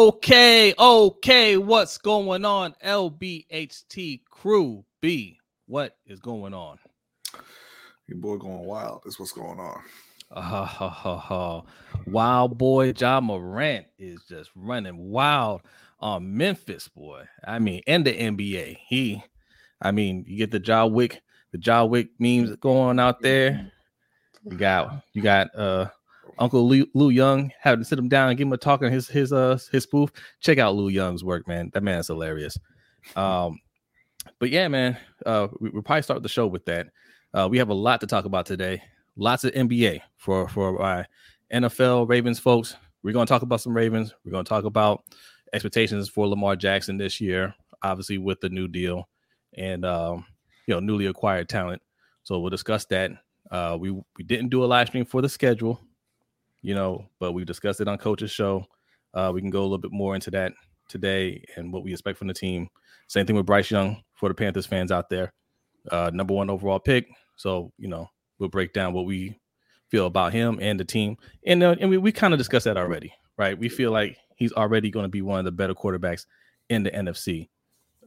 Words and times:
Okay, 0.00 0.72
okay, 0.78 1.58
what's 1.58 1.98
going 1.98 2.46
on? 2.46 2.74
LBHT 2.82 4.24
crew 4.30 4.82
B, 5.02 5.38
what 5.66 5.98
is 6.06 6.20
going 6.20 6.54
on? 6.54 6.78
Your 8.08 8.16
boy 8.16 8.38
going 8.38 8.64
wild. 8.64 9.02
Is 9.04 9.20
what's 9.20 9.32
going 9.32 9.60
on. 9.60 9.82
Uh, 10.30 10.40
ha, 10.40 10.64
ha, 10.64 11.18
ha. 11.18 11.62
Wild 12.06 12.56
boy 12.56 12.94
Ja 12.96 13.20
Morant 13.20 13.84
is 13.98 14.22
just 14.26 14.48
running 14.54 15.10
wild 15.10 15.60
on 15.98 16.34
Memphis, 16.34 16.88
boy. 16.88 17.24
I 17.46 17.58
mean, 17.58 17.82
and 17.86 18.02
the 18.02 18.14
NBA. 18.14 18.78
He, 18.88 19.22
I 19.82 19.90
mean, 19.90 20.24
you 20.26 20.38
get 20.38 20.50
the 20.50 20.62
Ja 20.66 20.86
Wick, 20.86 21.20
the 21.52 21.60
Ja 21.62 21.84
Wick 21.84 22.08
memes 22.18 22.56
going 22.56 22.98
out 22.98 23.20
there. 23.20 23.70
You 24.50 24.56
got, 24.56 25.04
you 25.12 25.20
got, 25.20 25.54
uh, 25.54 25.88
Uncle 26.38 26.68
Lou, 26.68 26.86
Lou 26.94 27.10
Young 27.10 27.52
having 27.60 27.80
to 27.80 27.84
sit 27.84 27.98
him 27.98 28.08
down 28.08 28.28
and 28.28 28.38
give 28.38 28.46
him 28.46 28.52
a 28.52 28.58
talk 28.58 28.82
on 28.82 28.92
his 28.92 29.08
his 29.08 29.32
uh 29.32 29.58
his 29.72 29.84
spoof. 29.84 30.10
Check 30.40 30.58
out 30.58 30.74
Lou 30.74 30.88
Young's 30.88 31.24
work, 31.24 31.46
man. 31.48 31.70
That 31.72 31.82
man's 31.82 32.08
hilarious. 32.08 32.56
Um, 33.16 33.58
but 34.38 34.50
yeah, 34.50 34.68
man, 34.68 34.96
uh, 35.24 35.48
we, 35.60 35.70
we'll 35.70 35.82
probably 35.82 36.02
start 36.02 36.22
the 36.22 36.28
show 36.28 36.46
with 36.46 36.64
that. 36.66 36.88
Uh, 37.32 37.48
we 37.50 37.58
have 37.58 37.68
a 37.68 37.74
lot 37.74 38.00
to 38.00 38.06
talk 38.06 38.24
about 38.24 38.46
today. 38.46 38.82
Lots 39.16 39.44
of 39.44 39.52
NBA 39.52 40.00
for 40.16 40.48
for 40.48 40.80
our 40.82 41.06
NFL 41.52 42.08
Ravens 42.08 42.38
folks. 42.38 42.76
We're 43.02 43.12
going 43.12 43.26
to 43.26 43.30
talk 43.30 43.42
about 43.42 43.60
some 43.60 43.74
Ravens. 43.74 44.14
We're 44.24 44.32
going 44.32 44.44
to 44.44 44.48
talk 44.48 44.64
about 44.64 45.04
expectations 45.52 46.08
for 46.08 46.28
Lamar 46.28 46.54
Jackson 46.54 46.98
this 46.98 47.20
year, 47.20 47.54
obviously 47.82 48.18
with 48.18 48.40
the 48.40 48.50
new 48.50 48.68
deal 48.68 49.08
and 49.54 49.84
um, 49.84 50.26
you 50.66 50.74
know 50.74 50.80
newly 50.80 51.06
acquired 51.06 51.48
talent. 51.48 51.82
So 52.22 52.38
we'll 52.38 52.50
discuss 52.50 52.84
that. 52.86 53.12
Uh, 53.50 53.76
we 53.80 53.90
we 53.90 54.24
didn't 54.24 54.50
do 54.50 54.64
a 54.64 54.66
live 54.66 54.88
stream 54.88 55.04
for 55.04 55.22
the 55.22 55.28
schedule 55.28 55.80
you 56.62 56.74
know, 56.74 57.06
but 57.18 57.32
we 57.32 57.44
discussed 57.44 57.80
it 57.80 57.88
on 57.88 57.98
Coach's 57.98 58.30
show. 58.30 58.64
Uh, 59.14 59.30
we 59.34 59.40
can 59.40 59.50
go 59.50 59.60
a 59.60 59.62
little 59.62 59.78
bit 59.78 59.92
more 59.92 60.14
into 60.14 60.30
that 60.30 60.52
today 60.88 61.42
and 61.56 61.72
what 61.72 61.82
we 61.82 61.92
expect 61.92 62.18
from 62.18 62.28
the 62.28 62.34
team. 62.34 62.68
Same 63.08 63.26
thing 63.26 63.36
with 63.36 63.46
Bryce 63.46 63.70
Young 63.70 64.02
for 64.14 64.28
the 64.28 64.34
Panthers 64.34 64.66
fans 64.66 64.92
out 64.92 65.08
there. 65.08 65.32
Uh, 65.90 66.10
number 66.12 66.34
one 66.34 66.50
overall 66.50 66.78
pick. 66.78 67.08
So, 67.36 67.72
you 67.78 67.88
know, 67.88 68.08
we'll 68.38 68.50
break 68.50 68.72
down 68.72 68.92
what 68.92 69.06
we 69.06 69.38
feel 69.88 70.06
about 70.06 70.32
him 70.32 70.58
and 70.60 70.78
the 70.78 70.84
team. 70.84 71.16
And, 71.46 71.62
uh, 71.62 71.76
and 71.80 71.90
we, 71.90 71.96
we 71.96 72.12
kind 72.12 72.34
of 72.34 72.38
discussed 72.38 72.66
that 72.66 72.76
already, 72.76 73.12
right? 73.36 73.58
We 73.58 73.68
feel 73.68 73.90
like 73.90 74.16
he's 74.36 74.52
already 74.52 74.90
going 74.90 75.04
to 75.04 75.08
be 75.08 75.22
one 75.22 75.38
of 75.38 75.44
the 75.44 75.52
better 75.52 75.74
quarterbacks 75.74 76.26
in 76.68 76.82
the 76.82 76.90
NFC. 76.90 77.48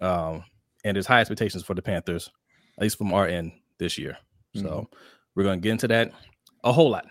Um, 0.02 0.44
and 0.86 0.96
there's 0.96 1.08
high 1.08 1.22
expectations 1.22 1.64
for 1.64 1.74
the 1.74 1.82
Panthers, 1.82 2.30
at 2.78 2.84
least 2.84 2.98
from 2.98 3.14
our 3.14 3.28
end 3.28 3.54
this 3.78 3.98
year. 3.98 4.18
So 4.56 4.62
mm-hmm. 4.62 4.96
we're 5.36 5.44
going 5.44 5.60
to 5.60 5.64
get 5.64 5.72
into 5.72 5.88
that 5.90 6.12
a 6.64 6.72
whole 6.72 6.92
lot. 6.92 7.06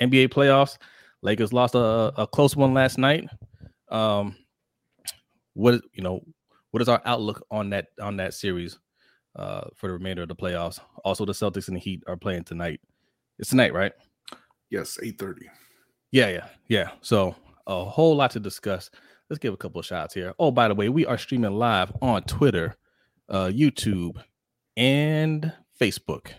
NBA 0.00 0.28
playoffs. 0.28 0.78
Lakers 1.22 1.52
lost 1.52 1.74
a, 1.74 2.12
a 2.16 2.26
close 2.26 2.54
one 2.54 2.74
last 2.74 2.98
night. 2.98 3.28
Um, 3.88 4.36
what 5.54 5.80
you 5.92 6.02
know, 6.02 6.20
what 6.70 6.82
is 6.82 6.88
our 6.88 7.00
outlook 7.04 7.44
on 7.50 7.70
that 7.70 7.86
on 8.00 8.16
that 8.18 8.34
series 8.34 8.78
uh, 9.34 9.62
for 9.74 9.88
the 9.88 9.94
remainder 9.94 10.22
of 10.22 10.28
the 10.28 10.36
playoffs? 10.36 10.78
Also, 11.04 11.24
the 11.24 11.32
Celtics 11.32 11.68
and 11.68 11.76
the 11.76 11.80
Heat 11.80 12.02
are 12.06 12.16
playing 12.16 12.44
tonight. 12.44 12.80
It's 13.38 13.50
tonight, 13.50 13.72
right? 13.72 13.92
Yes, 14.70 14.98
eight 15.02 15.18
thirty. 15.18 15.46
Yeah, 16.12 16.28
yeah, 16.28 16.46
yeah. 16.68 16.90
So 17.00 17.34
a 17.66 17.84
whole 17.84 18.16
lot 18.16 18.30
to 18.32 18.40
discuss. 18.40 18.90
Let's 19.28 19.40
give 19.40 19.54
a 19.54 19.56
couple 19.56 19.80
of 19.80 19.86
shots 19.86 20.14
here. 20.14 20.34
Oh, 20.38 20.50
by 20.50 20.68
the 20.68 20.74
way, 20.74 20.88
we 20.88 21.04
are 21.04 21.18
streaming 21.18 21.58
live 21.58 21.90
on 22.00 22.22
Twitter, 22.24 22.76
uh, 23.28 23.46
YouTube, 23.46 24.22
and 24.76 25.52
Facebook 25.80 26.32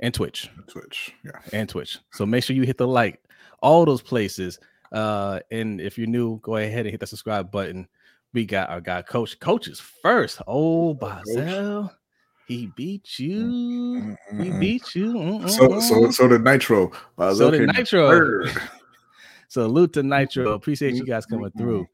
and 0.00 0.12
Twitch. 0.12 0.50
Twitch, 0.66 1.14
yeah, 1.24 1.40
and 1.52 1.68
Twitch. 1.68 1.98
So 2.12 2.26
make 2.26 2.44
sure 2.44 2.56
you 2.56 2.62
hit 2.62 2.78
the 2.78 2.88
like, 2.88 3.22
all 3.62 3.84
those 3.84 4.02
places. 4.02 4.58
Uh, 4.92 5.40
and 5.50 5.80
if 5.80 5.96
you're 5.96 6.06
new, 6.06 6.38
go 6.40 6.56
ahead 6.56 6.80
and 6.80 6.90
hit 6.90 7.00
the 7.00 7.06
subscribe 7.06 7.50
button. 7.50 7.86
We 8.32 8.44
got 8.44 8.70
our 8.70 8.80
guy, 8.80 9.02
Coach. 9.02 9.38
Coaches 9.40 9.80
first. 9.80 10.40
Oh, 10.46 10.94
Bazel. 10.94 11.92
He 12.46 12.66
beat 12.76 13.18
you. 13.18 13.44
Mm-hmm. 13.44 14.42
He 14.42 14.50
beat 14.58 14.94
you. 14.94 15.12
Mm-hmm. 15.12 15.48
So, 15.48 15.80
so, 15.80 16.10
so 16.10 16.28
the 16.28 16.38
Nitro. 16.38 16.90
Bazel 17.16 17.50
so 17.50 17.50
the 17.50 17.66
Nitro. 17.66 18.44
Salute 19.48 19.92
to 19.94 20.02
Nitro. 20.02 20.52
Appreciate 20.52 20.94
you 20.94 21.04
guys 21.04 21.26
coming 21.26 21.50
through. 21.56 21.86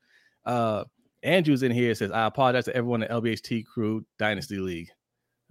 Uh, 0.45 0.85
Andrew's 1.23 1.63
in 1.63 1.73
here. 1.73 1.95
Says, 1.95 2.11
I 2.11 2.27
apologize 2.27 2.67
to 2.67 2.77
everyone 2.77 3.03
in 3.03 3.09
LBHT 3.09 3.67
Crew 3.67 4.05
Dynasty 4.19 4.59
League. 4.59 4.91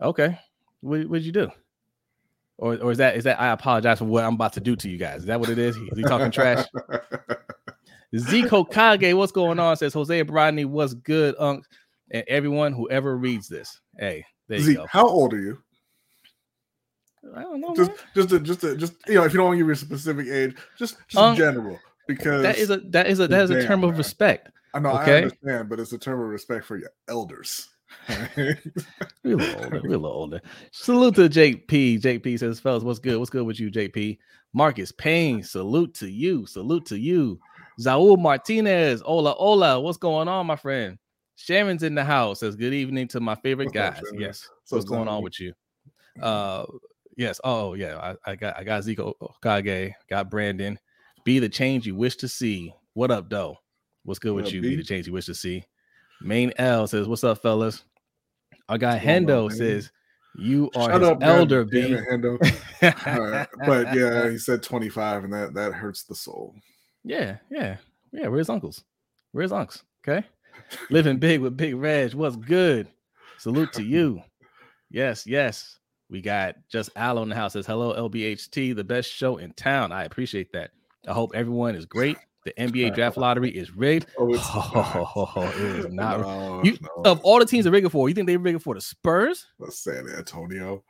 Okay. 0.02 0.40
What 0.82 1.12
did 1.12 1.26
you 1.26 1.32
do? 1.32 1.50
Or, 2.58 2.78
or 2.78 2.92
is 2.92 2.98
that 3.00 3.18
is 3.18 3.26
that 3.26 3.40
I 3.40 3.52
apologize 3.52 4.00
for 4.00 4.06
what 4.06 4.24
I'm 4.24 4.36
about 4.36 4.54
to 4.54 4.62
do 4.62 4.76
to 4.78 4.90
you 4.90 4.98
guys? 4.98 5.22
Is 5.22 5.26
that 5.26 5.40
what 5.40 5.50
it 5.50 5.58
is? 5.58 5.76
Is 5.76 5.98
he 5.98 6.04
talking 6.04 6.32
trash? 6.32 6.66
Zico 8.16 8.70
Kage, 8.70 9.14
what's 9.14 9.34
going 9.34 9.60
on? 9.60 9.76
Says 9.76 9.94
Jose 9.94 10.24
Brodny, 10.24 10.66
what's 10.66 10.94
good, 10.94 11.36
Unc? 11.38 11.66
And 12.12 12.24
everyone 12.28 12.72
who 12.72 12.90
ever 12.90 13.18
reads 13.18 13.50
this. 13.50 13.82
Hey, 13.98 14.26
there 14.48 14.60
you 14.60 14.76
go. 14.76 14.86
How 14.90 15.06
old 15.06 15.34
are 15.34 15.42
you? 15.42 15.62
I 17.36 17.42
don't 17.42 17.60
know. 17.60 17.76
Just, 17.76 17.90
man. 17.90 17.98
just, 18.16 18.32
a, 18.32 18.40
just, 18.40 18.64
a, 18.64 18.76
just, 18.78 18.94
you 19.08 19.16
know, 19.16 19.24
if 19.24 19.34
you 19.34 19.38
don't 19.38 19.48
want 19.48 19.56
to 19.56 19.58
give 19.58 19.68
your 19.68 19.76
specific 19.76 20.28
age, 20.28 20.56
just, 20.78 20.98
just 21.08 21.18
um, 21.18 21.36
general, 21.36 21.80
because 22.08 22.44
that 22.44 22.58
is 22.58 22.70
a 22.70 22.78
that 22.78 23.08
is 23.08 23.20
a 23.20 23.28
that 23.28 23.42
is 23.42 23.50
a 23.50 23.66
term 23.66 23.82
man. 23.82 23.90
of 23.90 23.98
respect. 23.98 24.50
I 24.74 24.80
know, 24.80 24.92
okay? 25.00 25.14
I 25.14 25.18
understand, 25.24 25.70
but 25.70 25.80
it's 25.80 25.92
a 25.92 25.98
term 25.98 26.22
of 26.22 26.28
respect 26.28 26.66
for 26.66 26.78
your 26.78 26.92
elders 27.10 27.70
we're 28.38 28.58
a 29.24 29.36
little 29.36 29.64
older. 29.64 29.82
We're 29.84 29.90
a 29.90 29.98
little 29.98 30.06
older. 30.08 30.42
Salute 30.72 31.16
to 31.16 31.30
Jake 31.30 31.68
P. 31.68 31.98
Jake 31.98 32.24
P 32.24 32.38
says, 32.38 32.60
fellas, 32.60 32.84
what's 32.84 33.00
good? 33.00 33.18
What's 33.18 33.30
good 33.30 33.46
with 33.46 33.60
you, 33.60 33.72
JP? 33.72 34.18
Marcus 34.54 34.92
Payne, 34.92 35.44
salute 35.44 35.94
to 35.96 36.10
you. 36.10 36.46
Salute 36.46 36.86
to 36.88 36.98
you. 36.98 37.40
Zaul 37.80 38.18
Martinez, 38.18 39.02
hola, 39.02 39.32
hola. 39.34 39.80
What's 39.82 39.98
going 39.98 40.28
on, 40.28 40.48
my 40.48 40.56
friend? 40.56 40.98
Sharon's 41.36 41.84
in 41.84 41.96
the 41.96 42.06
house. 42.06 42.40
Says, 42.40 42.56
good 42.56 42.74
evening 42.74 43.08
to 43.10 43.20
my 43.20 43.36
favorite 43.36 43.74
guys. 43.74 44.02
yes. 44.14 44.48
So 44.64 44.78
what's 44.78 44.90
going 44.90 45.08
on 45.08 45.22
with 45.24 45.40
you? 45.40 45.54
Uh 46.22 46.66
yes. 47.18 47.42
Oh, 47.44 47.74
yeah. 47.74 47.98
I, 48.26 48.32
I 48.32 48.36
got 48.36 48.58
I 48.58 48.64
got 48.64 48.84
Zico 48.84 49.14
Kage, 49.44 49.94
got 50.10 50.30
Brandon. 50.30 50.80
Be 51.26 51.40
the 51.40 51.50
change 51.50 51.86
you 51.86 51.96
wish 51.96 52.16
to 52.18 52.28
see. 52.28 52.74
What 52.94 53.12
up, 53.12 53.30
though? 53.30 53.58
What's 54.04 54.20
good 54.20 54.34
with 54.34 54.54
you? 54.54 54.62
Be 54.62 54.76
the 54.76 54.84
change 54.84 55.08
you 55.08 55.14
wish 55.14 55.26
to 55.26 55.36
see. 55.36 55.66
Main 56.22 56.54
L 56.58 56.88
says, 56.88 57.08
"What's 57.08 57.24
up, 57.24 57.42
fellas?" 57.42 57.84
Our 58.70 58.78
guy 58.78 58.98
Hendo 58.98 59.52
says, 59.52 59.92
"You 60.36 60.70
are 60.76 60.92
Shut 60.92 61.02
his 61.02 61.10
up, 61.10 61.24
elder, 61.24 61.66
B." 61.66 61.82
Hendo. 61.82 62.40
right. 62.82 63.48
But 63.66 63.94
yeah, 63.94 64.30
he 64.30 64.38
said 64.38 64.64
twenty 64.64 64.90
five, 64.90 65.24
and 65.24 65.34
that 65.34 65.54
that 65.54 65.74
hurts 65.74 66.04
the 66.04 66.16
soul. 66.16 66.56
Yeah, 67.04 67.38
yeah, 67.50 67.78
yeah. 68.12 68.28
Where's 68.28 68.50
uncles? 68.50 68.84
Where's 69.32 69.52
unks? 69.52 69.84
Okay, 70.08 70.26
living 70.90 71.18
big 71.18 71.42
with 71.42 71.58
Big 71.58 71.76
Reg. 71.76 72.14
What's 72.14 72.36
good? 72.36 72.88
Salute 73.38 73.74
to 73.74 73.84
you. 73.84 74.22
Yes, 74.90 75.28
yes. 75.28 75.80
We 76.10 76.22
got 76.22 76.56
just 76.70 76.92
Al 76.96 77.22
in 77.24 77.30
the 77.30 77.36
house 77.36 77.54
says 77.54 77.66
hello 77.66 78.10
LBHT, 78.10 78.76
the 78.76 78.84
best 78.84 79.12
show 79.12 79.38
in 79.38 79.52
town. 79.54 79.92
I 79.92 80.04
appreciate 80.04 80.52
that. 80.54 80.72
I 81.08 81.14
hope 81.14 81.32
everyone 81.34 81.76
is 81.76 81.86
great. 81.86 82.18
The 82.46 82.54
NBA 82.60 82.94
draft 82.94 83.18
lottery 83.18 83.50
is 83.50 83.76
rigged. 83.76 84.06
Oh, 84.18 84.34
it's 84.34 84.44
oh, 84.54 85.52
it 85.58 85.86
is 85.86 85.86
not. 85.92 86.22
No, 86.22 86.62
you, 86.64 86.78
no. 86.82 87.12
Of 87.12 87.22
all 87.22 87.40
the 87.40 87.46
teams 87.46 87.66
are 87.66 87.72
rigging 87.72 87.90
for, 87.90 88.08
you 88.08 88.14
think 88.14 88.28
they're 88.28 88.40
rigging 88.40 88.60
for 88.60 88.76
the 88.76 88.82
Spurs? 88.82 89.48
San 89.70 90.08
Antonio. 90.16 90.84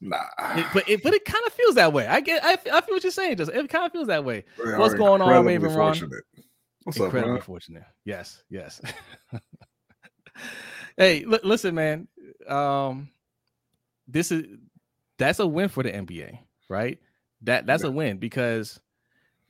Nah. 0.00 0.18
It, 0.56 0.66
but 0.74 0.88
it, 0.88 1.02
but 1.02 1.14
it 1.14 1.24
kind 1.24 1.42
of 1.46 1.52
feels 1.52 1.76
that 1.76 1.92
way. 1.92 2.06
I 2.06 2.20
get. 2.20 2.44
I, 2.44 2.52
I 2.52 2.80
feel 2.80 2.96
what 2.96 3.04
you're 3.04 3.12
saying. 3.12 3.36
Just 3.36 3.52
it 3.52 3.68
kind 3.68 3.86
of 3.86 3.92
feels 3.92 4.08
that 4.08 4.24
way. 4.24 4.44
They 4.58 4.76
What's 4.76 4.94
going 4.94 5.22
on, 5.22 5.46
Raven 5.46 5.72
Ron? 5.72 5.96
What's 6.84 6.98
incredibly 6.98 7.38
up, 7.38 7.44
fortunate. 7.44 7.84
Yes, 8.04 8.42
yes. 8.50 8.80
hey, 10.96 11.24
l- 11.24 11.40
listen, 11.44 11.74
man. 11.74 12.08
Um, 12.48 13.10
this 14.08 14.32
is 14.32 14.46
that's 15.18 15.38
a 15.38 15.46
win 15.46 15.68
for 15.68 15.82
the 15.82 15.92
NBA, 15.92 16.38
right? 16.68 16.98
That 17.42 17.66
that's 17.66 17.84
yeah. 17.84 17.90
a 17.90 17.92
win 17.92 18.18
because 18.18 18.80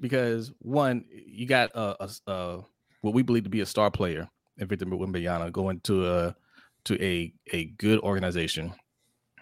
because 0.01 0.53
one, 0.61 1.05
you 1.11 1.47
got 1.47 1.71
a, 1.75 2.05
a, 2.05 2.11
a, 2.27 2.61
what 3.03 3.15
we 3.15 3.23
believe 3.23 3.45
to 3.45 3.51
be 3.51 3.61
a 3.61 3.67
star 3.67 3.91
player 3.91 4.29
in 4.59 4.69
Victor 4.69 4.87
Wembanyama 4.87 5.53
going 5.53 5.81
to 5.81 6.09
a 6.11 6.37
to 6.85 7.03
a 7.03 7.33
a 7.53 7.67
good 7.77 8.01
organization. 8.01 8.73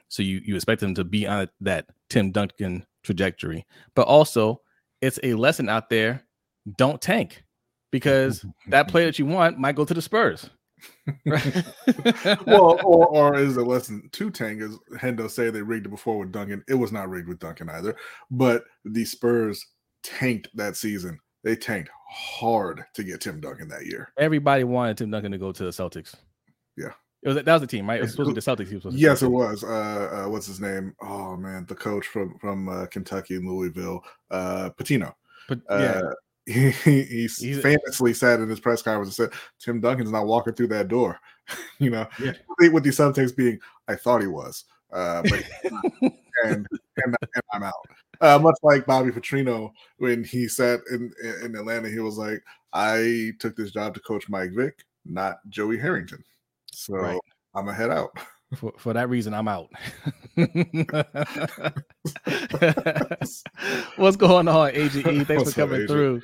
So 0.09 0.23
you 0.23 0.41
you 0.45 0.57
expect 0.57 0.81
them 0.81 0.95
to 0.95 1.05
be 1.05 1.27
on 1.27 1.49
that 1.61 1.87
Tim 2.09 2.33
Duncan 2.33 2.87
trajectory, 3.03 3.67
but 3.95 4.07
also 4.07 4.63
it's 5.01 5.19
a 5.23 5.35
lesson 5.35 5.69
out 5.69 5.91
there: 5.91 6.25
don't 6.77 7.01
tank 7.01 7.45
because 7.91 8.45
that 8.69 8.89
player 8.89 9.07
that 9.07 9.19
you 9.19 9.27
want 9.27 9.59
might 9.59 9.77
go 9.77 9.85
to 9.85 9.95
the 9.95 10.03
Spurs. 10.03 10.51
Right? 11.27 11.65
well, 12.47 12.79
or, 12.85 13.07
or 13.07 13.37
is 13.37 13.57
a 13.57 13.63
lesson 13.63 14.09
to 14.13 14.31
tank, 14.31 14.63
as 14.63 14.79
Hendo 15.01 15.29
say 15.29 15.51
they 15.51 15.63
rigged 15.63 15.87
it 15.87 15.91
before 15.91 16.19
with 16.19 16.33
Duncan. 16.33 16.63
It 16.69 16.75
was 16.75 16.93
not 16.93 17.09
rigged 17.09 17.29
with 17.29 17.41
Duncan 17.41 17.69
either, 17.69 17.97
but 18.31 18.65
the 18.85 19.05
Spurs 19.05 19.67
tanked 20.09 20.49
that 20.55 20.77
season. 20.77 21.19
They 21.45 21.57
tanked 21.57 21.91
hard 22.11 22.85
to 22.95 23.05
get 23.05 23.21
Tim 23.21 23.41
Duncan 23.41 23.69
that 23.69 23.87
year. 23.87 24.13
Everybody 24.19 24.65
wanted 24.65 24.97
Tim 24.97 25.11
Duncan 25.11 25.33
to 25.33 25.39
go 25.39 25.53
to 25.53 25.65
the 25.65 25.71
Celtics. 25.71 26.15
Yeah. 26.77 26.93
It 27.23 27.29
was 27.29 27.37
that 27.37 27.53
was 27.53 27.61
the 27.61 27.67
team, 27.67 27.89
right? 27.89 27.99
It 27.99 28.03
was 28.03 28.13
supposed 28.13 28.29
to 28.29 28.35
be 28.35 28.41
the 28.41 28.65
Celtics. 28.81 28.93
Yes, 28.97 29.23
it 29.23 29.29
was. 29.29 29.65
Uh, 29.65 30.25
uh, 30.25 30.31
what's 30.31 30.47
his 30.47 30.61
name? 30.61 30.95
Oh 31.03 31.37
man, 31.37 31.67
the 31.67 31.75
coach 31.75 32.07
from 32.07 32.39
from 32.39 32.69
uh, 32.69 32.87
Kentucky 32.87 33.35
and 33.35 33.49
Louisville, 33.49 34.05
uh, 34.31 34.71
Pitino. 34.79 35.13
But, 35.49 35.61
yeah, 35.69 36.01
uh, 36.05 36.13
he, 36.47 36.71
he 36.71 37.55
famously 37.55 38.15
said 38.15 38.41
in 38.41 38.49
his 38.49 38.61
press 38.61 38.83
conference, 38.83 39.17
"said 39.17 39.33
Tim 39.59 39.81
Duncan's 39.81 40.13
not 40.13 40.27
walking 40.27 40.55
through 40.55 40.69
that 40.69 40.87
door." 40.87 41.19
you 41.81 41.91
know, 41.91 42.07
yeah. 42.23 42.35
with 42.71 42.85
the 42.85 42.91
subtext 42.91 43.37
being, 43.37 43.59
"I 43.89 43.97
thought 43.97 44.21
he 44.21 44.29
was," 44.29 44.65
uh, 44.93 45.23
but 45.23 45.43
and, 46.45 46.67
and, 46.97 47.17
and 47.21 47.43
I'm 47.53 47.65
out. 47.65 47.75
Uh, 48.21 48.39
much 48.39 48.57
like 48.63 48.87
Bobby 48.87 49.11
Petrino 49.11 49.73
when 49.99 50.25
he 50.25 50.49
sat 50.49 50.81
in 50.91 51.13
in 51.45 51.55
Atlanta, 51.55 51.89
he 51.89 52.01
was 52.01 52.19
like, 52.19 52.43
"I 52.73 53.33
took 53.39 53.57
this 53.57 53.71
job 53.71 53.95
to 53.95 54.01
coach 54.01 54.29
Mike 54.29 54.51
Vick, 54.53 54.85
not 55.05 55.39
Joey 55.49 55.79
Harrington, 55.79 56.25
so 56.73 56.95
right. 56.95 57.21
I'm 57.55 57.67
gonna 57.67 57.77
head 57.77 57.91
out." 57.91 58.11
For, 58.55 58.73
for 58.79 58.95
that 58.95 59.11
reason, 59.11 59.35
I'm 59.35 59.47
out. 59.47 59.69
What's 63.97 64.17
going 64.17 64.49
on, 64.49 64.71
Agent 64.75 65.07
E? 65.07 65.23
Thanks 65.25 65.45
What's 65.45 65.53
for 65.53 65.61
coming 65.61 65.83
up, 65.83 65.89
through. 65.89 66.23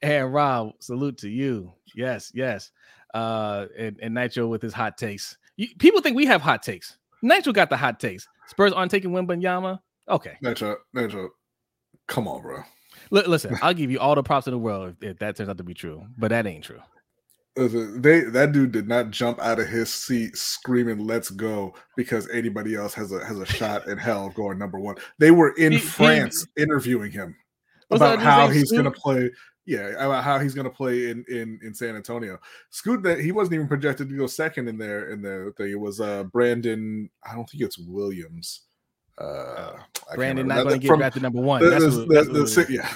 And 0.00 0.32
Rob, 0.32 0.74
salute 0.78 1.18
to 1.18 1.28
you. 1.28 1.72
Yes, 1.94 2.30
yes. 2.34 2.70
Uh, 3.14 3.66
and, 3.76 3.98
and 4.00 4.14
Nitro 4.14 4.46
with 4.46 4.62
his 4.62 4.72
hot 4.72 4.96
takes. 4.96 5.36
You, 5.56 5.66
people 5.78 6.00
think 6.00 6.16
we 6.16 6.26
have 6.26 6.40
hot 6.40 6.62
takes. 6.62 6.98
Nitro 7.22 7.52
got 7.52 7.68
the 7.68 7.76
hot 7.76 7.98
takes. 7.98 8.28
Spurs 8.46 8.72
aren't 8.72 8.92
taking 8.92 9.10
Wembanyama. 9.10 9.80
Okay. 10.08 10.36
Nitro, 10.40 11.30
come 12.06 12.28
on, 12.28 12.42
bro. 12.42 12.62
L- 13.12 13.28
listen, 13.28 13.56
I'll 13.62 13.74
give 13.74 13.90
you 13.90 13.98
all 13.98 14.14
the 14.14 14.22
props 14.22 14.46
in 14.46 14.52
the 14.52 14.58
world 14.58 14.96
if, 15.00 15.10
if 15.10 15.18
that 15.18 15.36
turns 15.36 15.48
out 15.48 15.58
to 15.58 15.64
be 15.64 15.74
true, 15.74 16.04
but 16.16 16.28
that 16.28 16.46
ain't 16.46 16.64
true. 16.64 16.80
They 17.56 18.20
that 18.20 18.52
dude 18.52 18.72
did 18.72 18.86
not 18.86 19.10
jump 19.10 19.40
out 19.40 19.58
of 19.58 19.66
his 19.66 19.92
seat 19.92 20.36
screaming 20.36 20.98
"Let's 20.98 21.30
go" 21.30 21.74
because 21.96 22.28
anybody 22.28 22.74
else 22.74 22.92
has 22.92 23.12
a 23.12 23.24
has 23.24 23.38
a 23.38 23.46
shot 23.46 23.88
in 23.88 23.96
hell 23.96 24.28
going 24.28 24.58
number 24.58 24.78
one. 24.78 24.96
They 25.18 25.30
were 25.30 25.54
in 25.56 25.72
he, 25.72 25.78
France 25.78 26.46
he, 26.54 26.64
interviewing 26.64 27.12
him 27.12 27.34
about 27.90 28.20
how 28.20 28.48
he's 28.48 28.70
going 28.70 28.84
to 28.84 28.90
play. 28.90 29.30
Yeah, 29.64 29.88
about 29.88 30.22
how 30.22 30.38
he's 30.38 30.54
going 30.54 30.66
to 30.66 30.70
play 30.70 31.08
in 31.08 31.24
in 31.28 31.58
in 31.62 31.74
San 31.74 31.96
Antonio. 31.96 32.38
Scoot 32.68 33.02
that 33.04 33.20
he 33.20 33.32
wasn't 33.32 33.54
even 33.54 33.68
projected 33.68 34.10
to 34.10 34.16
go 34.18 34.26
second 34.26 34.68
in 34.68 34.76
there 34.76 35.08
in 35.08 35.22
the 35.22 35.54
thing. 35.56 35.70
It 35.70 35.80
was 35.80 35.98
uh 35.98 36.24
Brandon. 36.24 37.08
I 37.24 37.34
don't 37.34 37.48
think 37.48 37.62
it's 37.62 37.78
Williams. 37.78 38.66
Uh, 39.18 39.76
Brandon 40.14 40.46
not 40.46 40.64
going 40.64 40.80
to 40.80 40.86
get 40.86 40.98
back 40.98 41.14
to 41.14 41.20
number 41.20 41.40
one. 41.40 41.62
The, 41.62 41.70
that's 41.70 41.84
the, 41.84 42.06
what, 42.06 42.08
that's 42.08 42.54
the, 42.54 42.64
the 42.64 42.72
yeah, 42.72 42.92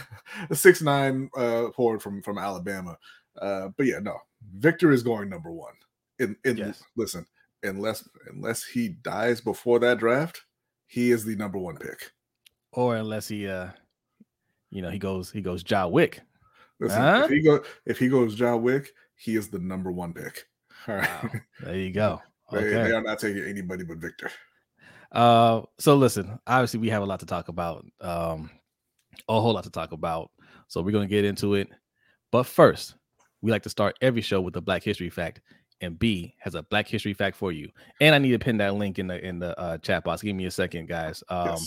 the 0.48 0.56
six 0.56 0.82
nine 0.82 1.30
uh, 1.36 1.70
forward 1.70 2.02
from 2.02 2.22
from 2.22 2.38
Alabama. 2.38 2.98
Uh, 3.40 3.68
but 3.76 3.86
yeah, 3.86 3.98
no, 4.00 4.18
Victor 4.56 4.92
is 4.92 5.02
going 5.02 5.28
number 5.28 5.50
one. 5.50 5.72
In, 6.18 6.36
in 6.44 6.58
yes. 6.58 6.82
listen, 6.96 7.26
unless 7.62 8.06
unless 8.30 8.64
he 8.64 8.88
dies 8.88 9.40
before 9.40 9.78
that 9.80 9.98
draft, 9.98 10.42
he 10.86 11.10
is 11.10 11.24
the 11.24 11.36
number 11.36 11.58
one 11.58 11.76
pick. 11.76 12.12
Or 12.72 12.96
unless 12.96 13.28
he 13.28 13.48
uh 13.48 13.68
you 14.70 14.82
know 14.82 14.90
he 14.90 14.98
goes 14.98 15.30
he 15.30 15.40
goes 15.40 15.62
John 15.62 15.90
Wick. 15.90 16.20
Listen, 16.78 17.00
huh? 17.00 17.22
if 17.24 17.30
he 17.30 17.42
go 17.42 17.62
if 17.86 17.98
he 17.98 18.08
goes 18.08 18.34
John 18.34 18.62
Wick, 18.62 18.90
he 19.16 19.36
is 19.36 19.48
the 19.48 19.58
number 19.58 19.90
one 19.90 20.12
pick. 20.12 20.46
All 20.86 20.96
right. 20.96 21.24
Wow. 21.24 21.30
There 21.60 21.76
you 21.76 21.90
go. 21.92 22.20
Okay. 22.52 22.64
They, 22.64 22.70
they, 22.70 22.92
are 22.92 23.02
not 23.02 23.18
taking 23.18 23.44
anybody 23.44 23.84
but 23.84 23.98
Victor. 23.98 24.30
Uh 25.12 25.62
so 25.78 25.96
listen, 25.96 26.38
obviously 26.46 26.80
we 26.80 26.90
have 26.90 27.02
a 27.02 27.06
lot 27.06 27.20
to 27.20 27.26
talk 27.26 27.48
about. 27.48 27.84
Um 28.00 28.50
a 29.28 29.40
whole 29.40 29.52
lot 29.52 29.64
to 29.64 29.70
talk 29.70 29.92
about. 29.92 30.30
So 30.68 30.80
we're 30.82 30.92
gonna 30.92 31.06
get 31.06 31.24
into 31.24 31.54
it. 31.54 31.68
But 32.30 32.44
first, 32.44 32.94
we 33.42 33.50
like 33.50 33.62
to 33.62 33.70
start 33.70 33.96
every 34.00 34.20
show 34.22 34.40
with 34.40 34.56
a 34.56 34.60
Black 34.60 34.82
History 34.82 35.10
fact, 35.10 35.40
and 35.80 35.98
B 35.98 36.34
has 36.38 36.54
a 36.54 36.62
Black 36.64 36.86
History 36.86 37.14
fact 37.14 37.36
for 37.36 37.52
you. 37.52 37.70
And 38.00 38.14
I 38.14 38.18
need 38.18 38.32
to 38.32 38.38
pin 38.38 38.58
that 38.58 38.74
link 38.74 38.98
in 38.98 39.06
the 39.06 39.24
in 39.24 39.38
the 39.38 39.58
uh, 39.58 39.78
chat 39.78 40.04
box. 40.04 40.22
Give 40.22 40.36
me 40.36 40.46
a 40.46 40.50
second, 40.50 40.88
guys. 40.88 41.22
Um, 41.28 41.58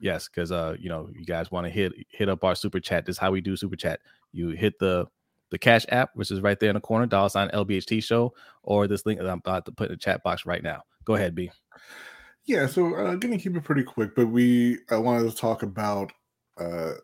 yes, 0.00 0.28
because 0.28 0.50
yes, 0.50 0.56
uh, 0.56 0.76
you 0.78 0.88
know, 0.88 1.08
you 1.14 1.24
guys 1.24 1.50
want 1.50 1.66
to 1.66 1.70
hit 1.70 1.92
hit 2.08 2.28
up 2.28 2.44
our 2.44 2.54
super 2.54 2.80
chat. 2.80 3.06
This 3.06 3.14
is 3.14 3.20
how 3.20 3.30
we 3.30 3.40
do 3.40 3.56
super 3.56 3.76
chat. 3.76 4.00
You 4.32 4.50
hit 4.50 4.78
the 4.78 5.06
the 5.50 5.58
Cash 5.58 5.84
app, 5.90 6.10
which 6.14 6.30
is 6.30 6.40
right 6.40 6.58
there 6.58 6.70
in 6.70 6.74
the 6.74 6.80
corner, 6.80 7.06
dollar 7.06 7.28
sign 7.28 7.50
LBHT 7.50 8.02
show, 8.02 8.32
or 8.62 8.88
this 8.88 9.04
link 9.04 9.20
that 9.20 9.28
I'm 9.28 9.38
about 9.38 9.66
to 9.66 9.72
put 9.72 9.88
in 9.88 9.92
the 9.92 9.98
chat 9.98 10.22
box 10.22 10.46
right 10.46 10.62
now. 10.62 10.82
Go 11.04 11.14
ahead, 11.14 11.34
B. 11.34 11.50
Yeah, 12.44 12.66
so 12.66 12.94
uh, 12.94 13.14
gonna 13.16 13.38
keep 13.38 13.56
it 13.56 13.64
pretty 13.64 13.84
quick, 13.84 14.14
but 14.14 14.26
we 14.26 14.78
I 14.90 14.96
wanted 14.96 15.30
to 15.30 15.36
talk 15.36 15.62
about 15.62 16.12
uh, 16.58 16.94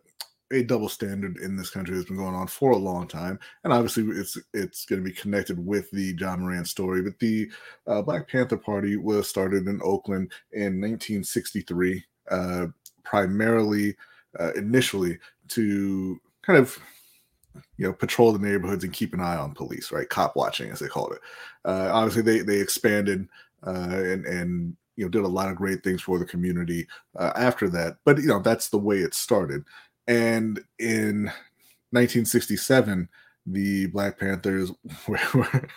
a 0.51 0.63
double 0.65 0.89
standard 0.89 1.37
in 1.39 1.57
this 1.57 1.71
country 1.71 1.95
that's 1.95 2.09
been 2.09 2.17
going 2.17 2.35
on 2.35 2.47
for 2.49 2.73
a 2.73 2.77
long 2.77 3.07
time, 3.07 3.39
and 3.65 3.73
obviously 3.73 4.05
it's 4.19 4.37
it's 4.53 4.85
going 4.85 5.03
to 5.03 5.09
be 5.09 5.15
connected 5.15 5.65
with 5.65 5.91
the 5.93 6.17
Ja 6.19 6.37
Morant 6.37 6.67
story. 6.67 7.03
But 7.03 7.19
the 7.19 7.51
uh, 7.87 8.03
Black 8.03 8.29
Panther 8.29 8.57
Party 8.57 8.97
was 8.97 9.29
started 9.29 9.69
in 9.69 9.81
Oakland 9.85 10.33
in 10.53 10.81
1963, 10.81 12.05
uh, 12.31 12.67
primarily 13.05 13.97
uh, 14.41 14.53
initially 14.55 15.19
to 15.49 16.21
kind 16.43 16.59
of 16.59 16.79
you 17.77 17.87
know 17.87 17.93
patrol 17.93 18.33
the 18.33 18.39
neighborhoods 18.39 18.85
and 18.85 18.93
keep 18.93 19.15
an 19.15 19.21
eye 19.21 19.37
on 19.37 19.55
police, 19.55 19.93
right? 19.93 20.09
Cop 20.09 20.35
watching, 20.35 20.71
as 20.71 20.81
they 20.81 20.89
called 20.89 21.13
it. 21.13 21.21
Uh, 21.65 21.91
obviously, 21.93 22.23
they 22.23 22.41
they 22.41 22.61
expanded 22.61 23.29
uh, 23.67 23.71
and 23.89 24.25
and 24.27 24.77
you 24.99 25.05
know 25.05 25.11
did 25.11 25.23
a 25.23 25.29
lot 25.29 25.49
of 25.49 25.57
great 25.57 25.85
things 25.85 26.03
for 26.03 26.19
the 26.19 26.25
community 26.25 26.87
uh, 27.17 27.33
after 27.37 27.71
that. 27.71 27.99
But 28.05 28.19
you 28.19 28.27
know 28.27 28.41
that's 28.41 28.69
the 28.69 28.79
way 28.79 28.99
it 28.99 29.15
started. 29.15 29.63
And 30.09 30.61
in 30.79 31.25
1967, 31.91 33.09
the 33.47 33.87
Black 33.87 34.19
Panthers 34.19 34.73
were, 35.09 35.69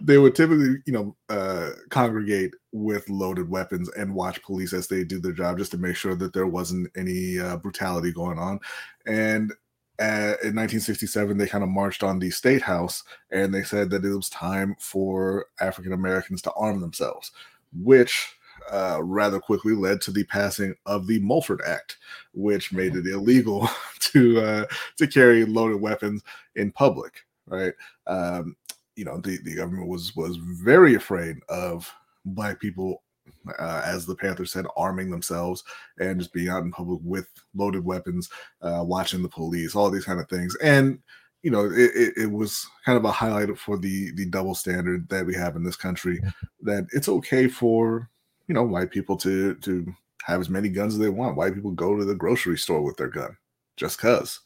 they 0.00 0.18
would 0.18 0.34
typically, 0.34 0.76
you 0.86 0.92
know, 0.92 1.16
uh, 1.28 1.70
congregate 1.90 2.54
with 2.72 3.08
loaded 3.10 3.50
weapons 3.50 3.90
and 3.90 4.14
watch 4.14 4.42
police 4.42 4.72
as 4.72 4.88
they 4.88 5.04
do 5.04 5.20
their 5.20 5.32
job, 5.32 5.58
just 5.58 5.72
to 5.72 5.78
make 5.78 5.96
sure 5.96 6.14
that 6.14 6.32
there 6.32 6.46
wasn't 6.46 6.90
any 6.96 7.38
uh, 7.38 7.56
brutality 7.56 8.12
going 8.12 8.38
on. 8.38 8.60
And 9.06 9.52
uh, 10.00 10.38
in 10.44 10.54
1967, 10.54 11.36
they 11.36 11.48
kind 11.48 11.64
of 11.64 11.70
marched 11.70 12.04
on 12.04 12.20
the 12.20 12.30
state 12.30 12.62
house 12.62 13.02
and 13.32 13.52
they 13.52 13.64
said 13.64 13.90
that 13.90 14.04
it 14.04 14.14
was 14.14 14.28
time 14.28 14.76
for 14.78 15.46
African 15.60 15.92
Americans 15.92 16.40
to 16.42 16.52
arm 16.52 16.80
themselves, 16.80 17.32
which 17.72 18.34
uh, 18.70 19.00
rather 19.02 19.40
quickly 19.40 19.74
led 19.74 20.00
to 20.02 20.10
the 20.10 20.24
passing 20.24 20.74
of 20.86 21.06
the 21.06 21.18
Mulford 21.20 21.62
Act, 21.66 21.96
which 22.32 22.72
made 22.72 22.96
it 22.96 23.06
illegal 23.06 23.68
to 24.00 24.40
uh, 24.40 24.66
to 24.96 25.06
carry 25.06 25.44
loaded 25.44 25.80
weapons 25.80 26.22
in 26.56 26.72
public. 26.72 27.24
Right, 27.46 27.72
um, 28.06 28.56
you 28.96 29.04
know 29.04 29.18
the, 29.18 29.38
the 29.44 29.54
government 29.54 29.88
was 29.88 30.14
was 30.16 30.36
very 30.36 30.94
afraid 30.94 31.36
of 31.48 31.90
black 32.26 32.60
people, 32.60 33.02
uh, 33.58 33.82
as 33.84 34.04
the 34.04 34.14
Panther 34.14 34.44
said, 34.44 34.66
arming 34.76 35.10
themselves 35.10 35.64
and 35.98 36.18
just 36.18 36.32
being 36.32 36.48
out 36.48 36.62
in 36.62 36.70
public 36.70 37.00
with 37.02 37.28
loaded 37.54 37.84
weapons, 37.84 38.28
uh, 38.60 38.82
watching 38.84 39.22
the 39.22 39.28
police, 39.28 39.74
all 39.74 39.90
these 39.90 40.04
kind 40.04 40.20
of 40.20 40.28
things, 40.28 40.56
and 40.62 40.98
you 41.42 41.50
know, 41.50 41.66
it, 41.66 41.90
it, 41.94 42.14
it, 42.16 42.30
was 42.30 42.66
kind 42.84 42.98
of 42.98 43.04
a 43.04 43.12
highlight 43.12 43.56
for 43.58 43.78
the 43.78 44.10
the 44.12 44.26
double 44.26 44.54
standard 44.54 45.08
that 45.08 45.24
we 45.24 45.34
have 45.34 45.56
in 45.56 45.62
this 45.62 45.76
country. 45.76 46.20
That 46.62 46.86
it's 46.92 47.08
okay 47.08 47.48
for 47.48 48.10
you 48.48 48.54
know 48.54 48.64
white 48.64 48.90
people 48.90 49.16
to 49.18 49.54
to 49.54 49.94
have 50.24 50.40
as 50.40 50.50
many 50.50 50.68
guns 50.68 50.94
as 50.94 51.00
they 51.00 51.08
want. 51.08 51.36
White 51.36 51.54
people 51.54 51.70
go 51.70 51.96
to 51.96 52.04
the 52.04 52.14
grocery 52.14 52.58
store 52.58 52.82
with 52.82 52.96
their 52.96 53.08
gun 53.08 53.36
just 53.78 53.98
cause. 53.98 54.40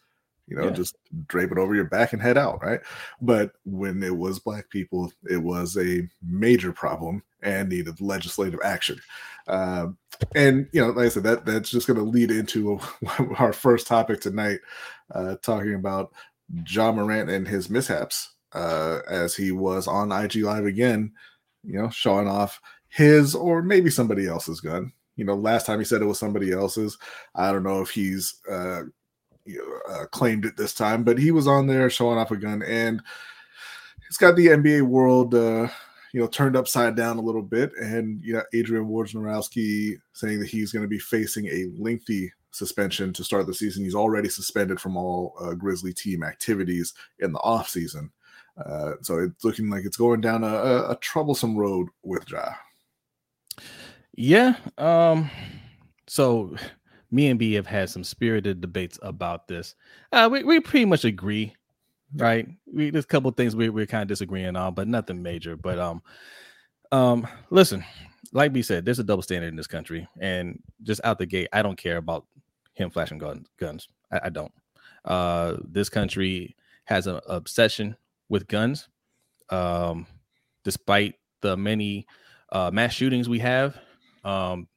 You 0.49 0.57
know, 0.57 0.65
yeah. 0.65 0.71
just 0.71 0.97
drape 1.29 1.53
it 1.53 1.59
over 1.59 1.75
your 1.75 1.85
back 1.85 2.13
and 2.13 2.21
head 2.21 2.37
out, 2.37 2.63
right? 2.63 2.81
But 3.21 3.53
when 3.65 4.03
it 4.03 4.15
was 4.15 4.39
black 4.39 4.69
people, 4.71 5.11
it 5.31 5.37
was 5.37 5.77
a 5.77 6.07
major 6.21 6.73
problem 6.73 7.23
and 7.43 7.69
needed 7.69 8.01
legislative 8.01 8.61
action. 8.63 9.01
Um, 9.47 9.97
and 10.35 10.69
you 10.73 10.81
know, 10.81 10.91
like 10.91 11.07
I 11.07 11.09
said, 11.09 11.23
that 11.25 11.47
that's 11.47 11.71
just 11.71 11.87
going 11.87 11.99
to 11.99 12.05
lead 12.05 12.31
into 12.31 12.81
our 13.39 13.53
first 13.53 13.87
topic 13.87 14.21
tonight, 14.21 14.59
uh, 15.15 15.37
talking 15.43 15.75
about 15.75 16.13
Ja 16.67 16.93
Morant 16.93 17.31
and 17.31 17.47
his 17.47 17.71
mishaps 17.71 18.35
uh, 18.55 19.01
as 19.09 19.35
he 19.35 19.53
was 19.53 19.87
on 19.87 20.13
IG 20.13 20.37
Live 20.37 20.67
again, 20.67 21.13
you 21.65 21.81
know, 21.81 21.89
showing 21.91 22.29
off 22.29 22.61
his 22.89 23.35
or 23.35 23.63
maybe 23.63 23.91
somebody 23.91 24.27
else's 24.27 24.61
gun. 24.61 24.93
You 25.17 25.25
know, 25.25 25.35
last 25.35 25.67
time 25.67 25.79
he 25.79 25.85
said 25.85 26.03
it 26.03 26.07
was 26.07 26.19
somebody 26.19 26.53
else's. 26.53 26.99
I 27.35 27.53
don't 27.53 27.63
know 27.63 27.81
if 27.81 27.91
he's 27.91 28.35
uh, 28.51 28.83
uh, 29.91 30.07
claimed 30.11 30.45
it 30.45 30.57
this 30.57 30.75
time, 30.75 31.05
but 31.05 31.19
he 31.19 31.31
was 31.31 31.47
on 31.47 31.67
there 31.67 31.91
showing 31.91 32.19
off 32.19 32.31
a 32.31 32.37
gun, 32.37 32.63
and 32.63 33.03
it's 34.09 34.17
got 34.17 34.37
the 34.37 34.49
NBA 34.49 34.83
world, 34.83 35.35
uh, 35.35 35.69
you 36.13 36.21
know, 36.21 36.27
turned 36.27 36.57
upside 36.57 36.97
down 36.97 37.19
a 37.19 37.23
little 37.23 37.43
bit. 37.43 37.73
And 37.79 38.23
you 38.23 38.35
know, 38.35 38.43
Adrian 38.55 38.87
Wojnarowski 38.87 39.97
saying 40.13 40.41
that 40.41 40.49
he's 40.49 40.73
going 40.73 40.85
to 40.85 40.89
be 40.89 40.99
facing 40.99 41.47
a 41.47 41.67
lengthy 41.77 42.33
suspension 42.53 43.13
to 43.13 43.25
start 43.25 43.47
the 43.47 43.55
season. 43.55 43.85
He's 43.85 43.95
already 43.95 44.29
suspended 44.29 44.81
from 44.81 44.97
all 44.97 45.35
uh, 45.41 45.55
Grizzly 45.55 45.93
team 45.93 46.23
activities 46.23 46.95
in 47.19 47.33
the 47.33 47.41
off 47.41 47.69
season. 47.69 48.13
Uh, 48.65 48.93
so 49.01 49.19
it's 49.19 49.45
looking 49.45 49.71
like 49.71 49.85
it's 49.85 49.97
going 49.97 50.21
down 50.21 50.45
a, 50.45 50.47
a, 50.47 50.91
a 50.91 50.97
troublesome 50.97 51.57
road 51.57 51.89
with 52.03 52.31
Ja. 52.31 52.53
Yeah. 54.15 54.57
Um, 54.77 55.31
so 56.07 56.55
me 57.11 57.29
and 57.29 57.39
B 57.39 57.55
have 57.55 57.67
had 57.67 57.91
some 57.91 58.05
spirited 58.05 58.61
debates 58.61 58.99
about 59.03 59.49
this. 59.49 59.75
Uh, 60.13 60.29
we, 60.31 60.45
we 60.45 60.61
pretty 60.61 60.85
much 60.85 61.05
agree, 61.05 61.55
right? 62.17 62.47
We, 62.67 62.91
there's 62.91 63.05
a 63.05 63.09
couple 63.09 63.31
things 63.31 63.57
we, 63.57 63.71
we're 63.71 63.87
kind 63.87 64.03
of 64.03 64.09
disagreeing 64.09 64.57
on, 64.57 64.75
but 64.75 64.89
nothing 64.89 65.23
major. 65.23 65.57
But 65.57 65.79
um, 65.79 66.03
um, 66.91 67.27
listen, 67.51 67.85
like 68.33 68.53
B 68.53 68.63
said, 68.63 68.85
there's 68.85 68.99
a 68.99 69.05
double 69.05 69.23
standard 69.23 69.49
in 69.49 69.57
this 69.57 69.67
country, 69.67 70.07
and 70.21 70.63
just 70.83 71.01
out 71.05 71.19
the 71.19 71.27
gate, 71.27 71.49
I 71.53 71.63
don't 71.63 71.77
care 71.77 71.99
about 71.99 72.27
him 72.75 72.91
flashing 72.91 73.19
gun, 73.19 73.47
guns. 73.59 73.89
I, 74.11 74.21
I 74.25 74.29
don't. 74.29 74.53
Uh, 75.05 75.57
this 75.65 75.89
country 75.89 76.57
has 76.85 77.07
an 77.07 77.21
obsession 77.27 77.97
with 78.29 78.49
guns. 78.49 78.89
Um, 79.51 80.07
despite 80.65 81.15
the 81.43 81.57
many 81.57 82.07
uh, 82.51 82.71
mass 82.73 82.93
shootings 82.93 83.29
we 83.29 83.41
have, 83.41 83.77
um, 84.25 84.69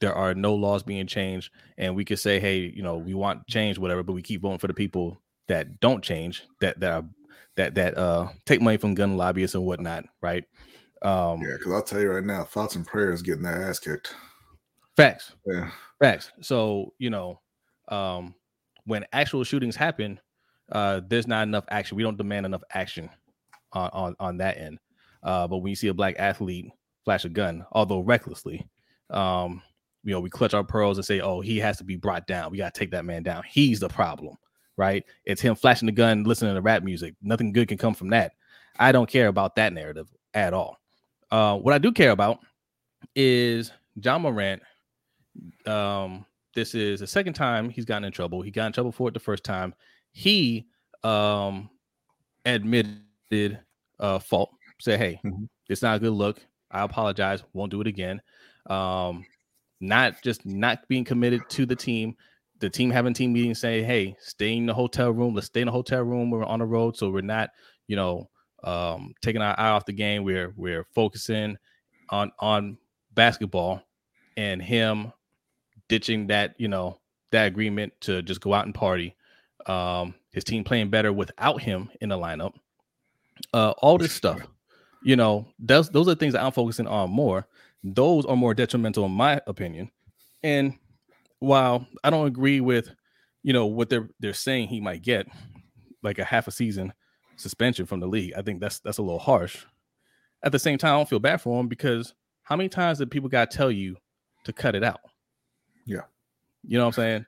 there 0.00 0.14
are 0.14 0.34
no 0.34 0.54
laws 0.54 0.82
being 0.82 1.06
changed, 1.06 1.52
and 1.76 1.94
we 1.94 2.04
could 2.04 2.18
say, 2.18 2.40
hey, 2.40 2.72
you 2.74 2.82
know, 2.82 2.96
we 2.96 3.14
want 3.14 3.46
change, 3.46 3.78
whatever, 3.78 4.02
but 4.02 4.12
we 4.12 4.22
keep 4.22 4.42
voting 4.42 4.58
for 4.58 4.68
the 4.68 4.74
people 4.74 5.20
that 5.48 5.80
don't 5.80 6.02
change, 6.02 6.44
that 6.60 6.78
that 6.80 6.92
are 6.92 7.04
that 7.56 7.74
that 7.74 7.98
uh 7.98 8.28
take 8.46 8.60
money 8.60 8.76
from 8.76 8.94
gun 8.94 9.16
lobbyists 9.16 9.54
and 9.54 9.64
whatnot, 9.64 10.04
right? 10.22 10.44
Um, 11.02 11.42
yeah, 11.42 11.54
because 11.58 11.72
I'll 11.72 11.82
tell 11.82 12.00
you 12.00 12.10
right 12.10 12.24
now, 12.24 12.44
thoughts 12.44 12.76
and 12.76 12.86
prayers 12.86 13.22
getting 13.22 13.42
their 13.42 13.68
ass 13.68 13.78
kicked. 13.78 14.14
Facts. 14.98 15.32
Yeah. 15.46 15.70
Facts. 16.00 16.32
So 16.40 16.92
you 16.98 17.08
know, 17.08 17.40
um, 17.86 18.34
when 18.84 19.06
actual 19.12 19.44
shootings 19.44 19.76
happen, 19.76 20.18
uh, 20.72 21.02
there's 21.06 21.28
not 21.28 21.44
enough 21.44 21.64
action. 21.70 21.96
We 21.96 22.02
don't 22.02 22.18
demand 22.18 22.46
enough 22.46 22.64
action 22.72 23.08
on 23.72 23.90
on, 23.92 24.16
on 24.18 24.36
that 24.38 24.58
end. 24.58 24.80
Uh, 25.22 25.46
but 25.46 25.58
when 25.58 25.70
you 25.70 25.76
see 25.76 25.86
a 25.86 25.94
black 25.94 26.16
athlete 26.18 26.72
flash 27.04 27.24
a 27.24 27.28
gun, 27.28 27.64
although 27.70 28.00
recklessly, 28.00 28.68
um, 29.10 29.62
you 30.02 30.12
know, 30.12 30.20
we 30.20 30.30
clutch 30.30 30.52
our 30.52 30.64
pearls 30.64 30.98
and 30.98 31.04
say, 31.04 31.20
"Oh, 31.20 31.40
he 31.40 31.58
has 31.58 31.76
to 31.78 31.84
be 31.84 31.94
brought 31.94 32.26
down. 32.26 32.50
We 32.50 32.58
got 32.58 32.74
to 32.74 32.78
take 32.78 32.90
that 32.90 33.04
man 33.04 33.22
down. 33.22 33.44
He's 33.48 33.78
the 33.78 33.88
problem." 33.88 34.36
Right? 34.76 35.04
It's 35.24 35.40
him 35.40 35.54
flashing 35.54 35.86
the 35.86 35.92
gun, 35.92 36.24
listening 36.24 36.56
to 36.56 36.60
rap 36.60 36.82
music. 36.82 37.14
Nothing 37.22 37.52
good 37.52 37.68
can 37.68 37.78
come 37.78 37.94
from 37.94 38.10
that. 38.10 38.32
I 38.80 38.90
don't 38.90 39.08
care 39.08 39.28
about 39.28 39.54
that 39.56 39.72
narrative 39.72 40.08
at 40.34 40.54
all. 40.54 40.76
Uh, 41.30 41.56
what 41.56 41.74
I 41.74 41.78
do 41.78 41.92
care 41.92 42.10
about 42.10 42.40
is 43.14 43.70
Ja 43.94 44.18
Morant. 44.18 44.62
Um, 45.66 46.24
this 46.54 46.74
is 46.74 47.00
the 47.00 47.06
second 47.06 47.34
time 47.34 47.70
he's 47.70 47.84
gotten 47.84 48.04
in 48.04 48.12
trouble. 48.12 48.42
He 48.42 48.50
got 48.50 48.66
in 48.66 48.72
trouble 48.72 48.92
for 48.92 49.08
it 49.08 49.14
the 49.14 49.20
first 49.20 49.44
time. 49.44 49.74
He 50.12 50.66
um 51.04 51.70
admitted 52.44 53.60
uh 54.00 54.18
fault. 54.18 54.50
Said, 54.80 54.98
"Hey, 54.98 55.20
mm-hmm. 55.24 55.44
it's 55.68 55.82
not 55.82 55.96
a 55.96 56.00
good 56.00 56.12
look. 56.12 56.40
I 56.70 56.82
apologize. 56.82 57.42
Won't 57.52 57.70
do 57.70 57.80
it 57.80 57.86
again." 57.86 58.20
Um, 58.68 59.24
not 59.80 60.22
just 60.22 60.44
not 60.44 60.86
being 60.88 61.04
committed 61.04 61.42
to 61.50 61.66
the 61.66 61.76
team. 61.76 62.16
The 62.60 62.68
team 62.68 62.90
having 62.90 63.14
team 63.14 63.32
meetings 63.32 63.60
saying, 63.60 63.84
"Hey, 63.84 64.16
stay 64.20 64.56
in 64.56 64.66
the 64.66 64.74
hotel 64.74 65.10
room. 65.10 65.34
Let's 65.34 65.46
stay 65.46 65.60
in 65.60 65.66
the 65.66 65.72
hotel 65.72 66.02
room. 66.02 66.30
We're 66.30 66.44
on 66.44 66.58
the 66.58 66.66
road, 66.66 66.96
so 66.96 67.10
we're 67.10 67.20
not, 67.20 67.50
you 67.86 67.94
know, 67.96 68.28
um, 68.64 69.14
taking 69.22 69.42
our 69.42 69.58
eye 69.58 69.70
off 69.70 69.86
the 69.86 69.92
game. 69.92 70.24
We're 70.24 70.52
we're 70.56 70.84
focusing 70.94 71.56
on 72.10 72.32
on 72.40 72.78
basketball, 73.14 73.82
and 74.36 74.60
him 74.60 75.12
ditching 75.88 76.28
that, 76.28 76.54
you 76.58 76.68
know, 76.68 76.98
that 77.30 77.46
agreement 77.46 77.92
to 78.02 78.22
just 78.22 78.40
go 78.40 78.54
out 78.54 78.66
and 78.66 78.74
party. 78.74 79.14
Um, 79.66 80.14
his 80.32 80.44
team 80.44 80.64
playing 80.64 80.90
better 80.90 81.12
without 81.12 81.60
him 81.60 81.90
in 82.00 82.08
the 82.08 82.16
lineup. 82.16 82.54
Uh, 83.52 83.72
all 83.78 83.98
this 83.98 84.12
stuff, 84.12 84.40
you 85.02 85.16
know, 85.16 85.46
those 85.58 85.90
those 85.90 86.08
are 86.08 86.14
things 86.14 86.32
that 86.32 86.42
I'm 86.42 86.52
focusing 86.52 86.86
on 86.86 87.10
more. 87.10 87.46
Those 87.84 88.26
are 88.26 88.36
more 88.36 88.54
detrimental, 88.54 89.04
in 89.06 89.12
my 89.12 89.40
opinion. 89.46 89.90
And 90.42 90.74
while 91.38 91.86
I 92.02 92.10
don't 92.10 92.26
agree 92.26 92.60
with, 92.60 92.90
you 93.42 93.52
know, 93.52 93.66
what 93.66 93.88
they're 93.88 94.08
they're 94.20 94.34
saying 94.34 94.68
he 94.68 94.80
might 94.80 95.02
get, 95.02 95.28
like 96.02 96.18
a 96.18 96.24
half 96.24 96.48
a 96.48 96.50
season 96.50 96.92
suspension 97.36 97.86
from 97.86 98.00
the 98.00 98.08
league, 98.08 98.32
I 98.36 98.42
think 98.42 98.60
that's 98.60 98.80
that's 98.80 98.98
a 98.98 99.02
little 99.02 99.18
harsh. 99.18 99.64
At 100.42 100.52
the 100.52 100.58
same 100.58 100.78
time, 100.78 100.94
I 100.94 100.96
don't 100.96 101.08
feel 101.08 101.18
bad 101.18 101.40
for 101.40 101.58
him 101.60 101.68
because 101.68 102.14
how 102.42 102.56
many 102.56 102.68
times 102.68 102.98
did 102.98 103.10
people 103.10 103.28
got 103.28 103.50
to 103.50 103.56
tell 103.56 103.70
you 103.70 103.96
to 104.44 104.52
cut 104.52 104.74
it 104.74 104.84
out? 104.84 105.00
Yeah, 105.88 106.02
you 106.66 106.78
know 106.78 106.84
what 106.84 106.98
I'm 106.98 107.02
saying. 107.02 107.26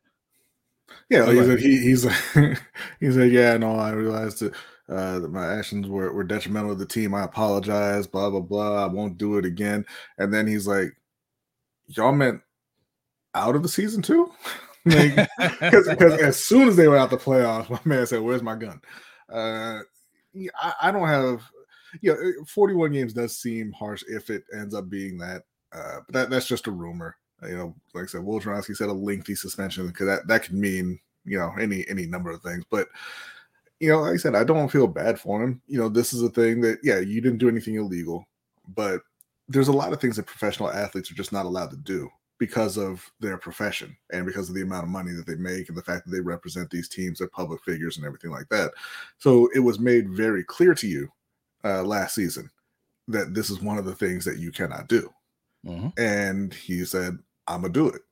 Yeah, 1.09 1.33
he's 1.33 1.49
like, 1.49 1.59
he, 1.59 1.79
he's 1.79 2.03
he 3.01 3.13
said, 3.13 3.33
yeah, 3.33 3.57
no, 3.57 3.77
I 3.77 3.91
realized 3.93 4.41
that 4.41 4.55
uh, 4.89 5.21
my 5.29 5.55
actions 5.55 5.89
were, 5.89 6.13
were 6.13 6.25
detrimental 6.25 6.71
to 6.71 6.77
the 6.77 6.87
team. 6.87 7.15
I 7.15 7.25
apologize, 7.25 8.07
blah, 8.07 8.29
blah, 8.29 8.41
blah. 8.41 8.85
I 8.85 8.87
won't 8.87 9.19
do 9.19 9.39
it 9.39 9.45
again. 9.45 9.87
And 10.19 10.33
then 10.33 10.47
he's 10.47 10.67
like, 10.67 10.97
y'all 11.87 12.13
meant 12.13 12.43
out 13.35 13.57
of 13.57 13.63
the 13.63 13.69
season 13.69 14.03
too? 14.03 14.33
Because 14.85 15.29
like, 15.87 16.01
as 16.01 16.43
soon 16.43 16.69
as 16.69 16.77
they 16.77 16.89
were 16.89 16.97
out 16.97 17.11
the 17.11 17.17
playoffs, 17.17 17.71
my 17.71 17.81
man 17.85 18.07
said, 18.07 18.21
where's 18.21 18.43
my 18.43 18.57
gun? 18.57 18.81
Uh, 19.33 19.81
I, 20.61 20.75
I 20.83 20.91
don't 20.91 21.09
have, 21.09 21.43
you 22.01 22.13
know, 22.13 22.45
41 22.47 22.93
games 22.93 23.13
does 23.13 23.39
seem 23.39 23.73
harsh 23.73 24.03
if 24.09 24.29
it 24.29 24.45
ends 24.53 24.75
up 24.75 24.91
being 24.91 25.19
that. 25.19 25.43
Uh, 25.73 26.01
but 26.07 26.13
that, 26.13 26.31
that's 26.31 26.47
just 26.47 26.67
a 26.67 26.73
rumor. 26.73 27.17
You 27.43 27.57
know, 27.57 27.75
like 27.95 28.05
I 28.05 28.07
said, 28.07 28.21
Wojnarowski 28.23 28.77
said 28.77 28.89
a 28.89 28.93
lengthy 28.93 29.35
suspension 29.35 29.87
because 29.87 30.07
that, 30.07 30.27
that 30.29 30.45
could 30.45 30.55
mean, 30.55 30.99
you 31.25 31.39
know, 31.39 31.53
any 31.59 31.87
any 31.89 32.07
number 32.07 32.31
of 32.31 32.43
things. 32.43 32.65
But 32.71 32.89
you 33.81 33.89
know, 33.89 34.01
like 34.01 34.15
I 34.15 34.17
said, 34.17 34.35
I 34.35 34.45
don't 34.45 34.69
feel 34.69 34.87
bad 34.87 35.19
for 35.19 35.43
him. 35.43 35.63
You 35.67 35.79
know, 35.79 35.89
this 35.89 36.13
is 36.13 36.23
a 36.23 36.29
thing 36.29 36.61
that, 36.61 36.79
yeah, 36.83 37.01
you 37.01 37.21
didn't 37.21 37.39
do 37.39 37.49
anything 37.49 37.77
illegal, 37.77 38.27
but 38.69 39.01
there's 39.49 39.69
a 39.69 39.73
lot 39.73 39.93
of 39.93 40.01
things 40.01 40.17
that 40.17 40.27
professional 40.27 40.71
athletes 40.71 41.11
are 41.11 41.15
just 41.15 41.33
not 41.33 41.47
allowed 41.47 41.71
to 41.71 41.77
do 41.79 42.09
because 42.39 42.77
of 42.77 43.11
their 43.21 43.37
profession 43.37 43.97
and 44.13 44.27
because 44.27 44.49
of 44.49 44.55
the 44.55 44.63
amount 44.63 44.85
of 44.85 44.91
money 44.91 45.13
that 45.13 45.27
they 45.27 45.35
make 45.35 45.69
and 45.69 45.77
the 45.77 45.83
fact 45.83 46.05
that 46.05 46.11
they 46.11 46.21
represent 46.21 46.71
these 46.71 46.89
teams, 46.89 47.19
they're 47.19 47.29
public 47.29 47.63
figures 47.65 47.97
and 47.97 48.07
everything 48.07 48.31
like 48.31 48.49
that. 48.49 48.71
So 49.19 49.49
it 49.55 49.59
was 49.61 49.79
made 49.79 50.11
very 50.11 50.45
clear 50.45 50.75
to 50.75 50.87
you 50.87 51.11
uh, 51.65 51.83
last 51.83 52.15
season 52.15 52.51
that 53.09 53.35
this 53.35 53.51
is 53.51 53.61
one 53.61 53.79
of 53.79 53.85
the 53.85 53.95
things 53.95 54.25
that 54.25 54.39
you 54.39 54.53
cannot 54.53 54.89
do. 54.89 55.13
Mm-hmm. 55.67 55.89
And 56.01 56.55
he 56.55 56.85
said, 56.85 57.19
I'm 57.47 57.63
gonna 57.63 57.73
do 57.73 57.89
it. 57.89 58.03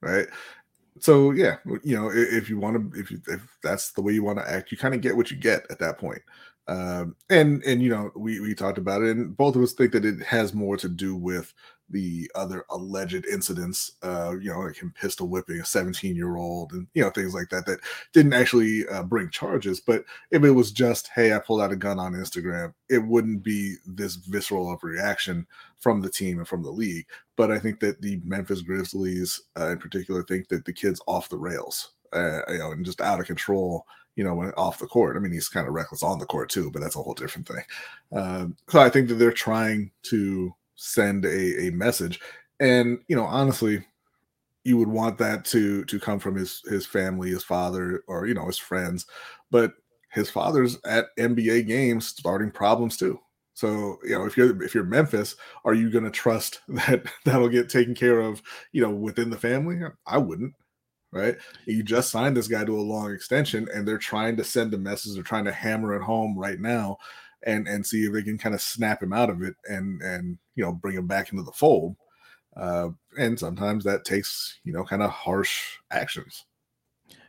Right 0.00 0.26
so 1.00 1.32
yeah, 1.32 1.56
you 1.82 1.96
know, 1.96 2.10
if 2.12 2.48
you 2.48 2.58
want 2.58 2.92
to, 2.92 3.00
if 3.00 3.10
you, 3.10 3.20
if 3.28 3.40
that's 3.62 3.92
the 3.92 4.02
way 4.02 4.12
you 4.12 4.22
want 4.22 4.38
to 4.38 4.48
act, 4.48 4.70
you 4.70 4.78
kind 4.78 4.94
of 4.94 5.00
get 5.00 5.16
what 5.16 5.30
you 5.30 5.36
get 5.36 5.66
at 5.70 5.78
that 5.80 5.98
point. 5.98 6.22
Um, 6.68 7.16
and 7.30 7.62
and 7.64 7.82
you 7.82 7.90
know, 7.90 8.10
we 8.14 8.40
we 8.40 8.54
talked 8.54 8.78
about 8.78 9.02
it, 9.02 9.16
and 9.16 9.36
both 9.36 9.56
of 9.56 9.62
us 9.62 9.72
think 9.72 9.92
that 9.92 10.04
it 10.04 10.22
has 10.22 10.54
more 10.54 10.76
to 10.76 10.88
do 10.88 11.16
with 11.16 11.52
the 11.94 12.28
other 12.34 12.66
alleged 12.70 13.24
incidents, 13.24 13.92
uh, 14.02 14.34
you 14.40 14.50
know, 14.50 14.58
like 14.58 14.76
him 14.76 14.92
pistol 15.00 15.28
whipping 15.28 15.60
a 15.60 15.64
17 15.64 16.16
year 16.16 16.36
old 16.36 16.72
and, 16.72 16.88
you 16.92 17.00
know, 17.00 17.08
things 17.08 17.32
like 17.32 17.48
that, 17.50 17.64
that 17.66 17.78
didn't 18.12 18.32
actually 18.32 18.86
uh, 18.88 19.04
bring 19.04 19.30
charges. 19.30 19.80
But 19.80 20.04
if 20.32 20.42
it 20.42 20.50
was 20.50 20.72
just, 20.72 21.08
hey, 21.14 21.32
I 21.32 21.38
pulled 21.38 21.62
out 21.62 21.70
a 21.70 21.76
gun 21.76 22.00
on 22.00 22.14
Instagram, 22.14 22.74
it 22.90 22.98
wouldn't 22.98 23.44
be 23.44 23.76
this 23.86 24.16
visceral 24.16 24.72
of 24.72 24.82
reaction 24.82 25.46
from 25.78 26.00
the 26.00 26.10
team 26.10 26.38
and 26.38 26.48
from 26.48 26.64
the 26.64 26.70
league. 26.70 27.06
But 27.36 27.52
I 27.52 27.60
think 27.60 27.78
that 27.80 28.02
the 28.02 28.20
Memphis 28.24 28.62
Grizzlies 28.62 29.40
uh, 29.56 29.68
in 29.68 29.78
particular 29.78 30.24
think 30.24 30.48
that 30.48 30.64
the 30.64 30.72
kid's 30.72 31.00
off 31.06 31.28
the 31.28 31.38
rails, 31.38 31.92
uh, 32.12 32.40
you 32.48 32.58
know, 32.58 32.72
and 32.72 32.84
just 32.84 33.00
out 33.00 33.20
of 33.20 33.26
control 33.26 33.86
you 34.16 34.22
know, 34.22 34.34
when 34.34 34.52
off 34.52 34.78
the 34.78 34.86
court. 34.86 35.16
I 35.16 35.18
mean, 35.18 35.32
he's 35.32 35.48
kind 35.48 35.66
of 35.66 35.74
reckless 35.74 36.04
on 36.04 36.20
the 36.20 36.26
court 36.26 36.48
too, 36.48 36.70
but 36.70 36.80
that's 36.80 36.94
a 36.94 37.02
whole 37.02 37.14
different 37.14 37.48
thing. 37.48 37.64
Um, 38.12 38.56
so 38.68 38.78
I 38.78 38.88
think 38.88 39.08
that 39.08 39.14
they're 39.14 39.32
trying 39.32 39.90
to 40.04 40.54
send 40.76 41.24
a, 41.24 41.66
a 41.66 41.70
message. 41.70 42.20
And 42.60 42.98
you 43.08 43.16
know, 43.16 43.24
honestly, 43.24 43.84
you 44.64 44.78
would 44.78 44.88
want 44.88 45.18
that 45.18 45.44
to 45.46 45.84
to 45.84 46.00
come 46.00 46.18
from 46.18 46.34
his 46.34 46.62
his 46.66 46.86
family, 46.86 47.30
his 47.30 47.44
father, 47.44 48.02
or 48.08 48.26
you 48.26 48.34
know, 48.34 48.46
his 48.46 48.58
friends. 48.58 49.06
But 49.50 49.74
his 50.10 50.30
father's 50.30 50.78
at 50.84 51.06
NBA 51.18 51.66
games 51.66 52.06
starting 52.06 52.50
problems 52.50 52.96
too. 52.96 53.18
So 53.54 53.98
you 54.04 54.18
know, 54.18 54.24
if 54.24 54.36
you're 54.36 54.62
if 54.62 54.74
you're 54.74 54.84
Memphis, 54.84 55.36
are 55.64 55.74
you 55.74 55.90
going 55.90 56.04
to 56.04 56.10
trust 56.10 56.60
that 56.68 57.04
that'll 57.24 57.48
get 57.48 57.68
taken 57.68 57.94
care 57.94 58.20
of? 58.20 58.42
You 58.72 58.82
know, 58.82 58.90
within 58.90 59.30
the 59.30 59.38
family, 59.38 59.80
I 60.06 60.18
wouldn't. 60.18 60.54
Right? 61.12 61.36
You 61.64 61.84
just 61.84 62.10
signed 62.10 62.36
this 62.36 62.48
guy 62.48 62.64
to 62.64 62.76
a 62.76 62.82
long 62.82 63.12
extension, 63.12 63.68
and 63.72 63.86
they're 63.86 63.98
trying 63.98 64.36
to 64.36 64.42
send 64.42 64.74
a 64.74 64.78
message. 64.78 65.14
They're 65.14 65.22
trying 65.22 65.44
to 65.44 65.52
hammer 65.52 65.94
it 65.94 66.02
home 66.02 66.36
right 66.36 66.58
now 66.58 66.98
and 67.44 67.68
and 67.68 67.84
see 67.84 68.04
if 68.04 68.12
they 68.12 68.22
can 68.22 68.38
kind 68.38 68.54
of 68.54 68.60
snap 68.60 69.02
him 69.02 69.12
out 69.12 69.30
of 69.30 69.42
it 69.42 69.54
and 69.66 70.00
and 70.02 70.38
you 70.54 70.64
know 70.64 70.72
bring 70.72 70.96
him 70.96 71.06
back 71.06 71.32
into 71.32 71.44
the 71.44 71.52
fold. 71.52 71.96
Uh, 72.56 72.90
and 73.18 73.38
sometimes 73.38 73.84
that 73.84 74.04
takes 74.04 74.60
you 74.64 74.72
know 74.72 74.84
kind 74.84 75.02
of 75.02 75.10
harsh 75.10 75.78
actions. 75.90 76.44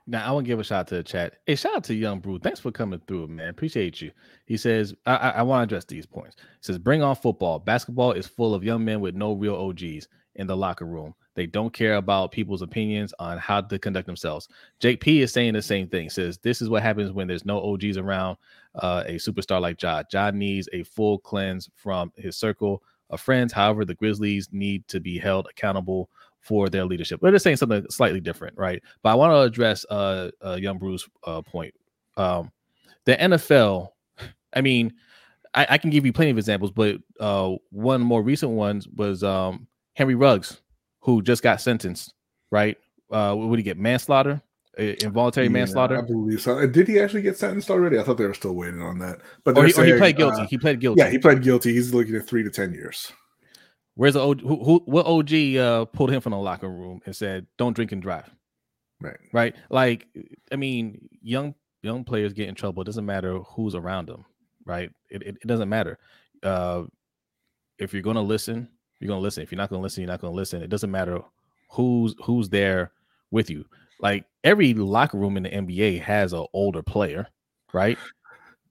Now 0.08 0.28
I 0.28 0.32
want 0.32 0.46
to 0.46 0.48
give 0.48 0.60
a 0.60 0.64
shout 0.64 0.82
out 0.82 0.88
to 0.90 0.96
the 0.96 1.04
chat. 1.04 1.38
Hey, 1.48 1.56
shout 1.56 1.76
out 1.76 1.84
to 1.86 1.96
Young 1.96 2.20
Brew. 2.20 2.38
Thanks 2.38 2.60
for 2.60 2.72
coming 2.72 3.02
through, 3.08 3.28
man. 3.28 3.50
Appreciate 3.50 4.02
you. 4.02 4.12
He 4.46 4.56
says, 4.56 4.94
I, 5.08 5.16
I, 5.16 5.30
I 5.30 5.42
want 5.42 5.62
to 5.62 5.64
address 5.64 5.86
these 5.86 6.06
points. 6.06 6.36
He 6.38 6.44
says, 6.62 6.78
bring 6.78 7.02
on 7.02 7.16
football. 7.16 7.58
Basketball 7.58 8.12
is 8.12 8.28
full 8.28 8.54
of 8.54 8.64
young 8.64 8.86
men 8.86 9.02
with 9.02 9.16
no 9.16 9.34
real 9.34 9.56
OGs 9.56 10.08
in 10.36 10.48
the 10.48 10.56
locker 10.56 10.86
room. 10.86 11.14
They 11.36 11.46
don't 11.46 11.74
care 11.74 11.96
about 11.96 12.32
people's 12.32 12.62
opinions 12.62 13.14
on 13.20 13.38
how 13.38 13.62
to 13.62 13.78
conduct 13.78 14.08
themselves. 14.08 14.48
Jake 14.80 15.02
P 15.02 15.22
is 15.22 15.34
saying 15.34 15.54
the 15.54 15.62
same 15.62 15.88
thing. 15.88 16.10
Says 16.10 16.38
this 16.38 16.62
is 16.62 16.70
what 16.70 16.82
happens 16.82 17.12
when 17.12 17.28
there's 17.28 17.46
no 17.46 17.62
OGs 17.62 17.98
around 17.98 18.38
uh, 18.76 19.04
a 19.06 19.16
superstar 19.16 19.62
like 19.62 19.82
Ja. 19.82 20.04
Ja 20.12 20.32
needs 20.32 20.70
a 20.72 20.84
full 20.84 21.20
cleanse 21.20 21.70
from 21.76 22.12
his 22.16 22.38
circle 22.38 22.82
of 23.10 23.20
friends. 23.20 23.52
However, 23.52 23.86
the 23.86 23.96
Grizzlies 23.96 24.50
need 24.52 24.88
to 24.88 25.00
be 25.00 25.18
held 25.18 25.48
accountable 25.50 26.10
for 26.40 26.70
their 26.70 26.86
leadership. 26.86 27.20
They're 27.22 27.32
just 27.32 27.44
saying 27.44 27.58
something 27.58 27.86
slightly 27.90 28.22
different, 28.22 28.58
right? 28.58 28.82
But 29.02 29.10
I 29.10 29.16
want 29.16 29.32
to 29.32 29.40
address 29.40 29.86
uh, 29.90 30.30
uh, 30.46 30.56
Young 30.56 30.78
Bruce 30.78 31.08
uh, 31.26 31.42
point. 31.42 31.74
Um, 32.18 32.52
the 33.06 33.16
NFL, 33.16 33.90
I 34.54 34.62
mean, 34.62 34.94
I, 35.56 35.68
I, 35.72 35.78
can 35.78 35.90
give 35.90 36.06
you 36.06 36.14
plenty 36.14 36.32
of 36.32 36.38
examples, 36.38 36.72
but 36.72 36.98
uh, 37.20 37.56
one 37.72 38.02
more 38.02 38.22
recent 38.22 38.52
ones 38.52 38.88
was 38.88 39.24
um, 39.24 39.68
Henry 39.96 40.16
Ruggs 40.16 40.62
who 41.00 41.22
just 41.22 41.44
got 41.44 41.62
sentenced, 41.62 42.14
right? 42.52 42.78
Uh, 43.12 43.34
what 43.36 43.50
did 43.52 43.60
he 43.60 43.64
get? 43.64 43.78
Manslaughter 43.78 44.42
involuntary 44.78 45.48
yeah, 45.48 45.54
manslaughter. 45.54 45.98
I 45.98 46.02
believe 46.02 46.42
so. 46.42 46.66
Did 46.68 46.88
he 46.88 47.00
actually 47.00 47.22
get 47.22 47.38
sentenced 47.38 47.70
already? 47.70 48.00
I 48.00 48.04
thought 48.04 48.18
they 48.18 48.26
were 48.26 48.34
still 48.34 48.54
waiting 48.54 48.82
on 48.82 49.00
that. 49.00 49.20
But 49.44 49.58
or 49.58 49.66
he, 49.66 49.72
saying, 49.72 49.90
or 49.90 49.94
he 49.94 50.00
pled 50.00 50.18
guilty. 50.18 50.42
Uh, 50.42 50.48
he 50.48 50.58
played 50.58 50.80
guilty. 50.80 51.02
Yeah, 51.02 51.10
he 51.10 51.18
played 51.18 51.44
guilty. 51.44 51.74
He's 51.74 51.94
looking 51.94 52.16
at 52.16 52.28
three 52.28 52.44
to 52.44 52.50
ten 52.50 52.74
years. 52.74 53.12
Where's 53.96 54.16
the 54.16 54.22
OG, 54.22 54.42
who, 54.42 54.64
who 54.64 54.82
what 54.86 55.06
OG 55.06 55.34
uh, 55.56 55.86
pulled 55.86 56.12
him 56.12 56.22
from 56.22 56.32
the 56.32 56.38
locker 56.38 56.70
room 56.70 57.02
and 57.06 57.16
said, 57.16 57.48
"Don't 57.58 57.74
drink 57.74 57.92
and 57.92 58.02
drive." 58.02 58.30
Right. 59.02 59.18
Right. 59.34 59.56
Like, 59.70 60.08
I 60.52 60.56
mean, 60.56 61.10
young 61.22 61.56
young 61.82 62.04
players 62.04 62.34
get 62.34 62.50
in 62.50 62.56
trouble. 62.56 62.82
It 62.82 62.86
doesn't 62.86 63.06
matter 63.06 63.40
who's 63.40 63.76
around 63.76 64.10
them. 64.10 64.26
Right. 64.66 64.92
It 65.10 65.22
it, 65.24 65.38
it 65.42 65.48
doesn't 65.48 65.70
matter. 65.70 66.00
Uh, 66.44 66.84
if 67.78 67.94
you're 67.94 68.04
going 68.04 68.16
to 68.16 68.22
listen, 68.22 68.70
you're 69.06 69.14
going 69.14 69.20
to 69.20 69.24
listen. 69.24 69.44
If 69.44 69.52
you're 69.52 69.58
not 69.58 69.70
going 69.70 69.80
to 69.80 69.84
listen, 69.84 70.02
you're 70.02 70.12
not 70.12 70.22
going 70.22 70.34
to 70.34 70.36
listen. 70.36 70.64
It 70.64 70.70
doesn't 70.70 70.92
matter 70.92 71.20
who's 71.70 72.16
who's 72.24 72.50
there 72.50 72.92
with 73.32 73.50
you. 73.50 73.66
Like 74.00 74.26
every 74.44 74.74
locker 74.74 75.18
room 75.18 75.38
in 75.38 75.44
the 75.44 75.50
NBA 75.50 76.02
has 76.02 76.34
an 76.34 76.46
older 76.54 76.82
player, 76.82 77.28
right? 77.72 77.98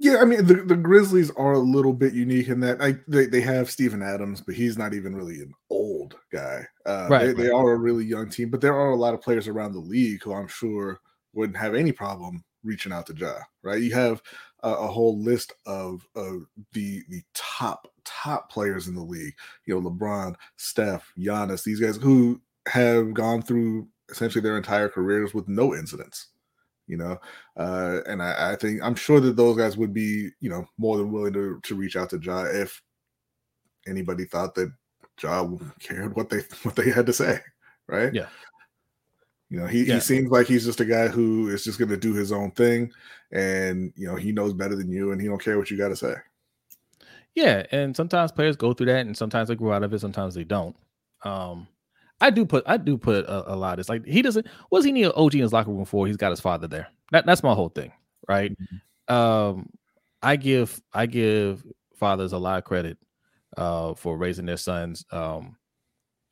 Yeah, 0.01 0.17
I 0.17 0.25
mean 0.25 0.45
the, 0.45 0.55
the 0.55 0.77
Grizzlies 0.77 1.31
are 1.37 1.53
a 1.53 1.59
little 1.59 1.93
bit 1.93 2.15
unique 2.15 2.49
in 2.49 2.61
that 2.61 2.83
I, 2.83 2.97
they, 3.07 3.27
they 3.27 3.41
have 3.41 3.71
Steven 3.71 4.03
Adams, 4.03 4.41
but 4.41 4.57
he's 4.57 4.77
not 4.77 4.93
even 4.93 5.15
really 5.15 5.37
an 5.37 5.53
old 5.71 6.17
guy. 6.33 6.67
Uh, 6.85 7.07
right, 7.09 7.21
they, 7.21 7.27
right. 7.29 7.37
they 7.37 7.51
are 7.51 7.73
a 7.73 7.79
really 7.79 8.05
young 8.05 8.29
team, 8.29 8.51
but 8.51 8.61
there 8.61 8.75
are 8.75 8.91
a 8.91 8.97
lot 8.97 9.15
of 9.15 9.23
players 9.23 9.47
around 9.47 9.73
the 9.73 9.79
league 9.79 10.23
who 10.23 10.35
I'm 10.35 10.49
sure 10.49 11.01
wouldn't 11.33 11.57
have 11.59 11.75
any 11.75 11.93
problem 11.93 12.45
reaching 12.65 12.93
out 12.93 13.07
to 13.07 13.15
Ja. 13.15 13.35
Right? 13.63 13.81
You 13.81 13.95
have 13.95 14.21
a, 14.65 14.89
whole 14.89 15.21
list 15.21 15.53
of, 15.67 16.07
of 16.15 16.47
the 16.73 17.03
the 17.09 17.23
top 17.35 17.89
top 18.05 18.51
players 18.51 18.89
in 18.89 18.95
the 18.95 19.03
league. 19.03 19.35
You 19.67 19.81
know, 19.81 19.91
LeBron, 19.91 20.35
Steph, 20.57 21.13
Giannis, 21.19 21.65
these 21.65 21.81
guys 21.81 21.97
who 21.97 22.41
have 22.69 23.13
gone 23.15 23.43
through 23.43 23.89
essentially 24.11 24.43
their 24.43 24.57
entire 24.57 24.89
careers 24.89 25.35
with 25.35 25.49
no 25.49 25.75
incidents 25.75 26.29
you 26.87 26.97
know? 26.97 27.19
Uh 27.57 28.01
and 28.07 28.23
I, 28.23 28.53
I, 28.53 28.57
think 28.57 28.83
i'm 28.83 28.95
sure 28.95 29.21
that 29.21 29.37
those 29.37 29.57
guys 29.57 29.77
would 29.77 29.95
be 29.95 30.31
you 30.41 30.51
know 30.51 30.67
more 30.77 30.99
than 30.99 31.13
willing 31.13 31.33
to 31.33 31.61
to 31.63 31.75
reach 31.75 31.97
out 31.97 32.11
to 32.11 32.21
ja 32.23 32.45
if 32.45 32.83
anybody 33.87 34.25
thought 34.25 34.55
that 34.57 34.73
ja 35.23 35.49
cared 35.81 36.15
what 36.17 36.29
they 36.29 36.41
what 36.63 36.77
they 36.77 36.91
had 36.91 37.07
to 37.07 37.13
say 37.13 37.41
right? 37.87 38.13
Yeah 38.15 38.29
you 39.51 39.59
know 39.59 39.67
he, 39.67 39.85
yeah. 39.85 39.95
he 39.95 40.01
seems 40.01 40.31
like 40.31 40.47
he's 40.47 40.65
just 40.65 40.81
a 40.81 40.85
guy 40.85 41.09
who 41.09 41.49
is 41.49 41.65
just 41.65 41.79
going 41.79 41.89
to 41.89 41.97
do 41.97 42.15
his 42.15 42.33
own 42.33 42.51
thing 42.53 42.91
and 43.33 43.93
you 43.97 44.07
know 44.07 44.17
he 44.17 44.33
knows 44.33 44.53
better 44.53 44.77
than 44.77 44.91
you 44.91 45.13
and 45.13 45.21
he 45.21 45.29
don't 45.29 45.43
care 45.43 45.59
what 45.59 45.71
you 45.71 45.77
got 45.77 45.89
to 45.89 45.97
say 45.97 46.15
yeah 47.35 47.65
and 47.73 47.97
sometimes 47.97 48.33
players 48.33 48.57
go 48.57 48.73
through 48.73 48.87
that 48.87 49.07
and 49.07 49.17
sometimes 49.17 49.49
they 49.49 49.55
grow 49.55 49.73
out 49.73 49.83
of 49.83 49.93
it 49.93 50.01
sometimes 50.01 50.35
they 50.35 50.45
don't 50.45 50.77
um 51.25 51.67
I 52.21 52.31
do 52.31 52.47
put 52.47 52.65
I 52.67 52.77
do 52.77 52.97
put 52.97 53.27
a, 53.27 53.53
a 53.53 53.57
lot. 53.57 53.79
It's 53.79 53.89
like 53.89 54.07
he 54.07 54.23
doesn't. 54.23 54.47
What 54.69 54.79
does 54.79 54.87
he 54.87 54.93
need 54.93 55.07
an 55.07 55.13
OG 55.17 55.35
in 55.35 55.41
his 55.43 55.53
locker 55.53 55.71
room 55.71 55.85
for? 55.85 56.07
He's 56.07 56.17
got 56.17 56.31
his 56.31 56.41
father 56.41 56.69
there. 56.69 56.89
That 57.13 57.27
that's 57.27 57.43
my 57.43 57.55
whole 57.55 57.69
thing, 57.69 57.93
right? 58.29 58.53
Mm-hmm. 58.53 59.15
Um, 59.15 59.69
I 60.23 60.37
give 60.37 60.81
I 60.93 61.07
give 61.07 61.65
fathers 61.97 62.33
a 62.33 62.39
lot 62.39 62.59
of 62.59 62.65
credit 62.65 62.99
uh, 63.57 63.95
for 63.95 64.17
raising 64.17 64.47
their 64.47 64.57
sons. 64.57 65.05
Um, 65.11 65.57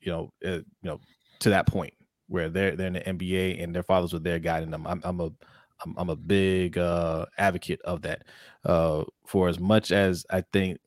you 0.00 0.12
know, 0.12 0.32
uh, 0.44 0.50
you 0.50 0.64
know, 0.82 1.00
to 1.40 1.50
that 1.50 1.66
point 1.66 1.92
where 2.32 2.48
they're 2.48 2.74
they're 2.74 2.88
in 2.88 2.92
the 2.94 3.00
NBA 3.00 3.62
and 3.62 3.74
their 3.74 3.82
fathers 3.82 4.12
were 4.12 4.18
there 4.18 4.38
guiding 4.38 4.70
them. 4.70 4.86
I'm, 4.86 5.00
I'm 5.04 5.20
a 5.20 5.30
I'm, 5.84 5.94
I'm 5.96 6.10
a 6.10 6.16
big 6.16 6.78
uh, 6.78 7.26
advocate 7.38 7.80
of 7.82 8.02
that. 8.02 8.24
Uh, 8.64 9.04
for 9.26 9.48
as 9.48 9.58
much 9.58 9.92
as 9.92 10.24
I 10.30 10.42
think 10.52 10.78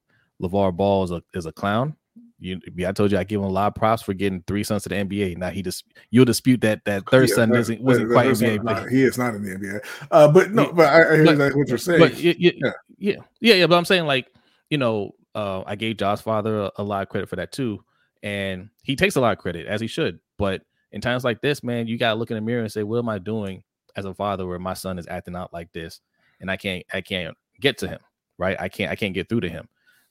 LeVar 0.42 0.76
Ball 0.76 1.04
is 1.04 1.12
a 1.12 1.24
is 1.34 1.46
a 1.46 1.52
clown, 1.52 1.96
you, 2.40 2.60
I 2.86 2.92
told 2.92 3.12
you 3.12 3.18
I 3.18 3.24
give 3.24 3.40
him 3.40 3.48
a 3.48 3.50
lot 3.50 3.68
of 3.68 3.76
props 3.76 4.02
for 4.02 4.14
getting 4.14 4.44
three 4.48 4.64
sons 4.64 4.84
to 4.84 4.90
the 4.90 4.96
NBA. 4.96 5.38
Now 5.38 5.50
he 5.50 5.62
just 5.62 5.86
you'll 6.10 6.26
dispute 6.26 6.62
that 6.62 6.84
that 6.86 7.10
third 7.10 7.30
yeah, 7.30 7.36
son 7.36 7.50
that, 7.50 7.60
isn't 7.60 7.82
wasn't 7.82 8.12
quite 8.12 8.30
NBA. 8.30 8.64
Not, 8.64 8.90
he 8.90 9.04
is 9.04 9.18
not 9.18 9.36
in 9.36 9.44
the 9.44 9.56
NBA. 9.56 9.86
Uh, 10.12 10.32
but 10.32 10.52
no, 10.52 10.72
but 10.74 10.88
I, 10.88 11.14
I 11.14 11.16
hear 11.18 11.38
but, 11.38 11.56
what 11.56 11.68
you're 11.68 11.78
saying. 11.78 12.00
But 12.00 12.18
yeah, 12.20 12.34
yeah, 12.38 12.52
yeah, 12.98 13.16
yeah, 13.40 13.54
yeah. 13.56 13.68
But 13.68 13.78
I'm 13.78 13.86
saying 13.86 14.06
like 14.06 14.28
you 14.70 14.78
know, 14.78 15.12
uh, 15.34 15.64
I 15.66 15.76
gave 15.76 15.98
Ja's 15.98 16.22
father 16.22 16.64
a, 16.64 16.72
a, 16.78 16.84
lot 16.84 17.04
of 17.04 17.10
credit 17.10 17.30
for 17.30 17.36
that 17.36 17.52
too, 17.52 17.84
and 18.24 18.70
he 18.84 18.96
takes 18.96 19.16
a 19.16 19.22
lot 19.22 19.34
of 19.34 19.38
credit 19.38 19.68
as 19.68 19.80
he 19.80 19.88
should. 19.88 20.20
But 20.38 20.64
in 20.96 21.02
times 21.02 21.26
like 21.26 21.42
this, 21.42 21.62
man, 21.62 21.88
you 21.88 21.98
gotta 21.98 22.18
look 22.18 22.32
in 22.32 22.36
the 22.36 22.42
mirror 22.42 22.62
and 22.62 22.72
say, 22.72 22.82
what 22.82 23.00
am 23.00 23.10
I 23.10 23.20
doing 23.20 23.62
as 23.98 24.06
a 24.06 24.14
father 24.14 24.48
where 24.48 24.58
my 24.58 24.74
son 24.74 24.98
is 24.98 25.08
acting 25.08 25.36
out 25.36 25.52
like 25.52 25.72
this, 25.74 26.00
and 26.40 26.50
I 26.50 26.56
can't 26.56 26.86
I 26.94 27.02
can't 27.02 27.38
get 27.60 27.78
to 27.80 27.88
him, 27.88 28.00
right? 28.38 28.60
I 28.60 28.70
can't 28.70 28.90
I 28.90 28.96
can't 28.96 29.14
get 29.14 29.28
through 29.28 29.42
to 29.42 29.50
him. 29.50 29.68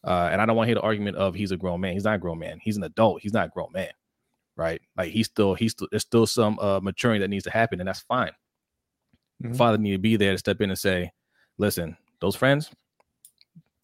Uh, 0.07 0.29
and 0.31 0.42
I 0.42 0.47
don't 0.47 0.57
want 0.57 0.66
to 0.66 0.68
hear 0.68 0.75
the 0.75 0.83
argument 0.83 1.16
of 1.16 1.35
he's 1.35 1.53
a 1.53 1.57
grown 1.57 1.81
man. 1.81 1.94
He's 1.94 2.05
not 2.05 2.16
a 2.16 2.18
grown 2.18 2.38
man. 2.38 2.59
He's 2.61 2.77
an 2.77 2.83
adult. 2.85 3.23
He's 3.23 3.33
not 3.33 3.47
a 3.47 3.49
grown 3.49 3.73
man, 3.73 3.92
right? 4.57 4.81
Like 4.94 5.11
he's 5.11 5.27
still 5.27 5.55
he's 5.55 5.73
still 5.73 5.88
there's 5.90 6.03
still 6.03 6.27
some 6.27 6.59
uh, 6.59 6.81
maturing 6.81 7.23
that 7.23 7.29
needs 7.29 7.44
to 7.44 7.51
happen, 7.51 7.81
and 7.81 7.88
that's 7.88 8.01
fine. 8.01 8.33
Mm-hmm. 9.42 9.55
Father 9.55 9.79
need 9.79 9.92
to 9.92 9.99
be 9.99 10.16
there 10.16 10.33
to 10.33 10.38
step 10.38 10.61
in 10.61 10.68
and 10.68 10.79
say, 10.79 11.11
"Listen, 11.57 11.97
those 12.20 12.37
friends, 12.37 12.70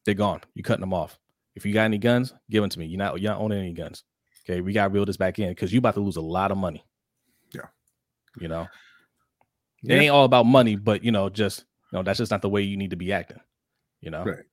they're 0.04 0.14
gone. 0.14 0.42
You 0.54 0.62
cutting 0.62 0.82
them 0.82 0.92
off. 0.92 1.18
If 1.54 1.64
you 1.64 1.72
got 1.72 1.84
any 1.84 1.98
guns, 1.98 2.34
give 2.50 2.62
them 2.62 2.68
to 2.68 2.78
me. 2.78 2.84
You're 2.84 2.98
not 2.98 3.18
you're 3.22 3.32
not 3.32 3.40
owning 3.40 3.58
any 3.58 3.72
guns. 3.72 4.04
Okay, 4.44 4.60
we 4.60 4.74
got 4.74 4.88
to 4.88 4.90
reel 4.90 5.06
this 5.06 5.16
back 5.16 5.38
in 5.38 5.48
because 5.48 5.72
you're 5.72 5.78
about 5.78 5.94
to 5.94 6.00
lose 6.00 6.16
a 6.16 6.20
lot 6.20 6.50
of 6.50 6.58
money. 6.58 6.84
You 8.40 8.48
know, 8.48 8.66
yeah. 9.82 9.96
it 9.96 9.98
ain't 10.00 10.10
all 10.10 10.24
about 10.24 10.46
money, 10.46 10.76
but 10.76 11.04
you 11.04 11.12
know, 11.12 11.28
just 11.28 11.64
you 11.92 11.98
know, 11.98 12.02
that's 12.02 12.18
just 12.18 12.30
not 12.30 12.42
the 12.42 12.48
way 12.48 12.62
you 12.62 12.76
need 12.76 12.90
to 12.90 12.96
be 12.96 13.12
acting. 13.12 13.40
You 14.00 14.10
know, 14.10 14.24
right. 14.24 14.44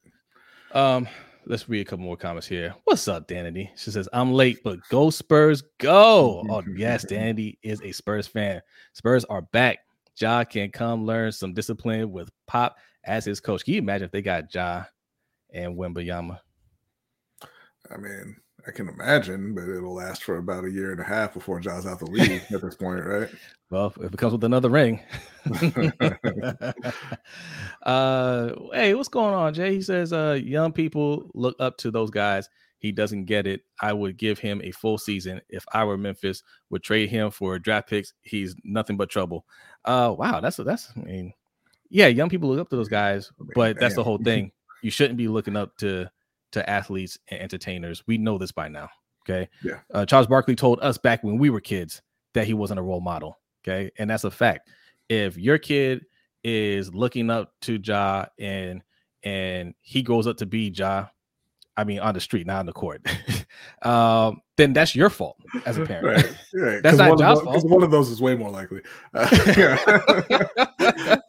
Um, 0.73 1.07
let's 1.45 1.69
read 1.69 1.81
a 1.81 1.85
couple 1.85 2.05
more 2.05 2.17
comments 2.17 2.47
here. 2.47 2.75
What's 2.83 3.07
up, 3.07 3.27
Danity? 3.27 3.69
She 3.77 3.91
says, 3.91 4.09
I'm 4.11 4.33
late, 4.33 4.59
but 4.63 4.79
go 4.89 5.09
Spurs, 5.09 5.63
go. 5.79 6.43
Oh, 6.49 6.63
yes, 6.75 7.05
Danity 7.05 7.57
is 7.63 7.81
a 7.81 7.91
Spurs 7.91 8.27
fan. 8.27 8.61
Spurs 8.93 9.25
are 9.25 9.41
back. 9.41 9.79
Ja 10.19 10.43
can 10.43 10.71
come 10.71 11.05
learn 11.05 11.31
some 11.31 11.53
discipline 11.53 12.11
with 12.11 12.29
Pop 12.47 12.77
as 13.05 13.23
his 13.23 13.39
coach. 13.39 13.63
Can 13.63 13.75
you 13.75 13.79
imagine 13.79 14.05
if 14.05 14.11
they 14.11 14.21
got 14.21 14.53
Ja 14.53 14.83
and 15.53 15.77
Wembanyama? 15.77 16.39
I 17.91 17.97
mean, 17.97 18.35
I 18.67 18.71
can 18.71 18.89
imagine, 18.89 19.55
but 19.55 19.69
it'll 19.69 19.95
last 19.95 20.23
for 20.23 20.37
about 20.37 20.65
a 20.65 20.71
year 20.71 20.91
and 20.91 20.99
a 20.99 21.03
half 21.03 21.33
before 21.33 21.61
Ja's 21.61 21.85
out 21.85 21.99
the 21.99 22.05
league 22.05 22.43
at 22.51 22.61
this 22.61 22.75
point, 22.75 23.05
right? 23.05 23.29
Well, 23.69 23.93
if 23.99 24.13
it 24.13 24.17
comes 24.17 24.31
with 24.31 24.45
another 24.45 24.69
ring. 24.69 25.01
uh, 27.83 28.51
hey, 28.71 28.93
what's 28.93 29.09
going 29.09 29.33
on, 29.33 29.53
Jay? 29.53 29.73
He 29.73 29.81
says, 29.81 30.13
uh, 30.13 30.39
young 30.41 30.71
people 30.71 31.29
look 31.33 31.57
up 31.59 31.75
to 31.79 31.91
those 31.91 32.09
guys. 32.09 32.47
He 32.79 32.93
doesn't 32.93 33.25
get 33.25 33.45
it. 33.45 33.63
I 33.81 33.91
would 33.91 34.15
give 34.15 34.39
him 34.39 34.61
a 34.63 34.71
full 34.71 34.97
season. 34.97 35.41
If 35.49 35.65
I 35.73 35.83
were 35.83 35.97
Memphis, 35.97 36.43
would 36.69 36.81
trade 36.81 37.09
him 37.09 37.29
for 37.29 37.59
draft 37.59 37.89
picks. 37.89 38.13
He's 38.21 38.55
nothing 38.63 38.95
but 38.95 39.09
trouble. 39.09 39.45
Uh, 39.83 40.15
wow, 40.17 40.39
that's 40.39 40.55
that's. 40.55 40.93
I 40.95 41.01
mean, 41.01 41.33
yeah, 41.89 42.07
young 42.07 42.29
people 42.29 42.47
look 42.47 42.61
up 42.61 42.69
to 42.69 42.77
those 42.77 42.87
guys, 42.87 43.33
but 43.53 43.77
that's 43.81 43.95
the 43.95 44.03
whole 44.03 44.17
thing. 44.17 44.53
You 44.81 44.91
shouldn't 44.91 45.17
be 45.17 45.27
looking 45.27 45.57
up 45.57 45.75
to 45.79 46.09
to 46.57 46.69
athletes 46.69 47.17
and 47.29 47.39
entertainers. 47.39 48.03
We 48.07 48.17
know 48.17 48.37
this 48.37 48.51
by 48.51 48.67
now. 48.67 48.89
Okay. 49.27 49.49
Yeah. 49.63 49.79
Uh, 49.93 50.05
Charles 50.05 50.27
Barkley 50.27 50.55
told 50.55 50.79
us 50.81 50.97
back 50.97 51.23
when 51.23 51.37
we 51.37 51.49
were 51.49 51.59
kids 51.59 52.01
that 52.33 52.47
he 52.47 52.53
wasn't 52.53 52.79
a 52.79 52.83
role 52.83 53.01
model. 53.01 53.39
Okay. 53.65 53.91
And 53.97 54.09
that's 54.09 54.23
a 54.23 54.31
fact. 54.31 54.69
If 55.09 55.37
your 55.37 55.57
kid 55.57 56.05
is 56.43 56.93
looking 56.93 57.29
up 57.29 57.53
to 57.61 57.79
Ja 57.83 58.25
and 58.39 58.83
and 59.23 59.73
he 59.81 60.01
grows 60.01 60.27
up 60.27 60.37
to 60.37 60.45
be 60.45 60.69
Ja, 60.69 61.07
I 61.77 61.83
mean 61.83 61.99
on 61.99 62.15
the 62.15 62.19
street, 62.19 62.47
not 62.47 62.59
on 62.59 62.65
the 62.65 62.73
court, 62.73 63.05
um, 63.83 64.41
then 64.57 64.73
that's 64.73 64.95
your 64.95 65.09
fault 65.11 65.37
as 65.65 65.77
a 65.77 65.85
parent. 65.85 66.25
Right, 66.25 66.35
right. 66.53 66.83
That's 66.83 66.97
not 66.97 67.19
Ja's 67.19 67.41
fault. 67.41 67.63
One 67.65 67.83
of 67.83 67.91
those 67.91 68.09
is 68.09 68.19
way 68.19 68.35
more 68.35 68.49
likely. 68.49 68.81
Uh, 69.13 69.29
yeah, 69.57 69.77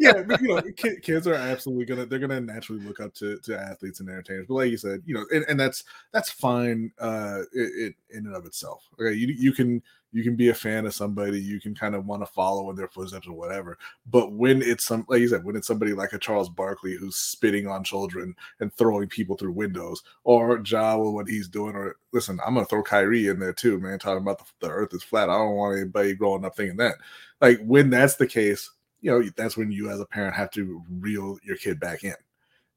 yeah. 0.00 0.22
But, 0.22 0.40
you 0.40 0.48
know, 0.48 0.62
kids 1.02 1.26
are 1.26 1.34
absolutely 1.34 1.84
gonna 1.84 2.06
they're 2.06 2.18
gonna 2.18 2.40
naturally 2.40 2.82
look 2.82 3.00
up 3.00 3.12
to, 3.14 3.38
to 3.40 3.58
athletes 3.58 4.00
and 4.00 4.08
entertainers. 4.08 4.46
But 4.48 4.54
like 4.54 4.70
you 4.70 4.78
said, 4.78 5.02
you 5.04 5.14
know, 5.14 5.24
and, 5.30 5.44
and 5.48 5.60
that's 5.60 5.84
that's 6.12 6.30
fine 6.30 6.90
uh, 6.98 7.42
it, 7.52 7.94
it, 8.10 8.16
in 8.16 8.26
and 8.26 8.34
of 8.34 8.46
itself. 8.46 8.82
Okay, 8.98 9.14
you 9.14 9.28
you 9.28 9.52
can 9.52 9.82
you 10.10 10.22
can 10.22 10.36
be 10.36 10.48
a 10.48 10.54
fan 10.54 10.86
of 10.86 10.94
somebody, 10.94 11.40
you 11.40 11.60
can 11.60 11.74
kind 11.74 11.94
of 11.94 12.06
want 12.06 12.22
to 12.22 12.32
follow 12.32 12.70
in 12.70 12.76
their 12.76 12.88
footsteps 12.88 13.26
or 13.26 13.34
whatever. 13.34 13.76
But 14.06 14.32
when 14.32 14.62
it's 14.62 14.84
some, 14.84 15.04
like 15.08 15.20
you 15.20 15.28
said, 15.28 15.44
when 15.44 15.54
it's 15.54 15.66
somebody 15.66 15.92
like 15.92 16.12
a 16.14 16.18
Charles 16.18 16.48
Barkley 16.48 16.96
who's 16.96 17.16
spitting 17.16 17.66
on 17.66 17.84
children 17.84 18.34
and 18.60 18.72
throwing 18.72 19.08
people 19.08 19.36
through 19.36 19.52
windows, 19.52 20.02
or 20.24 20.62
Ja 20.64 20.96
with 20.96 21.12
what 21.12 21.28
he's 21.28 21.48
doing, 21.48 21.74
or 21.74 21.96
listen, 22.12 22.40
I'm 22.46 22.54
gonna 22.54 22.66
throw 22.66 22.82
Kyrie 22.82 23.28
in 23.28 23.38
there 23.38 23.52
too, 23.52 23.78
man, 23.78 23.98
talking 23.98 24.22
about 24.22 24.38
the, 24.38 24.44
the 24.66 24.72
earth 24.72 24.94
is 24.94 25.02
flat. 25.02 25.28
I 25.28 25.36
don't 25.36 25.56
want 25.56 25.78
anybody 25.78 26.14
growing 26.14 26.44
up 26.44 26.56
thinking 26.56 26.78
that. 26.78 26.94
Like 27.40 27.60
when 27.64 27.90
that's 27.90 28.16
the 28.16 28.26
case, 28.26 28.70
you 29.02 29.10
know, 29.10 29.28
that's 29.36 29.56
when 29.56 29.70
you 29.70 29.90
as 29.90 30.00
a 30.00 30.06
parent 30.06 30.34
have 30.34 30.50
to 30.52 30.82
reel 30.98 31.38
your 31.44 31.56
kid 31.56 31.78
back 31.78 32.02
in. 32.02 32.14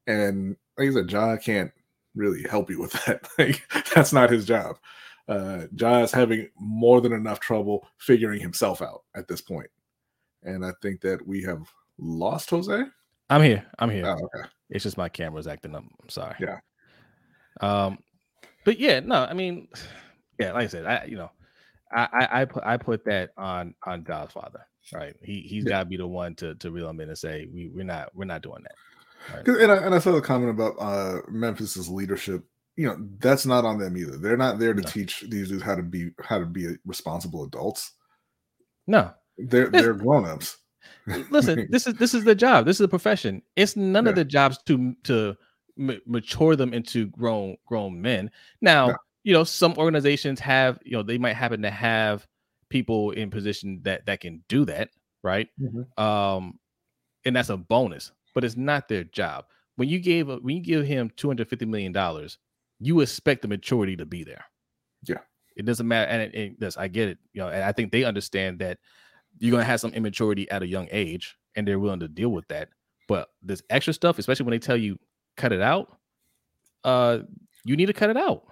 And 0.06 0.56
like 0.76 0.90
I 0.90 0.92
said, 0.92 1.10
Ja 1.10 1.36
can't 1.36 1.72
really 2.14 2.42
help 2.42 2.68
you 2.68 2.78
with 2.78 2.92
that. 3.06 3.26
like 3.38 3.62
that's 3.94 4.12
not 4.12 4.30
his 4.30 4.44
job 4.44 4.76
uh, 5.28 5.66
Ja 5.74 6.02
is 6.02 6.12
having 6.12 6.48
more 6.58 7.00
than 7.00 7.12
enough 7.12 7.40
trouble 7.40 7.86
figuring 7.98 8.40
himself 8.40 8.82
out 8.82 9.02
at 9.14 9.28
this 9.28 9.40
point. 9.40 9.70
And 10.42 10.64
I 10.64 10.72
think 10.82 11.00
that 11.02 11.26
we 11.26 11.42
have 11.42 11.62
lost 11.98 12.50
Jose. 12.50 12.84
I'm 13.30 13.42
here. 13.42 13.64
I'm 13.78 13.90
here. 13.90 14.06
Oh, 14.06 14.28
okay. 14.34 14.48
It's 14.70 14.84
just 14.84 14.96
my 14.96 15.08
camera's 15.08 15.46
acting 15.46 15.74
up. 15.74 15.84
I'm 16.02 16.08
sorry. 16.08 16.34
Yeah. 16.40 16.58
Um, 17.60 17.98
but 18.64 18.78
yeah, 18.78 19.00
no, 19.00 19.24
I 19.24 19.34
mean, 19.34 19.68
yeah, 20.38 20.52
like 20.52 20.64
I 20.64 20.66
said, 20.68 20.86
I 20.86 21.04
you 21.04 21.16
know, 21.16 21.30
I 21.92 22.08
I, 22.12 22.40
I 22.40 22.44
put 22.44 22.64
I 22.64 22.76
put 22.76 23.04
that 23.04 23.30
on 23.36 23.74
on 23.84 24.04
Ja's 24.04 24.32
father. 24.32 24.66
right. 24.92 25.14
He 25.22 25.40
he's 25.40 25.64
yeah. 25.64 25.70
got 25.70 25.78
to 25.80 25.84
be 25.86 25.96
the 25.96 26.06
one 26.06 26.34
to 26.36 26.54
to 26.56 26.70
reel 26.70 26.88
him 26.88 27.00
in 27.00 27.08
and 27.08 27.18
say 27.18 27.48
we 27.52 27.68
we're 27.68 27.84
not 27.84 28.10
we're 28.14 28.24
not 28.24 28.42
doing 28.42 28.62
that. 28.62 28.74
Right. 29.34 29.62
And 29.62 29.72
I, 29.72 29.76
and 29.76 29.94
I 29.94 29.98
saw 29.98 30.12
the 30.12 30.20
comment 30.20 30.50
about 30.50 30.74
uh 30.78 31.20
Memphis's 31.28 31.88
leadership. 31.88 32.44
You 32.76 32.86
know, 32.86 33.08
that's 33.18 33.44
not 33.44 33.64
on 33.64 33.78
them 33.78 33.96
either. 33.96 34.16
They're 34.16 34.36
not 34.36 34.58
there 34.58 34.72
to 34.72 34.80
no. 34.80 34.88
teach 34.88 35.24
these 35.28 35.48
dudes 35.48 35.62
how 35.62 35.74
to 35.74 35.82
be 35.82 36.10
how 36.22 36.38
to 36.38 36.46
be 36.46 36.76
responsible 36.86 37.44
adults. 37.44 37.92
No, 38.86 39.12
they're 39.38 39.68
they're 39.68 39.94
grown 39.94 40.26
ups. 40.26 40.58
Listen, 41.30 41.68
this 41.70 41.86
is 41.86 41.94
this 41.94 42.14
is 42.14 42.24
the 42.24 42.34
job. 42.34 42.64
This 42.66 42.76
is 42.76 42.84
a 42.84 42.88
profession. 42.88 43.42
It's 43.56 43.76
none 43.76 44.04
yeah. 44.04 44.10
of 44.10 44.16
the 44.16 44.24
jobs 44.24 44.58
to 44.66 44.94
to 45.04 45.36
m- 45.78 46.00
mature 46.06 46.56
them 46.56 46.72
into 46.74 47.06
grown 47.08 47.56
grown 47.66 48.00
men. 48.00 48.30
Now, 48.60 48.88
yeah. 48.88 48.94
you 49.24 49.32
know, 49.32 49.44
some 49.44 49.74
organizations 49.76 50.40
have, 50.40 50.78
you 50.84 50.92
know, 50.92 51.02
they 51.02 51.18
might 51.18 51.36
happen 51.36 51.62
to 51.62 51.70
have 51.70 52.26
people 52.68 53.10
in 53.12 53.30
position 53.30 53.80
that 53.82 54.06
that 54.06 54.20
can 54.20 54.42
do 54.48 54.64
that, 54.64 54.90
right? 55.22 55.48
Mm-hmm. 55.60 56.02
Um, 56.02 56.58
and 57.24 57.36
that's 57.36 57.50
a 57.50 57.56
bonus, 57.56 58.12
but 58.34 58.44
it's 58.44 58.56
not 58.56 58.88
their 58.88 59.04
job. 59.04 59.46
When 59.76 59.88
you 59.88 59.98
gave 59.98 60.28
when 60.28 60.56
you 60.56 60.60
give 60.60 60.86
him 60.86 61.10
two 61.16 61.28
hundred 61.28 61.48
fifty 61.48 61.66
million 61.66 61.92
dollars, 61.92 62.38
you 62.82 63.00
expect 63.00 63.42
the 63.42 63.48
maturity 63.48 63.96
to 63.96 64.06
be 64.06 64.24
there. 64.24 64.44
Yeah, 65.04 65.18
it 65.56 65.64
doesn't 65.64 65.86
matter, 65.86 66.10
and 66.10 66.22
it, 66.22 66.34
it 66.34 66.60
does. 66.60 66.76
I 66.76 66.88
get 66.88 67.08
it, 67.08 67.18
you 67.32 67.40
know, 67.40 67.48
and 67.48 67.62
I 67.62 67.72
think 67.72 67.92
they 67.92 68.04
understand 68.04 68.58
that 68.60 68.78
you're 69.38 69.52
gonna 69.52 69.64
have 69.64 69.80
some 69.80 69.94
immaturity 69.94 70.50
at 70.50 70.62
a 70.62 70.66
young 70.66 70.88
age, 70.90 71.36
and 71.56 71.66
they're 71.66 71.78
willing 71.78 72.00
to 72.00 72.08
deal 72.08 72.30
with 72.30 72.46
that. 72.48 72.68
But 73.08 73.28
this 73.42 73.62
extra 73.70 73.92
stuff, 73.92 74.18
especially 74.18 74.44
when 74.44 74.52
they 74.52 74.58
tell 74.58 74.76
you 74.76 74.98
cut 75.36 75.52
it 75.52 75.60
out, 75.60 75.96
uh, 76.84 77.20
you 77.64 77.76
need 77.76 77.86
to 77.86 77.92
cut 77.92 78.10
it 78.10 78.16
out. 78.16 78.44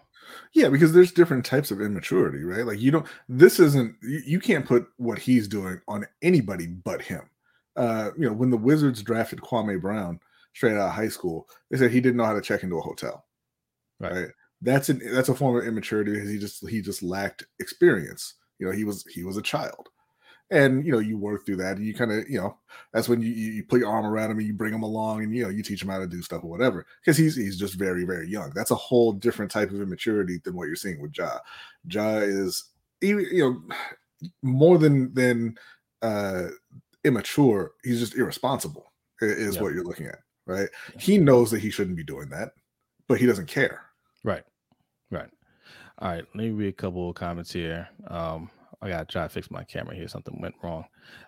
Yeah, 0.52 0.68
because 0.68 0.92
there's 0.92 1.12
different 1.12 1.44
types 1.44 1.70
of 1.70 1.80
immaturity, 1.80 2.44
right? 2.44 2.66
Like 2.66 2.80
you 2.80 2.90
don't. 2.90 3.06
This 3.28 3.58
isn't. 3.58 3.96
You, 4.02 4.22
you 4.24 4.40
can't 4.40 4.66
put 4.66 4.86
what 4.96 5.18
he's 5.18 5.48
doing 5.48 5.80
on 5.88 6.06
anybody 6.22 6.66
but 6.66 7.02
him. 7.02 7.22
Uh, 7.76 8.10
you 8.16 8.26
know, 8.26 8.32
when 8.32 8.50
the 8.50 8.56
Wizards 8.56 9.02
drafted 9.02 9.40
Kwame 9.40 9.80
Brown 9.80 10.20
straight 10.54 10.74
out 10.74 10.88
of 10.88 10.94
high 10.94 11.08
school, 11.08 11.48
they 11.70 11.78
said 11.78 11.90
he 11.90 12.00
didn't 12.00 12.16
know 12.16 12.24
how 12.24 12.34
to 12.34 12.40
check 12.40 12.62
into 12.62 12.78
a 12.78 12.82
hotel. 12.82 13.24
Right. 14.00 14.12
right? 14.12 14.28
That's 14.62 14.88
an 14.88 15.00
that's 15.12 15.28
a 15.28 15.34
form 15.34 15.56
of 15.56 15.64
immaturity 15.64 16.12
because 16.12 16.30
he 16.30 16.38
just 16.38 16.68
he 16.68 16.80
just 16.82 17.02
lacked 17.02 17.44
experience. 17.60 18.34
You 18.58 18.66
know, 18.66 18.72
he 18.72 18.84
was 18.84 19.04
he 19.06 19.22
was 19.24 19.36
a 19.36 19.42
child 19.42 19.88
and 20.50 20.84
you 20.84 20.92
know 20.92 20.98
you 20.98 21.16
work 21.16 21.46
through 21.46 21.56
that 21.56 21.76
and 21.76 21.86
you 21.86 21.94
kind 21.94 22.10
of 22.10 22.28
you 22.28 22.38
know 22.38 22.56
that's 22.92 23.08
when 23.08 23.20
you, 23.22 23.28
you 23.28 23.62
put 23.64 23.80
your 23.80 23.88
arm 23.88 24.04
around 24.04 24.30
him 24.30 24.38
and 24.38 24.46
you 24.46 24.52
bring 24.52 24.74
him 24.74 24.82
along 24.82 25.22
and 25.22 25.34
you 25.34 25.42
know 25.42 25.48
you 25.48 25.62
teach 25.62 25.82
him 25.82 25.88
how 25.88 25.98
to 25.98 26.06
do 26.06 26.22
stuff 26.22 26.42
or 26.42 26.50
whatever 26.50 26.86
because 27.00 27.16
he's 27.16 27.36
he's 27.36 27.58
just 27.58 27.74
very 27.74 28.04
very 28.04 28.28
young 28.28 28.50
that's 28.54 28.72
a 28.72 28.76
whole 28.76 29.12
different 29.12 29.50
type 29.50 29.70
of 29.70 29.80
immaturity 29.80 30.40
than 30.44 30.54
what 30.54 30.66
you're 30.66 30.76
seeing 30.76 31.00
with 31.00 31.16
ja 31.16 31.38
ja 31.88 32.16
is 32.16 32.64
even 33.00 33.24
you 33.30 33.42
know 33.42 34.30
more 34.42 34.76
than 34.76 35.12
than 35.14 35.56
uh 36.02 36.48
immature 37.04 37.72
he's 37.84 38.00
just 38.00 38.16
irresponsible 38.16 38.92
is 39.20 39.54
yep. 39.54 39.62
what 39.62 39.72
you're 39.72 39.84
looking 39.84 40.06
at 40.06 40.18
right 40.46 40.68
he 40.98 41.16
knows 41.16 41.50
that 41.50 41.60
he 41.60 41.70
shouldn't 41.70 41.96
be 41.96 42.04
doing 42.04 42.28
that 42.28 42.50
but 43.06 43.18
he 43.18 43.26
doesn't 43.26 43.46
care 43.46 43.82
right 44.24 44.44
right 45.10 45.30
all 45.98 46.08
right 46.08 46.24
let 46.34 46.44
me 46.44 46.50
read 46.50 46.68
a 46.68 46.72
couple 46.72 47.08
of 47.08 47.14
comments 47.14 47.52
here 47.52 47.88
um 48.08 48.50
I 48.82 48.88
gotta 48.88 49.04
try 49.04 49.22
to 49.24 49.28
fix 49.28 49.50
my 49.50 49.64
camera 49.64 49.94
here. 49.94 50.08
Something 50.08 50.40
went 50.40 50.54
wrong. 50.62 50.84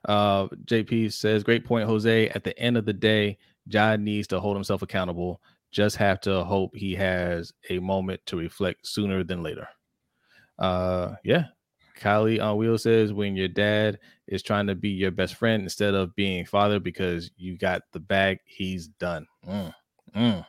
Uh, 0.07 0.48
JP 0.64 1.12
says, 1.12 1.44
"Great 1.44 1.64
point, 1.64 1.87
Jose. 1.87 2.28
At 2.31 2.44
the 2.44 2.59
end 2.59 2.76
of 2.76 2.87
the 2.87 2.92
day, 2.92 3.38
John 3.68 4.05
needs 4.05 4.26
to 4.28 4.40
hold 4.40 4.57
himself 4.57 4.83
accountable. 4.83 5.40
Just 5.70 5.96
have 5.96 6.20
to 6.22 6.44
hope 6.44 6.74
he 6.74 6.94
has 6.94 7.52
a 7.70 7.78
moment 7.78 8.20
to 8.26 8.37
reflect 8.37 8.87
sooner 8.87 9.22
than 9.22 9.42
later." 9.42 9.68
Uh, 10.59 11.16
yeah. 11.24 11.46
Kylie 11.98 12.42
on 12.42 12.57
Wheel 12.57 12.78
says, 12.78 13.12
"When 13.12 13.37
your 13.37 13.48
dad 13.48 13.98
is 14.26 14.42
trying 14.42 14.66
to 14.68 14.74
be 14.74 14.88
your 14.88 15.11
best 15.11 15.35
friend 15.35 15.62
instead 15.62 15.94
of 15.94 16.16
being 16.16 16.46
father 16.46 16.81
because 16.81 17.31
you 17.37 17.59
got 17.59 17.83
the 17.92 18.00
bag, 18.00 18.38
he's 18.46 18.88
done." 18.88 19.26
Mm, 19.46 19.74
mm. 20.16 20.46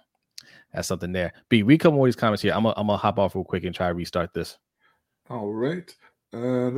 That's 0.74 0.88
something 0.88 1.12
there. 1.12 1.34
B, 1.50 1.64
read 1.64 1.76
a 1.76 1.84
couple 1.84 1.98
more 1.98 2.08
of 2.08 2.10
these 2.10 2.20
comments 2.20 2.42
here. 2.42 2.54
I'm 2.54 2.64
gonna 2.64 2.74
I'm 2.78 2.88
gonna 2.88 2.98
hop 2.98 3.20
off 3.20 3.36
real 3.36 3.44
quick 3.44 3.64
and 3.64 3.76
try 3.76 3.88
to 3.88 3.94
restart 3.94 4.34
this. 4.34 4.58
All 5.30 5.52
right. 5.52 5.96
Uh, 6.34 6.72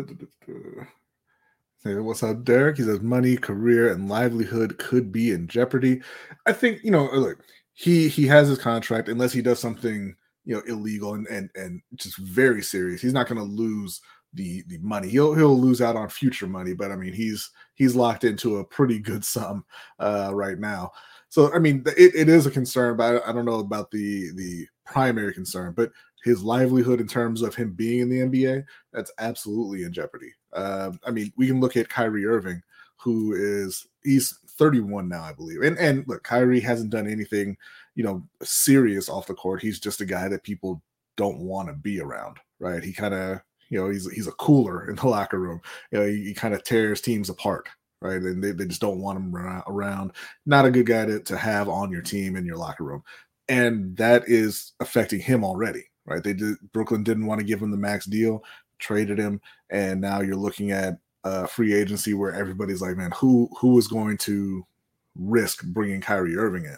what's 1.83 2.23
up, 2.23 2.43
Derek? 2.43 2.77
He 2.77 2.83
says 2.83 3.01
money, 3.01 3.37
career, 3.37 3.93
and 3.93 4.09
livelihood 4.09 4.77
could 4.77 5.11
be 5.11 5.31
in 5.31 5.47
jeopardy. 5.47 6.01
I 6.45 6.51
think 6.51 6.83
you 6.83 6.91
know, 6.91 7.09
look, 7.13 7.39
he 7.73 8.09
he 8.09 8.27
has 8.27 8.49
his 8.49 8.59
contract 8.59 9.07
unless 9.07 9.31
he 9.31 9.41
does 9.41 9.59
something 9.59 10.15
you 10.43 10.55
know 10.55 10.61
illegal 10.67 11.13
and 11.13 11.27
and 11.27 11.49
and 11.55 11.81
just 11.95 12.17
very 12.17 12.61
serious. 12.61 13.01
He's 13.01 13.13
not 13.13 13.27
going 13.27 13.39
to 13.39 13.43
lose 13.43 14.01
the 14.33 14.63
the 14.67 14.77
money. 14.79 15.09
He'll 15.09 15.33
he'll 15.33 15.59
lose 15.59 15.81
out 15.81 15.95
on 15.95 16.09
future 16.09 16.47
money, 16.47 16.73
but 16.73 16.91
I 16.91 16.95
mean 16.95 17.13
he's 17.13 17.49
he's 17.75 17.95
locked 17.95 18.23
into 18.23 18.57
a 18.57 18.65
pretty 18.65 18.99
good 18.99 19.23
sum 19.25 19.65
uh, 19.99 20.31
right 20.33 20.59
now. 20.59 20.91
So 21.35 21.51
I 21.53 21.59
mean 21.59 21.83
it, 21.97 22.15
it 22.15 22.29
is 22.29 22.45
a 22.45 22.49
concern, 22.49 22.95
but 22.95 23.21
I, 23.27 23.33
don't 23.33 23.43
know 23.43 23.59
about 23.59 23.91
the 23.91 24.31
the 24.35 24.65
primary 24.85 25.33
concern. 25.33 25.73
But 25.75 25.91
his 26.23 26.41
livelihood 26.41 27.01
in 27.01 27.09
terms 27.09 27.41
of 27.41 27.53
him 27.53 27.73
being 27.73 27.99
in 27.99 28.09
the 28.09 28.19
NBA, 28.19 28.63
that's 28.93 29.11
absolutely 29.19 29.83
in 29.83 29.91
jeopardy. 29.91 30.31
Um, 30.53 30.97
I 31.05 31.11
mean, 31.11 31.33
we 31.35 31.47
can 31.47 31.59
look 31.59 31.75
at 31.75 31.89
Kyrie 31.89 32.25
Irving, 32.25 32.61
who 32.95 33.33
is 33.33 33.85
he's 34.01 34.39
31 34.51 35.09
now, 35.09 35.23
I 35.23 35.33
believe. 35.33 35.61
And 35.61 35.77
and 35.77 36.07
look, 36.07 36.23
Kyrie 36.23 36.61
hasn't 36.61 36.91
done 36.91 37.05
anything, 37.05 37.57
you 37.95 38.05
know, 38.05 38.25
serious 38.41 39.09
off 39.09 39.27
the 39.27 39.33
court. 39.33 39.61
He's 39.61 39.81
just 39.81 39.99
a 39.99 40.05
guy 40.05 40.29
that 40.29 40.43
people 40.43 40.81
don't 41.17 41.39
want 41.39 41.67
to 41.67 41.73
be 41.73 41.99
around, 41.99 42.37
right? 42.59 42.81
He 42.81 42.93
kind 42.93 43.13
of, 43.13 43.41
you 43.67 43.77
know, 43.77 43.89
he's 43.89 44.09
he's 44.09 44.27
a 44.27 44.31
cooler 44.31 44.89
in 44.89 44.95
the 44.95 45.07
locker 45.09 45.37
room. 45.37 45.59
You 45.91 45.99
know, 45.99 46.07
he, 46.07 46.27
he 46.27 46.33
kind 46.33 46.53
of 46.53 46.63
tears 46.63 47.01
teams 47.01 47.29
apart, 47.29 47.67
right? 48.05 48.21
And 48.21 48.43
they, 48.43 48.51
they 48.51 48.65
just 48.65 48.81
don't 48.81 48.99
want 48.99 49.17
him 49.17 49.35
around. 49.67 50.11
Not 50.45 50.65
a 50.65 50.71
good 50.71 50.85
guy 50.85 51.05
to, 51.05 51.19
to 51.19 51.37
have 51.37 51.67
on 51.67 51.91
your 51.91 52.01
team 52.01 52.35
in 52.35 52.45
your 52.45 52.57
locker 52.57 52.83
room. 52.83 53.03
And 53.47 53.95
that 53.97 54.23
is 54.27 54.73
affecting 54.79 55.19
him 55.19 55.43
already, 55.43 55.83
right? 56.05 56.23
They 56.23 56.33
did 56.33 56.55
Brooklyn 56.71 57.03
didn't 57.03 57.25
want 57.25 57.39
to 57.39 57.45
give 57.45 57.61
him 57.61 57.71
the 57.71 57.77
max 57.77 58.05
deal, 58.05 58.43
traded 58.79 59.19
him, 59.19 59.41
and 59.69 60.01
now 60.01 60.21
you're 60.21 60.35
looking 60.35 60.71
at 60.71 60.97
a 61.23 61.47
free 61.47 61.73
agency 61.73 62.13
where 62.13 62.33
everybody's 62.33 62.81
like, 62.81 62.97
man, 62.97 63.11
who 63.15 63.49
who 63.59 63.77
is 63.77 63.87
going 63.87 64.17
to 64.19 64.65
risk 65.15 65.63
bringing 65.65 66.01
Kyrie 66.01 66.37
Irving 66.37 66.65
in? 66.65 66.77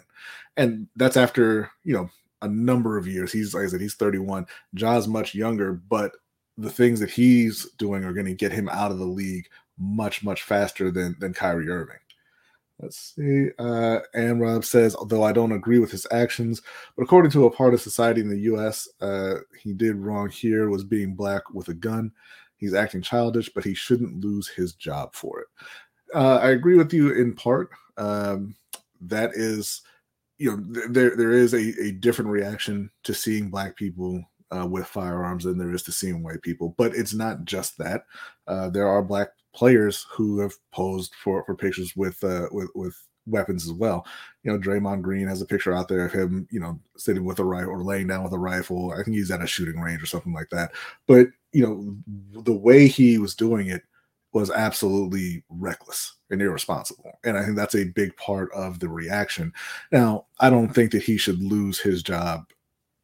And 0.56 0.88
that's 0.96 1.16
after 1.16 1.70
you 1.84 1.94
know 1.94 2.10
a 2.42 2.48
number 2.48 2.98
of 2.98 3.06
years. 3.06 3.32
He's 3.32 3.54
like 3.54 3.64
I 3.64 3.68
said, 3.68 3.80
he's 3.80 3.94
31. 3.94 4.46
Ja's 4.74 5.08
much 5.08 5.34
younger, 5.34 5.72
but 5.72 6.12
the 6.58 6.70
things 6.70 7.00
that 7.00 7.10
he's 7.10 7.70
doing 7.78 8.04
are 8.04 8.12
going 8.12 8.26
to 8.26 8.34
get 8.34 8.52
him 8.52 8.68
out 8.68 8.90
of 8.90 8.98
the 8.98 9.06
league 9.06 9.48
much 9.78 10.22
much 10.22 10.42
faster 10.42 10.90
than 10.90 11.16
than 11.20 11.32
Kyrie 11.32 11.68
Irving. 11.68 11.98
Let's 12.80 13.14
see. 13.16 13.48
Uh, 13.58 14.00
Rob 14.14 14.64
says, 14.64 14.94
although 14.94 15.24
I 15.24 15.32
don't 15.32 15.52
agree 15.52 15.80
with 15.80 15.90
his 15.90 16.06
actions, 16.12 16.62
but 16.96 17.02
according 17.02 17.32
to 17.32 17.46
a 17.46 17.50
part 17.50 17.74
of 17.74 17.80
society 17.80 18.20
in 18.20 18.28
the 18.28 18.38
U.S., 18.42 18.88
uh, 19.00 19.34
he 19.60 19.72
did 19.72 19.96
wrong 19.96 20.30
here 20.30 20.70
was 20.70 20.84
being 20.84 21.16
black 21.16 21.42
with 21.52 21.68
a 21.68 21.74
gun. 21.74 22.12
He's 22.56 22.74
acting 22.74 23.02
childish, 23.02 23.50
but 23.52 23.64
he 23.64 23.74
shouldn't 23.74 24.24
lose 24.24 24.46
his 24.46 24.74
job 24.74 25.12
for 25.14 25.40
it. 25.40 25.46
Uh, 26.14 26.36
I 26.36 26.50
agree 26.50 26.76
with 26.76 26.92
you 26.92 27.12
in 27.12 27.34
part. 27.34 27.70
Um, 27.96 28.54
that 29.00 29.30
is, 29.34 29.82
you 30.38 30.50
know, 30.50 30.74
th- 30.74 30.90
there 30.90 31.16
there 31.16 31.32
is 31.32 31.54
a, 31.54 31.82
a 31.82 31.92
different 31.92 32.30
reaction 32.30 32.90
to 33.04 33.12
seeing 33.12 33.50
black 33.50 33.76
people 33.76 34.22
uh, 34.56 34.66
with 34.66 34.86
firearms 34.86 35.44
than 35.44 35.58
there 35.58 35.72
is 35.72 35.82
to 35.84 35.92
seeing 35.92 36.22
white 36.22 36.42
people. 36.42 36.74
But 36.78 36.94
it's 36.94 37.14
not 37.14 37.44
just 37.44 37.76
that. 37.78 38.04
Uh, 38.46 38.70
there 38.70 38.88
are 38.88 39.02
black 39.02 39.28
players 39.58 40.06
who 40.08 40.38
have 40.38 40.54
posed 40.72 41.14
for 41.16 41.44
for 41.44 41.56
pictures 41.56 41.96
with 41.96 42.22
uh, 42.22 42.46
with 42.52 42.70
with 42.76 42.96
weapons 43.26 43.66
as 43.66 43.72
well. 43.72 44.06
You 44.44 44.52
know, 44.52 44.58
Draymond 44.58 45.02
Green 45.02 45.26
has 45.26 45.42
a 45.42 45.46
picture 45.46 45.74
out 45.74 45.88
there 45.88 46.06
of 46.06 46.12
him, 46.12 46.46
you 46.50 46.60
know, 46.60 46.78
sitting 46.96 47.24
with 47.24 47.40
a 47.40 47.44
rifle 47.44 47.72
or 47.72 47.82
laying 47.82 48.06
down 48.06 48.22
with 48.22 48.32
a 48.32 48.38
rifle. 48.38 48.92
I 48.92 49.02
think 49.02 49.16
he's 49.16 49.32
at 49.32 49.42
a 49.42 49.46
shooting 49.48 49.80
range 49.80 50.00
or 50.00 50.06
something 50.06 50.32
like 50.32 50.48
that. 50.50 50.72
But 51.08 51.26
you 51.52 51.66
know, 51.66 52.42
the 52.42 52.52
way 52.52 52.86
he 52.86 53.18
was 53.18 53.34
doing 53.34 53.66
it 53.66 53.82
was 54.32 54.50
absolutely 54.50 55.42
reckless 55.48 56.14
and 56.30 56.40
irresponsible. 56.40 57.10
And 57.24 57.36
I 57.36 57.44
think 57.44 57.56
that's 57.56 57.74
a 57.74 57.84
big 57.84 58.16
part 58.16 58.52
of 58.52 58.78
the 58.78 58.88
reaction. 58.88 59.52
Now, 59.90 60.26
I 60.38 60.50
don't 60.50 60.72
think 60.72 60.92
that 60.92 61.02
he 61.02 61.16
should 61.16 61.42
lose 61.42 61.80
his 61.80 62.02
job 62.02 62.44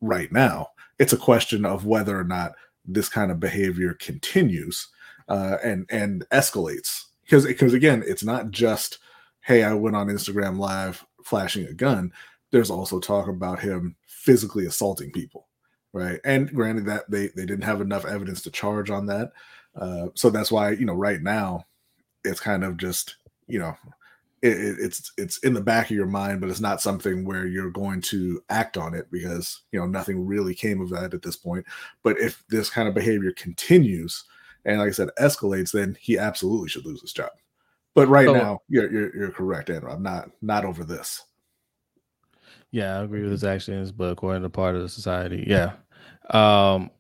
right 0.01 0.31
now. 0.31 0.69
It's 1.01 1.15
a 1.15 1.19
question 1.19 1.65
of 1.65 1.85
whether 1.87 2.17
or 2.17 2.25
not 2.25 2.53
this 2.85 3.09
kind 3.09 3.33
of 3.33 3.41
behavior 3.41 3.95
continues 3.95 4.89
uh, 5.29 5.57
and 5.63 5.87
and 5.91 6.25
escalates 6.31 7.05
because 7.25 7.47
because 7.47 7.75
again, 7.75 8.03
it's 8.07 8.25
not 8.25 8.51
just 8.51 8.99
hey, 9.41 9.63
I 9.63 9.75
went 9.75 9.97
on 9.97 10.09
Instagram 10.09 10.59
live 10.59 11.05
flashing 11.23 11.67
a 11.67 11.75
gun. 11.75 12.13
There's 12.51 12.71
also 12.71 12.99
talk 12.99 13.29
about 13.29 13.61
him 13.61 13.97
physically 14.07 14.65
assaulting 14.65 15.13
people, 15.13 15.49
right? 15.93 16.21
And 16.25 16.53
granted 16.53 16.87
that 16.87 17.11
they 17.11 17.29
they 17.29 17.47
didn't 17.47 17.65
have 17.65 17.81
enough 17.81 18.05
evidence 18.05 18.43
to 18.43 18.51
charge 18.51 18.91
on 18.91 19.07
that, 19.07 19.33
uh, 19.77 20.09
so 20.15 20.31
that's 20.31 20.53
why 20.53 20.71
you 20.71 20.87
know 20.87 20.95
right 20.95 21.21
now 21.21 21.67
it's 22.25 22.41
kind 22.41 22.65
of 22.65 22.77
just 22.77 23.17
you 23.47 23.59
know 23.59 23.77
it, 24.45 24.77
it's 24.79 25.13
it's 25.17 25.39
in 25.39 25.55
the 25.55 25.61
back 25.61 25.91
of 25.91 25.97
your 25.97 26.07
mind, 26.07 26.41
but 26.41 26.51
it's 26.51 26.61
not 26.61 26.83
something 26.83 27.25
where 27.25 27.47
you're 27.47 27.71
going 27.71 28.03
to 28.03 28.43
act 28.51 28.77
on 28.77 28.95
it 28.95 29.11
because 29.11 29.63
you 29.73 29.81
know 29.81 29.87
nothing 29.87 30.27
really 30.27 30.55
came 30.55 30.81
of 30.81 30.91
that 30.91 31.15
at 31.15 31.23
this 31.23 31.37
point. 31.37 31.65
But 32.03 32.19
if 32.19 32.45
this 32.49 32.69
kind 32.69 32.87
of 32.87 32.95
behavior 32.95 33.33
continues, 33.33 34.25
and 34.65 34.79
like 34.79 34.89
I 34.89 34.93
said, 34.93 35.11
escalates, 35.19 35.73
then 35.73 35.97
he 36.01 36.19
absolutely 36.19 36.69
should 36.69 36.87
lose 36.87 37.01
his 37.01 37.13
job. 37.13 37.31
But 37.95 38.09
right 38.09 38.27
so, 38.27 38.35
now, 38.35 38.59
you're, 38.69 38.91
you're 38.91 39.17
you're 39.17 39.31
correct, 39.31 39.71
Andrew. 39.71 39.91
I'm 39.91 40.03
not 40.03 40.31
not 40.43 40.65
over 40.65 40.85
this. 40.85 41.23
Yeah, 42.71 42.99
I 42.99 43.05
agree 43.05 43.23
with 43.23 43.31
his 43.31 43.45
actions, 43.45 43.93
but 43.93 44.11
according 44.11 44.43
to 44.43 44.51
part 44.51 44.75
of 44.75 44.83
the 44.83 44.89
society, 44.89 45.45
yeah, 45.47 45.75
um, 46.31 46.91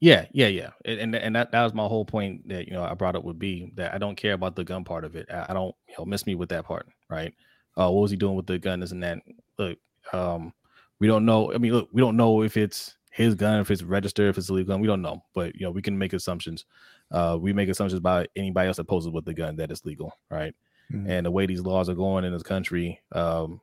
yeah, 0.00 0.26
yeah, 0.32 0.46
yeah, 0.46 0.70
and 0.84 1.14
and 1.14 1.36
that 1.36 1.52
that 1.52 1.62
was 1.62 1.74
my 1.74 1.86
whole 1.86 2.06
point 2.06 2.48
that 2.48 2.66
you 2.66 2.72
know 2.72 2.82
I 2.82 2.94
brought 2.94 3.16
up 3.16 3.24
would 3.24 3.38
be 3.38 3.70
that 3.76 3.94
I 3.94 3.98
don't 3.98 4.16
care 4.16 4.32
about 4.32 4.56
the 4.56 4.64
gun 4.64 4.84
part 4.84 5.04
of 5.04 5.14
it. 5.14 5.26
I, 5.30 5.46
I 5.50 5.52
don't 5.52 5.74
you 5.88 5.94
know 5.98 6.06
miss 6.06 6.26
me 6.26 6.34
with 6.34 6.48
that 6.50 6.64
part, 6.64 6.86
right? 7.10 7.34
Uh, 7.76 7.90
what 7.90 8.02
was 8.02 8.10
he 8.10 8.16
doing 8.16 8.36
with 8.36 8.46
the 8.46 8.58
gun? 8.58 8.82
Isn't 8.82 9.00
that 9.00 9.18
look? 9.58 9.78
Um, 10.12 10.54
we 11.00 11.06
don't 11.06 11.26
know. 11.26 11.52
I 11.52 11.58
mean, 11.58 11.72
look, 11.72 11.88
we 11.92 12.00
don't 12.00 12.16
know 12.16 12.42
if 12.42 12.56
it's 12.56 12.96
his 13.14 13.36
gun, 13.36 13.60
if 13.60 13.70
it's 13.70 13.84
registered, 13.84 14.28
if 14.28 14.38
it's 14.38 14.48
a 14.48 14.52
legal 14.52 14.74
gun. 14.74 14.80
We 14.80 14.88
don't 14.88 15.00
know, 15.00 15.22
but 15.34 15.54
you 15.54 15.64
know 15.64 15.70
we 15.70 15.82
can 15.82 15.96
make 15.96 16.12
assumptions. 16.12 16.64
Uh, 17.12 17.38
we 17.40 17.52
make 17.52 17.68
assumptions 17.68 17.96
about 17.96 18.26
anybody 18.34 18.66
else 18.66 18.76
that 18.78 18.88
poses 18.88 19.12
with 19.12 19.24
the 19.24 19.32
gun 19.32 19.54
that 19.56 19.70
it's 19.70 19.84
legal, 19.84 20.18
right? 20.32 20.52
Mm-hmm. 20.92 21.08
And 21.08 21.26
the 21.26 21.30
way 21.30 21.46
these 21.46 21.60
laws 21.60 21.88
are 21.88 21.94
going 21.94 22.24
in 22.24 22.32
this 22.32 22.42
country, 22.42 23.00
um, 23.12 23.60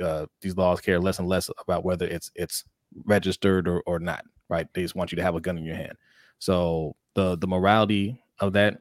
uh, 0.00 0.26
these 0.42 0.56
laws 0.56 0.80
care 0.80 1.00
less 1.00 1.18
and 1.18 1.26
less 1.26 1.50
about 1.60 1.84
whether 1.84 2.06
it's 2.06 2.30
it's 2.36 2.64
registered 3.04 3.66
or, 3.66 3.80
or 3.80 3.98
not, 3.98 4.24
right? 4.48 4.68
They 4.74 4.82
just 4.82 4.94
want 4.94 5.10
you 5.10 5.16
to 5.16 5.24
have 5.24 5.34
a 5.34 5.40
gun 5.40 5.58
in 5.58 5.64
your 5.64 5.74
hand. 5.74 5.94
So 6.38 6.94
the 7.14 7.36
the 7.36 7.48
morality 7.48 8.22
of 8.38 8.52
that 8.52 8.78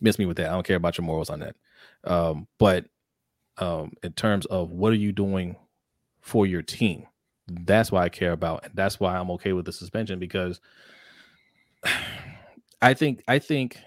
miss 0.00 0.18
me 0.18 0.26
with 0.26 0.38
that. 0.38 0.50
I 0.50 0.52
don't 0.52 0.66
care 0.66 0.76
about 0.76 0.98
your 0.98 1.04
morals 1.04 1.30
on 1.30 1.38
that. 1.38 1.54
Um, 2.02 2.48
but 2.58 2.86
um, 3.58 3.92
in 4.02 4.14
terms 4.14 4.46
of 4.46 4.72
what 4.72 4.92
are 4.92 4.96
you 4.96 5.12
doing 5.12 5.54
for 6.22 6.44
your 6.44 6.62
team, 6.62 7.06
that's 7.64 7.92
why 7.92 8.04
I 8.04 8.08
care 8.08 8.32
about, 8.32 8.64
and 8.64 8.74
that's 8.74 8.98
why 9.00 9.16
I'm 9.16 9.30
okay 9.32 9.52
with 9.52 9.64
the 9.64 9.72
suspension 9.72 10.18
because 10.18 10.60
I 12.82 12.94
think 12.94 13.22
I 13.28 13.38
think 13.38 13.78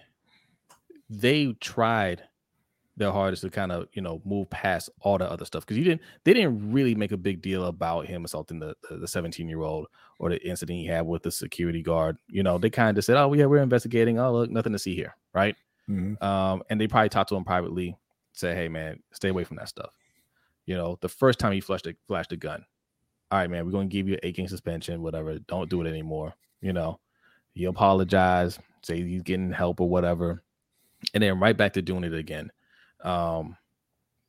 they 1.09 1.53
tried 1.59 2.23
their 2.97 3.11
hardest 3.11 3.41
to 3.41 3.49
kind 3.49 3.71
of 3.71 3.87
you 3.93 4.01
know 4.01 4.21
move 4.23 4.49
past 4.49 4.89
all 5.01 5.17
the 5.17 5.29
other 5.29 5.45
stuff 5.45 5.65
because 5.65 5.77
you 5.77 5.83
didn't 5.83 6.01
they 6.23 6.33
didn't 6.33 6.71
really 6.71 6.95
make 6.95 7.11
a 7.11 7.17
big 7.17 7.41
deal 7.41 7.65
about 7.65 8.05
him 8.05 8.23
assaulting 8.23 8.59
the 8.59 8.73
the 8.89 9.07
17 9.07 9.49
year 9.49 9.61
old 9.61 9.87
or 10.19 10.29
the 10.29 10.47
incident 10.47 10.79
he 10.79 10.85
had 10.85 11.05
with 11.05 11.23
the 11.23 11.31
security 11.31 11.81
guard 11.81 12.17
you 12.29 12.41
know? 12.41 12.57
They 12.57 12.69
kind 12.69 12.89
of 12.89 12.95
just 12.95 13.07
said 13.07 13.17
oh 13.17 13.33
yeah 13.33 13.45
we're 13.45 13.61
investigating. 13.61 14.19
Oh 14.19 14.31
look 14.31 14.49
nothing 14.49 14.73
to 14.73 14.79
see 14.79 14.95
here 14.95 15.15
right? 15.33 15.55
Mm-hmm. 15.89 16.23
um 16.25 16.63
and 16.69 16.79
they 16.79 16.87
probably 16.87 17.09
talked 17.09 17.29
to 17.29 17.35
him 17.35 17.43
privately 17.43 17.97
say 18.33 18.55
hey 18.55 18.69
man 18.69 19.03
stay 19.11 19.29
away 19.29 19.43
from 19.43 19.57
that 19.57 19.69
stuff. 19.69 19.93
You 20.65 20.75
know 20.77 20.97
the 21.01 21.09
first 21.09 21.37
time 21.37 21.51
he 21.51 21.59
flashed 21.59 21.87
a 21.87 21.95
flashed 22.07 22.31
a 22.31 22.37
gun 22.37 22.65
all 23.35 23.41
right 23.41 23.49
man 23.49 23.65
we're 23.65 23.71
to 23.71 23.85
give 23.85 24.07
you 24.07 24.13
an 24.13 24.19
eight 24.23 24.35
game 24.35 24.47
suspension 24.47 25.01
whatever 25.01 25.37
don't 25.39 25.69
do 25.69 25.81
it 25.81 25.87
anymore 25.87 26.33
you 26.61 26.73
know 26.73 26.99
he 27.53 27.65
apologized 27.65 28.59
say 28.81 29.01
he's 29.01 29.21
getting 29.21 29.51
help 29.51 29.79
or 29.79 29.89
whatever 29.89 30.43
and 31.13 31.21
then 31.21 31.39
right 31.39 31.57
back 31.57 31.73
to 31.73 31.81
doing 31.81 32.03
it 32.03 32.13
again 32.13 32.51
um, 33.05 33.55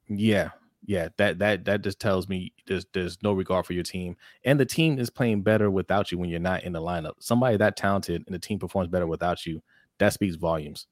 yeah, 0.08 0.50
yeah, 0.84 1.08
that 1.16 1.38
that 1.38 1.64
that 1.64 1.82
just 1.82 1.98
tells 1.98 2.28
me 2.28 2.52
there's 2.66 2.86
there's 2.92 3.20
no 3.22 3.32
regard 3.32 3.66
for 3.66 3.72
your 3.72 3.82
team, 3.82 4.16
and 4.44 4.60
the 4.60 4.66
team 4.66 4.98
is 4.98 5.10
playing 5.10 5.42
better 5.42 5.70
without 5.70 6.12
you 6.12 6.18
when 6.18 6.30
you're 6.30 6.38
not 6.38 6.62
in 6.62 6.72
the 6.72 6.80
lineup. 6.80 7.14
Somebody 7.18 7.56
that 7.56 7.76
talented 7.76 8.22
and 8.26 8.34
the 8.34 8.38
team 8.38 8.58
performs 8.58 8.88
better 8.88 9.06
without 9.06 9.46
you, 9.46 9.62
that 9.98 10.12
speaks 10.12 10.36
volumes. 10.36 10.86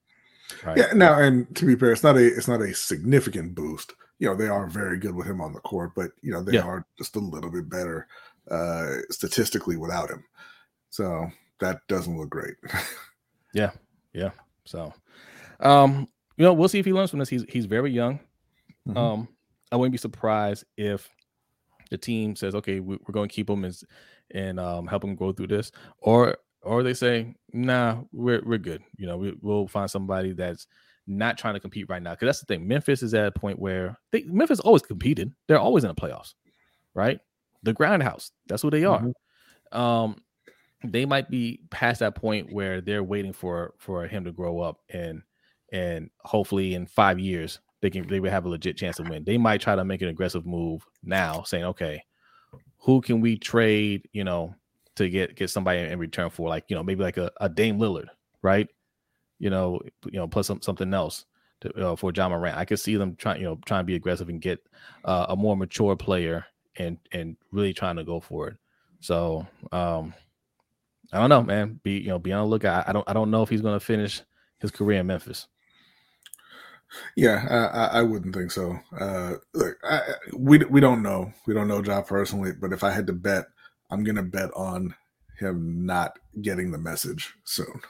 Right? 0.64 0.79
Yeah. 0.79 0.92
Now, 0.94 1.20
and 1.20 1.55
to 1.57 1.66
be 1.66 1.77
fair, 1.77 1.92
it's 1.92 2.03
not 2.03 2.16
a 2.16 2.27
it's 2.27 2.48
not 2.48 2.62
a 2.62 2.74
significant 2.74 3.55
boost. 3.55 3.92
You 4.18 4.29
know, 4.29 4.37
they 4.37 4.48
are 4.48 4.66
very 4.66 4.98
good 4.98 5.14
with 5.14 5.27
him 5.27 5.40
on 5.40 5.53
the 5.53 5.61
court, 5.61 5.92
but 5.94 6.11
you 6.22 6.33
know 6.33 6.42
they 6.42 6.55
yeah. 6.55 6.62
are 6.62 6.87
just 6.98 7.16
a 7.16 7.20
little 7.20 7.50
bit 7.50 7.68
better 7.68 8.07
uh 8.50 8.96
statistically 9.11 9.77
without 9.77 10.11
him. 10.11 10.24
So 10.90 11.27
that 11.61 11.81
doesn't 11.88 12.16
look 12.16 12.31
great. 12.31 12.55
yeah, 13.55 13.70
yeah. 14.12 14.31
So, 14.64 14.92
um, 15.61 16.09
you 16.37 16.44
know, 16.44 16.53
we'll 16.53 16.68
see 16.68 16.79
if 16.79 16.87
he 16.87 16.92
learns 16.92 17.11
from 17.11 17.18
this. 17.18 17.29
He's 17.29 17.44
he's 17.48 17.66
very 17.66 17.90
young. 17.90 18.20
Mm-hmm. 18.88 18.96
Um, 18.96 19.29
I 19.72 19.77
wouldn't 19.77 19.92
be 19.92 19.98
surprised 19.98 20.64
if 20.77 21.09
the 21.90 21.98
team 21.98 22.37
says, 22.37 22.55
"Okay, 22.55 22.81
we, 22.81 22.96
are 22.96 23.12
going 23.12 23.29
to 23.29 23.35
keep 23.35 23.48
him 23.48 23.64
as 23.64 23.85
and 24.31 24.59
um, 24.59 24.87
help 24.87 25.05
him 25.05 25.16
go 25.16 25.33
through 25.33 25.48
this," 25.48 25.72
or 25.98 26.37
or 26.62 26.83
they 26.83 26.94
say, 26.94 27.35
"Nah, 27.53 28.03
we're 28.12 28.42
we're 28.44 28.59
good." 28.59 28.83
You 28.96 29.07
know, 29.07 29.16
we, 29.16 29.31
we, 29.31 29.38
will 29.42 29.68
find 29.68 29.90
somebody 29.90 30.33
that's 30.33 30.66
not 31.07 31.38
trying 31.38 31.55
to 31.55 31.61
compete 31.61 31.88
right 31.88 32.03
now. 32.03 32.12
Because 32.12 32.27
that's 32.27 32.40
the 32.40 32.47
thing. 32.47 32.67
Memphis 32.67 33.03
is 33.03 33.14
at 33.14 33.27
a 33.27 33.33
point 33.33 33.59
where 33.59 33.99
they, 34.11 34.23
Memphis 34.25 34.61
always 34.61 34.83
competed. 34.83 35.33
They're 35.47 35.59
always 35.59 35.85
in 35.85 35.88
the 35.88 35.95
playoffs, 35.95 36.35
right? 36.95 37.21
The 37.62 37.75
Grindhouse. 37.75 38.31
That's 38.47 38.62
who 38.62 38.71
they 38.71 38.85
are. 38.85 39.01
Mm-hmm. 39.01 39.79
Um, 39.79 40.17
they 40.85 41.07
might 41.07 41.31
be 41.31 41.61
past 41.71 42.01
that 42.01 42.14
point 42.14 42.53
where 42.53 42.81
they're 42.81 43.03
waiting 43.03 43.33
for 43.33 43.75
for 43.79 44.07
him 44.07 44.25
to 44.25 44.33
grow 44.33 44.61
up 44.61 44.81
and 44.90 45.23
and 45.73 46.11
hopefully 46.21 46.75
in 46.75 46.87
five 46.87 47.19
years 47.19 47.59
they 47.85 47.90
can 47.90 48.09
they 48.09 48.19
will 48.19 48.31
have 48.31 48.47
a 48.47 48.49
legit 48.49 48.79
chance 48.79 48.97
to 48.97 49.03
win. 49.03 49.25
They 49.25 49.37
might 49.37 49.61
try 49.61 49.77
to 49.77 49.85
make 49.85 50.01
an 50.01 50.09
aggressive 50.09 50.47
move 50.47 50.87
now, 51.03 51.43
saying, 51.43 51.64
okay, 51.64 52.03
who 52.79 53.03
can 53.03 53.21
we 53.21 53.37
trade, 53.37 54.09
you 54.14 54.25
know, 54.25 54.55
to 54.97 55.11
get 55.11 55.37
get 55.37 55.51
somebody 55.51 55.81
in 55.81 55.99
return 55.99 56.31
for, 56.31 56.49
like 56.49 56.64
you 56.69 56.77
know, 56.77 56.83
maybe 56.83 57.03
like 57.03 57.19
a, 57.19 57.31
a 57.43 57.49
Dame 57.51 57.79
Lillard, 57.79 58.07
right? 58.40 58.69
You 59.38 59.51
know, 59.51 59.81
you 60.05 60.18
know, 60.18 60.29
plus 60.29 60.47
some, 60.47 60.62
something 60.62 60.92
else 60.94 61.27
to, 61.61 61.73
uh, 61.75 61.97
for 61.97 62.12
Ja 62.14 62.29
Morant. 62.29 62.57
I 62.57 62.64
could 62.64 62.81
see 62.81 62.97
them 62.97 63.16
trying, 63.16 63.40
you 63.40 63.47
know, 63.47 63.59
trying 63.66 63.81
to 63.81 63.87
be 63.87 63.97
aggressive 63.97 64.29
and 64.29 64.40
get 64.40 64.64
uh, 65.05 65.27
a 65.29 65.37
more 65.37 65.57
mature 65.57 65.97
player 65.97 66.47
and 66.77 66.99
and 67.12 67.37
really 67.53 67.73
trying 67.73 67.97
to 67.97 68.05
go 68.05 68.20
for 68.20 68.49
it. 68.49 68.57
So 69.01 69.47
um 69.73 70.14
I 71.12 71.18
don't 71.20 71.29
know, 71.29 71.42
man. 71.42 71.81
Be 71.83 71.92
you 71.92 72.09
know, 72.09 72.18
be 72.18 72.33
on 72.33 72.42
the 72.42 72.49
lookout. 72.49 72.88
I 72.88 72.92
don't 72.92 73.09
I 73.09 73.12
don't 73.12 73.31
know 73.31 73.42
if 73.42 73.49
he's 73.49 73.61
going 73.61 73.79
to 73.79 73.85
finish 73.85 74.23
his 74.59 74.70
career 74.70 75.01
in 75.01 75.07
Memphis. 75.07 75.47
Yeah, 77.16 77.68
I, 77.73 77.99
I 77.99 78.03
wouldn't 78.03 78.35
think 78.35 78.51
so. 78.51 78.79
Uh, 78.99 79.35
look, 79.53 79.77
I, 79.85 80.01
we 80.37 80.59
we 80.59 80.81
don't 80.81 81.03
know. 81.03 81.33
We 81.47 81.55
don't 81.55 81.68
know 81.68 81.83
Ja 81.83 82.03
personally, 82.03 82.53
but 82.53 82.73
if 82.73 82.85
I 82.85 82.90
had 82.90 83.07
to 83.09 83.12
bet, 83.12 83.47
I'm 83.90 84.05
gonna 84.05 84.23
bet 84.23 84.51
on 84.55 84.94
him 85.38 85.85
not 85.85 86.18
getting 86.42 86.70
the 86.70 86.79
message 86.79 87.35
soon. 87.44 87.81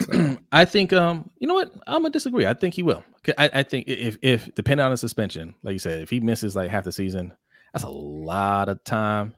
So. 0.00 0.36
I 0.52 0.64
think 0.64 0.92
um 0.92 1.30
you 1.38 1.48
know 1.48 1.54
what 1.54 1.72
I'm 1.86 2.02
gonna 2.02 2.10
disagree. 2.10 2.46
I 2.46 2.54
think 2.54 2.74
he 2.74 2.82
will. 2.82 3.04
I, 3.36 3.50
I 3.52 3.62
think 3.62 3.88
if 3.88 4.16
if 4.22 4.54
depending 4.54 4.84
on 4.84 4.90
the 4.90 4.96
suspension, 4.96 5.54
like 5.62 5.72
you 5.72 5.78
said, 5.78 6.00
if 6.00 6.10
he 6.10 6.20
misses 6.20 6.56
like 6.56 6.70
half 6.70 6.84
the 6.84 6.92
season, 6.92 7.32
that's 7.72 7.84
a 7.84 7.90
lot 7.90 8.68
of 8.68 8.82
time. 8.84 9.34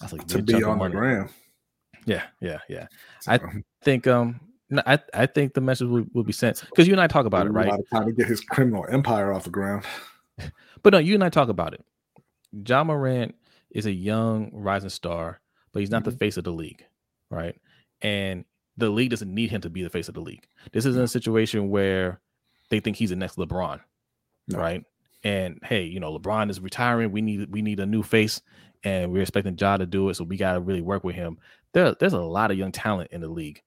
That's 0.00 0.12
like 0.12 0.26
to 0.28 0.42
be 0.42 0.62
on 0.62 0.78
the 0.78 0.88
ground. 0.88 1.30
Yeah, 2.06 2.24
yeah, 2.40 2.58
yeah. 2.68 2.86
So. 3.20 3.32
I 3.32 3.40
think 3.82 4.06
um 4.06 4.40
no, 4.70 4.82
I 4.86 4.98
I 5.14 5.26
think 5.26 5.54
the 5.54 5.60
message 5.60 5.88
will, 5.88 6.06
will 6.12 6.24
be 6.24 6.32
sent 6.32 6.62
because 6.68 6.86
you 6.86 6.94
and 6.94 7.00
I 7.00 7.06
talk 7.06 7.26
about 7.26 7.46
it, 7.46 7.50
right? 7.50 7.66
A 7.66 7.70
lot 7.70 7.80
of 7.80 7.90
time 7.90 8.06
to 8.06 8.12
get 8.12 8.26
his 8.26 8.40
criminal 8.40 8.86
empire 8.88 9.32
off 9.32 9.44
the 9.44 9.50
ground. 9.50 9.84
But 10.84 10.92
no, 10.92 11.00
you 11.00 11.14
and 11.14 11.24
I 11.24 11.28
talk 11.28 11.48
about 11.48 11.74
it. 11.74 11.84
Ja 12.52 12.84
Morant 12.84 13.34
is 13.72 13.86
a 13.86 13.90
young 13.90 14.50
rising 14.52 14.90
star, 14.90 15.40
but 15.72 15.80
he's 15.80 15.90
not 15.90 16.02
mm-hmm. 16.02 16.12
the 16.12 16.16
face 16.16 16.36
of 16.36 16.44
the 16.44 16.52
league, 16.52 16.84
right? 17.30 17.56
And 18.00 18.44
the 18.78 18.90
league 18.90 19.10
doesn't 19.10 19.32
need 19.32 19.50
him 19.50 19.60
to 19.60 19.70
be 19.70 19.82
the 19.82 19.90
face 19.90 20.08
of 20.08 20.14
the 20.14 20.20
league. 20.20 20.46
This 20.72 20.86
isn't 20.86 21.02
a 21.02 21.08
situation 21.08 21.68
where 21.68 22.20
they 22.70 22.80
think 22.80 22.96
he's 22.96 23.10
the 23.10 23.16
next 23.16 23.36
LeBron, 23.36 23.80
no. 24.48 24.58
right? 24.58 24.84
And 25.24 25.58
hey, 25.62 25.84
you 25.84 26.00
know, 26.00 26.16
LeBron 26.16 26.50
is 26.50 26.60
retiring. 26.60 27.12
We 27.12 27.20
need 27.20 27.50
we 27.50 27.60
need 27.60 27.80
a 27.80 27.86
new 27.86 28.02
face, 28.02 28.40
and 28.84 29.12
we're 29.12 29.22
expecting 29.22 29.58
Ja 29.58 29.76
to 29.76 29.86
do 29.86 30.08
it. 30.08 30.14
So 30.14 30.24
we 30.24 30.36
got 30.36 30.54
to 30.54 30.60
really 30.60 30.82
work 30.82 31.04
with 31.04 31.16
him. 31.16 31.38
There, 31.74 31.94
there's 31.98 32.14
a 32.14 32.20
lot 32.20 32.50
of 32.50 32.56
young 32.56 32.72
talent 32.72 33.10
in 33.12 33.20
the 33.20 33.28
league 33.28 33.62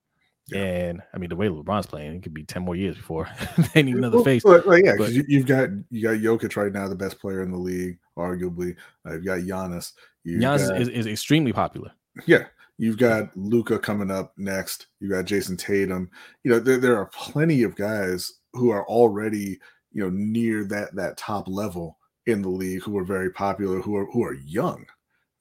yeah. 0.52 0.60
And 0.60 1.02
I 1.13 1.17
mean, 1.17 1.30
the 1.30 1.36
way 1.36 1.47
LeBron's 1.47 1.86
playing, 1.86 2.15
it 2.15 2.24
could 2.24 2.34
be 2.34 2.43
ten 2.43 2.63
more 2.63 2.76
years 2.76 2.95
before 2.95 3.30
they 3.74 3.84
need 3.84 3.95
another 3.95 4.24
face. 4.24 4.43
Well, 4.43 4.62
well 4.65 4.78
yeah, 4.78 4.93
because 4.93 5.15
you, 5.15 5.38
have 5.38 5.47
got 5.47 5.69
you 5.89 6.04
got 6.04 6.17
Jokic 6.17 6.56
right 6.56 6.71
now, 6.71 6.88
the 6.88 6.95
best 6.95 7.19
player 7.19 7.41
in 7.41 7.52
the 7.52 7.58
league, 7.58 7.97
arguably. 8.17 8.76
Uh, 9.06 9.13
you've 9.13 9.26
got 9.26 9.39
Giannis. 9.39 9.93
You've 10.24 10.41
Giannis 10.41 10.69
got, 10.69 10.82
is, 10.82 10.89
is 10.89 11.08
extremely 11.08 11.54
popular. 11.54 11.91
Yeah, 12.26 12.45
you've 12.82 12.98
got 12.98 13.30
Luka 13.38 13.78
coming 13.78 14.10
up 14.10 14.34
next. 14.38 14.88
You 15.00 15.08
got 15.08 15.26
Jayson 15.26 15.56
Tatum. 15.56 16.10
You 16.44 16.52
know, 16.52 16.60
there, 16.60 16.78
there 16.78 16.98
are 16.98 17.12
plenty 17.13 17.62
of 17.62 17.76
guys 17.76 18.34
who 18.54 18.72
are 18.72 18.88
already 18.88 19.60
you 19.91 20.02
know 20.02 20.10
near 20.10 20.65
that 20.65 20.96
that 20.96 21.15
top 21.15 21.48
level 21.48 22.00
in 22.26 22.41
the 22.41 22.50
league 22.50 22.82
who 22.82 22.98
are 22.98 23.04
very 23.04 23.30
popular, 23.30 23.82
who 23.82 23.96
are 23.96 24.06
who 24.06 24.24
are 24.24 24.34
young, 24.34 24.84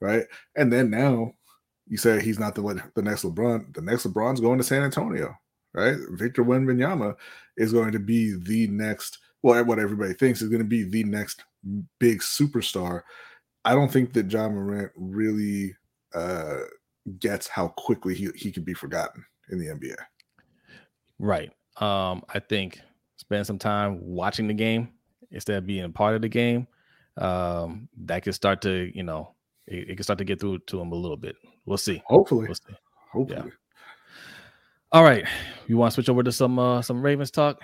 right? 0.03 0.27
And 0.57 0.71
then 0.71 0.91
now 0.91 1.33
you 1.89 1.97
say 1.97 2.21
he's 2.21 2.39
not 2.39 2.55
the 2.55 2.83
the 2.95 3.03
next 3.03 3.23
LeBron. 3.23 3.75
The 3.75 3.81
next 3.81 4.07
LeBron's 4.07 4.41
going 4.41 4.59
to 4.59 4.65
San 4.65 4.83
Antonio, 4.83 5.35
right? 5.73 5.97
Victor 6.11 6.45
Wembanyama 6.45 7.15
is 7.57 7.73
going 7.73 7.93
to 7.93 7.99
be 7.99 8.37
the 8.37 8.67
next. 8.67 9.19
Well, 9.43 9.65
what 9.65 9.79
everybody 9.79 10.13
thinks 10.13 10.43
is 10.43 10.51
going 10.51 10.63
to 10.63 10.69
be 10.69 10.83
the 10.83 11.05
next 11.05 11.43
big 11.99 12.21
superstar. 12.21 13.01
I 13.65 13.75
don't 13.75 13.91
think 13.91 14.13
that 14.13 14.31
Ja 14.31 14.51
Morant 14.51 14.93
really 14.95 15.75
uh, 16.15 16.59
gets 17.19 17.47
how 17.47 17.69
quickly 17.69 18.15
he 18.15 18.29
he 18.35 18.53
could 18.53 18.65
be 18.65 18.75
forgotten 18.75 19.25
in 19.51 19.59
the 19.59 19.67
NBA. 19.67 19.97
Right. 21.19 21.51
Um, 21.77 22.23
I 22.29 22.39
think 22.39 22.81
spend 23.17 23.47
some 23.47 23.59
time 23.59 23.99
watching 24.03 24.49
the 24.49 24.55
game 24.55 24.89
instead 25.31 25.59
of 25.59 25.67
being 25.67 25.85
a 25.85 25.91
part 25.91 26.15
of 26.15 26.23
the 26.23 26.29
game. 26.29 26.67
Um, 27.17 27.89
that 28.05 28.23
could 28.23 28.35
start 28.35 28.63
to, 28.63 28.91
you 28.95 29.03
know, 29.03 29.35
it, 29.67 29.91
it, 29.91 29.95
can 29.97 30.03
start 30.03 30.19
to 30.19 30.25
get 30.25 30.41
through 30.41 30.61
to 30.61 30.81
him 30.81 30.93
a 30.93 30.95
little 30.95 31.17
bit. 31.17 31.37
We'll 31.67 31.79
see. 31.79 32.03
Hopefully. 32.07 32.47
We'll 32.47 32.55
see. 32.55 32.75
Hopefully. 33.13 33.43
Yeah. 33.45 33.51
All 34.93 35.05
right. 35.05 35.27
You 35.67 35.77
want 35.77 35.93
to 35.93 35.95
switch 35.95 36.09
over 36.09 36.23
to 36.23 36.33
some 36.33 36.59
uh 36.59 36.83
some 36.83 37.03
Ravens 37.03 37.31
talk? 37.31 37.61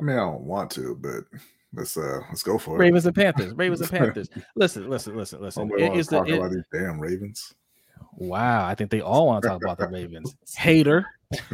I 0.00 0.04
mean, 0.04 0.16
I 0.16 0.20
don't 0.20 0.42
want 0.42 0.70
to, 0.72 0.96
but 0.96 1.24
let's 1.74 1.96
uh 1.96 2.20
let's 2.28 2.42
go 2.42 2.58
for 2.58 2.76
it. 2.76 2.78
Ravens 2.78 3.06
and 3.06 3.14
Panthers. 3.14 3.52
Ravens 3.56 3.80
and 3.82 3.90
Panthers. 3.90 4.28
listen, 4.56 4.88
listen, 4.88 5.16
listen, 5.16 5.40
listen. 5.40 5.70
It 5.76 5.96
is 5.96 6.08
the, 6.08 6.22
it, 6.22 6.34
about 6.34 6.50
these 6.50 6.64
damn 6.72 6.98
Ravens. 6.98 7.54
Wow, 8.14 8.66
I 8.66 8.74
think 8.74 8.90
they 8.90 9.00
all 9.00 9.26
want 9.26 9.42
to 9.42 9.48
talk 9.48 9.62
about 9.62 9.78
the 9.78 9.88
Ravens. 9.88 10.36
Hater. 10.56 11.06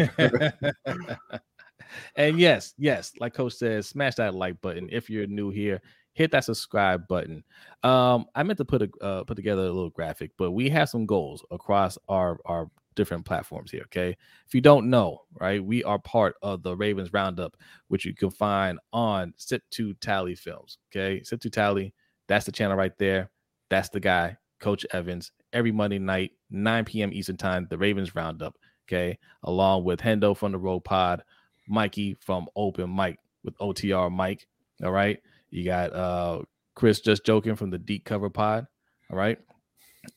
and 2.16 2.38
yes, 2.38 2.74
yes, 2.78 3.12
like 3.20 3.34
Coach 3.34 3.54
says, 3.54 3.88
smash 3.88 4.14
that 4.16 4.34
like 4.34 4.60
button 4.60 4.88
if 4.90 5.10
you're 5.10 5.26
new 5.26 5.50
here. 5.50 5.80
Hit 6.14 6.30
that 6.30 6.44
subscribe 6.44 7.08
button. 7.08 7.42
Um, 7.82 8.26
I 8.36 8.44
meant 8.44 8.58
to 8.58 8.64
put 8.64 8.82
a 8.82 8.90
uh, 9.00 9.24
put 9.24 9.34
together 9.34 9.62
a 9.62 9.72
little 9.72 9.90
graphic, 9.90 10.30
but 10.38 10.52
we 10.52 10.68
have 10.68 10.88
some 10.88 11.06
goals 11.06 11.44
across 11.50 11.98
our 12.08 12.38
our 12.44 12.70
different 12.94 13.24
platforms 13.24 13.70
here. 13.70 13.82
Okay. 13.86 14.16
If 14.46 14.54
you 14.54 14.60
don't 14.60 14.90
know, 14.90 15.22
right, 15.40 15.64
we 15.64 15.84
are 15.84 15.98
part 15.98 16.36
of 16.42 16.62
the 16.62 16.76
Ravens 16.76 17.12
Roundup, 17.12 17.56
which 17.88 18.04
you 18.04 18.14
can 18.14 18.30
find 18.30 18.78
on 18.92 19.34
Sit 19.36 19.62
to 19.72 19.94
Tally 19.94 20.34
Films. 20.34 20.78
Okay. 20.90 21.22
Sit 21.22 21.40
to 21.42 21.50
Tally, 21.50 21.92
that's 22.28 22.46
the 22.46 22.52
channel 22.52 22.76
right 22.76 22.96
there. 22.98 23.30
That's 23.70 23.88
the 23.88 24.00
guy, 24.00 24.36
Coach 24.60 24.86
Evans, 24.92 25.32
every 25.54 25.72
Monday 25.72 25.98
night, 25.98 26.32
9 26.50 26.84
p.m. 26.84 27.12
Eastern 27.12 27.36
Time, 27.36 27.66
the 27.70 27.78
Ravens 27.78 28.14
Roundup. 28.14 28.56
Okay. 28.86 29.18
Along 29.44 29.84
with 29.84 30.00
Hendo 30.00 30.36
from 30.36 30.52
the 30.52 30.58
Road 30.58 30.80
Pod, 30.80 31.22
Mikey 31.68 32.16
from 32.20 32.46
Open 32.54 32.94
Mic 32.94 33.18
with 33.42 33.56
OTR 33.58 34.12
Mike. 34.12 34.46
All 34.84 34.92
right. 34.92 35.18
You 35.50 35.64
got 35.64 35.94
uh 35.94 36.42
Chris 36.74 37.00
just 37.00 37.24
joking 37.24 37.56
from 37.56 37.70
the 37.70 37.78
Deep 37.78 38.04
Cover 38.04 38.28
Pod. 38.28 38.66
All 39.10 39.16
right. 39.16 39.38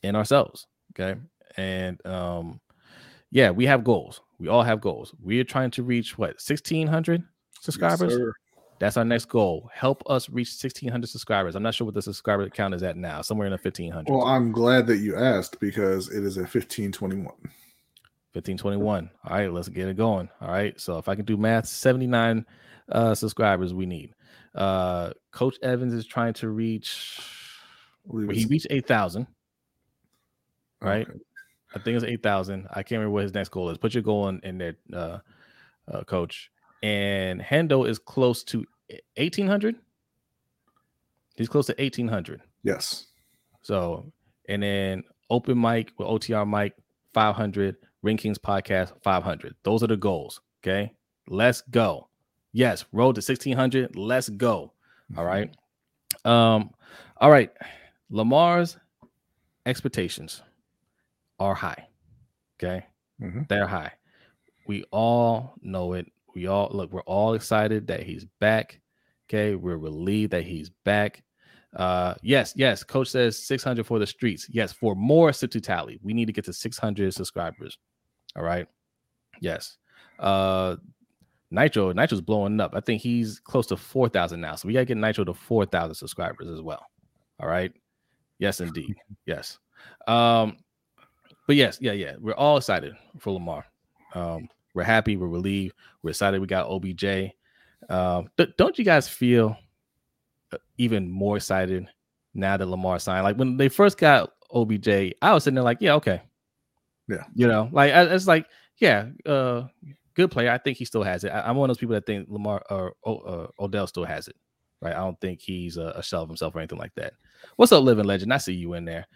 And 0.03 0.17
ourselves. 0.17 0.67
Okay. 0.93 1.19
And 1.55 2.05
um 2.05 2.59
yeah, 3.31 3.51
we 3.51 3.65
have 3.65 3.83
goals. 3.83 4.21
We 4.39 4.47
all 4.47 4.63
have 4.63 4.81
goals. 4.81 5.13
We 5.21 5.39
are 5.39 5.45
trying 5.45 5.71
to 5.71 5.83
reach 5.83 6.17
what 6.17 6.35
1600 6.45 7.23
subscribers. 7.61 8.13
Yes, 8.17 8.33
That's 8.79 8.97
our 8.97 9.05
next 9.05 9.25
goal. 9.25 9.69
Help 9.73 10.03
us 10.07 10.29
reach 10.29 10.49
1600 10.49 11.07
subscribers. 11.07 11.55
I'm 11.55 11.63
not 11.63 11.73
sure 11.73 11.85
what 11.85 11.93
the 11.93 12.01
subscriber 12.01 12.47
count 12.49 12.73
is 12.73 12.83
at 12.83 12.95
now, 12.95 13.21
somewhere 13.21 13.47
in 13.47 13.51
the 13.51 13.57
1500. 13.57 14.09
Well, 14.09 14.25
I'm 14.25 14.51
glad 14.51 14.87
that 14.87 14.97
you 14.97 15.15
asked 15.15 15.59
because 15.59 16.09
it 16.09 16.23
is 16.23 16.37
at 16.37 16.43
1521. 16.43 17.25
1521. 17.25 19.09
All 19.23 19.37
right, 19.37 19.51
let's 19.51 19.69
get 19.69 19.87
it 19.87 19.97
going. 19.97 20.29
All 20.41 20.51
right. 20.51 20.79
So 20.79 20.97
if 20.97 21.09
I 21.09 21.15
can 21.15 21.25
do 21.25 21.37
math, 21.37 21.67
79 21.67 22.45
uh 22.89 23.15
subscribers 23.15 23.73
we 23.73 23.85
need. 23.85 24.13
Uh 24.55 25.11
Coach 25.31 25.57
Evans 25.61 25.93
is 25.93 26.05
trying 26.05 26.33
to 26.35 26.49
reach 26.49 27.19
he 28.31 28.45
reached 28.45 28.67
8,000. 28.69 29.27
Right? 30.81 31.07
Okay. 31.07 31.19
I 31.75 31.79
think 31.79 31.95
it's 31.95 32.05
eight 32.05 32.23
thousand. 32.23 32.67
I 32.69 32.83
can't 32.83 32.99
remember 32.99 33.11
what 33.11 33.23
his 33.23 33.33
next 33.33 33.49
goal 33.49 33.69
is. 33.69 33.77
Put 33.77 33.93
your 33.93 34.03
goal 34.03 34.29
in, 34.29 34.39
in 34.43 34.57
there, 34.57 34.77
uh, 34.93 35.19
uh, 35.91 36.03
coach. 36.03 36.49
And 36.83 37.41
Hendo 37.41 37.87
is 37.87 37.99
close 37.99 38.43
to 38.45 38.65
eighteen 39.15 39.47
hundred. 39.47 39.75
He's 41.35 41.49
close 41.49 41.65
to 41.67 41.81
eighteen 41.81 42.07
hundred. 42.07 42.41
Yes. 42.63 43.07
So, 43.61 44.11
and 44.47 44.63
then 44.63 45.03
open 45.29 45.59
mic 45.59 45.91
with 45.97 46.07
OTR 46.07 46.47
Mike 46.47 46.75
five 47.13 47.35
hundred. 47.35 47.77
Ring 48.03 48.17
Kings 48.17 48.37
podcast 48.37 48.93
five 49.03 49.23
hundred. 49.23 49.55
Those 49.63 49.83
are 49.83 49.87
the 49.87 49.97
goals. 49.97 50.39
Okay, 50.63 50.93
let's 51.27 51.61
go. 51.61 52.07
Yes, 52.53 52.85
road 52.91 53.15
to 53.15 53.21
sixteen 53.21 53.55
hundred. 53.55 53.95
Let's 53.95 54.29
go. 54.29 54.71
All 55.17 55.25
right. 55.25 55.53
Um. 56.23 56.71
All 57.17 57.31
right. 57.31 57.51
Lamar's 58.09 58.77
expectations 59.65 60.41
are 61.39 61.55
high. 61.55 61.87
Okay. 62.57 62.85
Mm-hmm. 63.21 63.41
They're 63.49 63.67
high. 63.67 63.91
We 64.67 64.83
all 64.91 65.55
know 65.61 65.93
it. 65.93 66.11
We 66.37 66.45
all 66.45 66.69
look, 66.71 66.91
we're 66.91 67.01
all 67.01 67.33
excited 67.33 67.87
that 67.87 68.03
he's 68.03 68.23
back. 68.39 68.79
Okay. 69.27 69.55
We're 69.55 69.77
relieved 69.77 70.33
that 70.33 70.43
he's 70.43 70.69
back. 70.85 71.23
Uh 71.75 72.13
yes, 72.21 72.53
yes. 72.55 72.83
Coach 72.83 73.09
says 73.09 73.43
600 73.43 73.87
for 73.87 73.97
the 73.97 74.05
streets. 74.05 74.47
Yes, 74.47 74.71
for 74.71 74.95
more 74.95 75.31
to 75.31 75.47
tally. 75.47 75.99
We 76.03 76.13
need 76.13 76.27
to 76.27 76.33
get 76.33 76.45
to 76.45 76.53
600 76.53 77.11
subscribers. 77.11 77.79
All 78.35 78.43
right. 78.43 78.67
Yes. 79.41 79.77
Uh 80.19 80.75
Nitro, 81.49 81.91
Nitro's 81.91 82.21
blowing 82.21 82.59
up. 82.59 82.75
I 82.75 82.81
think 82.81 83.01
he's 83.01 83.39
close 83.39 83.65
to 83.67 83.77
4,000 83.77 84.39
now. 84.39 84.53
So 84.53 84.67
we 84.67 84.73
got 84.73 84.81
to 84.81 84.85
get 84.85 84.97
Nitro 84.97 85.23
to 85.23 85.33
4,000 85.33 85.95
subscribers 85.95 86.49
as 86.49 86.61
well. 86.61 86.85
All 87.39 87.49
right. 87.49 87.71
Yes, 88.37 88.61
indeed. 88.61 88.95
Yes. 89.25 89.57
Um, 90.07 90.57
but 91.47 91.55
yes, 91.55 91.79
yeah, 91.81 91.93
yeah, 91.93 92.15
we're 92.19 92.35
all 92.35 92.57
excited 92.57 92.93
for 93.17 93.31
Lamar. 93.31 93.65
Um, 94.13 94.49
we're 94.77 94.83
happy, 94.83 95.17
we're 95.17 95.27
relieved, 95.27 95.75
we're 96.03 96.11
excited. 96.11 96.39
We 96.39 96.45
got 96.45 96.69
OBJ. 96.69 97.33
Um, 97.89 98.29
th- 98.37 98.53
don't 98.57 98.77
you 98.77 98.85
guys 98.85 99.09
feel 99.09 99.57
uh, 100.53 100.57
even 100.77 101.09
more 101.09 101.37
excited 101.37 101.87
now 102.35 102.57
that 102.57 102.67
Lamar 102.67 102.99
signed? 102.99 103.23
Like 103.23 103.37
when 103.37 103.57
they 103.57 103.69
first 103.69 103.97
got 103.97 104.31
OBJ, 104.53 104.87
I 105.19 105.33
was 105.33 105.43
sitting 105.43 105.55
there 105.55 105.63
like, 105.63 105.79
yeah, 105.81 105.95
okay, 105.95 106.21
yeah, 107.07 107.23
you 107.33 107.47
know, 107.47 107.69
like 107.71 107.91
it's 107.91 108.27
like, 108.27 108.45
yeah, 108.77 109.07
uh, 109.25 109.63
good 110.13 110.29
player. 110.29 110.51
I 110.51 110.59
think 110.59 110.77
he 110.77 110.85
still 110.85 111.03
has 111.03 111.23
it. 111.23 111.29
I, 111.29 111.49
am 111.49 111.55
one 111.55 111.71
of 111.71 111.75
those 111.75 111.79
people 111.79 111.95
that 111.95 112.05
think 112.05 112.27
Lamar 112.29 112.61
or 112.69 112.93
uh, 113.03 113.47
Odell 113.59 113.87
still 113.87 114.05
has 114.05 114.27
it, 114.27 114.35
right? 114.79 114.93
I 114.93 114.99
don't 114.99 115.19
think 115.19 115.41
he's 115.41 115.77
a, 115.77 115.93
a 115.95 116.03
shell 116.03 116.21
of 116.21 116.29
himself 116.29 116.55
or 116.55 116.59
anything 116.59 116.77
like 116.77 116.93
that. 116.97 117.13
What's 117.55 117.71
up, 117.71 117.83
living 117.83 118.05
legend? 118.05 118.31
I 118.31 118.37
see 118.37 118.53
you 118.53 118.73
in 118.75 118.85
there. 118.85 119.07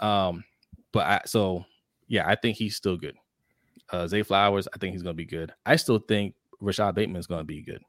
Um, 0.00 0.42
but 0.92 1.06
I 1.06 1.20
so 1.26 1.64
yeah, 2.08 2.26
I 2.26 2.34
think 2.34 2.56
he's 2.56 2.74
still 2.74 2.96
good. 2.96 3.14
Uh 3.90 4.06
Zay 4.06 4.22
Flowers, 4.22 4.68
I 4.72 4.78
think 4.78 4.92
he's 4.92 5.02
gonna 5.02 5.14
be 5.14 5.24
good. 5.24 5.52
I 5.64 5.76
still 5.76 5.98
think 5.98 6.34
Rashod 6.60 6.94
Bateman 6.94 7.20
is 7.20 7.26
gonna 7.26 7.44
be 7.44 7.62
good. 7.62 7.82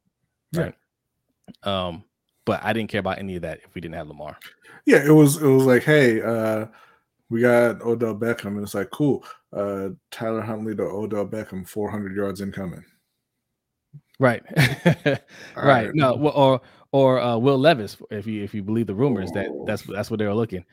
Right. 0.54 0.73
Yeah. 1.65 1.88
Um, 1.88 2.04
but 2.45 2.63
I 2.63 2.73
didn't 2.73 2.89
care 2.89 3.00
about 3.00 3.19
any 3.19 3.36
of 3.36 3.41
that 3.41 3.60
if 3.65 3.73
we 3.76 3.82
didn't 3.82 3.95
have 3.95 4.08
Lamar. 4.08 4.38
Yeah, 4.86 5.06
it 5.06 5.12
was 5.12 5.41
it 5.41 5.47
was 5.47 5.65
like, 5.65 5.84
hey, 5.84 6.21
uh, 6.21 6.67
we 7.30 7.41
got 7.41 7.82
Odell 7.82 8.15
Beckham, 8.15 8.56
and 8.56 8.63
it's 8.63 8.73
like, 8.73 8.89
cool. 8.89 9.26
Uh, 9.52 9.89
Tyler 10.12 10.41
Huntley 10.41 10.76
to 10.76 10.84
Odell 10.84 11.28
Beckham, 11.28 11.67
400 11.67 12.15
yards 12.15 12.41
incoming. 12.41 12.86
Right, 14.19 14.43
right. 14.95 15.21
right. 15.56 15.89
No, 15.93 16.13
or 16.13 16.62
or 16.91 17.19
uh, 17.19 17.38
Will 17.38 17.58
Levis, 17.58 17.97
if 18.12 18.26
you 18.26 18.43
if 18.43 18.54
you 18.54 18.63
believe 18.63 18.88
the 18.88 18.95
rumors 18.95 19.32
that 19.32 19.47
that's 19.65 19.84
that's 19.84 20.10
what 20.10 20.19
they 20.19 20.26
were 20.26 20.34
looking. 20.34 20.65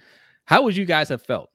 How 0.44 0.62
would 0.62 0.76
you 0.76 0.84
guys 0.84 1.08
have 1.08 1.22
felt 1.22 1.50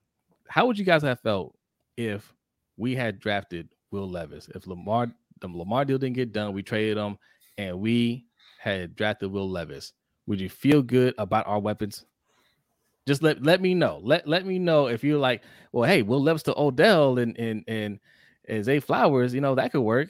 how 0.49 0.65
would 0.65 0.77
you 0.77 0.83
guys 0.83 1.03
have 1.03 1.21
felt 1.21 1.55
if 1.95 2.33
we 2.79 2.95
had 2.95 3.19
drafted 3.19 3.69
Will 3.91 4.09
Levis? 4.09 4.49
If 4.55 4.65
Lamar 4.65 5.11
the 5.41 5.47
Lamar 5.47 5.85
deal 5.85 5.97
didn't 5.97 6.15
get 6.15 6.33
done, 6.33 6.53
we 6.53 6.63
traded 6.63 6.97
him, 6.97 7.17
and 7.57 7.79
we 7.79 8.25
had 8.59 8.95
drafted 8.95 9.31
Will 9.31 9.49
Levis. 9.49 9.93
Would 10.27 10.39
you 10.39 10.49
feel 10.49 10.81
good 10.81 11.13
about 11.17 11.47
our 11.47 11.59
weapons? 11.59 12.05
Just 13.07 13.23
let 13.23 13.43
let 13.43 13.61
me 13.61 13.73
know. 13.73 13.99
Let 14.03 14.27
let 14.27 14.45
me 14.45 14.59
know 14.59 14.87
if 14.87 15.03
you're 15.03 15.19
like, 15.19 15.43
well, 15.71 15.89
hey, 15.89 16.01
Will 16.01 16.21
Levis 16.21 16.43
to 16.43 16.59
Odell 16.59 17.19
and 17.19 17.37
and 17.37 17.63
and, 17.67 17.99
and 18.47 18.63
Zay 18.63 18.79
Flowers, 18.79 19.33
you 19.33 19.41
know 19.41 19.55
that 19.55 19.71
could 19.71 19.81
work. 19.81 20.09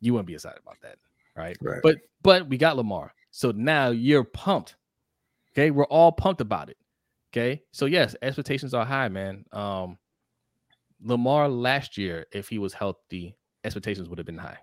You 0.00 0.12
wouldn't 0.12 0.26
be 0.26 0.34
excited 0.34 0.60
about 0.62 0.80
that, 0.82 0.96
right? 1.36 1.56
right? 1.60 1.80
But 1.82 1.98
but 2.22 2.48
we 2.48 2.56
got 2.56 2.76
Lamar, 2.76 3.12
so 3.30 3.52
now 3.52 3.90
you're 3.90 4.24
pumped. 4.24 4.76
Okay, 5.52 5.70
we're 5.70 5.84
all 5.84 6.12
pumped 6.12 6.40
about 6.40 6.70
it. 6.70 6.76
Okay. 7.32 7.62
So 7.72 7.86
yes, 7.86 8.14
expectations 8.22 8.74
are 8.74 8.84
high, 8.84 9.08
man. 9.08 9.44
Um 9.52 9.98
Lamar 11.04 11.48
last 11.48 11.96
year, 11.96 12.26
if 12.32 12.48
he 12.48 12.58
was 12.58 12.72
healthy, 12.72 13.36
expectations 13.62 14.08
would 14.08 14.18
have 14.18 14.26
been 14.26 14.38
high. 14.38 14.58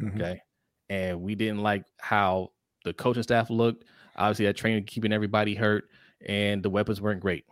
Mm-hmm. 0.00 0.20
Okay. 0.20 0.42
And 0.88 1.20
we 1.20 1.34
didn't 1.34 1.62
like 1.62 1.84
how 1.98 2.52
the 2.84 2.92
coaching 2.92 3.22
staff 3.22 3.50
looked. 3.50 3.84
Obviously, 4.16 4.46
that 4.46 4.56
training 4.56 4.84
keeping 4.84 5.12
everybody 5.12 5.54
hurt, 5.54 5.84
and 6.26 6.62
the 6.62 6.70
weapons 6.70 7.00
weren't 7.00 7.20
great. 7.20 7.44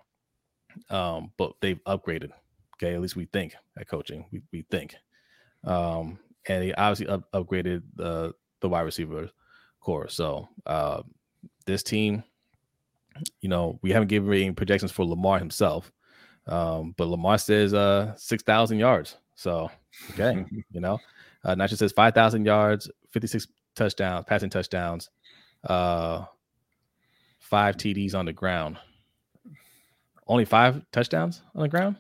Um, 0.91 1.33
but 1.37 1.53
they've 1.61 1.83
upgraded. 1.85 2.31
Okay, 2.77 2.95
at 2.95 3.01
least 3.01 3.17
we 3.17 3.27
think 3.27 3.55
at 3.79 3.89
coaching. 3.89 4.25
We, 4.33 4.43
we 4.53 4.63
think. 4.71 4.97
Um, 5.65 6.19
and 6.49 6.63
they 6.63 6.75
obviously 6.75 7.07
up, 7.09 7.31
upgraded 7.33 7.83
the 7.95 8.35
the 8.61 8.69
wide 8.69 8.83
receiver 8.83 9.31
core. 9.81 10.09
So 10.09 10.49
uh, 10.67 11.03
this 11.67 11.83
team 11.83 12.25
you 13.41 13.49
know, 13.49 13.79
we 13.83 13.91
haven't 13.91 14.09
given 14.09 14.33
any 14.33 14.53
projections 14.53 14.93
for 14.93 15.05
Lamar 15.05 15.39
himself. 15.39 15.93
Um, 16.47 16.95
but 16.97 17.09
Lamar 17.09 17.39
says 17.39 17.75
uh 17.75 18.15
six 18.17 18.43
thousand 18.43 18.79
yards. 18.79 19.17
So 19.35 19.71
okay, 20.11 20.45
you 20.71 20.81
know, 20.81 20.99
uh 21.45 21.55
Nacho 21.55 21.77
says 21.77 21.93
five 21.93 22.15
thousand 22.15 22.45
yards, 22.45 22.91
fifty 23.11 23.27
six 23.27 23.47
touchdowns, 23.75 24.25
passing 24.27 24.51
touchdowns, 24.51 25.11
uh 25.65 26.25
five 27.39 27.77
TDs 27.77 28.15
on 28.15 28.27
the 28.27 28.33
ground. 28.33 28.79
Only 30.27 30.45
five 30.45 30.83
touchdowns 30.93 31.43
on 31.55 31.63
the 31.63 31.69
ground. 31.69 31.97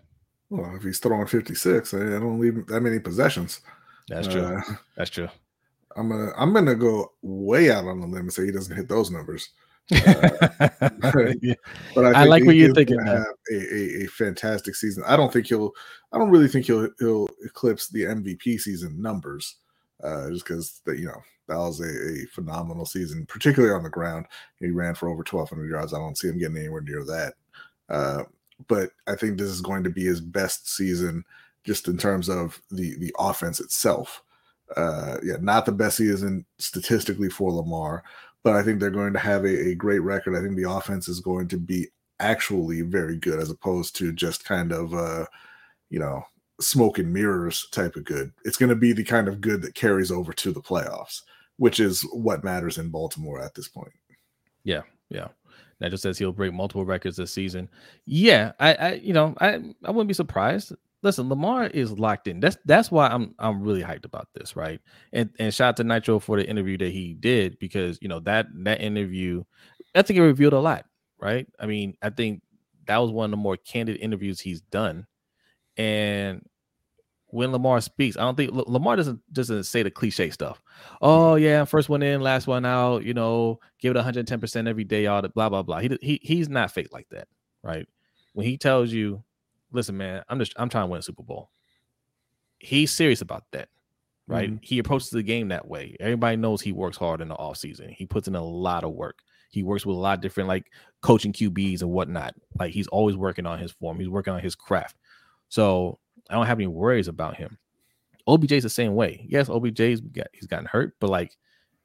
Well, 0.50 0.76
if 0.76 0.82
he's 0.82 0.98
throwing 0.98 1.26
fifty 1.26 1.54
six, 1.54 1.94
I 1.94 1.98
don't 1.98 2.38
leave 2.38 2.66
that 2.66 2.80
many 2.80 2.98
possessions. 2.98 3.60
That's 4.08 4.28
true. 4.28 4.42
Uh, 4.42 4.60
That's 4.96 5.10
true. 5.10 5.28
I'm 5.96 6.08
gonna 6.08 6.32
I'm 6.36 6.52
gonna 6.52 6.74
go 6.74 7.12
way 7.22 7.70
out 7.70 7.86
on 7.86 8.00
the 8.00 8.06
limb 8.06 8.22
and 8.22 8.32
say 8.32 8.44
he 8.46 8.52
doesn't 8.52 8.76
hit 8.76 8.88
those 8.88 9.10
numbers. 9.10 9.50
Uh, 9.92 9.98
but 11.94 12.04
I, 12.04 12.22
I 12.22 12.24
like 12.24 12.44
what 12.44 12.56
you're 12.56 12.74
thinking. 12.74 12.98
Have 13.04 13.26
a, 13.50 13.54
a, 13.54 14.04
a, 14.04 14.06
fantastic 14.06 14.74
season. 14.74 15.04
I 15.06 15.16
don't 15.16 15.32
think 15.32 15.46
he'll. 15.46 15.72
I 16.12 16.18
don't 16.18 16.30
really 16.30 16.48
think 16.48 16.66
he'll 16.66 16.88
he'll 16.98 17.28
eclipse 17.44 17.88
the 17.88 18.04
MVP 18.04 18.60
season 18.60 19.00
numbers. 19.00 19.56
uh, 20.02 20.30
just 20.30 20.44
because 20.44 20.80
that 20.86 20.98
you 20.98 21.06
know 21.06 21.22
that 21.48 21.56
was 21.56 21.80
a, 21.80 22.22
a, 22.22 22.26
phenomenal 22.32 22.86
season, 22.86 23.26
particularly 23.26 23.74
on 23.74 23.82
the 23.82 23.90
ground. 23.90 24.26
He 24.60 24.70
ran 24.70 24.94
for 24.94 25.08
over 25.08 25.18
1,200 25.18 25.68
yards. 25.68 25.92
I 25.92 25.98
don't 25.98 26.16
see 26.16 26.28
him 26.28 26.38
getting 26.38 26.56
anywhere 26.56 26.80
near 26.80 27.04
that. 27.04 27.34
Uh, 27.88 28.24
but 28.68 28.90
I 29.06 29.14
think 29.14 29.36
this 29.36 29.48
is 29.48 29.60
going 29.60 29.84
to 29.84 29.90
be 29.90 30.04
his 30.04 30.20
best 30.20 30.74
season, 30.74 31.24
just 31.64 31.88
in 31.88 31.98
terms 31.98 32.28
of 32.28 32.60
the 32.70 32.96
the 32.98 33.14
offense 33.18 33.60
itself. 33.60 34.22
Uh, 34.76 35.18
yeah, 35.22 35.36
not 35.40 35.66
the 35.66 35.72
best 35.72 35.98
season 35.98 36.44
statistically 36.58 37.28
for 37.28 37.52
Lamar, 37.52 38.02
but 38.44 38.54
I 38.54 38.62
think 38.62 38.78
they're 38.78 38.90
going 38.90 39.14
to 39.14 39.18
have 39.18 39.44
a, 39.44 39.70
a 39.70 39.74
great 39.74 40.00
record. 40.00 40.36
I 40.36 40.42
think 40.42 40.56
the 40.56 40.70
offense 40.70 41.08
is 41.08 41.20
going 41.20 41.48
to 41.48 41.56
be 41.56 41.88
actually 42.20 42.82
very 42.82 43.16
good, 43.16 43.40
as 43.40 43.50
opposed 43.50 43.96
to 43.96 44.12
just 44.12 44.44
kind 44.44 44.70
of 44.70 44.94
uh, 44.94 45.24
you 45.90 45.98
know 45.98 46.22
smoke 46.60 46.98
and 46.98 47.12
mirrors 47.12 47.66
type 47.72 47.96
of 47.96 48.04
good. 48.04 48.30
It's 48.44 48.58
going 48.58 48.68
to 48.68 48.76
be 48.76 48.92
the 48.92 49.02
kind 49.02 49.26
of 49.26 49.40
good 49.40 49.62
that 49.62 49.74
carries 49.74 50.12
over 50.12 50.32
to 50.34 50.52
the 50.52 50.62
playoffs, 50.62 51.22
which 51.56 51.80
is 51.80 52.02
what 52.12 52.44
matters 52.44 52.78
in 52.78 52.90
Baltimore 52.90 53.40
at 53.42 53.54
this 53.54 53.68
point. 53.68 53.92
Yeah, 54.62 54.82
yeah. 55.08 55.28
Just 55.82 56.02
says 56.02 56.16
he'll 56.16 56.32
break 56.32 56.54
multiple 56.54 56.86
records 56.86 57.18
this 57.18 57.32
season. 57.32 57.68
Yeah, 58.06 58.52
I, 58.58 58.74
I, 58.74 58.92
you 58.94 59.12
know, 59.12 59.34
I, 59.40 59.60
I 59.84 59.90
wouldn't 59.90 60.08
be 60.08 60.14
surprised. 60.14 60.72
Listen, 61.04 61.28
Lamar 61.28 61.66
is 61.68 61.92
locked 61.92 62.28
in. 62.28 62.40
That's 62.40 62.56
that's 62.64 62.90
why 62.90 63.08
I'm 63.08 63.34
I'm 63.38 63.62
really 63.62 63.82
hyped 63.82 64.06
about 64.06 64.28
this, 64.34 64.56
right? 64.56 64.80
And 65.12 65.30
and 65.38 65.54
shout 65.54 65.70
out 65.70 65.76
to 65.78 65.84
Nitro 65.84 66.18
for 66.18 66.38
the 66.38 66.48
interview 66.48 66.78
that 66.78 66.90
he 66.90 67.14
did 67.14 67.58
because 67.60 67.98
you 68.02 68.08
know 68.08 68.20
that 68.20 68.46
that 68.64 68.80
interview, 68.80 69.44
I 69.94 70.02
think 70.02 70.18
it 70.18 70.22
revealed 70.22 70.54
a 70.54 70.60
lot, 70.60 70.86
right? 71.20 71.46
I 71.60 71.66
mean, 71.66 71.96
I 72.02 72.10
think 72.10 72.42
that 72.86 72.98
was 72.98 73.12
one 73.12 73.26
of 73.26 73.30
the 73.32 73.36
more 73.36 73.56
candid 73.56 73.98
interviews 73.98 74.40
he's 74.40 74.60
done 74.62 75.06
and 75.76 76.42
when 77.28 77.50
Lamar 77.50 77.80
speaks, 77.80 78.16
I 78.16 78.20
don't 78.20 78.36
think 78.36 78.52
Lamar 78.52 78.94
doesn't 78.94 79.20
doesn't 79.32 79.64
say 79.64 79.82
the 79.82 79.90
cliche 79.90 80.30
stuff. 80.30 80.62
Oh 81.02 81.34
yeah, 81.34 81.64
first 81.64 81.88
one 81.88 82.02
in, 82.02 82.20
last 82.20 82.46
one 82.46 82.64
out. 82.64 83.04
You 83.04 83.14
know, 83.14 83.58
give 83.80 83.90
it 83.90 83.96
110 83.96 84.40
percent 84.40 84.68
every 84.68 84.84
day. 84.84 85.06
All 85.06 85.20
the 85.20 85.30
blah 85.30 85.48
blah 85.48 85.62
blah. 85.64 85.80
He 85.80 85.98
he 86.00 86.20
he's 86.22 86.48
not 86.48 86.70
fake 86.70 86.92
like 86.92 87.08
that, 87.10 87.26
right? 87.64 87.88
When 88.34 88.46
he 88.46 88.56
tells 88.56 88.92
you, 88.92 89.23
listen, 89.74 89.96
man, 89.96 90.22
I'm 90.28 90.38
just 90.38 90.54
I'm 90.56 90.68
trying 90.68 90.84
to 90.84 90.90
win 90.90 91.00
a 91.00 91.02
Super 91.02 91.22
Bowl. 91.22 91.50
He's 92.58 92.92
serious 92.92 93.20
about 93.20 93.44
that, 93.52 93.68
right? 94.26 94.48
Mm-hmm. 94.48 94.62
He 94.62 94.78
approaches 94.78 95.10
the 95.10 95.22
game 95.22 95.48
that 95.48 95.68
way. 95.68 95.96
Everybody 96.00 96.36
knows 96.36 96.62
he 96.62 96.72
works 96.72 96.96
hard 96.96 97.20
in 97.20 97.28
the 97.28 97.34
off 97.34 97.58
season. 97.58 97.90
He 97.90 98.06
puts 98.06 98.28
in 98.28 98.36
a 98.36 98.44
lot 98.44 98.84
of 98.84 98.92
work. 98.92 99.18
He 99.50 99.62
works 99.62 99.84
with 99.84 99.96
a 99.96 100.00
lot 100.00 100.18
of 100.18 100.22
different 100.22 100.48
like 100.48 100.70
coaching 101.02 101.32
QBs 101.32 101.82
and 101.82 101.90
whatnot. 101.90 102.34
Like 102.58 102.72
he's 102.72 102.86
always 102.88 103.16
working 103.16 103.46
on 103.46 103.58
his 103.58 103.72
form. 103.72 103.98
He's 103.98 104.08
working 104.08 104.32
on 104.32 104.40
his 104.40 104.54
craft. 104.54 104.96
So 105.48 105.98
I 106.30 106.34
don't 106.34 106.46
have 106.46 106.58
any 106.58 106.66
worries 106.66 107.08
about 107.08 107.36
him. 107.36 107.58
OBJ's 108.26 108.62
the 108.62 108.70
same 108.70 108.94
way. 108.94 109.26
Yes, 109.28 109.48
OBJ's 109.48 110.00
got, 110.00 110.28
he's 110.32 110.46
gotten 110.46 110.66
hurt, 110.66 110.96
but 110.98 111.10
like 111.10 111.36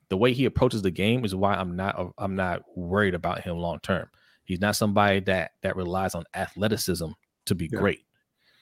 the 0.09 0.17
way 0.17 0.33
he 0.33 0.45
approaches 0.45 0.81
the 0.81 0.91
game 0.91 1.25
is 1.25 1.35
why 1.35 1.53
I'm 1.53 1.75
not 1.75 2.13
I'm 2.17 2.35
not 2.35 2.61
worried 2.75 3.13
about 3.13 3.41
him 3.41 3.57
long 3.57 3.79
term. 3.81 4.07
He's 4.45 4.61
not 4.61 4.75
somebody 4.75 5.19
that 5.21 5.51
that 5.61 5.75
relies 5.75 6.15
on 6.15 6.23
athleticism 6.33 7.09
to 7.49 7.55
be 7.55 7.69
yeah. 7.71 7.79
great. 7.79 8.05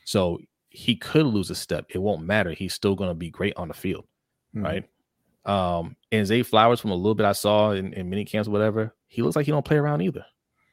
So 0.06 0.40
he 0.70 0.96
could 0.96 1.26
lose 1.26 1.50
a 1.50 1.56
step. 1.56 1.86
It 1.90 2.00
won't 2.00 2.24
matter. 2.24 2.52
He's 2.52 2.74
still 2.74 2.96
going 2.96 3.10
to 3.10 3.16
be 3.16 3.30
great 3.30 3.56
on 3.56 3.68
the 3.68 3.74
field, 3.74 4.06
mm-hmm. 4.56 4.66
right? 4.66 4.84
Um, 5.46 5.96
and 6.12 6.28
Zay 6.28 6.44
Flowers, 6.44 6.82
from 6.82 6.92
a 6.92 6.96
little 6.96 7.16
bit 7.16 7.26
I 7.26 7.32
saw 7.32 7.72
in, 7.72 7.94
in 7.94 8.10
mini 8.10 8.26
camps, 8.26 8.50
whatever, 8.50 8.94
he 9.08 9.22
looks 9.22 9.36
like 9.36 9.46
he 9.46 9.52
don't 9.52 9.66
play 9.66 9.78
around 9.78 10.02
either. 10.02 10.26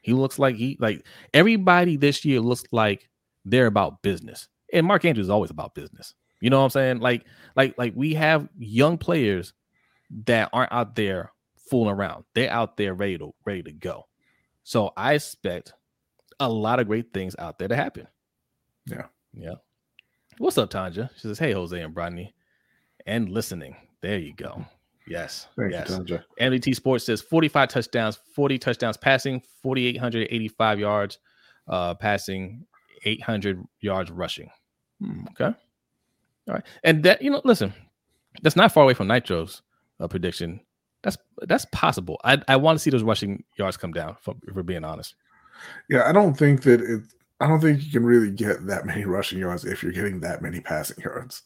He 0.02 0.12
looks 0.12 0.38
like 0.38 0.56
he 0.56 0.76
like 0.80 1.06
everybody 1.32 1.96
this 1.96 2.24
year 2.24 2.40
looks 2.40 2.64
like 2.72 3.08
they're 3.44 3.66
about 3.66 4.02
business. 4.02 4.48
And 4.72 4.86
Mark 4.86 5.04
Andrews 5.04 5.26
is 5.26 5.30
always 5.30 5.50
about 5.50 5.74
business. 5.74 6.14
You 6.40 6.50
know 6.50 6.58
what 6.58 6.64
I'm 6.64 6.70
saying? 6.70 6.98
Like, 6.98 7.24
like, 7.56 7.74
like 7.78 7.94
we 7.96 8.12
have 8.14 8.48
young 8.58 8.98
players 8.98 9.54
that 10.26 10.50
aren't 10.52 10.72
out 10.72 10.94
there 10.94 11.32
fooling 11.70 11.94
around. 11.94 12.24
They're 12.34 12.50
out 12.50 12.76
there 12.76 12.94
ready 12.94 13.16
to 13.18 13.32
ready 13.46 13.62
to 13.62 13.72
go. 13.72 14.06
So 14.64 14.92
I 14.96 15.14
expect 15.14 15.72
a 16.40 16.48
lot 16.48 16.80
of 16.80 16.86
great 16.86 17.12
things 17.12 17.34
out 17.38 17.58
there 17.58 17.68
to 17.68 17.76
happen. 17.76 18.06
Yeah. 18.86 19.06
Yeah. 19.32 19.54
What's 20.38 20.58
up, 20.58 20.70
Tanja? 20.70 21.10
She 21.14 21.22
says, 21.22 21.38
Hey, 21.38 21.52
Jose 21.52 21.78
and 21.78 21.94
Brodny. 21.94 22.32
And 23.06 23.28
listening. 23.28 23.76
There 24.00 24.18
you 24.18 24.34
go. 24.34 24.64
Yes. 25.06 25.46
Thank 25.56 25.72
yes. 25.72 25.90
You, 25.90 25.96
Tanja. 25.96 26.22
MDT 26.40 26.74
Sports 26.74 27.04
says 27.04 27.20
45 27.20 27.68
touchdowns, 27.68 28.18
40 28.34 28.58
touchdowns 28.58 28.96
passing, 28.96 29.42
4,885 29.62 30.78
yards 30.78 31.18
uh, 31.68 31.94
passing, 31.94 32.66
800 33.04 33.62
yards 33.80 34.10
rushing. 34.10 34.50
Hmm, 35.00 35.24
okay. 35.30 35.56
All 36.48 36.54
right. 36.54 36.64
And 36.82 37.02
that, 37.04 37.22
you 37.22 37.30
know, 37.30 37.42
listen, 37.44 37.72
that's 38.42 38.56
not 38.56 38.72
far 38.72 38.84
away 38.84 38.94
from 38.94 39.06
Nitro's 39.06 39.62
uh, 40.00 40.08
prediction. 40.08 40.60
That's 41.02 41.18
that's 41.42 41.66
possible. 41.66 42.18
I, 42.24 42.40
I 42.48 42.56
want 42.56 42.78
to 42.78 42.82
see 42.82 42.90
those 42.90 43.02
rushing 43.02 43.44
yards 43.58 43.76
come 43.76 43.92
down, 43.92 44.16
for, 44.22 44.34
if 44.46 44.54
we're 44.54 44.62
being 44.62 44.84
honest. 44.84 45.14
Yeah, 45.88 46.08
I 46.08 46.12
don't 46.12 46.34
think 46.34 46.62
that 46.62 46.80
it, 46.80 47.02
I 47.40 47.46
don't 47.46 47.60
think 47.60 47.84
you 47.84 47.90
can 47.90 48.04
really 48.04 48.30
get 48.30 48.66
that 48.66 48.86
many 48.86 49.04
rushing 49.04 49.38
yards 49.38 49.64
if 49.64 49.82
you're 49.82 49.92
getting 49.92 50.20
that 50.20 50.42
many 50.42 50.60
passing 50.60 51.02
yards. 51.02 51.42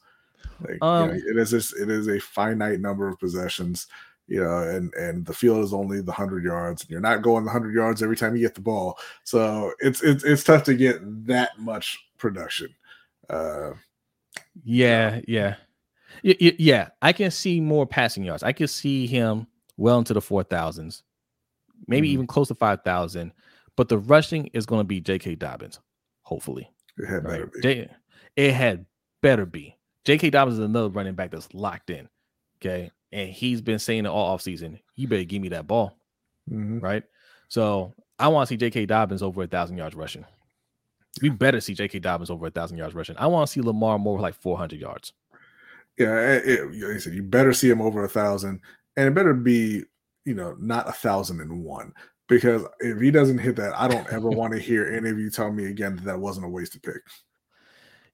Like, 0.60 0.78
um, 0.82 1.10
you 1.10 1.16
know, 1.16 1.30
it 1.30 1.36
is 1.38 1.50
just, 1.50 1.76
it 1.76 1.88
is 1.88 2.08
a 2.08 2.18
finite 2.20 2.80
number 2.80 3.08
of 3.08 3.18
possessions 3.18 3.86
you 4.28 4.44
know, 4.44 4.58
and 4.58 4.92
and 4.94 5.24
the 5.24 5.32
field 5.32 5.64
is 5.64 5.72
only 5.72 6.02
the 6.02 6.12
hundred 6.12 6.44
yards, 6.44 6.82
and 6.82 6.90
you're 6.90 7.00
not 7.00 7.22
going 7.22 7.44
the 7.44 7.50
hundred 7.50 7.74
yards 7.74 8.02
every 8.02 8.16
time 8.16 8.36
you 8.36 8.42
get 8.42 8.54
the 8.54 8.60
ball. 8.60 8.98
So 9.24 9.72
it's 9.80 10.02
it's 10.02 10.22
it's 10.22 10.44
tough 10.44 10.64
to 10.64 10.74
get 10.74 10.98
that 11.26 11.58
much 11.58 11.98
production. 12.18 12.68
Uh, 13.30 13.72
yeah, 14.62 15.20
yeah, 15.26 15.56
yeah, 16.22 16.52
yeah. 16.58 16.88
I 17.00 17.14
can 17.14 17.30
see 17.30 17.58
more 17.60 17.86
passing 17.86 18.22
yards. 18.22 18.42
I 18.42 18.52
can 18.52 18.68
see 18.68 19.06
him 19.06 19.46
well 19.78 19.98
into 19.98 20.12
the 20.12 20.20
four 20.20 20.42
thousands, 20.42 21.02
maybe 21.86 22.08
mm-hmm. 22.08 22.14
even 22.14 22.26
close 22.26 22.48
to 22.48 22.54
five 22.54 22.82
thousand. 22.84 23.32
But 23.78 23.88
the 23.88 23.96
rushing 23.96 24.48
is 24.48 24.66
going 24.66 24.80
to 24.80 24.84
be 24.84 25.00
J.K. 25.00 25.36
Dobbins, 25.36 25.80
hopefully. 26.22 26.70
It 26.98 27.06
had 27.06 27.24
right? 27.24 27.30
better 27.32 27.46
be. 27.46 27.60
J- 27.62 27.90
it 28.36 28.52
had 28.52 28.84
better 29.22 29.46
be. 29.46 29.76
J.K. 30.04 30.28
Dobbins 30.28 30.58
is 30.58 30.64
another 30.64 30.90
running 30.90 31.14
back 31.14 31.30
that's 31.30 31.54
locked 31.54 31.88
in. 31.88 32.10
Okay 32.60 32.90
and 33.12 33.30
he's 33.30 33.60
been 33.60 33.78
saying 33.78 34.04
it 34.04 34.08
all 34.08 34.32
off 34.32 34.42
season. 34.42 34.78
You 34.96 35.08
better 35.08 35.24
give 35.24 35.42
me 35.42 35.48
that 35.50 35.66
ball, 35.66 35.98
mm-hmm. 36.50 36.78
right? 36.80 37.02
So 37.48 37.94
I 38.18 38.28
want 38.28 38.48
to 38.48 38.52
see 38.52 38.56
J.K. 38.56 38.86
Dobbins 38.86 39.22
over 39.22 39.42
a 39.42 39.46
thousand 39.46 39.78
yards 39.78 39.94
rushing. 39.94 40.24
We 41.22 41.30
better 41.30 41.60
see 41.60 41.74
J.K. 41.74 42.00
Dobbins 42.00 42.30
over 42.30 42.46
a 42.46 42.50
thousand 42.50 42.76
yards 42.76 42.94
rushing. 42.94 43.16
I 43.16 43.26
want 43.26 43.46
to 43.46 43.52
see 43.52 43.60
Lamar 43.60 43.98
more 43.98 44.20
like 44.20 44.34
four 44.34 44.58
hundred 44.58 44.80
yards. 44.80 45.12
Yeah, 45.96 46.34
it, 46.34 46.42
it, 46.46 47.00
said, 47.00 47.14
you 47.14 47.24
better 47.24 47.52
see 47.52 47.68
him 47.68 47.80
over 47.80 48.04
a 48.04 48.08
thousand, 48.08 48.60
and 48.96 49.08
it 49.08 49.14
better 49.14 49.34
be 49.34 49.84
you 50.24 50.34
know 50.34 50.54
not 50.60 50.88
a 50.88 50.92
thousand 50.92 51.40
and 51.40 51.64
one 51.64 51.92
because 52.28 52.64
if 52.80 53.00
he 53.00 53.10
doesn't 53.10 53.38
hit 53.38 53.56
that, 53.56 53.74
I 53.78 53.88
don't 53.88 54.06
ever 54.12 54.28
want 54.28 54.52
to 54.52 54.58
hear 54.58 54.86
any 54.86 55.10
of 55.10 55.18
you 55.18 55.30
tell 55.30 55.50
me 55.50 55.66
again 55.66 55.96
that 55.96 56.04
that 56.04 56.20
wasn't 56.20 56.46
a 56.46 56.48
wasted 56.48 56.82
pick. 56.82 57.02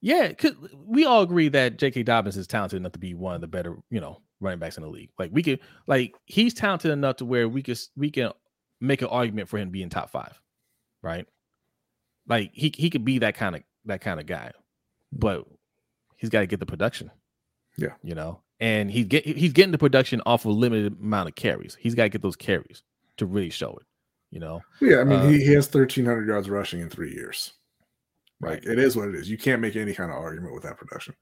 Yeah, 0.00 0.32
cause 0.32 0.52
we 0.84 1.04
all 1.04 1.22
agree 1.22 1.48
that 1.48 1.78
J.K. 1.78 2.02
Dobbins 2.02 2.36
is 2.36 2.46
talented 2.46 2.76
enough 2.76 2.92
to 2.92 2.98
be 2.98 3.14
one 3.14 3.34
of 3.34 3.40
the 3.40 3.46
better, 3.46 3.78
you 3.90 4.00
know, 4.00 4.20
running 4.40 4.58
backs 4.58 4.76
in 4.76 4.82
the 4.82 4.88
league. 4.88 5.10
Like 5.18 5.30
we 5.32 5.42
could, 5.42 5.60
like 5.86 6.14
he's 6.26 6.54
talented 6.54 6.90
enough 6.90 7.16
to 7.16 7.24
where 7.24 7.48
we 7.48 7.62
could 7.62 7.78
we 7.96 8.10
can 8.10 8.32
make 8.80 9.02
an 9.02 9.08
argument 9.08 9.48
for 9.48 9.58
him 9.58 9.70
being 9.70 9.88
top 9.88 10.10
five, 10.10 10.38
right? 11.02 11.26
Like 12.28 12.50
he 12.52 12.72
he 12.76 12.90
could 12.90 13.04
be 13.04 13.18
that 13.20 13.34
kind 13.34 13.56
of 13.56 13.62
that 13.86 14.00
kind 14.00 14.20
of 14.20 14.26
guy, 14.26 14.52
but 15.10 15.46
he's 16.16 16.30
got 16.30 16.40
to 16.40 16.46
get 16.46 16.60
the 16.60 16.66
production. 16.66 17.10
Yeah, 17.78 17.94
you 18.02 18.14
know, 18.14 18.42
and 18.60 18.90
he's 18.90 19.06
get 19.06 19.24
he's 19.24 19.52
getting 19.52 19.72
the 19.72 19.78
production 19.78 20.20
off 20.26 20.44
a 20.44 20.50
limited 20.50 21.00
amount 21.00 21.30
of 21.30 21.34
carries. 21.34 21.76
He's 21.80 21.94
got 21.94 22.04
to 22.04 22.08
get 22.10 22.22
those 22.22 22.36
carries 22.36 22.82
to 23.16 23.26
really 23.26 23.50
show 23.50 23.70
it. 23.80 23.86
You 24.35 24.41
know. 24.41 24.62
Yeah, 24.80 24.99
I 24.99 25.05
mean 25.05 25.20
uh, 25.20 25.28
he, 25.28 25.45
he 25.45 25.53
has 25.53 25.68
thirteen 25.68 26.05
hundred 26.05 26.26
yards 26.26 26.51
rushing 26.51 26.80
in 26.80 26.91
three 26.91 27.12
years. 27.12 27.53
Right. 28.41 28.55
Like, 28.55 28.66
it 28.66 28.80
is 28.80 28.97
what 28.97 29.09
it 29.09 29.14
is. 29.14 29.30
You 29.30 29.39
can't 29.39 29.62
make 29.62 29.76
any 29.76 29.95
kind 29.95 30.11
of 30.11 30.18
argument 30.18 30.55
with 30.55 30.64
that 30.64 30.76
production. 30.76 31.14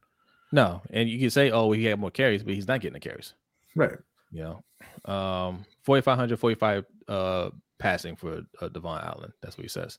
No, 0.51 0.81
and 0.89 1.11
you 1.11 1.19
can 1.19 1.29
say, 1.29 1.51
"Oh, 1.51 1.67
well, 1.67 1.79
he 1.79 1.85
had 1.85 2.01
more 2.01 2.11
carries," 2.11 2.43
but 2.43 2.55
he's 2.55 2.67
not 2.67 2.81
getting 2.81 2.95
the 2.95 3.01
carries. 3.01 3.35
Right. 3.77 3.99
You 4.31 4.45
know, 4.45 5.13
um, 5.13 5.67
4,500, 5.83 6.39
45 6.39 6.87
uh, 7.07 7.51
passing 7.79 8.17
for 8.17 8.41
uh, 8.63 8.69
Devon 8.69 9.03
Allen. 9.05 9.33
That's 9.43 9.59
what 9.59 9.65
he 9.65 9.69
says. 9.69 9.99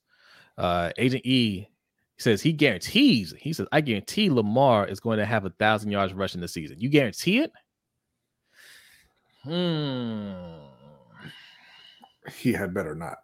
Uh, 0.57 0.89
Agent 0.97 1.23
E 1.23 1.67
says 2.17 2.41
he 2.41 2.51
guarantees. 2.51 3.31
He 3.37 3.53
says, 3.53 3.67
"I 3.71 3.81
guarantee 3.81 4.31
Lamar 4.31 4.87
is 4.87 4.99
going 4.99 5.19
to 5.19 5.25
have 5.25 5.45
a 5.45 5.51
thousand 5.51 5.91
yards 5.91 6.13
rushing 6.15 6.41
this 6.41 6.53
season." 6.53 6.79
You 6.79 6.89
guarantee 6.89 7.41
it? 7.41 7.51
Hmm. 9.43 10.72
He 12.37 12.53
had 12.53 12.73
better 12.73 12.95
not. 12.95 13.17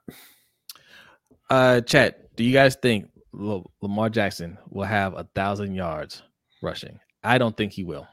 Uh, 1.50 1.82
chat. 1.82 2.36
Do 2.36 2.43
you 2.43 2.54
guys 2.54 2.76
think 2.76 3.10
Lamar 3.34 4.10
Jackson 4.10 4.58
will 4.70 4.86
have 4.86 5.14
a 5.14 5.28
thousand 5.36 5.76
yards 5.76 6.24
rushing. 6.62 7.00
I 7.24 7.38
don't 7.38 7.56
think 7.56 7.74
he 7.74 7.84
will. 7.84 8.08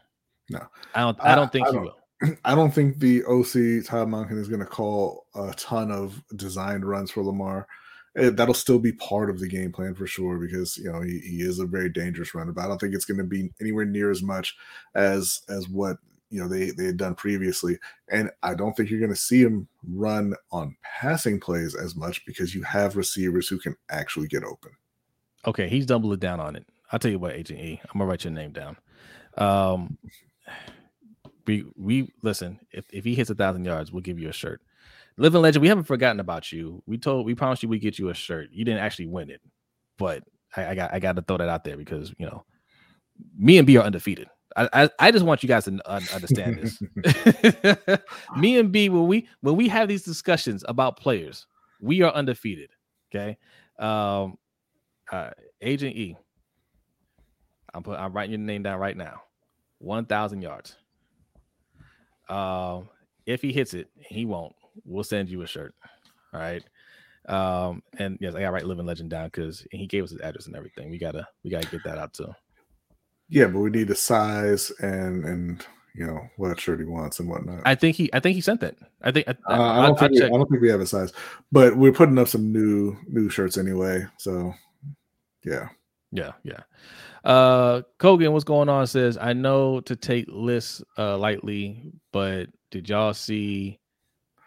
No, 0.50 0.60
I 0.94 1.00
don't. 1.00 1.18
I 1.20 1.34
don't 1.34 1.50
think 1.50 1.66
I, 1.66 1.68
I 1.68 1.72
he 1.72 1.76
don't, 1.76 1.84
will. 1.84 2.36
I 2.44 2.54
don't 2.54 2.72
think 2.72 2.98
the 2.98 3.24
OC 3.24 3.86
Todd 3.86 4.08
Monken 4.08 4.38
is 4.38 4.48
going 4.48 4.60
to 4.60 4.66
call 4.66 5.26
a 5.34 5.52
ton 5.56 5.90
of 5.90 6.22
designed 6.36 6.84
runs 6.84 7.10
for 7.10 7.22
Lamar. 7.22 7.66
It, 8.14 8.36
that'll 8.36 8.54
still 8.54 8.78
be 8.78 8.92
part 8.92 9.28
of 9.28 9.40
the 9.40 9.48
game 9.48 9.72
plan 9.72 9.94
for 9.94 10.06
sure 10.06 10.38
because 10.38 10.76
you 10.78 10.90
know 10.90 11.02
he, 11.02 11.18
he 11.20 11.42
is 11.42 11.58
a 11.58 11.66
very 11.66 11.88
dangerous 11.88 12.34
runner, 12.34 12.52
but 12.52 12.64
I 12.64 12.68
don't 12.68 12.80
think 12.80 12.94
it's 12.94 13.04
going 13.04 13.18
to 13.18 13.24
be 13.24 13.50
anywhere 13.60 13.84
near 13.84 14.10
as 14.10 14.22
much 14.22 14.56
as 14.94 15.42
as 15.48 15.68
what 15.68 15.98
you 16.36 16.42
know 16.42 16.48
they 16.48 16.70
they 16.70 16.84
had 16.84 16.98
done 16.98 17.14
previously. 17.14 17.78
And 18.10 18.30
I 18.42 18.52
don't 18.52 18.76
think 18.76 18.90
you're 18.90 19.00
going 19.00 19.10
to 19.10 19.16
see 19.16 19.40
him 19.40 19.66
run 19.88 20.34
on 20.52 20.76
passing 20.82 21.40
plays 21.40 21.74
as 21.74 21.96
much 21.96 22.26
because 22.26 22.54
you 22.54 22.62
have 22.62 22.94
receivers 22.94 23.48
who 23.48 23.58
can 23.58 23.74
actually 23.88 24.28
get 24.28 24.44
open. 24.44 24.72
Okay, 25.46 25.66
he's 25.66 25.86
doubling 25.86 26.18
down 26.18 26.38
on 26.38 26.54
it. 26.54 26.66
I'll 26.92 26.98
tell 26.98 27.10
you 27.10 27.18
what, 27.18 27.32
Agent 27.32 27.58
E, 27.58 27.80
I'm 27.82 27.98
gonna 27.98 28.04
write 28.04 28.24
your 28.24 28.34
name 28.34 28.52
down. 28.52 28.76
Um, 29.38 29.96
we 31.46 31.64
we 31.74 32.12
listen. 32.22 32.60
If 32.70 32.84
if 32.92 33.02
he 33.04 33.14
hits 33.14 33.30
a 33.30 33.34
thousand 33.34 33.64
yards, 33.64 33.90
we'll 33.90 34.02
give 34.02 34.18
you 34.18 34.28
a 34.28 34.32
shirt. 34.32 34.60
Living 35.16 35.40
legend, 35.40 35.62
we 35.62 35.68
haven't 35.68 35.84
forgotten 35.84 36.20
about 36.20 36.52
you. 36.52 36.82
We 36.86 36.98
told 36.98 37.24
we 37.24 37.34
promised 37.34 37.62
you 37.62 37.70
we 37.70 37.78
get 37.78 37.98
you 37.98 38.10
a 38.10 38.14
shirt. 38.14 38.50
You 38.52 38.66
didn't 38.66 38.82
actually 38.82 39.06
win 39.06 39.30
it, 39.30 39.40
but 39.96 40.22
I, 40.54 40.66
I 40.66 40.74
got 40.74 40.92
I 40.92 40.98
got 40.98 41.16
to 41.16 41.22
throw 41.22 41.38
that 41.38 41.48
out 41.48 41.64
there 41.64 41.78
because 41.78 42.12
you 42.18 42.26
know 42.26 42.44
me 43.38 43.56
and 43.56 43.66
B 43.66 43.78
are 43.78 43.84
undefeated. 43.84 44.28
I, 44.56 44.68
I, 44.72 44.90
I 44.98 45.10
just 45.10 45.24
want 45.24 45.42
you 45.42 45.48
guys 45.48 45.64
to 45.66 45.80
understand 45.90 46.58
this. 46.58 47.98
me 48.36 48.58
and 48.58 48.72
B, 48.72 48.88
when 48.88 49.06
we 49.06 49.28
when 49.42 49.56
we 49.56 49.68
have 49.68 49.88
these 49.88 50.02
discussions 50.02 50.64
about 50.66 50.98
players, 50.98 51.46
we 51.80 52.02
are 52.02 52.12
undefeated. 52.12 52.70
Okay. 53.14 53.36
Um 53.78 54.38
uh 55.12 55.30
Agent 55.60 55.94
E. 55.94 56.16
I'm 57.74 57.82
put 57.82 57.98
I'm 57.98 58.12
writing 58.12 58.32
your 58.32 58.40
name 58.40 58.62
down 58.62 58.78
right 58.78 58.96
now. 58.96 59.22
One 59.78 60.06
thousand 60.06 60.42
yards. 60.42 60.76
Um, 62.28 62.88
if 63.26 63.42
he 63.42 63.52
hits 63.52 63.74
it, 63.74 63.88
he 63.98 64.24
won't. 64.24 64.54
We'll 64.84 65.04
send 65.04 65.28
you 65.28 65.42
a 65.42 65.46
shirt. 65.46 65.74
All 66.32 66.40
right. 66.40 66.64
Um, 67.28 67.82
and 67.98 68.18
yes, 68.20 68.34
I 68.34 68.40
gotta 68.40 68.52
write 68.52 68.66
living 68.66 68.86
legend 68.86 69.10
down 69.10 69.26
because 69.26 69.66
he 69.70 69.86
gave 69.86 70.04
us 70.04 70.10
his 70.10 70.20
address 70.20 70.46
and 70.46 70.56
everything. 70.56 70.90
We 70.90 70.98
gotta 70.98 71.26
we 71.44 71.50
gotta 71.50 71.68
get 71.68 71.84
that 71.84 71.98
out 71.98 72.14
too. 72.14 72.32
Yeah, 73.28 73.46
but 73.46 73.60
we 73.60 73.70
need 73.70 73.88
the 73.88 73.94
size 73.94 74.70
and 74.80 75.24
and 75.24 75.66
you 75.94 76.06
know 76.06 76.20
what 76.36 76.60
shirt 76.60 76.78
he 76.78 76.84
wants 76.84 77.18
and 77.18 77.28
whatnot. 77.28 77.62
I 77.64 77.74
think 77.74 77.96
he 77.96 78.10
I 78.12 78.20
think 78.20 78.34
he 78.34 78.40
sent 78.40 78.60
that. 78.60 78.76
I 79.02 79.10
think 79.10 79.28
I, 79.28 79.32
uh, 79.48 79.80
I, 79.82 79.86
don't 79.86 79.98
think 79.98 80.12
we, 80.12 80.22
I 80.22 80.28
don't 80.28 80.48
think 80.48 80.62
we 80.62 80.70
have 80.70 80.80
a 80.80 80.86
size, 80.86 81.12
but 81.50 81.76
we're 81.76 81.92
putting 81.92 82.18
up 82.18 82.28
some 82.28 82.52
new 82.52 82.96
new 83.08 83.28
shirts 83.28 83.56
anyway. 83.56 84.04
So 84.18 84.52
yeah, 85.44 85.68
yeah, 86.12 86.32
yeah. 86.44 86.60
Uh 87.24 87.82
Kogan, 87.98 88.32
what's 88.32 88.44
going 88.44 88.68
on? 88.68 88.86
Says 88.86 89.18
I 89.18 89.32
know 89.32 89.80
to 89.80 89.96
take 89.96 90.26
lists 90.28 90.82
uh 90.98 91.16
lightly, 91.16 91.92
but 92.12 92.48
did 92.70 92.88
y'all 92.88 93.14
see 93.14 93.80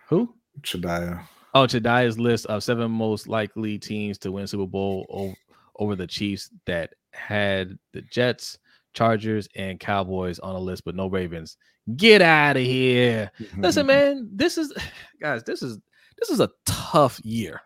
who? 0.07 0.33
Chadiah. 0.61 1.23
Oh, 1.53 1.63
Chadiah's 1.63 2.19
list 2.19 2.45
of 2.45 2.63
seven 2.63 2.91
most 2.91 3.27
likely 3.27 3.79
teams 3.79 4.17
to 4.19 4.31
win 4.31 4.45
Super 4.45 4.67
Bowl 4.67 5.05
over, 5.09 5.33
over 5.79 5.95
the 5.95 6.05
Chiefs 6.05 6.51
that 6.65 6.93
had 7.11 7.77
the 7.93 8.01
Jets, 8.03 8.59
Chargers, 8.99 9.47
and 9.55 9.79
Cowboys 9.79 10.39
on 10.39 10.55
a 10.55 10.59
list, 10.59 10.83
but 10.85 10.95
no 10.95 11.07
Ravens. 11.07 11.57
Get 11.95 12.21
out 12.21 12.57
of 12.57 12.63
here. 12.63 13.31
Listen, 13.57 13.85
man, 13.87 14.29
this 14.33 14.57
is 14.57 14.73
guys, 15.21 15.43
this 15.43 15.61
is 15.61 15.79
this 16.17 16.29
is 16.29 16.39
a 16.41 16.49
tough 16.65 17.19
year 17.23 17.61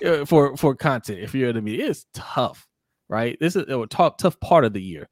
yeah. 0.00 0.24
for 0.26 0.56
for 0.56 0.74
content. 0.74 1.20
If 1.20 1.34
you're 1.34 1.52
the 1.52 1.60
media, 1.60 1.90
it's 1.90 2.06
tough 2.14 2.66
right? 3.08 3.36
This 3.40 3.56
is 3.56 3.64
oh, 3.68 3.82
a 3.82 3.86
tough, 3.86 4.16
tough 4.16 4.38
part 4.40 4.64
of 4.64 4.72
the 4.72 4.82
year. 4.82 5.08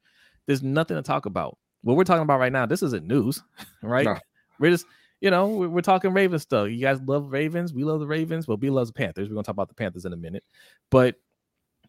There's 0.47 0.63
nothing 0.63 0.97
to 0.97 1.03
talk 1.03 1.25
about. 1.25 1.57
What 1.81 1.97
we're 1.97 2.03
talking 2.03 2.23
about 2.23 2.39
right 2.39 2.51
now, 2.51 2.65
this 2.65 2.83
isn't 2.83 3.05
news, 3.05 3.41
right? 3.83 4.05
No. 4.05 4.17
We're 4.59 4.71
just, 4.71 4.85
you 5.21 5.31
know, 5.31 5.47
we're, 5.47 5.81
talking 5.81 6.13
Ravens 6.13 6.43
stuff. 6.43 6.69
You 6.69 6.79
guys 6.79 6.99
love 7.05 7.31
Ravens. 7.31 7.73
We 7.73 7.83
love 7.83 7.99
the 7.99 8.07
Ravens. 8.07 8.47
Well, 8.47 8.57
B 8.57 8.69
loves 8.69 8.89
the 8.89 8.93
Panthers. 8.93 9.29
We're 9.29 9.35
gonna 9.35 9.43
talk 9.43 9.53
about 9.53 9.69
the 9.69 9.75
Panthers 9.75 10.05
in 10.05 10.13
a 10.13 10.17
minute, 10.17 10.43
but 10.91 11.15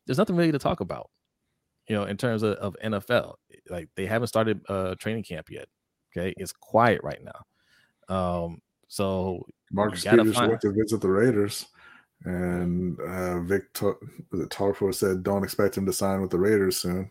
there's 0.06 0.18
nothing 0.18 0.36
really 0.36 0.52
to 0.52 0.58
talk 0.58 0.80
about, 0.80 1.10
you 1.88 1.96
know, 1.96 2.04
in 2.04 2.16
terms 2.16 2.42
of, 2.42 2.54
of 2.56 2.76
NFL. 2.82 3.34
Like 3.70 3.88
they 3.96 4.06
haven't 4.06 4.28
started 4.28 4.60
uh 4.68 4.94
training 4.98 5.24
camp 5.24 5.50
yet. 5.50 5.68
Okay, 6.16 6.34
it's 6.36 6.52
quiet 6.52 7.00
right 7.02 7.20
now. 7.22 8.14
Um, 8.14 8.60
so 8.88 9.44
Marcus 9.72 10.04
Peters 10.04 10.34
find... 10.34 10.50
went 10.50 10.60
to 10.62 10.72
visit 10.72 11.00
the 11.00 11.08
Raiders. 11.08 11.66
And 12.24 12.98
uh, 13.00 13.40
Vic 13.40 13.72
Tafur 13.74 14.94
said, 14.94 15.22
"Don't 15.22 15.44
expect 15.44 15.76
him 15.76 15.84
to 15.84 15.92
sign 15.92 16.22
with 16.22 16.30
the 16.30 16.38
Raiders 16.38 16.78
soon." 16.78 17.10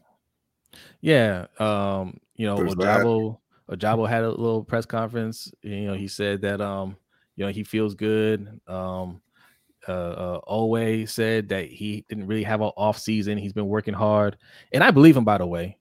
Yeah, 1.01 1.45
um, 1.59 2.17
you 2.35 2.47
know, 2.47 2.57
Ojabo 2.57 3.37
Ojabo 3.69 4.09
had 4.09 4.23
a 4.23 4.29
little 4.29 4.63
press 4.63 4.85
conference. 4.85 5.51
You 5.61 5.87
know, 5.87 5.93
he 5.93 6.07
said 6.07 6.41
that 6.41 6.61
um, 6.61 6.97
you 7.35 7.45
know, 7.45 7.51
he 7.51 7.63
feels 7.63 7.93
good. 7.95 8.59
Um, 8.67 9.21
uh, 9.87 9.91
uh 9.91 10.39
Oweh 10.47 11.07
said 11.07 11.49
that 11.49 11.67
he 11.67 12.05
didn't 12.09 12.27
really 12.27 12.43
have 12.43 12.61
an 12.61 12.71
off 12.77 12.97
season. 12.97 13.37
He's 13.37 13.53
been 13.53 13.67
working 13.67 13.93
hard, 13.93 14.37
and 14.71 14.83
I 14.83 14.91
believe 14.91 15.17
him. 15.17 15.25
By 15.25 15.37
the 15.37 15.47
way, 15.47 15.77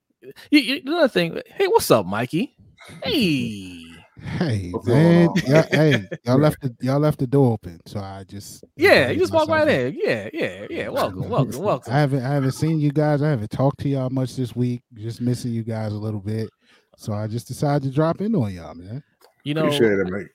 you, 0.50 0.60
you, 0.60 0.82
another 0.86 1.08
thing. 1.08 1.40
Hey, 1.46 1.66
what's 1.66 1.90
up, 1.90 2.06
Mikey? 2.06 2.56
Hey. 3.02 3.78
Hey 4.22 4.72
man, 4.84 5.30
y'all, 5.46 5.64
hey, 5.70 6.08
y'all 6.24 6.38
left 6.38 6.60
the 6.60 6.72
y'all 6.80 7.00
left 7.00 7.18
the 7.18 7.26
door 7.26 7.54
open, 7.54 7.80
so 7.86 7.98
I 7.98 8.24
just 8.28 8.62
yeah, 8.76 9.10
you 9.10 9.18
just 9.18 9.32
walk 9.32 9.48
right 9.48 9.66
in. 9.66 9.98
Yeah, 9.98 10.28
yeah, 10.32 10.66
yeah. 10.70 10.88
Welcome, 10.90 11.28
welcome, 11.28 11.58
welcome. 11.60 11.92
I 11.92 11.98
haven't 11.98 12.22
I 12.24 12.34
haven't 12.34 12.52
seen 12.52 12.78
you 12.78 12.92
guys. 12.92 13.20
I 13.20 13.30
haven't 13.30 13.50
talked 13.50 13.80
to 13.80 13.88
y'all 13.88 14.10
much 14.10 14.36
this 14.36 14.54
week. 14.54 14.82
Just 14.94 15.20
missing 15.20 15.52
you 15.52 15.64
guys 15.64 15.92
a 15.92 15.98
little 15.98 16.20
bit, 16.20 16.50
so 16.96 17.12
I 17.12 17.26
just 17.26 17.48
decided 17.48 17.82
to 17.82 17.90
drop 17.90 18.20
in 18.20 18.34
on 18.36 18.52
y'all, 18.54 18.74
man. 18.74 19.02
You 19.44 19.54
know, 19.54 19.66
appreciate 19.66 19.98
it, 19.98 20.06
mate. 20.08 20.28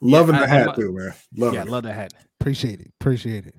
Loving 0.00 0.34
yeah, 0.34 0.40
the 0.40 0.46
I, 0.46 0.48
hat 0.48 0.68
I, 0.68 0.74
too, 0.74 0.92
man. 0.92 1.14
Love 1.36 1.54
yeah, 1.54 1.62
it. 1.62 1.68
love 1.68 1.82
the 1.82 1.92
hat. 1.92 2.12
Appreciate 2.40 2.80
it. 2.80 2.92
Appreciate 3.00 3.46
it. 3.46 3.54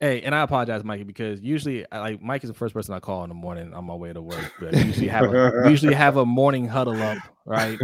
Hey, 0.00 0.20
and 0.22 0.34
I 0.34 0.42
apologize, 0.42 0.84
Mikey, 0.84 1.04
because 1.04 1.40
usually, 1.40 1.86
like 1.90 2.20
Mike 2.20 2.44
is 2.44 2.50
the 2.50 2.54
first 2.54 2.74
person 2.74 2.92
I 2.92 3.00
call 3.00 3.22
in 3.24 3.30
the 3.30 3.34
morning 3.34 3.72
on 3.72 3.86
my 3.86 3.94
way 3.94 4.12
to 4.12 4.20
work. 4.20 4.52
But 4.60 4.74
usually 4.74 5.08
have 5.08 5.32
a, 5.32 5.64
usually 5.70 5.94
have 5.94 6.18
a 6.18 6.26
morning 6.26 6.68
huddle 6.68 7.00
up, 7.00 7.18
right? 7.46 7.78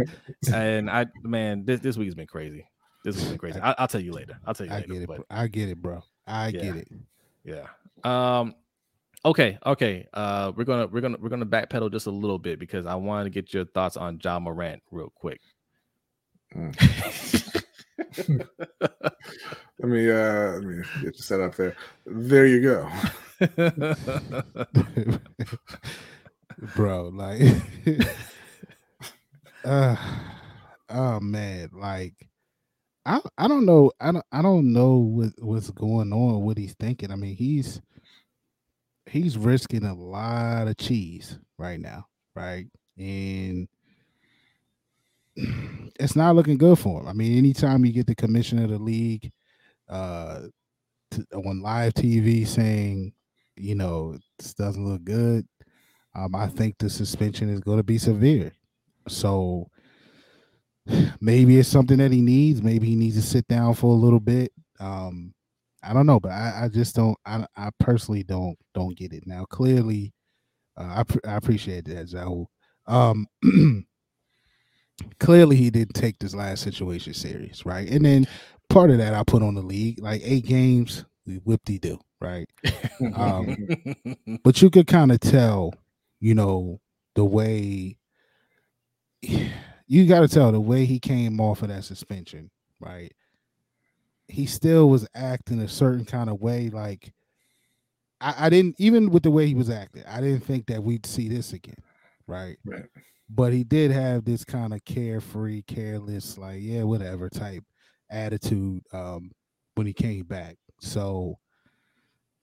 And 0.53 0.91
I, 0.91 1.07
man, 1.23 1.65
this 1.65 1.79
this 1.79 1.97
week 1.97 2.07
has 2.07 2.15
been 2.15 2.27
crazy. 2.27 2.67
This 3.03 3.15
has 3.15 3.29
been 3.29 3.39
crazy. 3.39 3.59
I, 3.59 3.73
will 3.79 3.87
tell 3.87 4.01
you 4.01 4.11
later. 4.11 4.39
I'll 4.45 4.53
tell 4.53 4.67
you. 4.67 4.71
I 4.71 4.77
later, 4.77 4.93
get 4.93 5.01
it. 5.01 5.07
But, 5.07 5.21
I 5.29 5.47
get 5.47 5.69
it, 5.69 5.81
bro. 5.81 6.03
I 6.27 6.49
yeah, 6.49 6.61
get 6.61 6.75
it. 6.75 6.87
Yeah. 7.43 7.67
Um. 8.03 8.53
Okay. 9.25 9.57
Okay. 9.65 10.07
Uh, 10.13 10.51
we're 10.55 10.65
gonna 10.65 10.85
we're 10.85 11.01
gonna 11.01 11.17
we're 11.19 11.29
gonna 11.29 11.47
backpedal 11.47 11.91
just 11.91 12.05
a 12.05 12.11
little 12.11 12.39
bit 12.39 12.59
because 12.59 12.85
I 12.85 12.93
want 12.93 13.25
to 13.25 13.31
get 13.31 13.53
your 13.53 13.65
thoughts 13.65 13.97
on 13.97 14.19
Ja 14.23 14.39
Morant 14.39 14.83
real 14.91 15.11
quick. 15.15 15.41
Mm. 16.55 17.63
let 19.79 19.89
me 19.89 20.11
uh 20.11 20.51
let 20.53 20.63
me 20.63 20.83
get 21.01 21.15
you 21.15 21.23
set 21.23 21.41
up 21.41 21.55
there. 21.55 21.75
There 22.05 22.45
you 22.45 22.61
go. 22.61 22.89
Bro, 26.75 27.09
like 27.09 27.41
uh 29.65 29.95
oh 30.89 31.19
man, 31.19 31.69
like 31.73 32.13
I 33.05 33.19
I 33.37 33.47
don't 33.47 33.65
know. 33.65 33.91
I 33.99 34.11
don't 34.11 34.25
I 34.31 34.41
don't 34.41 34.71
know 34.71 34.97
what, 34.97 35.31
what's 35.39 35.71
going 35.71 36.13
on, 36.13 36.43
what 36.43 36.57
he's 36.57 36.75
thinking. 36.79 37.11
I 37.11 37.15
mean, 37.15 37.35
he's 37.35 37.81
he's 39.07 39.37
risking 39.37 39.85
a 39.85 39.93
lot 39.93 40.67
of 40.67 40.77
cheese 40.77 41.39
right 41.57 41.79
now, 41.79 42.05
right? 42.35 42.67
And 42.97 43.67
it's 45.35 46.15
not 46.15 46.35
looking 46.35 46.57
good 46.57 46.77
for 46.79 47.01
him. 47.01 47.07
I 47.07 47.13
mean, 47.13 47.37
anytime 47.37 47.85
you 47.85 47.93
get 47.93 48.07
the 48.07 48.15
commissioner 48.15 48.65
of 48.65 48.71
the 48.71 48.79
league 48.79 49.31
uh, 49.89 50.41
to, 51.11 51.25
on 51.33 51.61
live 51.61 51.93
TV 51.93 52.47
saying, 52.47 53.13
you 53.55 53.75
know, 53.75 54.17
this 54.39 54.53
doesn't 54.53 54.85
look 54.85 55.03
good, 55.03 55.47
um, 56.15 56.35
I 56.35 56.47
think 56.47 56.77
the 56.77 56.89
suspension 56.89 57.49
is 57.49 57.59
going 57.59 57.77
to 57.77 57.83
be 57.83 57.97
severe. 57.97 58.51
So 59.07 59.69
maybe 61.19 61.57
it's 61.57 61.69
something 61.69 61.97
that 61.97 62.11
he 62.11 62.21
needs. 62.21 62.61
Maybe 62.61 62.87
he 62.87 62.95
needs 62.95 63.15
to 63.15 63.21
sit 63.21 63.47
down 63.47 63.73
for 63.73 63.87
a 63.91 63.99
little 63.99 64.19
bit. 64.19 64.51
Um, 64.79 65.33
I 65.83 65.93
don't 65.93 66.05
know, 66.05 66.19
but 66.19 66.31
I, 66.31 66.63
I 66.63 66.67
just 66.69 66.95
don't. 66.95 67.17
I, 67.25 67.45
I 67.57 67.69
personally 67.79 68.23
don't 68.23 68.57
don't 68.73 68.97
get 68.97 69.11
it 69.11 69.27
now. 69.27 69.45
Clearly, 69.45 70.13
uh, 70.77 71.03
I, 71.03 71.29
I 71.29 71.35
appreciate 71.35 71.85
that, 71.85 72.07
Zahul. 72.07 72.45
Um, 72.87 73.27
clearly 75.19 75.55
he 75.55 75.69
didn't 75.69 75.93
take 75.93 76.19
this 76.19 76.35
last 76.35 76.63
situation 76.63 77.13
serious, 77.13 77.65
right? 77.65 77.89
And 77.89 78.05
then 78.05 78.27
part 78.69 78.89
of 78.89 78.97
that 78.97 79.13
I 79.13 79.23
put 79.23 79.43
on 79.43 79.55
the 79.55 79.61
league, 79.61 80.01
like 80.01 80.21
eight 80.23 80.45
games, 80.45 81.05
we 81.25 81.35
whip 81.37 81.61
de 81.65 81.79
do, 81.79 81.99
right? 82.19 82.47
um, 83.15 83.55
but 84.43 84.61
you 84.61 84.69
could 84.69 84.87
kind 84.87 85.11
of 85.11 85.19
tell, 85.19 85.73
you 86.19 86.35
know, 86.35 86.79
the 87.15 87.25
way 87.25 87.97
you 89.21 90.05
got 90.07 90.21
to 90.21 90.27
tell 90.27 90.51
the 90.51 90.59
way 90.59 90.85
he 90.85 90.99
came 90.99 91.39
off 91.39 91.61
of 91.61 91.69
that 91.69 91.83
suspension, 91.83 92.49
right? 92.79 93.13
He 94.27 94.45
still 94.45 94.89
was 94.89 95.07
acting 95.15 95.59
a 95.61 95.67
certain 95.67 96.05
kind 96.05 96.29
of 96.29 96.41
way, 96.41 96.69
like. 96.69 97.13
I, 98.21 98.45
I 98.45 98.49
didn't 98.49 98.75
even 98.77 99.09
with 99.09 99.23
the 99.23 99.31
way 99.31 99.47
he 99.47 99.53
was 99.53 99.69
acting. 99.69 100.03
I 100.07 100.21
didn't 100.21 100.45
think 100.45 100.67
that 100.67 100.81
we'd 100.81 101.05
see 101.05 101.27
this 101.27 101.51
again, 101.51 101.75
right? 102.25 102.57
Right 102.63 102.85
but 103.29 103.53
he 103.53 103.63
did 103.63 103.91
have 103.91 104.25
this 104.25 104.43
kind 104.43 104.73
of 104.73 104.83
carefree, 104.85 105.63
careless, 105.63 106.37
like 106.37 106.59
yeah, 106.61 106.83
whatever 106.83 107.29
type 107.29 107.63
attitude 108.09 108.81
um, 108.93 109.31
when 109.75 109.87
he 109.87 109.93
came 109.93 110.23
back. 110.25 110.57
So 110.79 111.37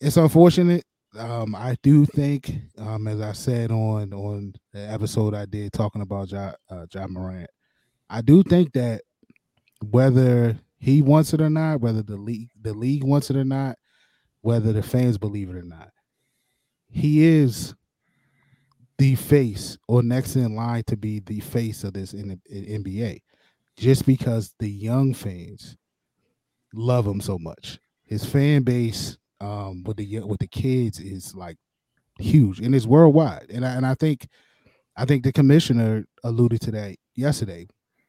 it's 0.00 0.16
unfortunate. 0.16 0.84
Um, 1.18 1.54
I 1.54 1.76
do 1.82 2.06
think, 2.06 2.52
um, 2.78 3.08
as 3.08 3.20
I 3.20 3.32
said 3.32 3.70
on 3.70 4.12
on 4.12 4.54
the 4.72 4.80
episode 4.80 5.34
I 5.34 5.44
did 5.44 5.72
talking 5.72 6.02
about 6.02 6.28
John, 6.28 6.54
uh, 6.70 6.86
Ja 6.92 7.06
Morant, 7.08 7.50
I 8.08 8.20
do 8.22 8.42
think 8.42 8.72
that 8.72 9.02
whether 9.90 10.58
he 10.78 11.02
wants 11.02 11.32
it 11.34 11.40
or 11.40 11.50
not, 11.50 11.80
whether 11.80 12.02
the 12.02 12.16
league 12.16 12.50
the 12.60 12.72
league 12.72 13.04
wants 13.04 13.30
it 13.30 13.36
or 13.36 13.44
not, 13.44 13.76
whether 14.40 14.72
the 14.72 14.82
fans 14.82 15.18
believe 15.18 15.50
it 15.50 15.56
or 15.56 15.64
not, 15.64 15.90
he 16.88 17.24
is 17.24 17.74
the 19.00 19.14
face 19.14 19.78
or 19.88 20.02
next 20.02 20.36
in 20.36 20.54
line 20.54 20.82
to 20.86 20.94
be 20.94 21.20
the 21.20 21.40
face 21.40 21.84
of 21.84 21.94
this 21.94 22.12
in 22.12 22.28
the 22.28 22.38
in 22.50 22.84
NBA, 22.84 23.22
just 23.78 24.04
because 24.04 24.54
the 24.58 24.68
young 24.68 25.14
fans 25.14 25.74
love 26.74 27.06
him 27.06 27.18
so 27.18 27.38
much. 27.38 27.78
His 28.04 28.26
fan 28.26 28.62
base 28.62 29.16
um, 29.40 29.82
with 29.84 29.96
the 29.96 30.20
with 30.20 30.38
the 30.38 30.46
kids 30.46 31.00
is 31.00 31.34
like 31.34 31.56
huge 32.18 32.60
and 32.60 32.74
it's 32.74 32.84
worldwide. 32.84 33.46
And 33.48 33.64
I, 33.64 33.70
and 33.70 33.86
I 33.86 33.94
think 33.94 34.28
I 34.98 35.06
think 35.06 35.24
the 35.24 35.32
commissioner 35.32 36.04
alluded 36.22 36.60
to 36.60 36.70
that 36.72 36.96
yesterday. 37.14 37.68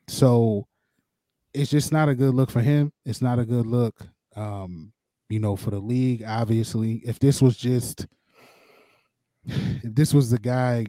So 0.10 0.68
it's 1.54 1.72
just 1.72 1.94
not 1.94 2.10
a 2.10 2.16
good 2.16 2.34
look 2.34 2.52
for 2.52 2.62
him. 2.62 2.92
It's 3.06 3.22
not 3.22 3.40
a 3.40 3.46
good 3.46 3.66
look, 3.66 3.96
um, 4.36 4.92
you 5.30 5.40
know, 5.40 5.56
for 5.56 5.72
the 5.72 5.80
league. 5.80 6.26
Obviously, 6.28 7.02
if 7.06 7.18
this 7.18 7.42
was 7.42 7.56
just 7.56 8.08
if 9.46 9.96
this 9.96 10.14
was 10.14 10.30
the 10.30 10.40
guy, 10.40 10.86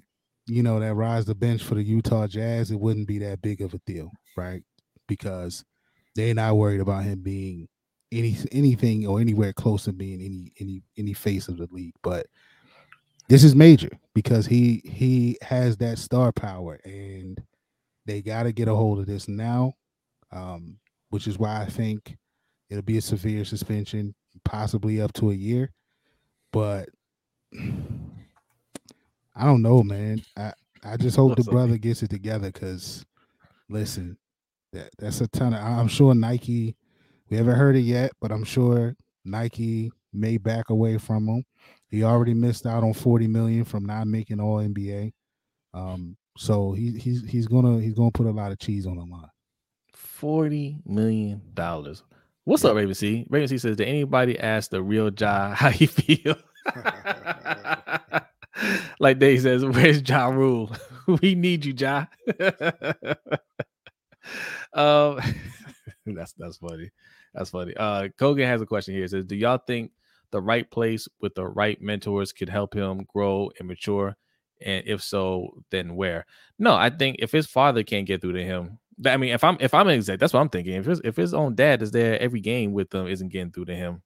you 0.47 0.63
know, 0.63 0.81
that 0.81 0.95
rides 0.95 1.27
the 1.27 1.35
bench 1.35 1.63
for 1.63 1.75
the 1.75 1.83
Utah 1.83 2.27
Jazz, 2.27 2.71
it 2.71 2.81
wouldn't 2.81 3.09
be 3.09 3.19
that 3.19 3.43
big 3.43 3.61
of 3.61 3.75
a 3.75 3.81
deal, 3.87 4.11
right? 4.37 4.63
Because 5.09 5.65
they're 6.15 6.35
not 6.35 6.57
worried 6.57 6.81
about 6.81 7.05
him 7.05 7.21
being 7.21 7.69
any 8.11 8.37
anything 8.53 9.07
or 9.07 9.21
anywhere 9.21 9.53
close 9.53 9.85
to 9.85 9.93
being 9.93 10.21
any 10.21 10.53
any 10.61 10.83
any 10.99 11.13
face 11.15 11.49
of 11.49 11.57
the 11.57 11.69
league. 11.71 11.95
But 12.03 12.27
this 13.29 13.45
is 13.45 13.55
major 13.55 13.89
because 14.15 14.47
he 14.47 14.83
he 14.85 15.39
has 15.43 15.77
that 15.79 15.99
star 15.99 16.33
power 16.33 16.79
and 16.85 17.43
they 18.05 18.21
got 18.21 18.43
to 18.43 18.53
get 18.53 18.69
a 18.69 18.75
hold 18.75 18.99
of 18.99 19.07
this 19.07 19.29
now 19.29 19.73
um, 20.33 20.77
which 21.11 21.27
is 21.27 21.39
why 21.39 21.63
i 21.63 21.67
think 21.67 22.17
it'll 22.69 22.83
be 22.83 22.99
a 22.99 23.03
severe 23.03 23.45
suspension 23.45 24.15
possibly 24.45 25.01
up 25.01 25.13
to 25.15 25.31
a 25.31 25.35
year 25.35 25.73
but 26.53 26.89
i 29.35 29.45
don't 29.45 29.62
know 29.62 29.83
man 29.83 30.22
i 30.37 30.53
i 30.85 30.97
just 30.97 31.16
hope 31.16 31.37
the 31.37 31.45
brother 31.45 31.78
gets 31.78 32.03
it 32.03 32.11
together 32.11 32.51
because 32.51 33.05
listen 33.68 34.16
that, 34.72 34.91
that's 34.99 35.20
a 35.20 35.28
ton 35.28 35.55
of 35.55 35.62
i'm 35.62 35.89
sure 35.89 36.14
nike 36.14 36.76
we 37.30 37.37
haven't 37.37 37.57
heard 37.57 37.76
it 37.76 37.80
yet 37.80 38.12
but 38.20 38.30
i'm 38.30 38.45
sure 38.45 38.95
nike 39.24 39.91
may 40.12 40.37
back 40.37 40.70
away 40.70 40.99
from 40.99 41.26
him 41.26 41.45
he 41.93 42.03
already 42.05 42.33
missed 42.33 42.66
out 42.66 42.83
on 42.83 42.95
40 42.95 43.26
million 43.26 43.66
from 43.66 43.85
not 43.85 44.07
making 44.07 44.41
all 44.41 44.57
NBA. 44.57 45.12
Um, 45.74 46.16
so 46.39 46.72
he, 46.72 46.99
he's 46.99 47.22
he's 47.28 47.47
gonna 47.47 47.83
he's 47.83 47.93
gonna 47.93 48.11
put 48.11 48.26
a 48.26 48.30
lot 48.30 48.51
of 48.51 48.59
cheese 48.59 48.87
on 48.87 48.97
the 48.97 49.05
line. 49.05 49.28
40 49.93 50.78
million 50.87 51.43
dollars. 51.53 52.03
What's 52.45 52.64
yeah. 52.64 52.70
up, 52.70 52.76
Raven 52.76 52.95
C? 52.95 53.26
Raven 53.28 53.47
C 53.47 53.59
says, 53.59 53.76
Did 53.76 53.89
anybody 53.89 54.41
ask 54.41 54.70
the 54.70 54.83
real 54.83 55.11
Ja 55.12 55.51
how 55.55 55.68
he 55.68 55.85
feel? 55.85 56.35
like 59.01 59.19
Dave 59.19 59.43
says, 59.43 59.65
Where's 59.65 60.07
Ja 60.09 60.29
Rule? 60.29 60.71
we 61.23 61.35
need 61.35 61.65
you, 61.65 61.75
Ja. 61.75 62.07
um 64.75 65.21
that's 66.07 66.33
that's 66.35 66.57
funny. 66.59 66.91
That's 67.35 67.51
funny. 67.51 67.75
Uh 67.77 68.09
Kogan 68.19 68.47
has 68.47 68.63
a 68.63 68.67
question 68.67 68.95
here. 68.95 69.05
It 69.05 69.11
says, 69.11 69.25
Do 69.25 69.37
y'all 69.37 69.59
think 69.59 69.93
the 70.31 70.41
right 70.41 70.71
place 70.71 71.09
with 71.21 71.35
the 71.35 71.47
right 71.47 71.81
mentors 71.81 72.33
could 72.33 72.49
help 72.49 72.75
him 72.75 73.07
grow 73.13 73.51
and 73.59 73.69
mature? 73.69 74.17
And 74.65 74.87
if 74.87 75.03
so, 75.03 75.63
then 75.71 75.97
where? 75.97 76.25
No, 76.59 76.75
I 76.75 76.91
think 76.91 77.17
if 77.19 77.33
his 77.33 77.47
father 77.47 77.83
can't 77.83 78.07
get 78.07 78.21
through 78.21 78.35
to 78.35 78.45
him, 78.45 78.79
I 79.05 79.17
mean, 79.17 79.33
if 79.33 79.43
I'm 79.43 79.57
if 79.61 79.75
I'm 79.75 79.89
exec, 79.89 80.21
that's 80.21 80.33
what 80.33 80.41
I'm 80.41 80.49
thinking. 80.49 80.75
If 80.75 80.87
his 80.87 81.01
if 81.05 81.17
his 81.17 81.35
own 81.35 81.55
dad 81.55 81.83
is 81.83 81.91
there 81.91 82.21
every 82.21 82.41
game 82.41 82.73
with 82.73 82.91
them, 82.91 83.07
isn't 83.07 83.31
getting 83.31 83.51
through 83.51 83.67
to 83.67 83.75
him, 83.75 84.03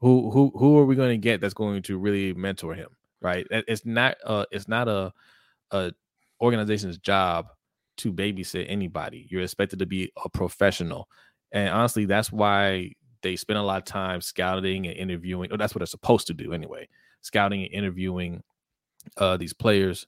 who 0.00 0.30
who 0.30 0.52
who 0.56 0.78
are 0.78 0.86
we 0.86 0.96
going 0.96 1.10
to 1.10 1.18
get 1.18 1.40
that's 1.40 1.54
going 1.54 1.82
to 1.82 1.98
really 1.98 2.32
mentor 2.32 2.74
him? 2.74 2.88
Right? 3.24 3.46
It's 3.50 3.84
not 3.84 4.16
uh 4.24 4.44
it's 4.52 4.68
not 4.68 4.86
a 4.86 5.12
a 5.72 5.92
organization's 6.40 6.98
job 6.98 7.48
to 7.96 8.12
babysit 8.12 8.66
anybody. 8.68 9.26
You're 9.30 9.42
expected 9.42 9.80
to 9.80 9.86
be 9.86 10.12
a 10.24 10.28
professional. 10.28 11.08
And 11.50 11.70
honestly, 11.70 12.04
that's 12.04 12.30
why 12.30 12.92
they 13.22 13.36
spend 13.36 13.58
a 13.58 13.62
lot 13.62 13.78
of 13.78 13.84
time 13.84 14.20
scouting 14.20 14.86
and 14.86 14.96
interviewing, 14.96 15.50
or 15.50 15.56
that's 15.56 15.74
what 15.74 15.78
they're 15.78 15.86
supposed 15.86 16.26
to 16.26 16.34
do 16.34 16.52
anyway, 16.52 16.86
scouting 17.22 17.62
and 17.62 17.72
interviewing 17.72 18.42
uh, 19.16 19.36
these 19.36 19.54
players 19.54 20.06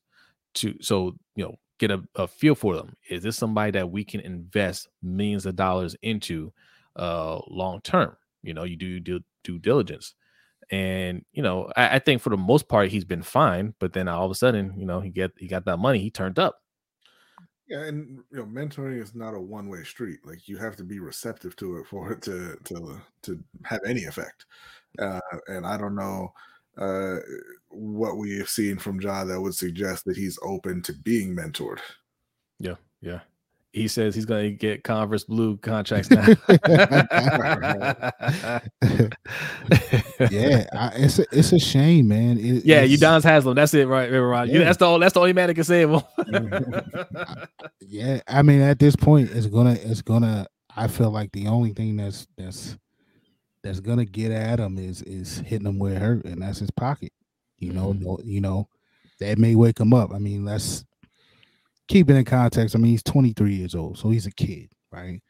to 0.54 0.74
so 0.80 1.16
you 1.34 1.44
know 1.44 1.54
get 1.78 1.90
a, 1.90 2.02
a, 2.16 2.28
feel 2.28 2.54
for 2.54 2.76
them. 2.76 2.94
Is 3.08 3.22
this 3.22 3.36
somebody 3.36 3.70
that 3.72 3.90
we 3.90 4.04
can 4.04 4.20
invest 4.20 4.88
millions 5.02 5.46
of 5.46 5.56
dollars 5.56 5.96
into 6.02 6.52
uh, 6.96 7.40
long 7.48 7.80
term? 7.80 8.16
You 8.42 8.54
know, 8.54 8.64
you 8.64 8.76
do 8.76 9.00
due, 9.00 9.20
due 9.44 9.58
diligence. 9.58 10.14
And 10.70 11.24
you 11.32 11.42
know, 11.42 11.70
I, 11.76 11.96
I, 11.96 11.98
think 12.00 12.22
for 12.22 12.30
the 12.30 12.36
most 12.36 12.68
part 12.68 12.88
he's 12.88 13.04
been 13.04 13.22
fine, 13.22 13.74
but 13.78 13.92
then 13.92 14.08
all 14.08 14.24
of 14.24 14.30
a 14.32 14.34
sudden, 14.34 14.74
you 14.76 14.84
know, 14.84 15.00
he 15.00 15.10
get 15.10 15.30
he 15.38 15.46
got 15.46 15.64
that 15.66 15.76
money, 15.76 16.00
he 16.00 16.10
turned 16.10 16.38
up. 16.38 16.60
Yeah, 17.68 17.84
and 17.84 18.20
you 18.32 18.38
know, 18.38 18.46
mentoring 18.46 19.00
is 19.00 19.14
not 19.14 19.34
a 19.34 19.40
one 19.40 19.68
way 19.68 19.84
street. 19.84 20.20
Like 20.24 20.48
you 20.48 20.56
have 20.56 20.76
to 20.76 20.84
be 20.84 20.98
receptive 20.98 21.54
to 21.56 21.78
it 21.78 21.86
for 21.86 22.12
it 22.12 22.22
to 22.22 22.56
to 22.64 23.00
to 23.22 23.44
have 23.64 23.80
any 23.86 24.04
effect. 24.04 24.46
Uh, 24.98 25.20
and 25.48 25.66
I 25.66 25.76
don't 25.76 25.94
know 25.94 26.32
uh, 26.78 27.16
what 27.68 28.16
we 28.16 28.38
have 28.38 28.48
seen 28.48 28.78
from 28.78 29.00
Ja 29.00 29.24
that 29.24 29.40
would 29.40 29.54
suggest 29.54 30.04
that 30.04 30.16
he's 30.16 30.38
open 30.42 30.82
to 30.82 30.92
being 30.92 31.34
mentored. 31.34 31.80
Yeah, 32.58 32.76
yeah. 33.00 33.20
He 33.76 33.88
says 33.88 34.14
he's 34.14 34.24
going 34.24 34.44
to 34.44 34.50
get 34.52 34.84
Converse 34.84 35.24
Blue 35.24 35.58
contracts 35.58 36.10
now. 36.10 36.26
yeah, 40.30 40.64
I, 40.72 40.92
it's 40.94 41.18
a, 41.18 41.26
it's 41.30 41.52
a 41.52 41.58
shame, 41.58 42.08
man. 42.08 42.38
It, 42.38 42.64
yeah, 42.64 42.86
Udonis 42.86 43.22
Haslem. 43.22 43.54
That's 43.54 43.74
it, 43.74 43.86
right, 43.86 44.08
right. 44.08 44.48
Yeah. 44.48 44.60
That's 44.60 44.78
the 44.78 44.96
that's 44.96 45.12
the 45.12 45.20
only 45.20 45.34
man 45.34 45.48
that 45.48 45.54
can 45.54 45.64
say 45.64 45.82
it. 45.82 46.04
yeah, 47.80 48.20
I 48.26 48.40
mean, 48.40 48.62
at 48.62 48.78
this 48.78 48.96
point, 48.96 49.28
it's 49.30 49.46
gonna 49.46 49.76
it's 49.78 50.00
gonna. 50.00 50.46
I 50.74 50.88
feel 50.88 51.10
like 51.10 51.32
the 51.32 51.48
only 51.48 51.74
thing 51.74 51.98
that's 51.98 52.26
that's 52.38 52.78
that's 53.62 53.80
gonna 53.80 54.06
get 54.06 54.32
at 54.32 54.58
him 54.58 54.78
is 54.78 55.02
is 55.02 55.40
hitting 55.40 55.66
him 55.66 55.78
where 55.78 55.92
it 55.92 56.00
hurt, 56.00 56.24
and 56.24 56.40
that's 56.40 56.60
his 56.60 56.70
pocket. 56.70 57.12
You 57.58 57.74
know, 57.74 57.92
mm-hmm. 57.92 58.26
you 58.26 58.40
know, 58.40 58.70
that 59.20 59.36
may 59.36 59.54
wake 59.54 59.78
him 59.78 59.92
up. 59.92 60.14
I 60.14 60.18
mean, 60.18 60.46
let's 60.46 60.86
keep 61.88 62.10
it 62.10 62.16
in 62.16 62.24
context. 62.24 62.74
I 62.74 62.78
mean, 62.78 62.92
he's 62.92 63.02
23 63.02 63.54
years 63.54 63.74
old, 63.74 63.98
so 63.98 64.10
he's 64.10 64.26
a 64.26 64.32
kid, 64.32 64.70
right? 64.92 65.20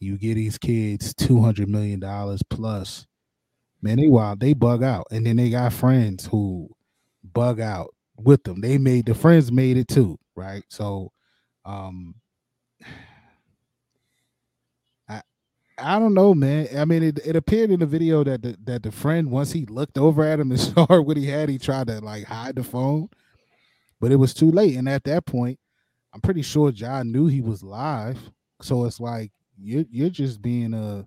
You 0.00 0.18
get 0.18 0.34
these 0.34 0.58
kids 0.58 1.14
200 1.14 1.68
million 1.68 2.00
dollars 2.00 2.42
plus, 2.48 3.06
man, 3.82 3.96
they 3.98 4.08
wild, 4.08 4.40
they 4.40 4.54
bug 4.54 4.82
out, 4.82 5.06
and 5.10 5.26
then 5.26 5.36
they 5.36 5.50
got 5.50 5.72
friends 5.72 6.26
who 6.26 6.68
bug 7.24 7.60
out 7.60 7.94
with 8.16 8.44
them. 8.44 8.60
They 8.60 8.78
made 8.78 9.06
the 9.06 9.14
friends 9.14 9.52
made 9.52 9.76
it 9.76 9.88
too, 9.88 10.18
right? 10.36 10.64
So, 10.68 11.12
um, 11.64 12.14
I 15.08 15.22
I 15.78 15.98
don't 15.98 16.14
know, 16.14 16.34
man. 16.34 16.68
I 16.76 16.84
mean, 16.84 17.02
it, 17.02 17.18
it 17.24 17.36
appeared 17.36 17.70
in 17.70 17.80
the 17.80 17.86
video 17.86 18.24
that 18.24 18.42
the 18.42 18.56
that 18.64 18.82
the 18.82 18.92
friend 18.92 19.30
once 19.30 19.52
he 19.52 19.66
looked 19.66 19.98
over 19.98 20.24
at 20.24 20.40
him 20.40 20.50
and 20.50 20.60
saw 20.62 20.86
what 21.00 21.16
he 21.16 21.26
had, 21.26 21.48
he 21.48 21.58
tried 21.58 21.88
to 21.88 22.00
like 22.00 22.24
hide 22.24 22.56
the 22.56 22.64
phone, 22.64 23.08
but 24.00 24.12
it 24.12 24.16
was 24.16 24.34
too 24.34 24.50
late. 24.50 24.76
And 24.76 24.88
at 24.88 25.04
that 25.04 25.26
point, 25.26 25.58
I'm 26.16 26.22
pretty 26.22 26.40
sure 26.40 26.72
John 26.72 27.12
knew 27.12 27.26
he 27.26 27.42
was 27.42 27.62
live. 27.62 28.18
So 28.62 28.86
it's 28.86 29.00
like 29.00 29.32
you're 29.60 29.84
you're 29.90 30.08
just 30.08 30.40
being 30.40 30.72
a 30.72 31.06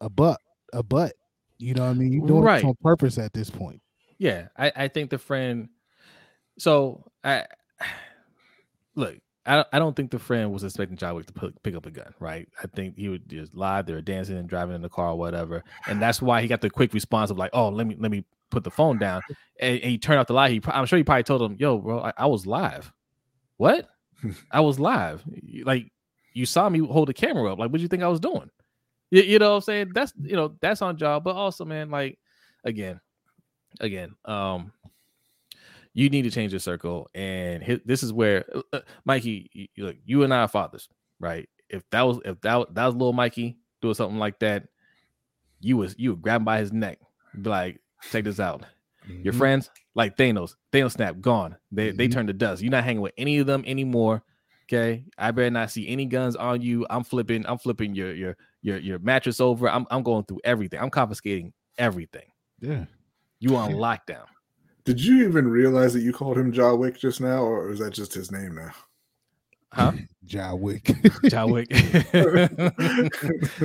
a 0.00 0.10
butt, 0.10 0.40
a 0.72 0.82
butt. 0.82 1.12
You 1.58 1.74
know 1.74 1.84
what 1.84 1.90
I 1.90 1.94
mean? 1.94 2.12
You're 2.12 2.26
doing 2.26 2.42
right. 2.42 2.60
it 2.60 2.66
on 2.66 2.74
purpose 2.82 3.18
at 3.18 3.32
this 3.32 3.50
point. 3.50 3.80
Yeah, 4.18 4.48
I, 4.58 4.72
I 4.74 4.88
think 4.88 5.10
the 5.10 5.18
friend. 5.18 5.68
So 6.58 7.04
I 7.22 7.44
look. 8.96 9.16
I, 9.46 9.64
I 9.72 9.78
don't 9.78 9.94
think 9.94 10.10
the 10.10 10.18
friend 10.18 10.52
was 10.52 10.64
expecting 10.64 10.96
John 10.96 11.14
Wick 11.14 11.26
to 11.26 11.32
pick, 11.34 11.62
pick 11.62 11.74
up 11.76 11.84
a 11.84 11.90
gun, 11.90 12.14
right? 12.18 12.48
I 12.62 12.66
think 12.66 12.96
he 12.96 13.10
would 13.10 13.28
just 13.28 13.54
live. 13.54 13.84
They 13.84 13.92
were 13.92 14.00
dancing 14.00 14.38
and 14.38 14.48
driving 14.48 14.74
in 14.74 14.80
the 14.80 14.88
car 14.88 15.10
or 15.10 15.18
whatever, 15.18 15.62
and 15.86 16.02
that's 16.02 16.20
why 16.20 16.40
he 16.40 16.48
got 16.48 16.62
the 16.62 16.70
quick 16.70 16.94
response 16.94 17.30
of 17.30 17.38
like, 17.38 17.50
"Oh, 17.52 17.68
let 17.68 17.86
me 17.86 17.94
let 17.96 18.10
me 18.10 18.24
put 18.50 18.64
the 18.64 18.72
phone 18.72 18.98
down." 18.98 19.22
And, 19.60 19.74
and 19.80 19.90
he 19.90 19.98
turned 19.98 20.18
off 20.18 20.26
the 20.26 20.32
light. 20.32 20.50
He, 20.50 20.60
I'm 20.66 20.86
sure 20.86 20.96
he 20.96 21.04
probably 21.04 21.22
told 21.22 21.42
him, 21.42 21.56
"Yo, 21.60 21.78
bro, 21.78 22.00
I, 22.00 22.12
I 22.16 22.26
was 22.26 22.44
live." 22.44 22.92
What? 23.56 23.88
I 24.50 24.60
was 24.60 24.80
live. 24.80 25.22
Like 25.64 25.90
you 26.32 26.46
saw 26.46 26.68
me 26.68 26.80
hold 26.80 27.08
the 27.08 27.14
camera 27.14 27.52
up. 27.52 27.58
Like, 27.58 27.70
what 27.70 27.78
do 27.78 27.82
you 27.82 27.88
think 27.88 28.02
I 28.02 28.08
was 28.08 28.20
doing? 28.20 28.50
You, 29.10 29.22
you 29.22 29.38
know 29.38 29.50
what 29.50 29.56
I'm 29.56 29.62
saying? 29.62 29.90
That's 29.94 30.12
you 30.20 30.36
know, 30.36 30.54
that's 30.60 30.82
on 30.82 30.96
job. 30.96 31.24
But 31.24 31.36
also, 31.36 31.64
man, 31.64 31.90
like 31.90 32.18
again, 32.64 33.00
again, 33.80 34.14
um, 34.24 34.72
you 35.92 36.10
need 36.10 36.22
to 36.22 36.30
change 36.30 36.52
your 36.52 36.60
circle. 36.60 37.08
And 37.14 37.62
hit, 37.62 37.86
this 37.86 38.02
is 38.02 38.12
where 38.12 38.44
uh, 38.54 38.62
uh 38.72 38.80
Mikey, 39.04 39.50
you, 39.52 39.84
look, 39.84 39.96
you 40.04 40.24
and 40.24 40.34
I 40.34 40.40
are 40.40 40.48
fathers, 40.48 40.88
right? 41.20 41.48
If 41.68 41.88
that 41.90 42.02
was 42.02 42.18
if 42.24 42.40
that, 42.42 42.74
that 42.74 42.86
was 42.86 42.94
little 42.94 43.12
Mikey 43.12 43.56
doing 43.80 43.94
something 43.94 44.18
like 44.18 44.38
that, 44.40 44.64
you 45.60 45.76
was 45.76 45.94
you 45.98 46.10
would 46.10 46.22
grab 46.22 46.40
him 46.40 46.44
by 46.44 46.58
his 46.58 46.72
neck, 46.72 46.98
be 47.40 47.48
like, 47.48 47.80
check 48.10 48.24
this 48.24 48.40
out. 48.40 48.64
Mm-hmm. 49.08 49.22
Your 49.22 49.32
friends, 49.32 49.70
like 49.94 50.16
Thanos, 50.16 50.54
Thanos 50.72 50.92
snap, 50.92 51.20
gone. 51.20 51.56
They 51.72 51.88
mm-hmm. 51.88 51.96
they 51.96 52.08
turn 52.08 52.26
to 52.26 52.32
dust. 52.32 52.62
You're 52.62 52.70
not 52.70 52.84
hanging 52.84 53.02
with 53.02 53.12
any 53.16 53.38
of 53.38 53.46
them 53.46 53.64
anymore. 53.66 54.22
Okay, 54.66 55.04
I 55.18 55.30
better 55.30 55.50
not 55.50 55.70
see 55.70 55.88
any 55.88 56.06
guns 56.06 56.36
on 56.36 56.62
you. 56.62 56.86
I'm 56.88 57.04
flipping. 57.04 57.44
I'm 57.46 57.58
flipping 57.58 57.94
your 57.94 58.14
your 58.14 58.36
your 58.62 58.78
your 58.78 58.98
mattress 58.98 59.40
over. 59.40 59.68
I'm 59.68 59.86
I'm 59.90 60.02
going 60.02 60.24
through 60.24 60.40
everything. 60.44 60.80
I'm 60.80 60.90
confiscating 60.90 61.52
everything. 61.78 62.26
Yeah, 62.60 62.86
you 63.40 63.56
on 63.56 63.72
lockdown. 63.72 64.24
Did 64.84 65.02
you 65.02 65.26
even 65.26 65.48
realize 65.48 65.94
that 65.94 66.00
you 66.00 66.12
called 66.12 66.36
him 66.36 66.52
Ja 66.52 66.74
Wick 66.74 66.98
just 66.98 67.20
now, 67.20 67.42
or 67.42 67.70
is 67.70 67.78
that 67.78 67.92
just 67.92 68.12
his 68.12 68.30
name 68.30 68.54
now? 68.54 68.72
Huh? 69.74 69.92
Ja 70.26 70.54
Wick. 70.54 70.90
Ja 71.24 71.44
Wick. 71.44 71.68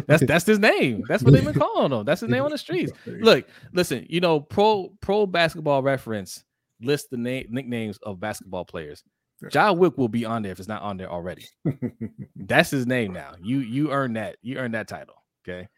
that's 0.07 0.25
that's 0.25 0.45
his 0.45 0.59
name. 0.59 1.05
That's 1.07 1.23
what 1.23 1.31
they've 1.31 1.45
been 1.45 1.53
calling 1.53 1.93
him. 1.93 2.03
That's 2.03 2.19
his 2.19 2.29
name 2.29 2.43
on 2.43 2.51
the 2.51 2.57
streets. 2.57 2.91
Look, 3.05 3.47
listen. 3.71 4.05
You 4.09 4.19
know, 4.19 4.41
pro 4.41 4.91
pro 4.99 5.25
basketball 5.25 5.81
reference 5.81 6.43
list 6.81 7.11
the 7.11 7.17
name 7.17 7.47
nicknames 7.49 7.97
of 7.99 8.19
basketball 8.19 8.65
players. 8.65 9.05
Ja 9.53 9.71
Wick 9.71 9.97
will 9.97 10.09
be 10.09 10.25
on 10.25 10.41
there 10.41 10.51
if 10.51 10.59
it's 10.59 10.67
not 10.67 10.81
on 10.81 10.97
there 10.97 11.09
already. 11.09 11.45
That's 12.35 12.71
his 12.71 12.85
name 12.85 13.13
now. 13.13 13.35
You 13.41 13.59
you 13.59 13.91
earn 13.91 14.13
that. 14.13 14.35
You 14.41 14.57
earn 14.57 14.73
that 14.73 14.89
title. 14.89 15.15
Okay. 15.47 15.69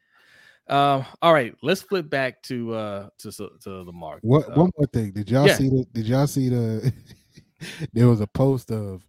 Um. 0.67 1.05
All 1.21 1.33
right. 1.33 1.53
Let's 1.61 1.83
flip 1.83 2.09
back 2.09 2.41
to 2.43 2.73
uh 2.73 3.09
to 3.19 3.31
to 3.31 3.69
Lamar. 3.83 4.17
What 4.23 4.49
uh, 4.49 4.53
one 4.53 4.71
more 4.75 4.87
thing? 4.87 5.11
Did 5.11 5.29
y'all 5.29 5.45
yeah. 5.45 5.57
see 5.57 5.69
the? 5.69 5.85
Did 5.93 6.07
y'all 6.07 6.25
see 6.25 6.49
the? 6.49 6.91
there 7.93 8.07
was 8.07 8.21
a 8.21 8.27
post 8.27 8.71
of 8.71 9.05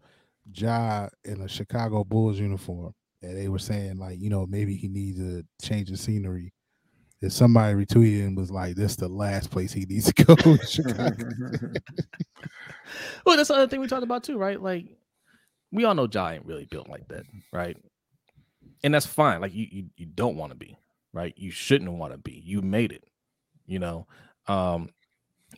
Ja 0.54 1.08
in 1.24 1.40
a 1.40 1.48
Chicago 1.48 2.04
Bulls 2.04 2.38
uniform, 2.38 2.94
and 3.22 3.36
they 3.36 3.48
were 3.48 3.58
saying 3.58 3.98
like, 3.98 4.18
you 4.20 4.30
know, 4.30 4.46
maybe 4.46 4.76
he 4.76 4.88
needs 4.88 5.20
a 5.20 5.44
change 5.64 5.90
of 5.90 5.98
scenery. 5.98 6.52
If 7.20 7.32
somebody 7.32 7.74
retweeted 7.74 8.26
and 8.26 8.36
was 8.36 8.50
like, 8.50 8.74
"This 8.74 8.96
the 8.96 9.08
last 9.08 9.50
place 9.50 9.72
he 9.72 9.84
needs 9.84 10.12
to 10.12 10.24
go." 10.24 10.34
well, 13.24 13.36
that's 13.36 13.48
the 13.48 13.54
other 13.54 13.68
thing 13.68 13.80
we 13.80 13.86
talked 13.86 14.02
about 14.02 14.24
too, 14.24 14.36
right? 14.36 14.60
Like, 14.60 14.86
we 15.70 15.84
all 15.84 15.94
know 15.94 16.08
Ja 16.12 16.30
ain't 16.30 16.46
really 16.46 16.66
built 16.66 16.88
like 16.88 17.06
that, 17.08 17.22
right? 17.52 17.76
And 18.82 18.92
that's 18.92 19.06
fine. 19.06 19.40
Like, 19.40 19.54
you 19.54 19.68
you, 19.70 19.84
you 19.96 20.06
don't 20.06 20.36
want 20.36 20.50
to 20.50 20.56
be, 20.56 20.76
right? 21.12 21.32
You 21.36 21.52
shouldn't 21.52 21.92
want 21.92 22.12
to 22.12 22.18
be. 22.18 22.42
You 22.44 22.60
made 22.60 22.90
it, 22.90 23.04
you 23.66 23.78
know. 23.78 24.08
Um, 24.48 24.90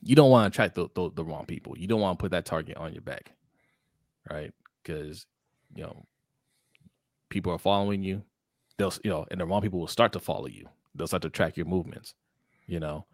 you 0.03 0.15
don't 0.15 0.31
want 0.31 0.53
to 0.53 0.55
attract 0.55 0.75
the, 0.75 0.89
the 0.95 1.11
the 1.15 1.25
wrong 1.25 1.47
people. 1.47 1.79
You 1.79 1.87
don't 1.87 2.01
want 2.01 2.19
to 2.19 2.23
put 2.23 2.33
that 2.33 2.45
target 2.45 2.77
on 2.77 2.93
your 2.93 3.03
back, 3.03 3.33
right? 4.31 4.53
Because 4.85 5.27
you 5.75 5.83
know 5.83 6.07
people 7.31 7.53
are 7.53 7.59
following 7.59 8.03
you. 8.03 8.23
They'll 8.79 8.93
you 9.03 9.11
know, 9.11 9.27
and 9.31 9.41
the 9.41 9.47
wrong 9.47 9.63
people 9.63 9.81
will 9.81 9.89
start 9.89 10.13
to 10.13 10.21
follow 10.21 10.47
you. 10.47 10.69
They'll 10.95 11.09
start 11.09 11.23
to 11.23 11.31
track 11.31 11.57
your 11.57 11.67
movements, 11.67 12.15
you 12.67 12.79
know. 12.79 13.07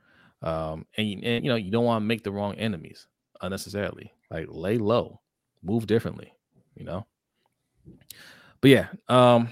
Um, 0.43 0.87
and, 0.97 1.25
and 1.25 1.45
you 1.45 1.51
know 1.51 1.57
you 1.57 1.71
don't 1.71 1.85
want 1.85 2.03
to 2.03 2.07
make 2.07 2.25
the 2.25 2.33
wrong 2.33 2.55
enemies 2.57 3.07
unnecessarily. 3.41 4.13
Like 4.31 4.47
lay 4.49 4.79
low, 4.79 5.21
move 5.63 5.87
differently, 5.87 6.33
you 6.75 6.85
know. 6.85 7.07
But 8.61 8.71
yeah, 8.71 8.89
um, 9.09 9.49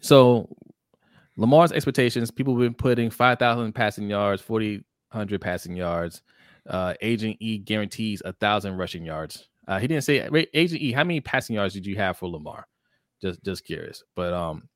so 0.00 0.48
Lamar's 1.36 1.72
expectations, 1.72 2.30
people 2.30 2.54
have 2.54 2.60
been 2.60 2.74
putting 2.74 3.10
5,000 3.10 3.72
passing 3.72 4.08
yards, 4.08 4.40
4,000 4.42 5.38
passing 5.40 5.76
yards. 5.76 6.22
Uh, 6.68 6.94
Agent 7.02 7.36
E 7.40 7.58
guarantees 7.58 8.22
a 8.24 8.32
thousand 8.32 8.76
rushing 8.76 9.04
yards. 9.04 9.48
Uh, 9.66 9.78
he 9.78 9.86
didn't 9.86 10.04
say 10.04 10.28
Agent 10.54 10.80
E, 10.80 10.92
how 10.92 11.04
many 11.04 11.20
passing 11.20 11.56
yards 11.56 11.74
did 11.74 11.86
you 11.86 11.96
have 11.96 12.18
for 12.18 12.28
Lamar? 12.28 12.66
Just 13.22 13.42
just 13.42 13.64
curious. 13.64 14.02
But 14.14 14.32
um, 14.32 14.68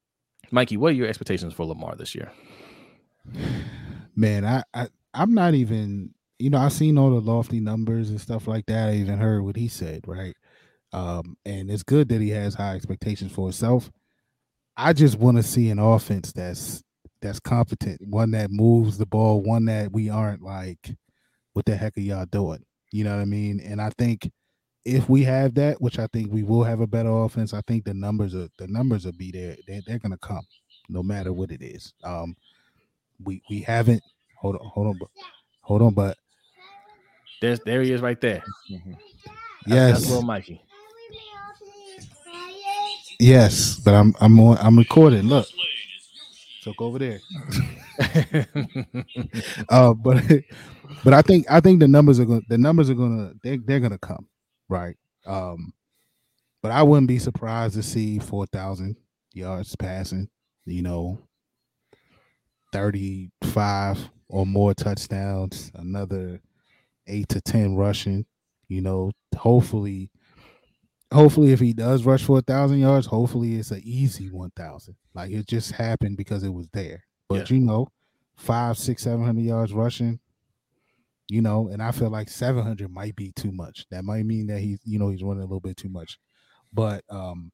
Mikey, 0.50 0.76
what 0.76 0.92
are 0.92 0.96
your 0.96 1.08
expectations 1.08 1.52
for 1.52 1.66
Lamar 1.66 1.94
this 1.96 2.14
year? 2.14 2.30
Man, 4.16 4.44
I, 4.44 4.62
I 4.72 4.88
I'm 5.14 5.34
not 5.34 5.54
even 5.54 6.14
you 6.38 6.50
know, 6.50 6.58
I've 6.58 6.72
seen 6.72 6.98
all 6.98 7.10
the 7.10 7.20
lofty 7.20 7.60
numbers 7.60 8.10
and 8.10 8.20
stuff 8.20 8.46
like 8.46 8.66
that. 8.66 8.88
I 8.88 8.94
even 8.94 9.18
heard 9.18 9.42
what 9.42 9.56
he 9.56 9.68
said, 9.68 10.04
right? 10.06 10.36
Um, 10.92 11.36
and 11.44 11.70
it's 11.70 11.82
good 11.82 12.08
that 12.08 12.20
he 12.20 12.30
has 12.30 12.54
high 12.54 12.76
expectations 12.76 13.32
for 13.32 13.46
himself. 13.46 13.90
I 14.76 14.92
just 14.92 15.18
want 15.18 15.36
to 15.36 15.42
see 15.42 15.70
an 15.70 15.80
offense 15.80 16.32
that's 16.32 16.82
that's 17.20 17.40
competent, 17.40 18.00
one 18.06 18.30
that 18.30 18.52
moves 18.52 18.96
the 18.96 19.06
ball, 19.06 19.42
one 19.42 19.64
that 19.64 19.92
we 19.92 20.08
aren't 20.08 20.40
like, 20.40 20.94
what 21.52 21.66
the 21.66 21.76
heck 21.76 21.98
are 21.98 22.00
y'all 22.00 22.26
doing? 22.26 22.64
You 22.92 23.02
know 23.02 23.16
what 23.16 23.22
I 23.22 23.24
mean? 23.24 23.60
And 23.60 23.82
I 23.82 23.90
think 23.98 24.30
if 24.88 25.08
we 25.08 25.22
have 25.24 25.54
that, 25.54 25.80
which 25.82 25.98
I 25.98 26.06
think 26.06 26.32
we 26.32 26.42
will 26.42 26.64
have 26.64 26.80
a 26.80 26.86
better 26.86 27.10
offense, 27.10 27.52
I 27.52 27.60
think 27.66 27.84
the 27.84 27.92
numbers 27.92 28.34
are 28.34 28.48
the 28.56 28.66
numbers 28.66 29.04
will 29.04 29.12
be 29.12 29.30
there. 29.30 29.56
They're, 29.66 29.82
they're 29.86 29.98
gonna 29.98 30.18
come, 30.18 30.46
no 30.88 31.02
matter 31.02 31.32
what 31.32 31.50
it 31.50 31.62
is. 31.62 31.92
Um, 32.02 32.34
we 33.22 33.42
we 33.50 33.60
haven't 33.60 34.02
hold 34.36 34.56
on, 34.56 34.66
hold 34.66 34.86
on, 34.86 34.98
but 34.98 35.08
hold 35.60 35.82
on, 35.82 35.92
but 35.92 36.16
there's 37.42 37.60
there 37.60 37.82
he 37.82 37.92
is 37.92 38.00
right 38.00 38.20
there. 38.20 38.42
Mm-hmm. 38.70 38.92
Yes, 39.66 39.92
that's 39.92 40.06
little 40.08 40.22
Mikey. 40.22 40.62
Yes, 43.20 43.76
but 43.76 43.94
I'm 43.94 44.14
I'm 44.20 44.40
on 44.40 44.56
I'm 44.58 44.78
recording. 44.78 45.24
Look, 45.24 45.48
so 46.62 46.72
go 46.78 46.86
over 46.86 46.98
there. 46.98 47.20
uh, 49.68 49.92
but 49.92 50.24
but 51.04 51.12
I 51.12 51.20
think 51.20 51.46
I 51.50 51.60
think 51.60 51.80
the 51.80 51.88
numbers 51.88 52.18
are 52.20 52.24
going 52.24 52.46
the 52.48 52.56
numbers 52.56 52.88
are 52.88 52.94
gonna 52.94 53.32
they 53.42 53.58
they're 53.58 53.80
gonna 53.80 53.98
come 53.98 54.26
right. 54.68 54.96
Um, 55.26 55.72
but 56.62 56.72
I 56.72 56.82
wouldn't 56.82 57.08
be 57.08 57.18
surprised 57.18 57.74
to 57.74 57.82
see 57.82 58.18
four 58.18 58.46
thousand 58.46 58.96
yards 59.32 59.74
passing. 59.76 60.28
You 60.66 60.82
know, 60.82 61.18
thirty 62.72 63.30
five 63.44 63.98
or 64.28 64.46
more 64.46 64.74
touchdowns. 64.74 65.70
Another 65.74 66.40
eight 67.06 67.28
to 67.30 67.40
ten 67.40 67.74
rushing. 67.76 68.26
You 68.68 68.82
know, 68.82 69.12
hopefully 69.36 70.10
hopefully 71.12 71.52
if 71.52 71.60
he 71.60 71.72
does 71.72 72.04
rush 72.04 72.22
for 72.24 72.38
a 72.38 72.42
thousand 72.42 72.80
yards, 72.80 73.06
hopefully 73.06 73.56
it's 73.56 73.70
an 73.70 73.80
easy 73.84 74.30
one 74.30 74.50
thousand. 74.56 74.96
Like 75.14 75.30
it 75.30 75.46
just 75.46 75.72
happened 75.72 76.16
because 76.16 76.42
it 76.42 76.52
was 76.52 76.68
there. 76.72 77.02
But 77.28 77.50
Yeah. 77.50 77.56
you 77.56 77.62
know, 77.62 77.88
five, 78.36 78.76
six, 78.78 79.02
seven 79.04 79.24
hundred 79.24 79.44
yards 79.44 79.72
rushing, 79.72 80.20
you 81.28 81.42
know, 81.42 81.68
and 81.68 81.82
I 81.82 81.90
feel 81.90 82.10
like 82.10 82.28
seven 82.28 82.62
hundred 82.62 82.90
might 82.90 83.16
be 83.16 83.32
too 83.32 83.52
much. 83.52 83.86
That 83.90 84.04
might 84.04 84.24
mean 84.24 84.46
that 84.48 84.60
he's, 84.60 84.80
you 84.84 84.98
know, 84.98 85.10
he's 85.10 85.22
running 85.22 85.42
a 85.42 85.46
little 85.46 85.60
bit 85.60 85.76
too 85.76 85.88
much. 85.90 86.18
But 86.72 87.04
um, 87.10 87.52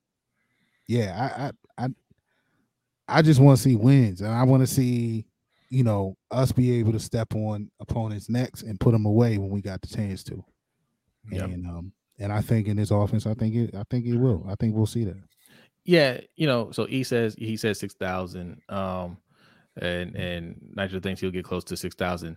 yeah, 0.86 1.50
I 1.78 1.82
I 1.82 1.86
I, 1.86 3.18
I 3.18 3.22
just 3.22 3.40
want 3.40 3.58
to 3.58 3.62
see 3.62 3.76
wins, 3.76 4.20
and 4.20 4.32
I 4.32 4.42
want 4.44 4.62
to 4.62 4.66
see, 4.66 5.26
you 5.70 5.84
know, 5.84 6.16
us 6.30 6.52
be 6.52 6.78
able 6.78 6.92
to 6.92 7.00
step 7.00 7.34
on 7.34 7.70
opponents' 7.80 8.30
necks 8.30 8.62
and 8.62 8.80
put 8.80 8.92
them 8.92 9.06
away 9.06 9.38
when 9.38 9.50
we 9.50 9.60
got 9.60 9.80
the 9.80 9.88
chance 9.88 10.22
to. 10.24 10.44
Yep. 11.30 11.44
And 11.44 11.66
um, 11.66 11.92
and 12.18 12.32
I 12.32 12.40
think 12.40 12.68
in 12.68 12.76
this 12.76 12.90
offense, 12.90 13.26
I 13.26 13.34
think 13.34 13.54
it, 13.54 13.74
I 13.74 13.82
think 13.90 14.06
it 14.06 14.16
will. 14.16 14.46
I 14.48 14.54
think 14.54 14.74
we'll 14.74 14.86
see 14.86 15.04
that. 15.04 15.22
Yeah, 15.84 16.20
you 16.36 16.46
know, 16.46 16.70
so 16.70 16.86
he 16.86 17.02
says 17.02 17.34
he 17.38 17.56
says 17.56 17.78
six 17.78 17.94
thousand. 17.94 18.60
Um 18.68 19.18
and 19.76 20.14
and 20.14 20.56
Nigel 20.74 21.00
thinks 21.00 21.20
he'll 21.20 21.30
get 21.30 21.44
close 21.44 21.64
to 21.64 21.76
six 21.76 21.94
thousand. 21.94 22.36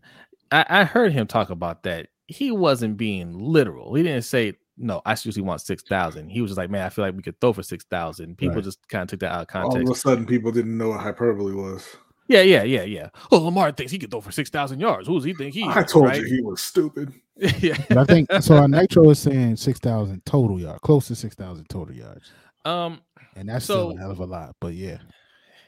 I, 0.52 0.66
I 0.70 0.84
heard 0.84 1.12
him 1.14 1.28
talk 1.28 1.50
about 1.50 1.84
that. 1.84 2.08
He 2.28 2.52
wasn't 2.52 2.98
being 2.98 3.34
literal. 3.38 3.94
He 3.94 4.04
didn't 4.04 4.24
say 4.24 4.54
no, 4.78 5.02
I 5.06 5.16
seriously 5.16 5.42
want 5.42 5.62
six 5.62 5.82
thousand. 5.84 6.30
He 6.30 6.42
was 6.42 6.52
just 6.52 6.58
like, 6.58 6.70
Man, 6.70 6.86
I 6.86 6.90
feel 6.90 7.04
like 7.06 7.16
we 7.16 7.24
could 7.24 7.40
throw 7.42 7.54
for 7.54 7.64
six 7.64 7.84
thousand. 7.86 8.38
People 8.38 8.56
Right. 8.58 8.64
just 8.64 8.88
kind 8.90 9.02
of 9.04 9.08
took 9.10 9.22
that 9.22 9.32
out 9.32 9.42
of 9.42 9.48
context. 9.48 9.78
All 9.86 9.92
of 9.92 9.98
a 9.98 10.00
sudden, 10.00 10.26
people 10.26 10.52
didn't 10.52 10.78
know 10.78 10.90
what 10.90 11.00
hyperbole 11.00 11.54
was. 11.54 11.88
Yeah, 12.28 12.42
yeah, 12.42 12.64
yeah, 12.64 12.84
yeah. 12.84 13.10
Oh, 13.32 13.38
Lamar 13.40 13.72
thinks 13.72 13.92
he 13.92 13.98
could 13.98 14.12
throw 14.12 14.22
for 14.22 14.32
six 14.32 14.50
thousand 14.50 14.80
yards. 14.80 15.08
Who 15.08 15.16
does 15.16 15.24
he 15.24 15.34
think 15.34 15.54
he 15.54 15.64
I 15.64 15.82
is, 15.82 15.92
told 15.92 16.06
right? 16.06 16.22
you 16.22 16.28
he 16.28 16.42
was 16.42 16.62
stupid. 16.62 17.14
yeah. 17.38 17.78
But 17.88 17.98
I 17.98 18.04
think 18.04 18.30
so. 18.42 18.58
Our 18.58 18.68
Nitro 18.68 19.10
is 19.10 19.20
saying 19.20 19.56
six 19.56 19.80
thousand 19.80 20.26
total 20.26 20.60
yards, 20.60 20.80
close 20.82 21.08
to 21.08 21.16
six 21.16 21.34
thousand 21.36 21.70
total 21.70 21.96
yards, 21.96 22.32
Um 22.66 23.00
and 23.36 23.48
that's 23.50 23.64
still 23.66 23.92
a 23.92 23.98
hell 23.98 24.12
of 24.12 24.20
a 24.20 24.26
lot. 24.26 24.56
But 24.60 24.74
yeah, 24.74 24.98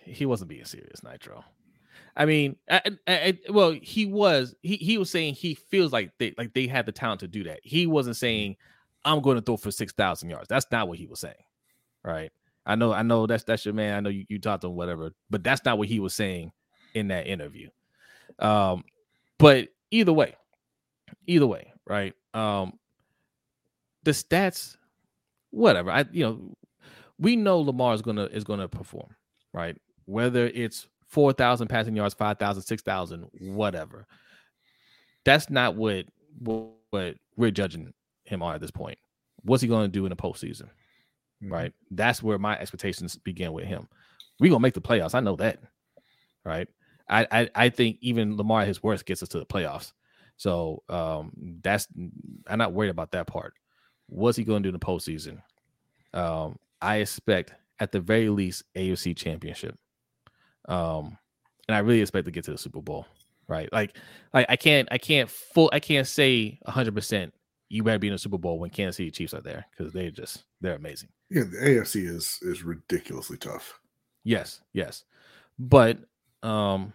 he 0.03 0.25
wasn't 0.25 0.49
being 0.49 0.65
serious, 0.65 1.01
Nitro. 1.03 1.43
I 2.15 2.25
mean, 2.25 2.55
I, 2.69 2.81
I, 3.07 3.13
I- 3.13 3.39
well, 3.51 3.71
he 3.81 4.05
was. 4.05 4.55
He 4.61 4.75
he 4.77 4.97
was 4.97 5.09
saying 5.09 5.35
he 5.35 5.55
feels 5.55 5.91
like 5.93 6.11
they 6.19 6.33
like 6.37 6.53
they 6.53 6.67
had 6.67 6.85
the 6.85 6.91
talent 6.91 7.21
to 7.21 7.27
do 7.27 7.43
that. 7.45 7.59
He 7.63 7.87
wasn't 7.87 8.17
saying 8.17 8.55
I'm 9.05 9.21
going 9.21 9.37
to 9.37 9.41
throw 9.41 9.57
for 9.57 9.71
six 9.71 9.93
thousand 9.93 10.29
yards. 10.29 10.47
That's 10.47 10.67
not 10.71 10.87
what 10.87 10.97
he 10.97 11.07
was 11.07 11.19
saying, 11.19 11.35
right? 12.03 12.31
I 12.65 12.75
know, 12.75 12.93
I 12.93 13.01
know 13.03 13.25
that's 13.27 13.43
that's 13.43 13.65
your 13.65 13.73
man. 13.73 13.95
I 13.95 13.99
know 14.01 14.09
you, 14.09 14.25
you 14.29 14.39
talked 14.39 14.61
to 14.61 14.67
him, 14.67 14.75
whatever, 14.75 15.11
but 15.29 15.43
that's 15.43 15.63
not 15.65 15.77
what 15.77 15.87
he 15.87 15.99
was 15.99 16.13
saying 16.13 16.51
in 16.93 17.07
that 17.09 17.27
interview. 17.27 17.69
Um, 18.39 18.83
but 19.37 19.69
either 19.91 20.13
way, 20.13 20.35
either 21.27 21.47
way, 21.47 21.73
right? 21.87 22.13
Um, 22.33 22.77
the 24.03 24.11
stats, 24.11 24.77
whatever. 25.51 25.91
I 25.91 26.05
you 26.11 26.25
know, 26.25 26.55
we 27.17 27.35
know 27.35 27.59
Lamar 27.59 27.93
is 27.93 28.01
gonna 28.01 28.25
is 28.25 28.43
gonna 28.43 28.67
perform, 28.67 29.15
right? 29.53 29.77
Whether 30.05 30.47
it's 30.47 30.87
four 31.09 31.33
thousand 31.33 31.67
passing 31.67 31.95
yards, 31.95 32.13
5,000, 32.15 32.63
6,000, 32.63 33.27
whatever. 33.41 34.07
That's 35.25 35.49
not 35.49 35.75
what 35.75 36.05
what 36.39 36.69
what 36.91 37.15
we're 37.35 37.51
judging 37.51 37.93
him 38.25 38.41
on 38.41 38.55
at 38.55 38.61
this 38.61 38.71
point. 38.71 38.97
What's 39.43 39.61
he 39.61 39.67
going 39.69 39.83
to 39.85 39.91
do 39.91 40.05
in 40.05 40.09
the 40.09 40.15
postseason? 40.15 40.69
Mhm. 41.43 41.51
Right. 41.51 41.73
That's 41.91 42.23
where 42.23 42.37
my 42.39 42.57
expectations 42.57 43.15
begin 43.17 43.53
with 43.53 43.65
him. 43.65 43.87
We're 44.39 44.49
gonna 44.49 44.61
make 44.61 44.73
the 44.73 44.81
playoffs. 44.81 45.15
I 45.15 45.19
know 45.19 45.35
that. 45.37 45.59
Right. 46.45 46.67
I, 47.09 47.27
I 47.31 47.49
I 47.55 47.69
think 47.69 47.97
even 48.01 48.37
Lamar 48.37 48.61
at 48.61 48.67
his 48.67 48.83
worst 48.83 49.05
gets 49.05 49.23
us 49.23 49.29
to 49.29 49.39
the 49.39 49.45
playoffs. 49.45 49.93
So 50.37 50.83
um 50.89 51.31
that's 51.61 51.87
I'm 52.47 52.57
not 52.57 52.73
worried 52.73 52.89
about 52.89 53.11
that 53.11 53.27
part. 53.27 53.53
What's 54.07 54.37
he 54.37 54.43
gonna 54.43 54.61
do 54.61 54.69
in 54.69 54.73
the 54.73 54.79
postseason? 54.79 55.41
Um, 56.13 56.57
I 56.81 56.97
expect 56.97 57.53
at 57.79 57.91
the 57.91 57.99
very 57.99 58.29
least 58.29 58.63
AFC 58.75 59.15
championship. 59.15 59.77
Um, 60.67 61.17
and 61.67 61.75
I 61.75 61.79
really 61.79 62.01
expect 62.01 62.25
to 62.25 62.31
get 62.31 62.45
to 62.45 62.51
the 62.51 62.57
Super 62.57 62.81
Bowl, 62.81 63.05
right? 63.47 63.71
Like, 63.71 63.97
like 64.33 64.45
I 64.49 64.55
can't, 64.55 64.87
I 64.91 64.97
can't 64.97 65.29
full, 65.29 65.69
I 65.73 65.79
can't 65.79 66.07
say 66.07 66.59
hundred 66.65 66.95
percent 66.95 67.33
you 67.69 67.83
better 67.83 67.99
be 67.99 68.07
in 68.07 68.13
the 68.13 68.19
Super 68.19 68.37
Bowl 68.37 68.59
when 68.59 68.71
Kansas 68.71 68.97
City 68.97 69.11
Chiefs 69.11 69.33
are 69.33 69.41
there 69.41 69.65
because 69.71 69.93
they 69.93 70.09
just 70.09 70.43
they're 70.59 70.75
amazing. 70.75 71.09
Yeah, 71.29 71.43
the 71.43 71.57
AFC 71.57 72.07
is 72.07 72.39
is 72.41 72.63
ridiculously 72.63 73.37
tough. 73.37 73.79
Yes, 74.23 74.61
yes, 74.73 75.05
but 75.57 75.99
um, 76.43 76.93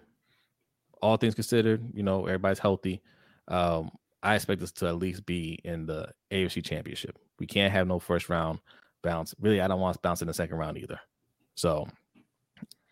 all 1.01 1.17
things 1.17 1.35
considered, 1.35 1.83
you 1.95 2.03
know, 2.03 2.27
everybody's 2.27 2.59
healthy. 2.59 3.03
Um, 3.49 3.91
I 4.23 4.35
expect 4.35 4.63
us 4.63 4.73
to 4.73 4.89
at 4.89 4.97
least 4.97 5.25
be 5.27 5.61
in 5.65 5.87
the 5.87 6.09
AFC 6.33 6.65
Championship. 6.65 7.19
We 7.39 7.47
can't 7.47 7.73
have 7.73 7.87
no 7.87 7.99
first 7.99 8.29
round 8.29 8.59
bounce. 9.03 9.35
Really, 9.41 9.61
I 9.61 9.69
don't 9.69 9.81
want 9.81 9.95
to 9.95 10.01
bounce 10.01 10.23
in 10.23 10.29
the 10.29 10.35
second 10.35 10.57
round 10.57 10.77
either. 10.79 10.99
So, 11.55 11.87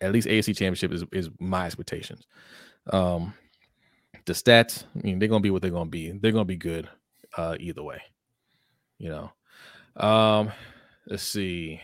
at 0.03 0.11
least 0.11 0.27
AFC 0.27 0.55
Championship 0.55 0.91
is 0.91 1.03
is 1.11 1.29
my 1.39 1.65
expectations. 1.65 2.25
Um, 2.91 3.33
the 4.25 4.33
stats, 4.33 4.83
I 4.95 5.01
mean, 5.01 5.19
they're 5.19 5.29
gonna 5.29 5.41
be 5.41 5.51
what 5.51 5.61
they're 5.61 5.71
gonna 5.71 5.89
be. 5.89 6.11
They're 6.11 6.31
gonna 6.31 6.45
be 6.45 6.57
good 6.57 6.89
uh, 7.37 7.55
either 7.59 7.83
way. 7.83 8.01
You 8.97 9.09
know. 9.09 9.31
Um, 10.05 10.51
let's 11.07 11.23
see. 11.23 11.81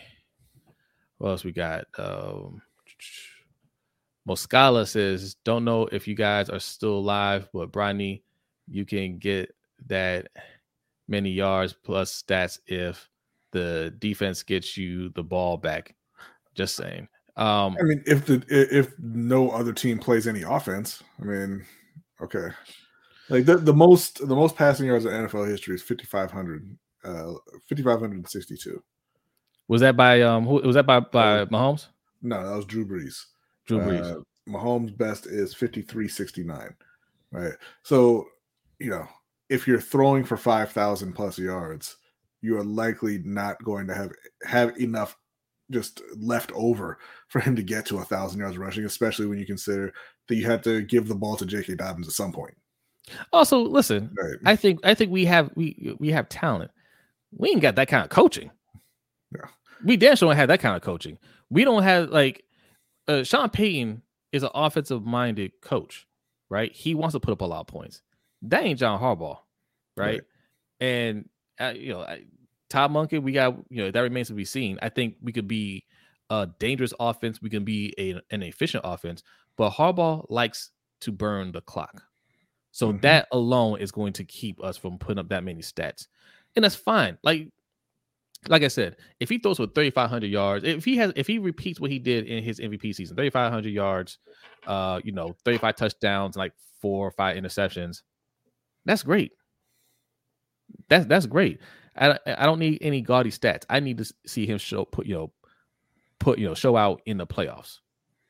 What 1.18 1.30
else 1.30 1.44
we 1.44 1.52
got? 1.52 1.86
Um, 1.98 2.62
Moscala 4.26 4.86
says, 4.86 5.36
"Don't 5.44 5.66
know 5.66 5.88
if 5.92 6.08
you 6.08 6.16
guys 6.16 6.50
are 6.50 6.60
still 6.60 6.98
alive, 6.98 7.50
but 7.54 7.72
Bronny, 7.72 8.22
you 8.68 8.86
can 8.86 9.18
get 9.18 9.54
that 9.88 10.28
many 11.08 11.32
yards 11.32 11.74
plus 11.74 12.22
stats 12.22 12.60
if 12.68 13.10
the 13.52 13.94
defense 14.00 14.44
gets 14.44 14.78
you 14.78 15.10
the 15.10 15.24
ball 15.24 15.58
back." 15.58 15.96
Just 16.56 16.76
saying. 16.76 17.08
Um, 17.40 17.78
I 17.80 17.84
mean, 17.84 18.04
if 18.06 18.26
the 18.26 18.44
if 18.50 18.92
no 19.00 19.50
other 19.52 19.72
team 19.72 19.98
plays 19.98 20.28
any 20.28 20.42
offense, 20.42 21.02
I 21.22 21.24
mean, 21.24 21.66
okay. 22.22 22.50
Like 23.30 23.46
the, 23.46 23.58
the 23.58 23.74
most 23.74 24.28
the 24.28 24.36
most 24.36 24.58
passing 24.58 24.88
yards 24.88 25.06
in 25.06 25.12
NFL 25.12 25.48
history 25.48 25.76
is 25.76 25.82
5500 25.82 26.78
uh 27.06 27.34
5562. 27.70 28.84
Was 29.70 29.80
that 29.80 29.96
by 29.96 30.22
um 30.22 30.46
who 30.46 30.62
was 30.62 30.76
that 30.76 30.86
by 30.86 31.00
by 31.00 31.46
Mahomes? 31.46 31.88
No, 32.22 32.46
that 32.46 32.58
was 32.58 32.66
Drew 32.66 32.86
Brees. 32.86 33.24
Drew 33.66 33.80
Brees. 33.80 34.18
Uh, 34.18 34.20
Mahomes 34.50 34.96
best 34.98 35.26
is 35.26 35.54
5369. 35.54 36.76
Right. 37.32 37.54
So, 37.84 38.26
you 38.80 38.90
know, 38.90 39.08
if 39.48 39.66
you're 39.66 39.80
throwing 39.80 40.26
for 40.26 40.36
5000 40.36 41.14
plus 41.14 41.40
yards, 41.40 41.96
you 42.42 42.58
are 42.58 42.64
likely 42.64 43.20
not 43.20 43.64
going 43.64 43.88
to 43.88 43.94
have 43.94 44.12
have 44.44 44.78
enough 44.78 45.16
just 45.72 46.02
left 46.16 46.52
over 46.54 46.98
for 47.28 47.40
him 47.40 47.56
to 47.56 47.64
get 47.64 47.86
to 47.88 48.00
a 48.00 48.04
thousand 48.04 48.40
yards 48.40 48.58
rushing, 48.58 48.86
especially 48.86 49.28
when 49.28 49.40
you 49.40 49.46
consider 49.46 49.94
that 50.28 50.36
you 50.36 50.46
had 50.46 50.64
to 50.64 50.82
give 50.82 51.08
the 51.08 51.16
ball 51.16 51.36
to 51.38 51.46
J.K. 51.46 51.76
Dobbins 51.76 52.08
at 52.08 52.14
some 52.14 52.32
point. 52.32 52.56
Also, 53.34 53.60
listen, 53.60 54.14
right. 54.22 54.38
I 54.46 54.56
think 54.56 54.80
I 54.84 54.94
think 54.94 55.12
we 55.12 55.26
have 55.26 55.50
we 55.56 55.96
we 56.00 56.10
have 56.10 56.30
talent. 56.30 56.72
We 57.32 57.50
ain't 57.50 57.62
got 57.62 57.76
that 57.76 57.88
kind 57.88 58.04
of 58.04 58.10
coaching. 58.10 58.52
Yeah. 59.34 59.48
We 59.84 59.98
damn 59.98 60.16
sure 60.16 60.30
don't 60.30 60.38
have 60.38 60.50
that 60.50 60.60
kind 60.60 60.76
of 60.76 60.82
coaching. 60.82 61.18
We 61.50 61.64
don't 61.64 61.84
have 61.84 62.10
like 62.10 62.44
uh, 63.08 63.24
Sean 63.24 63.50
Payton 63.50 64.02
is 64.32 64.44
an 64.44 64.50
offensive 64.54 65.04
minded 65.04 65.54
coach, 65.62 66.08
right? 66.50 66.72
He 66.72 66.94
wants 66.94 67.14
to 67.14 67.20
put 67.20 67.32
up 67.32 67.42
a 67.42 67.46
lot 67.46 67.62
of 67.62 67.68
points. 67.68 68.02
That 68.44 68.64
ain't 68.64 68.80
John 68.80 69.00
Harbaugh, 69.00 69.40
right? 69.98 70.06
right. 70.06 70.22
And 70.80 71.30
uh, 71.60 71.74
you 71.76 71.94
know, 71.94 72.06
Todd 72.70 72.92
Monken, 72.92 73.24
we 73.24 73.32
got 73.32 73.56
you 73.70 73.84
know 73.84 73.92
that 73.92 74.00
remains 74.00 74.28
to 74.28 74.34
be 74.34 74.46
seen. 74.46 74.78
I 74.82 74.90
think 74.90 75.16
we 75.22 75.32
could 75.32 75.48
be 75.48 75.86
a 76.30 76.48
dangerous 76.60 76.94
offense. 77.00 77.42
We 77.42 77.50
can 77.50 77.64
be 77.64 77.94
a, 77.98 78.22
an 78.34 78.44
efficient 78.44 78.84
offense, 78.86 79.24
but 79.58 79.72
Harbaugh 79.72 80.26
likes 80.30 80.72
to 81.02 81.12
burn 81.12 81.52
the 81.52 81.62
clock. 81.62 82.04
So 82.72 82.90
mm-hmm. 82.90 83.00
that 83.00 83.28
alone 83.32 83.80
is 83.80 83.92
going 83.92 84.14
to 84.14 84.24
keep 84.24 84.64
us 84.64 84.78
from 84.78 84.98
putting 84.98 85.20
up 85.20 85.30
that 85.30 85.44
many 85.44 85.62
stats. 85.62 86.08
And 86.56 86.64
that's 86.64 86.76
fine. 86.76 87.18
Like 87.24 87.50
like 88.48 88.64
I 88.64 88.70
said, 88.70 88.96
if 89.20 89.28
he 89.28 89.38
throws 89.38 89.58
for 89.58 89.68
3500 89.68 90.28
yards, 90.28 90.64
if 90.64 90.86
he 90.86 90.96
has 90.98 91.12
if 91.16 91.28
he 91.28 91.40
repeats 91.40 91.80
what 91.80 91.92
he 91.92 92.00
did 92.00 92.26
in 92.26 92.44
his 92.44 92.60
MVP 92.60 92.96
season, 92.96 93.16
3500 93.18 93.70
yards, 93.70 94.18
uh, 94.66 95.02
you 95.04 95.12
know, 95.12 95.36
35 95.44 95.76
touchdowns, 95.76 96.38
like 96.38 96.54
four 96.82 97.06
or 97.06 97.12
five 97.12 97.36
interceptions, 97.36 98.04
that's 98.86 99.04
great. 99.04 99.34
That's 100.88 101.06
that's 101.06 101.26
great. 101.26 101.60
I 102.00 102.18
I 102.26 102.46
don't 102.46 102.60
need 102.60 102.80
any 102.82 103.02
gaudy 103.02 103.32
stats. 103.32 103.66
I 103.70 103.80
need 103.80 103.98
to 103.98 104.14
see 104.26 104.46
him 104.46 104.58
show 104.58 104.86
put, 104.86 105.06
you 105.06 105.16
know, 105.16 105.34
put, 106.20 106.40
you 106.40 106.48
know, 106.48 106.56
show 106.56 106.78
out 106.78 107.02
in 107.06 107.18
the 107.18 107.28
playoffs, 107.28 107.80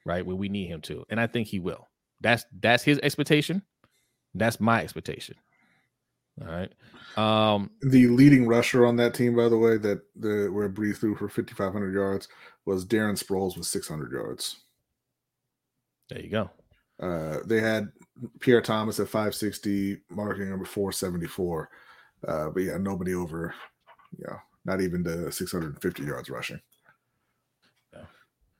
right? 0.05 0.25
Where 0.25 0.35
we 0.35 0.49
need 0.49 0.67
him 0.67 0.81
to. 0.81 1.05
And 1.09 1.19
I 1.19 1.27
think 1.27 1.47
he 1.47 1.59
will. 1.59 1.87
That's 2.21 2.45
that's 2.59 2.83
his 2.83 2.99
expectation. 2.99 3.61
That's 4.33 4.59
my 4.59 4.81
expectation. 4.83 5.35
All 6.41 6.47
right. 6.47 6.71
Um, 7.17 7.71
the 7.81 8.07
leading 8.07 8.47
rusher 8.47 8.85
on 8.85 8.95
that 8.97 9.13
team, 9.13 9.35
by 9.35 9.49
the 9.49 9.57
way, 9.57 9.77
that 9.77 10.01
the 10.15 10.49
where 10.51 10.69
Brees 10.69 10.97
threw 10.97 11.15
for 11.15 11.27
5,500 11.27 11.93
yards 11.93 12.27
was 12.65 12.85
Darren 12.85 13.21
Sproles 13.21 13.57
with 13.57 13.65
600 13.65 14.11
yards. 14.11 14.57
There 16.09 16.21
you 16.21 16.29
go. 16.29 16.49
Uh, 16.99 17.39
they 17.45 17.59
had 17.59 17.89
Pierre 18.39 18.61
Thomas 18.61 18.99
at 18.99 19.07
560, 19.07 20.01
marking 20.09 20.49
number 20.49 20.65
474. 20.65 21.69
Uh, 22.27 22.49
but 22.49 22.61
yeah, 22.61 22.77
nobody 22.77 23.13
over, 23.13 23.53
you 24.17 24.25
know, 24.27 24.37
not 24.65 24.81
even 24.81 25.03
the 25.03 25.31
650 25.31 26.03
yards 26.03 26.29
rushing. 26.29 26.59
Yeah. 27.93 28.03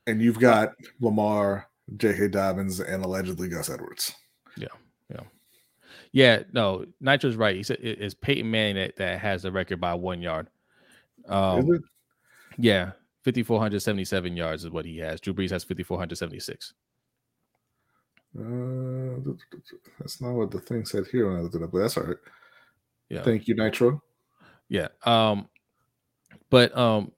And 0.08 0.22
you've 0.22 0.40
got 0.40 0.74
Lamar, 1.02 1.68
J.K. 1.98 2.30
Dobbins, 2.30 2.80
and 2.80 3.04
allegedly 3.04 3.50
Gus 3.50 3.70
Edwards. 3.70 4.14
Yeah. 4.58 4.68
Yeah, 5.12 5.22
yeah. 6.12 6.44
no, 6.54 6.86
Nitro's 7.02 7.36
right. 7.36 7.56
He 7.56 7.64
said 7.64 7.78
it's 7.82 8.14
Peyton 8.14 8.50
Manning 8.50 8.76
that, 8.76 8.96
that 8.98 9.20
has 9.20 9.44
the 9.44 9.52
record 9.52 9.80
by 9.80 9.94
one 9.94 10.22
yard. 10.22 10.48
Um, 11.28 11.84
yeah, 12.58 12.92
5,477 13.26 14.36
yards 14.36 14.64
is 14.64 14.72
what 14.72 14.86
he 14.86 14.98
has. 14.98 15.22
Drew 15.22 15.34
Brees 15.34 15.52
has 15.52 15.64
5,476. 15.64 16.74
Uh, 18.38 19.34
that's 20.00 20.22
not 20.22 20.34
what 20.34 20.52
the 20.52 20.60
thing 20.60 20.86
said 20.86 21.06
here 21.12 21.28
when 21.28 21.38
I 21.38 21.42
looked 21.42 21.56
it 21.56 21.64
up, 21.64 21.72
but 21.72 21.80
that's 21.80 21.98
all 21.98 22.04
right. 22.04 22.18
Yeah. 23.10 23.24
Thank 23.24 23.48
you, 23.48 23.56
Nitro. 23.56 24.02
Yeah. 24.68 24.90
Um, 25.04 25.50
but 26.50 26.76
um, 26.78 27.12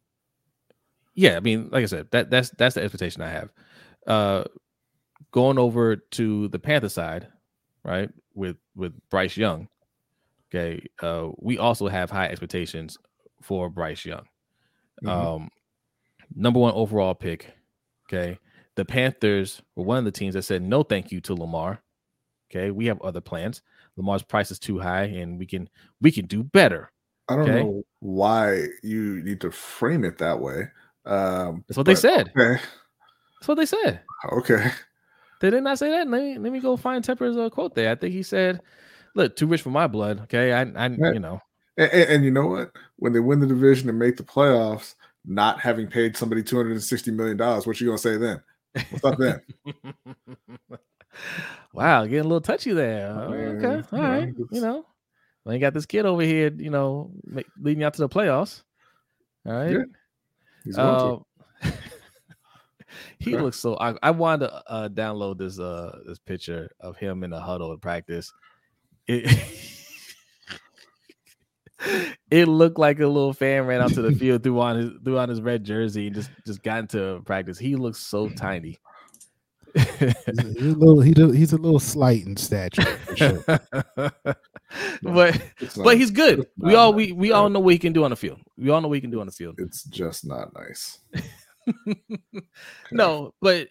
yeah, 1.13 1.37
I 1.37 1.39
mean, 1.41 1.69
like 1.71 1.83
I 1.83 1.87
said, 1.87 2.07
that 2.11 2.29
that's 2.29 2.49
that's 2.51 2.75
the 2.75 2.83
expectation 2.83 3.21
I 3.21 3.29
have. 3.29 3.49
Uh, 4.07 4.43
going 5.31 5.57
over 5.57 5.95
to 5.95 6.47
the 6.49 6.59
Panther 6.59 6.89
side, 6.89 7.27
right? 7.83 8.09
With 8.33 8.57
with 8.75 8.93
Bryce 9.09 9.37
Young. 9.37 9.67
Okay, 10.49 10.85
uh, 11.01 11.29
we 11.37 11.57
also 11.57 11.87
have 11.87 12.09
high 12.09 12.27
expectations 12.27 12.97
for 13.41 13.69
Bryce 13.69 14.05
Young. 14.05 14.25
Mm-hmm. 15.03 15.09
Um, 15.09 15.49
number 16.35 16.59
one 16.59 16.73
overall 16.73 17.13
pick. 17.13 17.53
Okay, 18.07 18.37
the 18.75 18.85
Panthers 18.85 19.61
were 19.75 19.85
one 19.85 19.97
of 19.97 20.05
the 20.05 20.11
teams 20.11 20.33
that 20.33 20.43
said 20.43 20.61
no, 20.61 20.83
thank 20.83 21.11
you 21.11 21.21
to 21.21 21.33
Lamar. 21.33 21.81
Okay, 22.49 22.71
we 22.71 22.85
have 22.87 23.01
other 23.01 23.21
plans. 23.21 23.61
Lamar's 23.97 24.23
price 24.23 24.51
is 24.51 24.59
too 24.59 24.79
high, 24.79 25.03
and 25.03 25.37
we 25.37 25.45
can 25.45 25.69
we 26.01 26.11
can 26.11 26.25
do 26.25 26.43
better. 26.43 26.91
I 27.29 27.35
don't 27.35 27.49
okay? 27.49 27.63
know 27.63 27.83
why 27.99 28.67
you 28.83 29.21
need 29.23 29.41
to 29.41 29.51
frame 29.51 30.03
it 30.03 30.17
that 30.17 30.39
way. 30.39 30.63
Um, 31.05 31.63
That's 31.67 31.77
what 31.77 31.85
they 31.85 31.95
said. 31.95 32.31
Okay. 32.37 32.61
That's 33.39 33.47
what 33.47 33.55
they 33.55 33.65
said. 33.65 34.01
Okay. 34.31 34.71
They 35.39 35.49
did 35.49 35.63
not 35.63 35.79
say 35.79 35.89
that. 35.89 36.07
Let 36.07 36.21
me 36.21 36.37
let 36.37 36.51
me 36.51 36.59
go 36.59 36.77
find 36.77 37.03
Tepper's 37.03 37.35
uh, 37.35 37.49
quote 37.49 37.73
there. 37.73 37.91
I 37.91 37.95
think 37.95 38.13
he 38.13 38.21
said, 38.21 38.61
"Look, 39.15 39.35
too 39.35 39.47
rich 39.47 39.61
for 39.61 39.71
my 39.71 39.87
blood." 39.87 40.21
Okay, 40.21 40.53
I, 40.53 40.61
I 40.61 40.87
you 40.87 41.19
know. 41.19 41.41
And, 41.77 41.91
and, 41.91 42.25
you 42.25 42.31
know 42.31 42.47
what? 42.47 42.71
When 42.97 43.13
they 43.13 43.21
win 43.21 43.39
the 43.39 43.47
division 43.47 43.89
and 43.89 43.97
make 43.97 44.17
the 44.17 44.23
playoffs, 44.23 44.95
not 45.25 45.59
having 45.59 45.87
paid 45.87 46.15
somebody 46.15 46.43
two 46.43 46.57
hundred 46.57 46.73
and 46.73 46.83
sixty 46.83 47.09
million 47.09 47.37
dollars, 47.37 47.65
what 47.65 47.81
you 47.81 47.87
gonna 47.87 47.97
say 47.97 48.17
then? 48.17 48.41
What's 48.91 49.03
up 49.03 49.17
then? 49.17 49.41
wow, 51.74 52.03
getting 52.03 52.20
a 52.20 52.24
little 52.24 52.41
touchy 52.41 52.74
there. 52.74 53.09
okay, 53.09 53.88
all 53.91 54.01
right. 54.01 54.34
You 54.51 54.62
know, 54.62 54.86
you 55.45 55.59
got 55.59 55.74
this 55.74 55.86
kid 55.86 56.05
over 56.05 56.22
here, 56.22 56.51
you 56.55 56.70
know, 56.70 57.12
leading 57.59 57.84
out 57.84 57.93
to 57.95 58.01
the 58.01 58.09
playoffs. 58.09 58.64
All 59.45 59.53
right. 59.53 59.72
Yeah. 59.72 59.84
He's 60.64 60.78
uh, 60.78 61.18
he 63.20 63.38
looks 63.38 63.57
so. 63.57 63.78
I, 63.78 63.95
I 64.03 64.12
wanted 64.12 64.47
to 64.47 64.72
uh, 64.72 64.89
download 64.89 65.38
this 65.38 65.59
uh 65.59 65.99
this 66.05 66.20
picture 66.20 66.70
of 66.80 66.97
him 66.97 67.24
in 67.24 67.32
the 67.32 67.39
huddle 67.39 67.72
in 67.72 67.80
practice. 67.80 68.32
It 69.07 69.26
it 72.30 72.47
looked 72.47 72.78
like 72.78 72.99
a 72.99 73.07
little 73.07 73.34
fan 73.34 73.66
ran 73.66 73.82
out 73.82 73.93
to 73.93 74.01
the 74.01 74.12
field 74.20 74.43
threw 74.43 74.59
on 74.59 74.78
his 74.78 74.91
threw 75.03 75.18
on 75.18 75.30
his 75.30 75.41
red 75.41 75.64
jersey 75.64 76.07
and 76.07 76.16
just 76.16 76.30
just 76.45 76.62
got 76.62 76.80
into 76.80 77.22
practice. 77.26 77.57
He 77.57 77.76
looks 77.76 77.99
so 77.99 78.30
tiny. 78.30 78.78
He's, 79.76 80.28
a, 80.28 80.78
little 80.78 81.01
he 81.01 81.13
he's 81.38 81.53
a 81.53 81.57
little 81.57 81.80
slight 81.80 82.26
in 82.26 82.36
stature 82.36 82.84
sure. 83.15 83.43
but 85.01 85.41
but 85.78 85.97
he's 85.97 86.11
good 86.11 86.45
we 86.57 86.76
all 86.76 86.93
we 86.93 87.11
we 87.11 87.32
all 87.32 87.49
know 87.49 87.59
what 87.59 87.74
he 87.74 87.80
can 87.80 87.93
do 87.93 88.03
on 88.03 88.09
the 88.09 88.15
field 88.15 88.39
We 88.61 88.69
all 88.69 88.80
know 88.80 88.88
what 88.88 88.95
he 88.95 89.01
can 89.01 89.09
do 89.09 89.22
on 89.22 89.26
the 89.26 89.32
field. 89.32 89.55
It's 89.57 89.84
just 89.86 90.24
not 90.24 90.53
nice. 90.53 90.99
no, 92.91 93.34
but 93.41 93.69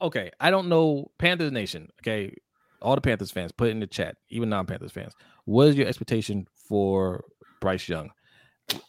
okay. 0.00 0.30
I 0.40 0.50
don't 0.50 0.68
know 0.68 1.10
Panthers 1.18 1.52
Nation. 1.52 1.90
Okay, 2.00 2.34
all 2.80 2.94
the 2.94 3.02
Panthers 3.02 3.30
fans, 3.30 3.52
put 3.52 3.68
in 3.68 3.80
the 3.80 3.86
chat, 3.86 4.16
even 4.30 4.48
non-Panthers 4.48 4.92
fans. 4.92 5.12
What 5.44 5.68
is 5.68 5.76
your 5.76 5.86
expectation 5.86 6.46
for 6.68 7.24
Bryce 7.60 7.86
Young? 7.86 8.10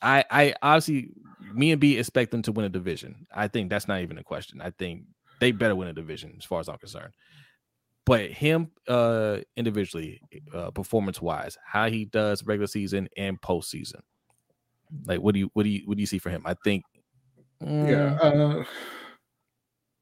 I, 0.01 0.23
I 0.31 0.53
obviously, 0.61 1.09
me 1.53 1.71
and 1.71 1.81
B 1.81 1.97
expect 1.97 2.31
them 2.31 2.43
to 2.43 2.53
win 2.53 2.65
a 2.65 2.69
division. 2.69 3.27
I 3.35 3.49
think 3.49 3.69
that's 3.69 3.89
not 3.89 4.01
even 4.01 4.17
a 4.17 4.23
question. 4.23 4.61
I 4.61 4.69
think 4.69 5.03
they 5.41 5.51
better 5.51 5.75
win 5.75 5.87
a 5.87 5.93
division 5.93 6.35
as 6.37 6.45
far 6.45 6.59
as 6.59 6.69
I'm 6.69 6.77
concerned. 6.77 7.13
But 8.05 8.29
him, 8.31 8.71
uh, 8.87 9.39
individually, 9.57 10.21
uh, 10.53 10.71
performance-wise, 10.71 11.57
how 11.65 11.89
he 11.89 12.05
does 12.05 12.43
regular 12.43 12.67
season 12.67 13.09
and 13.17 13.41
postseason, 13.41 14.01
like 15.05 15.19
what 15.19 15.33
do 15.33 15.39
you, 15.39 15.49
what 15.53 15.63
do 15.63 15.69
you, 15.69 15.81
what 15.85 15.97
do 15.97 16.01
you 16.01 16.07
see 16.07 16.19
for 16.19 16.29
him? 16.29 16.43
I 16.45 16.53
think, 16.63 16.83
mm, 17.61 17.89
yeah. 17.89 18.63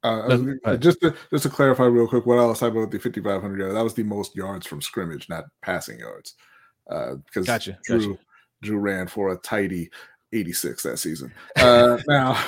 Uh, 0.01 0.37
uh, 0.65 0.77
just 0.77 1.01
to 1.01 1.13
just 1.29 1.43
to 1.43 1.49
clarify 1.49 1.83
real 1.83 2.07
quick, 2.07 2.25
what 2.25 2.39
I 2.39 2.45
was 2.45 2.59
talking 2.59 2.77
about 2.77 2.91
the 2.91 2.99
5,500 2.99 3.59
yards, 3.59 3.75
that 3.75 3.83
was 3.83 3.93
the 3.93 4.03
most 4.03 4.35
yards 4.35 4.65
from 4.65 4.81
scrimmage, 4.81 5.27
not 5.27 5.45
passing 5.61 5.99
yards. 5.99 6.35
Uh, 6.89 7.15
because 7.25 7.45
gotcha, 7.45 7.77
Drew 7.85 8.13
gotcha. 8.13 8.23
Drew 8.61 8.79
ran 8.79 9.07
for 9.07 9.31
a 9.33 9.37
tidy 9.37 9.89
86 10.31 10.83
that 10.83 10.99
season. 10.99 11.33
Uh, 11.57 11.97
now, 12.07 12.41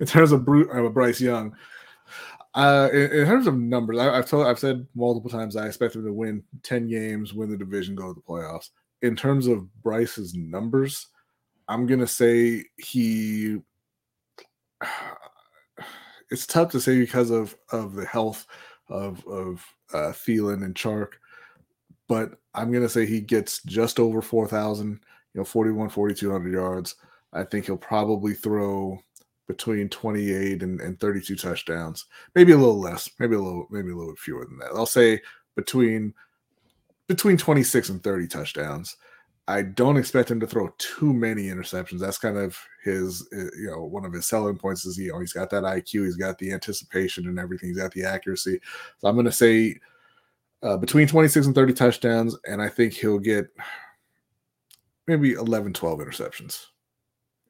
in 0.00 0.06
terms 0.06 0.32
of 0.32 0.44
Bru- 0.44 0.70
uh, 0.70 0.88
Bryce 0.88 1.20
Young, 1.20 1.54
uh, 2.54 2.88
in, 2.92 3.10
in, 3.10 3.26
terms 3.26 3.46
of 3.46 3.56
numbers, 3.56 3.98
I, 3.98 4.14
have 4.16 4.28
told 4.28 4.46
I've 4.46 4.58
said 4.58 4.86
multiple 4.94 5.30
times 5.30 5.56
I 5.56 5.66
expect 5.66 5.96
him 5.96 6.04
to 6.04 6.12
win 6.12 6.42
10 6.62 6.88
games, 6.88 7.34
win 7.34 7.50
the 7.50 7.56
division, 7.56 7.96
go 7.96 8.08
to 8.08 8.14
the 8.14 8.20
playoffs. 8.20 8.70
In 9.02 9.16
terms 9.16 9.48
of 9.48 9.68
Bryce's 9.82 10.34
numbers, 10.34 11.08
I'm 11.68 11.86
gonna 11.86 12.06
say 12.06 12.64
he 12.76 13.58
it's 16.30 16.46
tough 16.46 16.70
to 16.72 16.80
say 16.80 16.98
because 16.98 17.30
of 17.30 17.56
of 17.70 17.94
the 17.94 18.06
health 18.06 18.46
of 18.88 19.26
of 19.26 19.64
uh, 19.92 20.12
Thielen 20.12 20.64
and 20.64 20.74
Chark, 20.74 21.14
but 22.08 22.38
I'm 22.54 22.72
gonna 22.72 22.88
say 22.88 23.04
he 23.06 23.20
gets 23.20 23.62
just 23.62 23.98
over 23.98 24.22
four 24.22 24.46
thousand, 24.46 25.00
you 25.34 25.40
know, 25.40 25.44
41, 25.44 25.88
4200 25.88 26.52
yards. 26.52 26.94
I 27.32 27.44
think 27.44 27.66
he'll 27.66 27.76
probably 27.76 28.34
throw 28.34 29.00
between 29.46 29.88
28 29.88 30.62
and, 30.62 30.80
and 30.80 30.98
32 31.00 31.36
touchdowns, 31.36 32.06
maybe 32.34 32.52
a 32.52 32.56
little 32.56 32.80
less, 32.80 33.10
maybe 33.18 33.36
a 33.36 33.40
little, 33.40 33.66
maybe 33.70 33.90
a 33.90 33.96
little 33.96 34.12
bit 34.12 34.18
fewer 34.18 34.44
than 34.44 34.58
that. 34.58 34.70
I'll 34.74 34.86
say 34.86 35.20
between 35.56 36.14
between 37.06 37.36
26 37.36 37.90
and 37.90 38.02
30 38.02 38.26
touchdowns. 38.28 38.96
I 39.46 39.60
don't 39.60 39.98
expect 39.98 40.30
him 40.30 40.40
to 40.40 40.46
throw 40.46 40.72
too 40.78 41.12
many 41.12 41.44
interceptions. 41.44 42.00
That's 42.00 42.16
kind 42.16 42.38
of 42.38 42.58
his, 42.82 43.28
uh, 43.30 43.50
you 43.58 43.70
know, 43.70 43.84
one 43.84 44.06
of 44.06 44.12
his 44.14 44.26
selling 44.26 44.56
points 44.56 44.86
is, 44.86 44.96
you 44.96 45.12
know, 45.12 45.20
he's 45.20 45.34
got 45.34 45.50
that 45.50 45.64
IQ, 45.64 46.06
he's 46.06 46.16
got 46.16 46.38
the 46.38 46.50
anticipation 46.50 47.28
and 47.28 47.38
everything, 47.38 47.68
he's 47.68 47.78
got 47.78 47.92
the 47.92 48.04
accuracy. 48.04 48.58
So 48.98 49.08
I'm 49.08 49.16
going 49.16 49.26
to 49.26 49.32
say 49.32 49.78
uh, 50.62 50.78
between 50.78 51.06
26 51.06 51.44
and 51.44 51.54
30 51.54 51.74
touchdowns, 51.74 52.38
and 52.48 52.62
I 52.62 52.70
think 52.70 52.94
he'll 52.94 53.18
get 53.18 53.48
maybe 55.06 55.34
11, 55.34 55.74
12 55.74 55.98
interceptions 55.98 56.64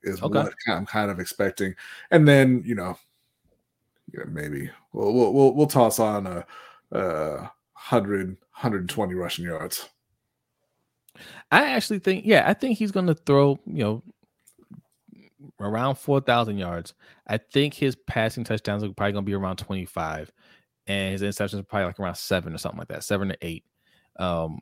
is 0.04 0.22
okay. 0.22 0.38
what 0.38 0.54
I'm 0.68 0.86
kind 0.86 1.10
of 1.10 1.18
expecting. 1.18 1.74
And 2.10 2.26
then, 2.26 2.62
you 2.64 2.74
know, 2.74 2.96
you 4.12 4.20
know 4.20 4.26
maybe 4.30 4.70
we'll, 4.92 5.12
we'll, 5.12 5.32
we'll, 5.32 5.54
we'll 5.54 5.66
toss 5.66 5.98
on 5.98 6.26
a, 6.26 6.46
a 6.92 7.36
100, 7.40 8.28
120 8.28 9.14
rushing 9.14 9.44
yards. 9.44 9.88
I 11.50 11.70
actually 11.70 12.00
think, 12.00 12.24
yeah, 12.26 12.44
I 12.46 12.54
think 12.54 12.78
he's 12.78 12.90
going 12.90 13.06
to 13.06 13.14
throw, 13.14 13.58
you 13.66 13.84
know, 13.84 14.02
around 15.60 15.96
4,000 15.96 16.58
yards. 16.58 16.94
I 17.26 17.38
think 17.38 17.74
his 17.74 17.96
passing 18.06 18.44
touchdowns 18.44 18.82
are 18.82 18.92
probably 18.92 19.12
going 19.12 19.24
to 19.24 19.30
be 19.30 19.34
around 19.34 19.56
25, 19.56 20.32
and 20.86 21.12
his 21.12 21.22
interceptions 21.22 21.60
are 21.60 21.64
probably 21.64 21.86
like 21.86 22.00
around 22.00 22.16
seven 22.16 22.54
or 22.54 22.58
something 22.58 22.78
like 22.78 22.88
that, 22.88 23.04
seven 23.04 23.28
to 23.28 23.38
eight. 23.42 23.64
Um, 24.18 24.60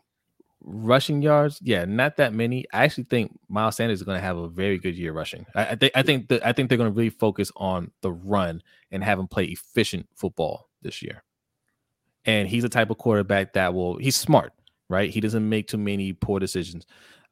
rushing 0.64 1.22
yards, 1.22 1.58
yeah, 1.62 1.84
not 1.84 2.16
that 2.16 2.32
many. 2.32 2.64
I 2.72 2.84
actually 2.84 3.04
think 3.04 3.38
Miles 3.48 3.76
Sanders 3.76 4.00
is 4.00 4.04
going 4.04 4.18
to 4.18 4.24
have 4.24 4.36
a 4.36 4.48
very 4.48 4.78
good 4.78 4.96
year 4.96 5.12
rushing. 5.12 5.46
I, 5.54 5.66
I 5.66 5.74
think 5.76 5.92
I 5.94 6.02
think 6.02 6.28
that 6.28 6.46
I 6.46 6.52
think 6.52 6.68
they're 6.68 6.78
going 6.78 6.92
to 6.92 6.96
really 6.96 7.10
focus 7.10 7.50
on 7.56 7.90
the 8.00 8.12
run 8.12 8.62
and 8.90 9.02
have 9.04 9.18
him 9.18 9.28
play 9.28 9.44
efficient 9.44 10.08
football 10.14 10.68
this 10.82 11.02
year. 11.02 11.22
And 12.24 12.48
he's 12.48 12.62
the 12.62 12.68
type 12.68 12.90
of 12.90 12.98
quarterback 12.98 13.54
that 13.54 13.74
will. 13.74 13.98
He's 13.98 14.16
smart 14.16 14.52
right? 14.92 15.10
He 15.10 15.20
doesn't 15.20 15.48
make 15.48 15.68
too 15.68 15.78
many 15.78 16.12
poor 16.12 16.38
decisions. 16.38 16.86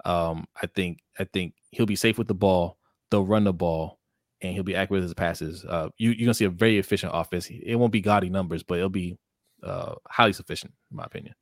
Um, 0.07 0.47
I 0.61 0.67
think 0.67 1.01
I 1.19 1.25
think 1.25 1.55
he'll 1.71 1.87
be 1.87 1.95
safe 1.95 2.17
with 2.17 2.27
the 2.27 2.35
ball. 2.35 2.79
They'll 3.11 3.27
run 3.27 3.45
the 3.45 3.53
ball, 3.53 4.01
and 4.41 4.55
he'll 4.55 4.63
be 4.63 4.75
accurate 4.75 5.03
with 5.03 5.03
his 5.05 5.15
passes. 5.15 5.65
Uh, 5.65 5.91
you, 5.99 6.11
you're 6.11 6.27
gonna 6.27 6.35
see 6.35 6.47
a 6.47 6.51
very 6.51 6.79
efficient 6.79 7.13
offense. 7.15 7.49
It 7.51 7.77
won't 7.77 7.93
be 7.93 8.01
gaudy 8.01 8.31
numbers, 8.31 8.63
but 8.63 8.79
it'll 8.79 8.89
be 8.89 9.19
uh, 9.63 9.95
highly 10.09 10.33
sufficient, 10.33 10.73
in 10.91 10.97
my 10.97 11.05
opinion. 11.05 11.35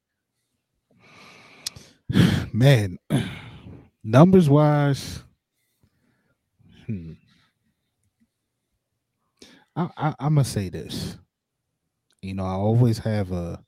Man, 2.53 2.99
numbers 4.03 4.49
wise, 4.49 5.23
hmm. 6.87 7.13
I, 9.77 9.89
I, 9.97 10.15
I'm 10.19 10.35
gonna 10.35 10.45
say 10.45 10.69
this. 10.69 11.17
You 12.23 12.35
know, 12.35 12.45
I 12.45 12.53
always 12.53 12.99
have 12.99 13.31
a 13.33 13.63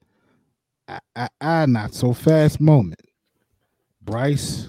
I, 0.88 1.28
I, 1.40 1.66
not 1.66 1.94
so 1.94 2.12
fast 2.12 2.60
moment. 2.60 3.00
Bryce, 4.02 4.68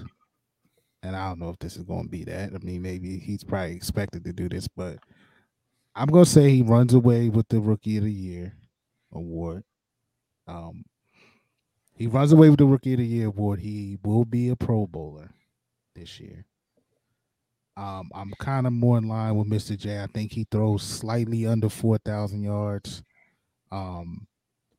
and 1.02 1.16
I 1.16 1.28
don't 1.28 1.40
know 1.40 1.48
if 1.48 1.58
this 1.58 1.76
is 1.76 1.84
to 2.04 2.08
be 2.10 2.24
that. 2.24 2.52
I 2.54 2.58
mean, 2.58 2.82
maybe 2.82 3.18
he's 3.18 3.42
probably 3.42 3.74
expected 3.74 4.24
to 4.24 4.32
do 4.32 4.48
this, 4.48 4.68
but 4.68 4.98
I'm 5.94 6.08
to 6.24 6.30
say 6.30 6.50
he 6.50 6.62
runs 6.62 6.94
away 6.94 7.28
with 7.28 7.48
the 7.48 7.60
Rookie 7.60 7.96
of 7.96 8.04
the 8.04 8.12
Year 8.12 8.54
award. 9.12 9.64
Um, 10.46 10.84
he 11.94 12.06
runs 12.06 12.32
away 12.32 12.50
with 12.50 12.58
the 12.58 12.66
Rookie 12.66 12.94
of 12.94 12.98
the 12.98 13.06
Year 13.06 13.28
award. 13.28 13.60
He 13.60 13.98
will 14.02 14.24
be 14.24 14.48
a 14.48 14.56
Pro 14.56 14.86
Bowler 14.86 15.30
this 15.94 16.18
year. 16.18 16.46
Um, 17.76 18.10
I'm 18.14 18.32
kind 18.38 18.66
of 18.66 18.72
more 18.72 18.98
in 18.98 19.08
line 19.08 19.36
with 19.36 19.48
Mr. 19.48 19.78
J. 19.78 20.02
I 20.02 20.06
think 20.06 20.32
he 20.32 20.46
throws 20.50 20.82
slightly 20.82 21.46
under 21.46 21.68
4,000 21.68 22.42
yards. 22.42 23.02
Um, 23.70 24.26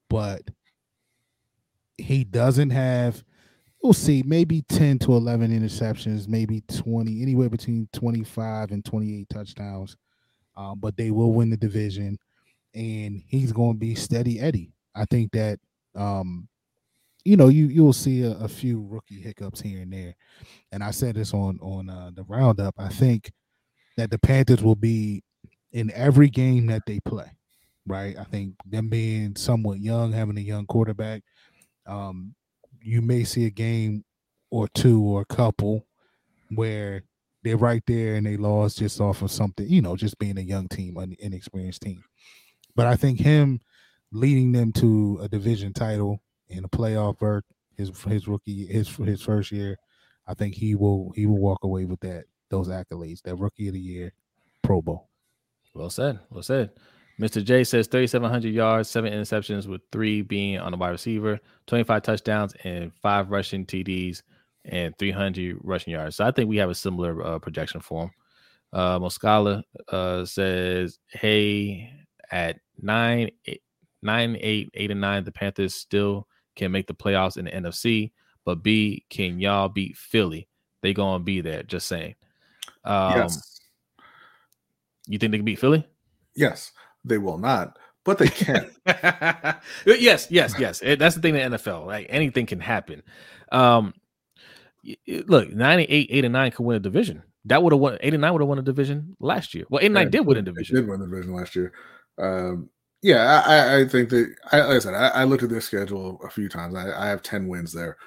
but 0.10 0.42
he 1.98 2.24
doesn't 2.24 2.70
have 2.70 3.24
we'll 3.82 3.94
see 3.94 4.24
maybe 4.26 4.62
10 4.64 5.00
to 5.00 5.14
11 5.14 5.52
interceptions 5.52 6.28
maybe 6.28 6.62
20 6.62 7.22
anywhere 7.22 7.50
between 7.50 7.88
25 7.94 8.72
and 8.72 8.86
28 8.86 9.28
touchdowns 9.30 9.98
um, 10.56 10.80
but 10.80 10.96
they 10.98 11.12
will 11.12 11.34
win 11.34 11.50
the 11.50 11.58
division 11.58 12.18
and 12.74 13.22
he's 13.28 13.52
going 13.52 13.74
to 13.74 13.80
be 13.80 13.96
steady 13.96 14.40
eddie 14.40 14.72
i 14.96 15.06
think 15.06 15.32
that 15.32 15.60
um, 15.96 16.48
you 17.26 17.38
know 17.38 17.48
you 17.48 17.68
you'll 17.68 17.94
see 17.94 18.24
a, 18.24 18.32
a, 18.32 18.48
few 18.48 18.86
rookie 18.90 19.20
hiccups 19.20 19.62
here 19.62 19.82
and 19.82 19.94
there 19.94 20.16
and 20.72 20.84
i 20.84 20.92
said 20.92 21.16
this 21.16 21.34
on 21.34 21.58
on 21.62 21.90
uh, 21.90 22.12
the 22.16 22.24
roundup 22.24 22.76
i 22.78 22.90
think 22.90 23.32
that 23.98 24.10
the 24.12 24.20
panthers 24.20 24.62
will 24.62 24.76
be 24.76 25.24
in 25.72 25.92
every 25.94 26.30
game 26.30 26.68
that 26.68 26.82
they 26.86 27.00
play 27.02 27.32
right 27.88 28.18
i 28.18 28.24
think 28.24 28.54
them 28.66 28.90
being 28.90 29.36
somewhat 29.36 29.80
young 29.80 30.12
having 30.12 30.38
a 30.38 30.42
young 30.42 30.66
quarterback 30.66 31.22
um, 31.86 32.34
you 32.82 33.02
may 33.02 33.24
see 33.24 33.46
a 33.46 33.50
game 33.50 34.04
or 34.52 34.68
two 34.70 35.02
or 35.02 35.22
a 35.22 35.26
couple 35.26 35.86
where 36.50 37.04
they're 37.44 37.58
right 37.58 37.84
there 37.88 38.16
and 38.16 38.26
they 38.26 38.38
lost 38.38 38.78
just 38.78 39.02
off 39.02 39.22
of 39.22 39.32
something, 39.32 39.68
you 39.68 39.82
know, 39.82 39.96
just 39.96 40.18
being 40.18 40.38
a 40.38 40.42
young 40.42 40.68
team, 40.68 40.98
an 40.98 41.16
inexperienced 41.20 41.82
team. 41.82 42.04
But 42.76 42.88
I 42.88 42.96
think 42.96 43.20
him 43.20 43.60
leading 44.12 44.52
them 44.52 44.72
to 44.74 45.20
a 45.22 45.28
division 45.28 45.74
title 45.74 46.22
in 46.54 46.64
a 46.64 46.70
playoff 46.70 47.18
berth, 47.20 47.44
his 47.78 47.92
his 48.04 48.28
rookie 48.28 48.66
his 48.66 48.88
his 48.96 49.22
first 49.22 49.52
year, 49.52 49.78
I 50.28 50.34
think 50.34 50.56
he 50.56 50.76
will 50.76 51.12
he 51.16 51.26
will 51.26 51.40
walk 51.40 51.64
away 51.64 51.86
with 51.86 52.00
that 52.02 52.26
those 52.50 52.68
accolades, 52.68 53.22
that 53.24 53.36
rookie 53.36 53.68
of 53.68 53.74
the 53.74 53.80
year, 53.80 54.14
Pro 54.62 54.82
Bowl. 54.82 55.10
Well 55.74 55.90
said. 55.90 56.20
Well 56.30 56.44
said. 56.44 56.72
Mr. 57.20 57.44
J 57.44 57.64
says 57.64 57.88
3,700 57.88 58.54
yards, 58.54 58.90
seven 58.90 59.14
interceptions, 59.14 59.68
with 59.68 59.82
three 59.92 60.22
being 60.22 60.60
on 60.60 60.72
the 60.72 60.78
wide 60.78 60.90
receiver, 60.90 61.40
25 61.68 62.02
touchdowns, 62.02 62.54
and 62.64 62.92
five 63.02 63.30
rushing 63.30 63.66
TDs, 63.66 64.24
and 64.66 64.98
300 64.98 65.58
rushing 65.62 65.94
yards. 65.94 66.16
So 66.16 66.26
I 66.26 66.32
think 66.32 66.50
we 66.50 66.58
have 66.58 66.72
a 66.72 66.76
similar 66.76 67.22
uh, 67.24 67.40
projection 67.40 67.82
for 67.82 68.04
him. 68.04 68.12
Uh, 68.72 68.98
Moscala 69.00 69.64
uh, 69.90 70.26
says, 70.26 70.98
"Hey, 71.08 71.92
at 72.32 72.58
nine, 72.82 73.30
eight, 73.46 73.62
nine, 74.02 74.36
eight, 74.40 74.72
eight, 74.74 74.90
and 74.90 75.02
nine, 75.02 75.24
the 75.24 75.32
Panthers 75.32 75.76
still 75.76 76.28
can 76.56 76.72
make 76.72 76.88
the 76.88 76.94
playoffs 76.94 77.38
in 77.38 77.46
the 77.46 77.52
NFC. 77.52 78.12
But 78.46 78.64
B, 78.64 79.06
can 79.10 79.40
y'all 79.40 79.70
beat 79.70 79.98
Philly? 79.98 80.48
They 80.82 80.94
gonna 80.94 81.24
be 81.24 81.42
there. 81.42 81.64
Just 81.64 81.88
saying. 81.88 82.16
Um, 82.84 83.18
yes. 83.18 83.60
You 85.08 85.18
think 85.18 85.32
they 85.32 85.38
can 85.38 85.46
beat 85.46 85.60
Philly? 85.60 85.88
Yes. 86.36 86.72
They 87.06 87.18
will 87.18 87.38
not, 87.38 87.78
but 88.06 88.18
they 88.18 88.28
can. 88.30 88.70
yes, 89.86 90.28
yes, 90.30 90.54
yes. 90.58 90.80
That's 90.80 91.16
the 91.16 91.22
thing 91.22 91.36
in 91.36 91.52
the 91.52 91.58
NFL. 91.58 91.86
Like 91.86 92.08
anything 92.10 92.46
can 92.46 92.60
happen. 92.60 93.04
Um, 93.52 93.94
look, 95.08 95.52
98, 95.52 96.08
8, 96.10 96.26
and 96.26 96.34
9 96.34 96.52
could 96.52 96.66
win 96.66 96.78
a 96.78 96.80
division. 96.80 97.24
that 97.46 97.62
would 97.62 97.74
have 97.74 97.80
won 97.80 97.98
89 98.00 98.34
would 98.34 98.42
have 98.42 98.48
won 98.48 98.60
a 98.60 98.62
division 98.64 99.16
last 99.20 99.54
year. 99.54 99.66
Well, 99.70 99.82
89 99.82 100.04
yeah, 100.04 100.10
did 100.10 100.26
win 100.26 100.38
a 100.38 100.42
division. 100.42 100.76
Did 100.76 100.88
win 100.88 101.00
the 101.02 101.08
division 101.08 101.34
last 101.34 101.56
year. 101.56 101.74
Um, 102.18 102.70
yeah, 103.04 103.44
I, 103.46 103.82
I, 103.82 103.88
think 103.88 104.10
that 104.10 104.34
I, 104.52 104.62
like 104.62 104.78
I 104.78 104.80
said, 104.80 104.94
I, 104.94 105.10
I, 105.10 105.24
looked 105.26 105.44
at 105.44 105.50
their 105.50 105.62
schedule 105.62 106.20
a 106.24 106.30
few 106.30 106.48
times. 106.48 106.74
I, 106.74 106.90
I 106.92 107.08
have 107.08 107.22
10 107.22 107.48
wins 107.50 107.74
there. 107.74 107.98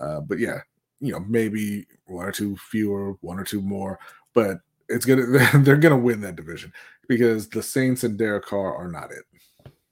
Uh, 0.00 0.20
but 0.20 0.38
yeah, 0.38 0.60
you 1.00 1.12
know, 1.12 1.20
maybe 1.20 1.86
one 2.06 2.24
or 2.24 2.32
two 2.32 2.56
fewer, 2.56 3.14
one 3.20 3.38
or 3.38 3.44
two 3.44 3.60
more, 3.60 3.98
but 4.32 4.58
it's 4.88 5.04
gonna 5.04 5.26
they're 5.58 5.76
gonna 5.76 5.98
win 5.98 6.20
that 6.20 6.36
division 6.36 6.72
because 7.08 7.48
the 7.48 7.62
Saints 7.62 8.04
and 8.04 8.18
Derek 8.18 8.44
Carr 8.44 8.74
are 8.76 8.90
not 8.90 9.10
it. 9.10 9.24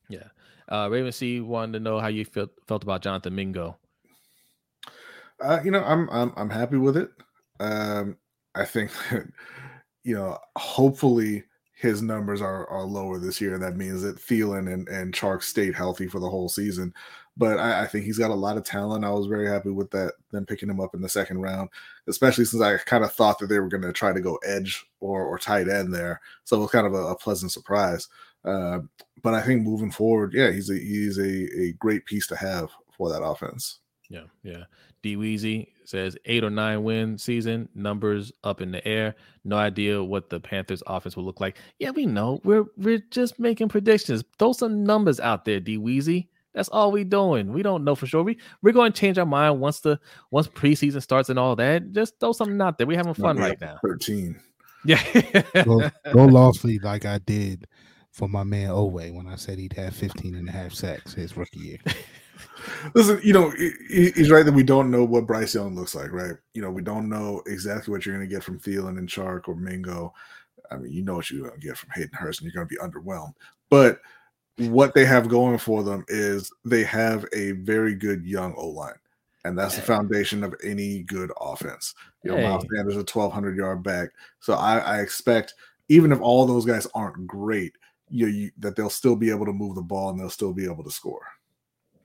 Yeah. 0.08 0.28
Uh 0.68 0.88
Raven 0.90 1.12
C 1.12 1.40
wanted 1.40 1.72
to 1.72 1.80
know 1.80 1.98
how 1.98 2.08
you 2.08 2.24
felt 2.24 2.50
felt 2.66 2.82
about 2.82 3.02
Jonathan 3.02 3.34
Mingo. 3.34 3.76
Uh, 5.40 5.60
you 5.64 5.70
know, 5.70 5.82
I'm 5.84 6.08
I'm 6.10 6.32
I'm 6.36 6.50
happy 6.50 6.76
with 6.76 6.96
it. 6.96 7.10
Um, 7.60 8.16
I 8.54 8.64
think 8.64 8.90
that 9.10 9.26
you 10.04 10.14
know, 10.14 10.38
hopefully 10.56 11.44
his 11.82 12.00
numbers 12.00 12.40
are 12.40 12.68
are 12.70 12.84
lower 12.84 13.18
this 13.18 13.40
year. 13.40 13.54
And 13.54 13.62
that 13.62 13.76
means 13.76 14.02
that 14.02 14.16
Thielen 14.16 14.72
and 14.72 14.88
and 14.88 15.12
Chark 15.12 15.42
stayed 15.42 15.74
healthy 15.74 16.06
for 16.06 16.20
the 16.20 16.30
whole 16.30 16.48
season. 16.48 16.94
But 17.36 17.58
I, 17.58 17.82
I, 17.82 17.86
think 17.86 18.04
he's 18.04 18.18
got 18.18 18.30
a 18.30 18.34
lot 18.34 18.58
of 18.58 18.64
talent. 18.64 19.06
I 19.06 19.10
was 19.10 19.26
very 19.26 19.48
happy 19.48 19.70
with 19.70 19.90
that, 19.92 20.12
them 20.32 20.44
picking 20.44 20.68
him 20.68 20.80
up 20.80 20.94
in 20.94 21.00
the 21.00 21.08
second 21.08 21.40
round, 21.40 21.70
especially 22.06 22.44
since 22.44 22.62
I 22.62 22.76
kind 22.76 23.02
of 23.02 23.12
thought 23.14 23.38
that 23.38 23.46
they 23.46 23.58
were 23.58 23.70
going 23.70 23.82
to 23.84 23.92
try 23.92 24.12
to 24.12 24.20
go 24.20 24.38
edge 24.46 24.84
or 25.00 25.24
or 25.24 25.38
tight 25.38 25.68
end 25.68 25.92
there. 25.92 26.20
So 26.44 26.58
it 26.58 26.60
was 26.60 26.70
kind 26.70 26.86
of 26.86 26.94
a, 26.94 27.06
a 27.06 27.16
pleasant 27.16 27.50
surprise. 27.50 28.06
Uh, 28.44 28.80
but 29.22 29.34
I 29.34 29.42
think 29.42 29.62
moving 29.62 29.90
forward, 29.90 30.34
yeah, 30.34 30.52
he's 30.52 30.70
a 30.70 30.74
he's 30.74 31.18
a, 31.18 31.60
a 31.60 31.72
great 31.78 32.04
piece 32.04 32.28
to 32.28 32.36
have 32.36 32.70
for 32.96 33.10
that 33.10 33.24
offense. 33.24 33.80
Yeah, 34.08 34.24
yeah. 34.44 34.64
D 35.02 35.16
Weezy 35.16 35.71
says 35.88 36.16
eight 36.24 36.44
or 36.44 36.50
nine 36.50 36.82
win 36.82 37.18
season, 37.18 37.68
numbers 37.74 38.32
up 38.44 38.60
in 38.60 38.72
the 38.72 38.86
air. 38.86 39.14
No 39.44 39.56
idea 39.56 40.02
what 40.02 40.30
the 40.30 40.40
Panthers 40.40 40.82
offense 40.86 41.16
will 41.16 41.24
look 41.24 41.40
like. 41.40 41.58
Yeah, 41.78 41.90
we 41.90 42.06
know. 42.06 42.40
We're 42.44 42.64
we're 42.76 43.02
just 43.10 43.38
making 43.38 43.68
predictions. 43.68 44.24
Throw 44.38 44.52
some 44.52 44.84
numbers 44.84 45.20
out 45.20 45.44
there, 45.44 45.60
D 45.60 45.78
Weezy. 45.78 46.28
That's 46.54 46.68
all 46.68 46.92
we 46.92 47.04
doing. 47.04 47.52
We 47.52 47.62
don't 47.62 47.84
know 47.84 47.94
for 47.94 48.06
sure. 48.06 48.22
We 48.22 48.38
we're 48.62 48.72
going 48.72 48.92
to 48.92 49.00
change 49.00 49.18
our 49.18 49.26
mind 49.26 49.60
once 49.60 49.80
the 49.80 49.98
once 50.30 50.48
preseason 50.48 51.02
starts 51.02 51.28
and 51.28 51.38
all 51.38 51.56
that. 51.56 51.92
Just 51.92 52.20
throw 52.20 52.32
something 52.32 52.60
out 52.60 52.78
there. 52.78 52.86
We 52.86 52.96
having 52.96 53.14
fun 53.14 53.38
right 53.38 53.60
now. 53.60 53.78
Thirteen. 53.82 54.40
Yeah. 54.84 55.02
go, 55.64 55.90
go 56.12 56.24
lawfully 56.26 56.78
like 56.80 57.04
I 57.04 57.18
did 57.18 57.66
for 58.10 58.28
my 58.28 58.44
man 58.44 58.70
Owe 58.70 58.84
when 58.86 59.26
I 59.26 59.36
said 59.36 59.58
he'd 59.58 59.72
have 59.74 59.94
15 59.94 60.34
and 60.34 60.48
a 60.48 60.52
half 60.52 60.72
sacks 60.72 61.14
his 61.14 61.36
rookie 61.36 61.60
year. 61.60 61.78
Listen, 62.94 63.20
you 63.22 63.32
know, 63.32 63.50
he's 63.88 64.30
right 64.30 64.44
that 64.44 64.52
we 64.52 64.62
don't 64.62 64.90
know 64.90 65.04
what 65.04 65.26
Bryce 65.26 65.54
Young 65.54 65.74
looks 65.74 65.94
like, 65.94 66.12
right? 66.12 66.36
You 66.54 66.62
know, 66.62 66.70
we 66.70 66.82
don't 66.82 67.08
know 67.08 67.42
exactly 67.46 67.92
what 67.92 68.04
you're 68.04 68.14
going 68.16 68.28
to 68.28 68.34
get 68.34 68.44
from 68.44 68.58
Thielen 68.58 68.98
and 68.98 69.08
Chark 69.08 69.48
or 69.48 69.54
Mingo. 69.54 70.12
I 70.70 70.76
mean, 70.76 70.92
you 70.92 71.02
know 71.02 71.14
what 71.14 71.30
you're 71.30 71.48
going 71.48 71.60
to 71.60 71.66
get 71.66 71.76
from 71.76 71.90
Hayden 71.94 72.10
Hurst, 72.12 72.40
and 72.40 72.50
you're 72.50 72.64
going 72.64 72.68
to 72.68 72.74
be 72.74 72.80
underwhelmed. 72.80 73.34
But 73.70 74.00
what 74.56 74.94
they 74.94 75.04
have 75.04 75.28
going 75.28 75.58
for 75.58 75.82
them 75.82 76.04
is 76.08 76.50
they 76.64 76.84
have 76.84 77.26
a 77.34 77.52
very 77.52 77.94
good 77.94 78.24
young 78.24 78.54
O 78.56 78.68
line, 78.68 78.94
and 79.44 79.58
that's 79.58 79.76
the 79.76 79.82
foundation 79.82 80.44
of 80.44 80.54
any 80.62 81.02
good 81.02 81.30
offense. 81.40 81.94
You 82.22 82.32
know, 82.32 82.36
hey. 82.36 82.48
Miles 82.48 82.66
Sanders 82.74 82.94
a 82.94 82.98
1,200 82.98 83.56
yard 83.56 83.82
back, 83.82 84.10
so 84.40 84.54
I, 84.54 84.78
I, 84.78 85.00
expect 85.00 85.54
even 85.88 86.12
if 86.12 86.20
all 86.20 86.46
those 86.46 86.64
guys 86.64 86.86
aren't 86.94 87.26
great, 87.26 87.72
you, 88.08 88.26
you 88.26 88.50
that 88.58 88.76
they'll 88.76 88.90
still 88.90 89.16
be 89.16 89.30
able 89.30 89.46
to 89.46 89.52
move 89.52 89.74
the 89.74 89.82
ball 89.82 90.10
and 90.10 90.20
they'll 90.20 90.30
still 90.30 90.52
be 90.52 90.64
able 90.64 90.84
to 90.84 90.90
score. 90.90 91.26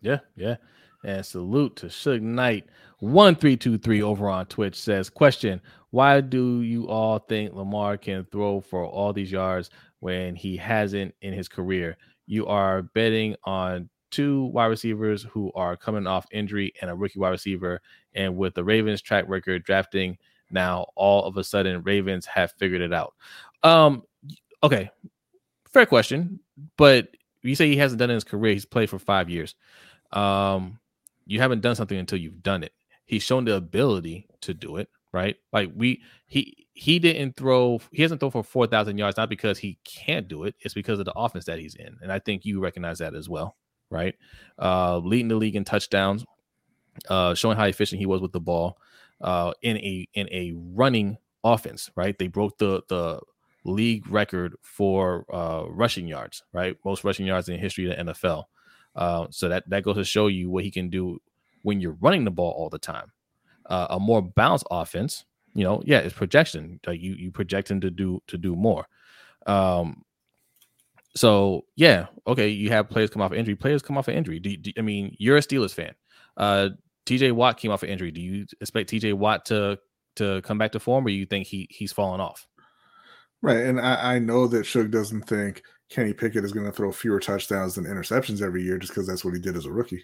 Yeah, 0.02 0.20
yeah. 0.36 0.56
And 1.04 1.26
salute 1.26 1.76
to 1.78 1.88
Suge 1.88 2.22
Knight. 2.22 2.66
1323 3.00 4.02
over 4.02 4.28
on 4.28 4.46
Twitch 4.48 4.76
says, 4.76 5.10
Question 5.10 5.62
Why 5.92 6.20
do 6.22 6.62
you 6.62 6.88
all 6.88 7.20
think 7.20 7.54
Lamar 7.54 7.98
can 7.98 8.26
throw 8.32 8.60
for 8.60 8.86
all 8.86 9.14
these 9.14 9.32
yards 9.32 9.70
when 10.00 10.36
he 10.36 10.58
hasn't 10.58 11.14
in 11.22 11.34
his 11.34 11.48
career? 11.48 11.98
You 12.26 12.48
are 12.48 12.82
betting 12.82 13.36
on 13.44 13.90
two 14.10 14.46
wide 14.46 14.68
receivers 14.68 15.24
who 15.24 15.52
are 15.54 15.78
coming 15.78 16.08
off 16.08 16.26
injury 16.32 16.74
and 16.82 16.90
a 16.90 16.96
rookie 16.96 17.20
wide 17.20 17.30
receiver. 17.30 17.82
And 18.16 18.36
with 18.36 18.56
the 18.56 18.64
Ravens 18.64 19.02
track 19.02 19.26
record 19.28 19.64
drafting 19.64 20.18
now, 20.50 20.88
all 20.96 21.26
of 21.26 21.38
a 21.38 21.44
sudden, 21.44 21.84
Ravens 21.84 22.26
have 22.26 22.52
figured 22.54 22.82
it 22.82 22.94
out. 22.94 23.14
Um, 23.64 24.04
okay, 24.64 24.90
fair 25.72 25.86
question. 25.86 26.40
But 26.78 27.10
you 27.44 27.54
say 27.54 27.68
he 27.68 27.78
hasn't 27.78 28.00
done 28.00 28.10
in 28.10 28.16
his 28.16 28.24
career. 28.24 28.54
He's 28.54 28.66
played 28.66 28.90
for 28.90 28.98
five 28.98 29.30
years 29.30 29.56
um, 30.12 30.80
you 31.26 31.40
haven't 31.40 31.62
done 31.62 31.76
something 31.76 31.98
until 31.98 32.20
you've 32.20 32.44
done 32.44 32.64
it. 32.64 32.74
He's 33.06 33.24
shown 33.24 33.46
the 33.46 33.56
ability 33.56 34.28
to 34.42 34.54
do 34.54 34.78
it, 34.78 34.90
right? 35.14 35.36
Like 35.54 35.72
we 35.76 36.02
he 36.28 36.68
he 36.74 37.00
didn't 37.00 37.36
throw 37.36 37.80
he 37.92 38.02
hasn't 38.02 38.20
thrown 38.20 38.32
for 38.32 38.44
4,000 38.44 38.98
yards 38.98 39.18
not 39.18 39.30
because 39.30 39.58
he 39.58 39.80
can't 39.84 40.28
do 40.28 40.44
it, 40.44 40.56
it's 40.62 40.74
because 40.74 41.00
of 41.00 41.06
the 41.06 41.14
offense 41.14 41.46
that 41.46 41.60
he's 41.60 41.76
in. 41.76 41.98
And 42.02 42.12
I 42.12 42.20
think 42.20 42.46
you 42.46 42.60
recognize 42.60 43.00
that 43.00 43.16
as 43.16 43.28
well, 43.30 43.58
right? 43.90 44.16
Uh 44.60 44.98
leading 45.00 45.30
the 45.30 45.36
league 45.36 45.56
in 45.56 45.66
touchdowns, 45.66 46.26
uh 47.10 47.34
showing 47.34 47.58
how 47.58 47.66
efficient 47.66 48.00
he 48.00 48.06
was 48.06 48.22
with 48.22 48.32
the 48.32 48.40
ball 48.40 48.78
uh 49.22 49.54
in 49.62 49.78
a 49.78 50.08
in 50.14 50.28
a 50.32 50.54
running 50.56 51.18
offense, 51.44 51.90
right? 51.96 52.18
They 52.18 52.28
broke 52.28 52.58
the 52.58 52.84
the 52.90 53.22
league 53.66 54.08
record 54.10 54.56
for 54.62 55.26
uh 55.34 55.66
rushing 55.70 56.08
yards, 56.08 56.44
right? 56.54 56.78
Most 56.86 57.04
rushing 57.04 57.26
yards 57.26 57.50
in 57.50 57.60
history 57.60 57.90
of 57.90 57.98
the 57.98 58.14
NFL. 58.14 58.46
Uh, 58.98 59.28
so 59.30 59.48
that 59.48 59.70
that 59.70 59.84
goes 59.84 59.96
to 59.96 60.04
show 60.04 60.28
you 60.28 60.50
what 60.50 60.64
he 60.64 60.72
can 60.72 60.90
do 60.90 61.20
when 61.62 61.80
you're 61.80 61.98
running 62.02 62.26
the 62.26 62.32
ball 62.32 62.52
all 62.52 62.70
the 62.70 62.80
time. 62.80 63.12
Uh, 63.68 63.88
a 63.92 64.00
more 64.00 64.22
balanced 64.22 64.66
offense, 64.72 65.26
you 65.54 65.64
know, 65.64 65.82
yeah, 65.86 66.00
it's 66.00 66.16
projection. 66.16 66.80
Like 66.86 67.00
you 67.00 67.14
you 67.14 67.32
project 67.32 67.70
him 67.70 67.80
to 67.82 67.92
do 67.92 68.22
to 68.28 68.38
do 68.38 68.56
more. 68.56 68.88
Um, 69.46 70.04
so 71.16 71.66
yeah, 71.76 72.08
okay, 72.26 72.50
you 72.50 72.70
have 72.70 72.90
players 72.90 73.10
come 73.10 73.22
off 73.22 73.34
injury. 73.34 73.56
Players 73.56 73.82
come 73.82 73.98
off 73.98 74.08
an 74.08 74.16
injury. 74.16 74.40
Do, 74.40 74.58
do, 74.58 74.72
I 74.78 74.82
mean 74.82 75.16
you're 75.20 75.38
a 75.38 75.42
Steelers 75.42 75.74
fan? 75.74 75.94
Uh, 76.36 76.70
T.J. 77.06 77.32
Watt 77.32 77.58
came 77.58 77.72
off 77.72 77.84
an 77.84 77.90
injury. 77.90 78.12
Do 78.12 78.22
you 78.22 78.46
expect 78.60 78.90
T.J. 78.90 79.14
Watt 79.14 79.46
to 79.46 79.80
to 80.16 80.42
come 80.42 80.58
back 80.58 80.72
to 80.72 80.80
form, 80.80 81.06
or 81.06 81.10
you 81.10 81.26
think 81.26 81.48
he 81.48 81.68
he's 81.70 81.94
fallen 81.94 82.20
off? 82.20 82.48
Right, 83.42 83.66
and 83.66 83.80
I, 83.80 84.16
I 84.16 84.20
know 84.20 84.48
that 84.48 84.66
Suge 84.66 84.90
doesn't 84.90 85.28
think 85.28 85.62
Kenny 85.90 86.14
Pickett 86.14 86.44
is 86.44 86.52
going 86.52 86.66
to 86.66 86.72
throw 86.72 86.92
fewer 86.92 87.20
touchdowns 87.20 87.76
than 87.76 87.86
interceptions 87.86 88.42
every 88.42 88.64
year 88.64 88.78
just 88.78 88.94
because 88.94 89.08
that's 89.08 89.24
what 89.24 89.34
he 89.34 89.40
did 89.40 89.56
as 89.56 89.66
a 89.66 89.72
rookie. 89.72 90.04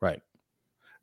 Right. 0.00 0.22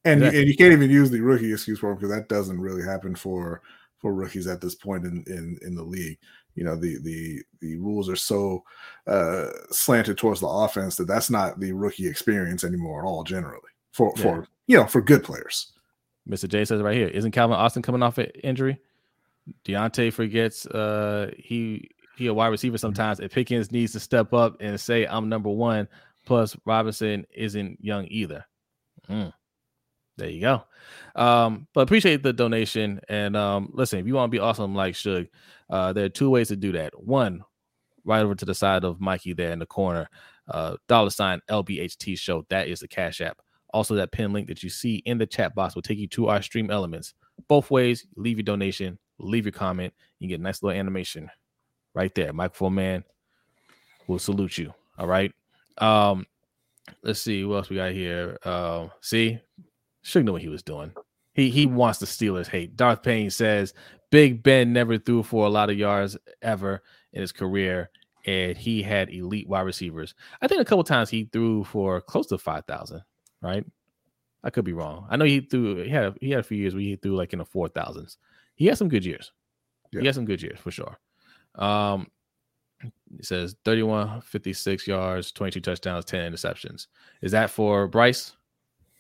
And 0.06 0.20
exactly. 0.22 0.40
and 0.40 0.50
you 0.50 0.56
can't 0.56 0.74
even 0.74 0.90
use 0.90 1.10
the 1.10 1.20
rookie 1.20 1.52
excuse 1.52 1.80
for 1.80 1.92
him 1.92 1.98
because 1.98 2.12
that 2.12 2.30
doesn't 2.30 2.62
really 2.62 2.84
happen 2.84 3.16
for 3.16 3.62
for 3.98 4.14
rookies 4.14 4.48
at 4.48 4.62
this 4.62 4.76
point 4.76 5.04
in 5.04 5.24
in 5.28 5.58
in 5.64 5.76
the 5.76 5.84
league. 5.84 6.18
You 6.54 6.64
know 6.64 6.76
the 6.76 7.00
the 7.02 7.42
the 7.60 7.76
rules 7.78 8.08
are 8.08 8.16
so 8.16 8.64
uh, 9.08 9.48
slanted 9.72 10.18
towards 10.18 10.40
the 10.40 10.48
offense 10.48 10.96
that 10.98 11.08
that's 11.08 11.30
not 11.30 11.60
the 11.60 11.74
rookie 11.74 12.08
experience 12.08 12.64
anymore 12.64 13.02
at 13.02 13.08
all. 13.08 13.24
Generally, 13.24 13.62
for 13.92 14.14
yeah. 14.16 14.22
for 14.22 14.48
you 14.68 14.78
know 14.78 14.86
for 14.86 15.02
good 15.02 15.24
players. 15.24 15.74
Mr. 16.30 16.48
J 16.48 16.66
says 16.66 16.82
right 16.82 16.96
here, 16.96 17.08
isn't 17.08 17.32
Calvin 17.32 17.58
Austin 17.58 17.82
coming 17.82 18.02
off 18.02 18.18
an 18.18 18.28
injury? 18.44 18.80
Diontae 19.64 20.12
forgets 20.12 20.66
uh, 20.68 21.32
he 21.38 21.90
he 22.18 22.28
a 22.28 22.34
wide 22.34 22.48
receiver 22.48 22.78
sometimes. 22.78 23.20
If 23.20 23.34
Pickens 23.34 23.72
needs 23.72 23.92
to 23.94 24.00
step 24.00 24.34
up 24.34 24.58
and 24.60 24.80
say 24.80 25.06
I'm 25.06 25.30
number 25.30 25.50
one, 25.50 25.88
plus 26.26 26.56
Robinson 26.66 27.26
isn't 27.34 27.78
young 27.82 28.08
either. 28.10 28.46
Mm. 29.10 29.34
There 30.18 30.30
you 30.30 30.42
go. 30.42 30.64
Um, 31.16 31.68
but 31.74 31.82
appreciate 31.82 32.24
the 32.24 32.34
donation. 32.34 33.02
And 33.10 33.36
um, 33.36 33.70
listen, 33.74 34.00
if 34.00 34.08
you 34.08 34.16
want 34.16 34.32
to 34.32 34.36
be 34.36 34.40
awesome 34.40 34.74
like 34.74 34.96
Suge, 34.96 35.28
uh, 35.70 35.94
there 35.94 36.06
are 36.06 36.10
two 36.10 36.30
ways 36.30 36.48
to 36.50 36.56
do 36.56 36.72
that. 36.74 36.94
One, 37.04 37.44
right 38.06 38.24
over 38.24 38.36
to 38.36 38.46
the 38.46 38.56
side 38.56 38.86
of 38.86 39.02
Mikey 39.02 39.34
there 39.34 39.52
in 39.52 39.60
the 39.60 39.66
corner, 39.66 40.10
uh, 40.50 40.78
dollar 40.88 41.10
sign 41.10 41.42
LBHT 41.50 42.18
show. 42.18 42.46
That 42.50 42.70
is 42.70 42.80
the 42.80 42.88
Cash 42.88 43.20
App. 43.20 43.40
Also, 43.74 43.96
that 43.96 44.14
pin 44.14 44.32
link 44.32 44.48
that 44.48 44.64
you 44.64 44.70
see 44.70 44.98
in 45.06 45.18
the 45.18 45.26
chat 45.26 45.54
box 45.54 45.76
will 45.76 45.82
take 45.82 45.98
you 45.98 46.08
to 46.08 46.30
our 46.30 46.42
stream 46.42 46.72
elements. 46.72 47.14
Both 47.50 47.70
ways, 47.70 48.08
leave 48.16 48.38
your 48.38 48.44
donation, 48.44 48.98
leave 49.20 49.44
your 49.44 49.52
comment, 49.52 49.94
you 50.20 50.30
get 50.30 50.40
a 50.40 50.44
nice 50.44 50.64
little 50.64 50.80
animation 50.80 51.30
right 51.96 52.14
there. 52.14 52.32
Microphone 52.34 52.76
man 52.76 53.04
will 54.08 54.20
salute 54.20 54.60
you. 54.60 54.74
All 55.00 55.08
right. 55.08 55.34
Um, 55.80 56.28
let's 57.02 57.22
see 57.22 57.44
what 57.44 57.56
else 57.56 57.70
we 57.70 57.78
got 57.78 57.92
here. 57.92 58.38
Uh, 58.44 58.90
see, 59.02 59.40
should 60.04 60.26
know 60.26 60.34
what 60.34 60.42
he 60.42 60.50
was 60.50 60.62
doing. 60.62 60.92
He 61.34 61.50
he 61.50 61.66
wants 61.66 62.00
the 62.00 62.06
Steelers 62.06 62.48
hate. 62.48 62.78
Darth 62.78 63.02
Payne 63.02 63.30
says 63.30 63.74
Big 64.12 64.44
Ben 64.44 64.72
never 64.72 64.98
threw 64.98 65.24
for 65.24 65.46
a 65.46 65.50
lot 65.50 65.70
of 65.70 65.78
yards 65.78 66.16
ever 66.42 66.84
in 67.12 67.22
his 67.22 67.32
career, 67.32 67.90
and 68.26 68.56
he 68.56 68.82
had 68.82 69.10
elite 69.10 69.50
wide 69.50 69.62
receivers. 69.62 70.14
I 70.42 70.48
think 70.48 70.62
a 70.62 70.66
couple 70.66 70.84
times 70.84 71.10
he 71.10 71.28
threw 71.32 71.64
for 71.64 72.00
close 72.02 72.28
to 72.28 72.38
five 72.38 72.66
thousand. 72.66 73.04
Right. 73.42 73.66
I 74.44 74.52
could 74.52 74.64
be 74.64 74.74
wrong. 74.74 75.08
I 75.10 75.18
know 75.18 75.26
he 75.26 75.42
threw. 75.42 75.84
He 75.84 75.90
had 75.90 76.04
a, 76.06 76.16
he 76.22 76.30
had 76.30 76.40
a 76.40 76.44
few 76.44 76.58
years 76.58 76.76
where 76.76 76.84
he 76.84 76.96
threw 76.96 77.16
like 77.16 77.34
in 77.34 77.40
the 77.40 77.46
four 77.46 77.68
thousands. 77.68 78.18
He 78.56 78.68
had 78.68 78.78
some 78.78 78.90
good 78.90 79.04
years. 79.04 79.32
Yeah. 79.92 80.02
He 80.02 80.06
had 80.06 80.16
some 80.16 80.26
good 80.26 80.42
years 80.42 80.60
for 80.60 80.72
sure. 80.72 80.98
Um, 81.58 82.08
it 83.18 83.26
says 83.26 83.56
31, 83.66 84.22
56 84.22 84.88
yards, 84.88 85.32
22 85.32 85.62
touchdowns, 85.62 86.06
10 86.06 86.32
interceptions. 86.34 86.88
Is 87.22 87.32
that 87.32 87.50
for 87.50 87.88
Bryce? 87.88 88.34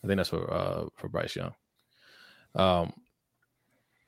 I 0.03 0.07
think 0.07 0.17
that's 0.17 0.29
for 0.29 0.51
uh 0.53 0.85
for 0.95 1.09
Bryce 1.09 1.35
Young. 1.35 1.53
Um, 2.53 2.93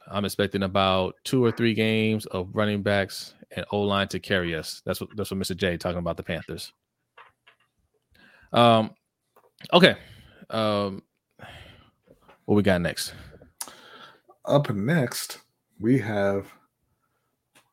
I'm 0.09 0.25
expecting 0.25 0.63
about 0.63 1.15
two 1.23 1.43
or 1.43 1.51
three 1.51 1.73
games 1.73 2.25
of 2.27 2.49
running 2.53 2.81
backs 2.83 3.33
and 3.55 3.65
O 3.71 3.81
line 3.81 4.07
to 4.09 4.19
carry 4.19 4.55
us. 4.55 4.81
That's 4.85 5.01
what 5.01 5.09
that's 5.15 5.31
what 5.31 5.39
Mr. 5.39 5.55
J 5.55 5.77
talking 5.77 5.99
about 5.99 6.17
the 6.17 6.23
Panthers. 6.23 6.71
Um, 8.53 8.91
okay. 9.73 9.95
Um, 10.49 11.03
what 12.45 12.55
we 12.55 12.63
got 12.63 12.79
next? 12.81 13.13
Up 14.45 14.69
next, 14.69 15.39
we 15.79 15.99
have 15.99 16.47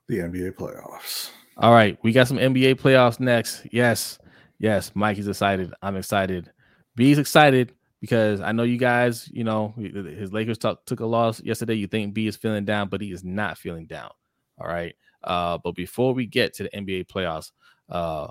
the 0.09 0.19
NBA 0.19 0.53
playoffs. 0.53 1.31
All 1.57 1.73
right, 1.73 1.99
we 2.03 2.13
got 2.13 2.29
some 2.29 2.39
NBA 2.39 2.77
playoffs 2.77 3.21
next. 3.21 3.63
Yes, 3.71 4.19
yes. 4.59 4.91
Mike 4.95 5.19
is 5.19 5.29
excited. 5.29 5.73
I'm 5.83 5.97
excited. 5.97 6.51
B's 6.97 7.19
excited 7.19 7.73
because 8.01 8.41
I 8.41 8.53
know 8.53 8.65
you 8.65 8.77
guys. 8.77 9.29
You 9.33 9.45
know, 9.45 9.75
his 9.77 10.33
Lakers 10.33 10.59
talk, 10.59 10.85
took 10.85 11.01
a 11.01 11.07
loss 11.07 11.43
yesterday. 11.43 11.75
You 11.75 11.87
think 11.87 12.13
B 12.13 12.27
is 12.27 12.37
feeling 12.37 12.65
down, 12.65 12.89
but 12.89 13.01
he 13.01 13.13
is 13.13 13.25
not 13.25 13.57
feeling 13.57 13.87
down. 13.87 14.11
All 14.59 14.67
right. 14.67 14.95
Uh, 15.23 15.59
but 15.63 15.75
before 15.75 16.13
we 16.13 16.27
get 16.27 16.55
to 16.55 16.65
the 16.65 16.71
NBA 16.71 17.07
playoffs, 17.07 17.53
uh, 17.89 18.29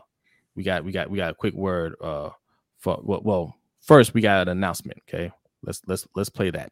we 0.56 0.64
got 0.64 0.84
we 0.84 0.92
got 0.92 1.10
we 1.10 1.18
got 1.18 1.32
a 1.32 1.36
quick 1.36 1.54
word. 1.54 1.96
Uh, 2.02 2.30
for 2.78 3.00
well, 3.04 3.22
well 3.24 3.56
first 3.82 4.14
we 4.14 4.22
got 4.22 4.44
an 4.44 4.50
announcement. 4.50 5.00
Okay, 5.08 5.32
let's 5.64 5.82
let's 5.88 6.08
let's 6.16 6.30
play 6.30 6.52
that. 6.52 6.72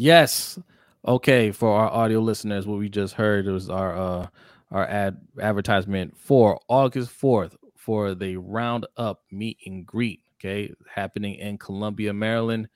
Yes. 0.00 0.58
Okay, 1.06 1.52
for 1.52 1.78
our 1.78 1.90
audio 1.90 2.20
listeners, 2.20 2.66
what 2.66 2.78
we 2.78 2.88
just 2.88 3.12
heard 3.12 3.44
was 3.44 3.68
our 3.68 3.94
uh 3.94 4.26
our 4.70 4.86
ad 4.86 5.18
advertisement 5.38 6.16
for 6.16 6.58
August 6.68 7.10
4th 7.10 7.54
for 7.76 8.14
the 8.14 8.38
roundup 8.38 9.20
meet 9.30 9.58
and 9.66 9.84
greet. 9.84 10.20
Okay, 10.38 10.72
happening 10.94 11.34
in 11.34 11.58
Columbia, 11.58 12.14
Maryland 12.14 12.68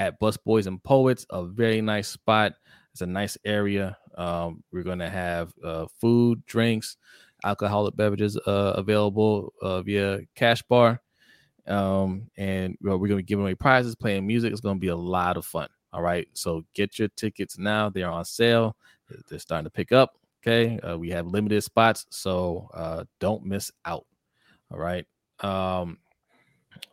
at 0.00 0.20
Busboys 0.20 0.66
and 0.66 0.82
Poets, 0.82 1.26
a 1.30 1.44
very 1.46 1.80
nice 1.80 2.08
spot. 2.08 2.54
It's 2.92 3.02
a 3.02 3.06
nice 3.06 3.38
area. 3.44 3.96
Um, 4.16 4.64
we're 4.72 4.82
gonna 4.82 5.10
have 5.10 5.54
uh, 5.64 5.86
food, 6.00 6.44
drinks, 6.44 6.96
alcoholic 7.44 7.94
beverages 7.96 8.36
uh, 8.48 8.74
available 8.76 9.52
uh, 9.62 9.82
via 9.82 10.22
cash 10.34 10.62
bar. 10.62 11.00
Um, 11.68 12.30
and 12.36 12.76
we're 12.82 12.98
gonna 12.98 13.16
be 13.16 13.22
giving 13.22 13.44
away 13.44 13.54
prizes, 13.54 13.94
playing 13.94 14.26
music. 14.26 14.52
It's 14.52 14.60
gonna 14.60 14.80
be 14.80 14.88
a 14.88 14.96
lot 14.96 15.36
of 15.36 15.46
fun. 15.46 15.68
All 15.94 16.02
right. 16.02 16.26
So 16.34 16.64
get 16.74 16.98
your 16.98 17.06
tickets 17.08 17.56
now. 17.56 17.88
They're 17.88 18.10
on 18.10 18.24
sale. 18.24 18.76
They're 19.28 19.38
starting 19.38 19.64
to 19.64 19.70
pick 19.70 19.92
up. 19.92 20.18
Okay. 20.42 20.80
Uh, 20.80 20.98
we 20.98 21.08
have 21.10 21.28
limited 21.28 21.62
spots. 21.62 22.04
So 22.10 22.68
uh, 22.74 23.04
don't 23.20 23.46
miss 23.46 23.70
out. 23.84 24.04
All 24.72 24.78
right. 24.78 25.06
Um, 25.38 25.98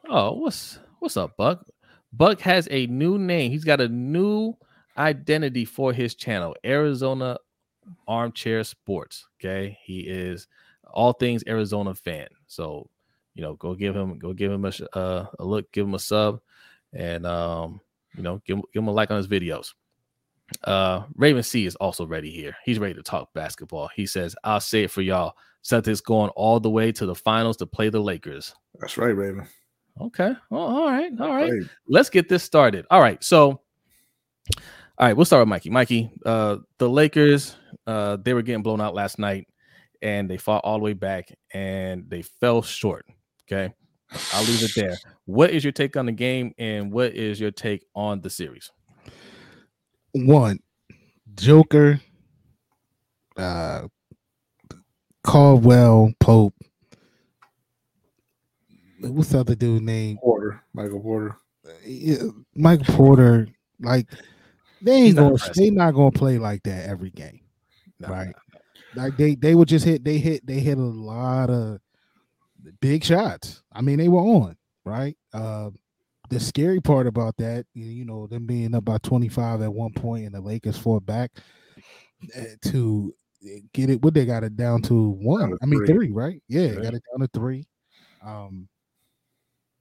oh, 0.08 0.34
what's 0.34 0.78
what's 1.00 1.18
up, 1.18 1.36
Buck? 1.36 1.66
Buck 2.14 2.42
has 2.42 2.68
a 2.70 2.86
new 2.88 3.18
name. 3.18 3.50
He's 3.50 3.64
got 3.64 3.82
a 3.82 3.88
new 3.90 4.56
identity 4.96 5.66
for 5.66 5.94
his 5.94 6.14
channel, 6.14 6.56
Arizona 6.64 7.38
Armchair 8.08 8.64
Sports. 8.64 9.26
Okay. 9.40 9.80
He 9.82 10.02
is 10.02 10.48
all 10.92 11.14
things 11.14 11.44
Arizona 11.48 11.96
fan. 11.96 12.28
So, 12.46 12.88
you 13.34 13.42
know, 13.42 13.56
go 13.56 13.74
give 13.74 13.96
him 13.96 14.20
go 14.20 14.32
give 14.34 14.52
him 14.52 14.64
a, 14.66 14.72
uh, 14.96 15.26
a 15.40 15.44
look, 15.44 15.72
give 15.72 15.88
him 15.88 15.96
a 15.96 16.00
sub, 16.00 16.40
and 16.94 17.26
um, 17.26 17.82
you 18.16 18.24
know, 18.24 18.42
give, 18.46 18.58
give 18.74 18.84
him 18.84 18.88
a 18.88 18.92
like 18.92 19.12
on 19.12 19.18
his 19.18 19.28
videos. 19.28 19.74
Uh, 20.64 21.04
Raven 21.16 21.44
C 21.44 21.66
is 21.66 21.76
also 21.76 22.06
ready 22.06 22.30
here. 22.30 22.56
He's 22.66 22.80
ready 22.80 22.94
to 22.96 23.04
talk 23.04 23.34
basketball. 23.34 23.90
He 23.96 24.06
says, 24.06 24.36
I'll 24.44 24.60
say 24.60 24.84
it 24.84 24.92
for 24.92 25.02
y'all. 25.02 25.34
Celtics 25.64 26.04
going 26.04 26.30
all 26.32 26.60
the 26.60 26.70
way 26.70 26.92
to 26.92 27.06
the 27.06 27.16
finals 27.16 27.58
to 27.58 27.66
play 27.66 27.90
the 27.90 28.00
Lakers. 28.00 28.54
That's 28.80 28.98
right, 28.98 29.16
Raven. 29.16 29.48
Okay. 30.00 30.34
Oh, 30.52 30.58
all 30.58 30.90
right. 30.90 31.12
All 31.20 31.30
right. 31.30 31.52
right. 31.52 31.70
Let's 31.88 32.10
get 32.10 32.28
this 32.28 32.44
started. 32.44 32.86
All 32.90 33.00
right. 33.00 33.24
So, 33.24 33.62
all 34.98 35.08
right, 35.08 35.16
we'll 35.16 35.26
start 35.26 35.42
with 35.42 35.50
Mikey. 35.50 35.70
Mikey, 35.70 36.12
uh, 36.26 36.58
the 36.78 36.90
Lakers, 36.90 37.56
uh, 37.88 38.18
they 38.18 38.34
were 38.34 38.42
getting 38.42 38.64
blown 38.64 38.82
out 38.82 38.94
last 38.94 39.20
night 39.20 39.48
and 40.02 40.30
they 40.30 40.38
fought 40.38 40.64
all 40.64 40.78
the 40.78 40.84
way 40.84 40.94
back 40.94 41.32
and 41.54 42.10
they 42.10 42.22
fell 42.22 42.62
short. 42.62 43.06
Okay. 43.46 43.74
I'll 44.34 44.44
leave 44.44 44.64
it 44.64 44.72
there. 44.76 44.98
What 45.26 45.52
is 45.52 45.64
your 45.64 45.72
take 45.72 45.96
on 45.96 46.06
the 46.06 46.12
game, 46.12 46.54
and 46.58 46.92
what 46.92 47.14
is 47.14 47.40
your 47.40 47.52
take 47.52 47.86
on 47.96 48.22
the 48.22 48.30
series? 48.30 48.72
One, 50.14 50.60
Joker, 51.36 52.02
uh, 53.38 53.88
Caldwell, 55.24 56.14
Pope. 56.20 56.54
What's 59.00 59.30
the 59.30 59.40
other 59.40 59.56
dude 59.56 59.84
name? 59.84 60.18
Porter, 60.18 60.62
Michael 60.74 61.00
Porter. 61.00 61.38
Yeah, 61.86 62.18
Michael 62.56 62.94
Porter. 62.94 63.48
Like 63.80 64.08
they 64.82 64.94
ain't 64.94 65.16
going. 65.16 65.38
They 65.56 65.70
not 65.70 65.92
going 65.92 66.12
to 66.12 66.20
play 66.20 66.38
like 66.38 66.64
that 66.64 66.88
every 66.88 67.12
game, 67.12 67.40
no, 68.00 68.10
right? 68.10 68.28
No, 68.28 68.34
no. 68.96 69.04
Like 69.04 69.18
they 69.18 69.36
they 69.36 69.56
would 69.56 69.70
just 69.70 69.86
hit. 69.86 70.04
They 70.04 70.18
hit. 70.18 70.46
They 70.46 70.60
hit 70.60 70.78
a 70.78 70.82
lot 70.82 71.50
of 71.50 71.80
big 72.80 73.04
shots. 73.04 73.64
I 73.72 73.82
mean, 73.82 73.98
they 73.98 74.08
were 74.08 74.20
on, 74.20 74.56
right? 74.86 75.18
Uh, 75.34 75.72
the 76.30 76.40
scary 76.40 76.80
part 76.80 77.08
about 77.08 77.36
that, 77.38 77.66
you 77.74 78.06
know, 78.06 78.26
them 78.26 78.46
being 78.46 78.74
up 78.74 78.86
by 78.86 78.98
25 79.00 79.62
at 79.62 79.74
one 79.74 79.92
point 79.92 80.26
and 80.26 80.34
the 80.34 80.42
Lakers 80.42 80.78
fought 80.78 81.06
back 81.06 81.32
eh, 82.34 82.56
to 82.66 83.14
get 83.74 83.90
it 83.90 84.02
what 84.02 84.14
they 84.14 84.26
got 84.26 84.44
it 84.44 84.56
down 84.56 84.82
to 84.84 85.10
one. 85.10 85.42
Down 85.42 85.50
to 85.52 85.58
I 85.62 85.66
mean 85.66 85.80
three, 85.80 85.88
three 85.88 86.12
right? 86.12 86.42
Yeah, 86.48 86.62
yeah, 86.62 86.76
got 86.76 86.94
it 86.94 87.04
down 87.12 87.20
to 87.20 87.30
three. 87.34 87.68
Um 88.26 88.70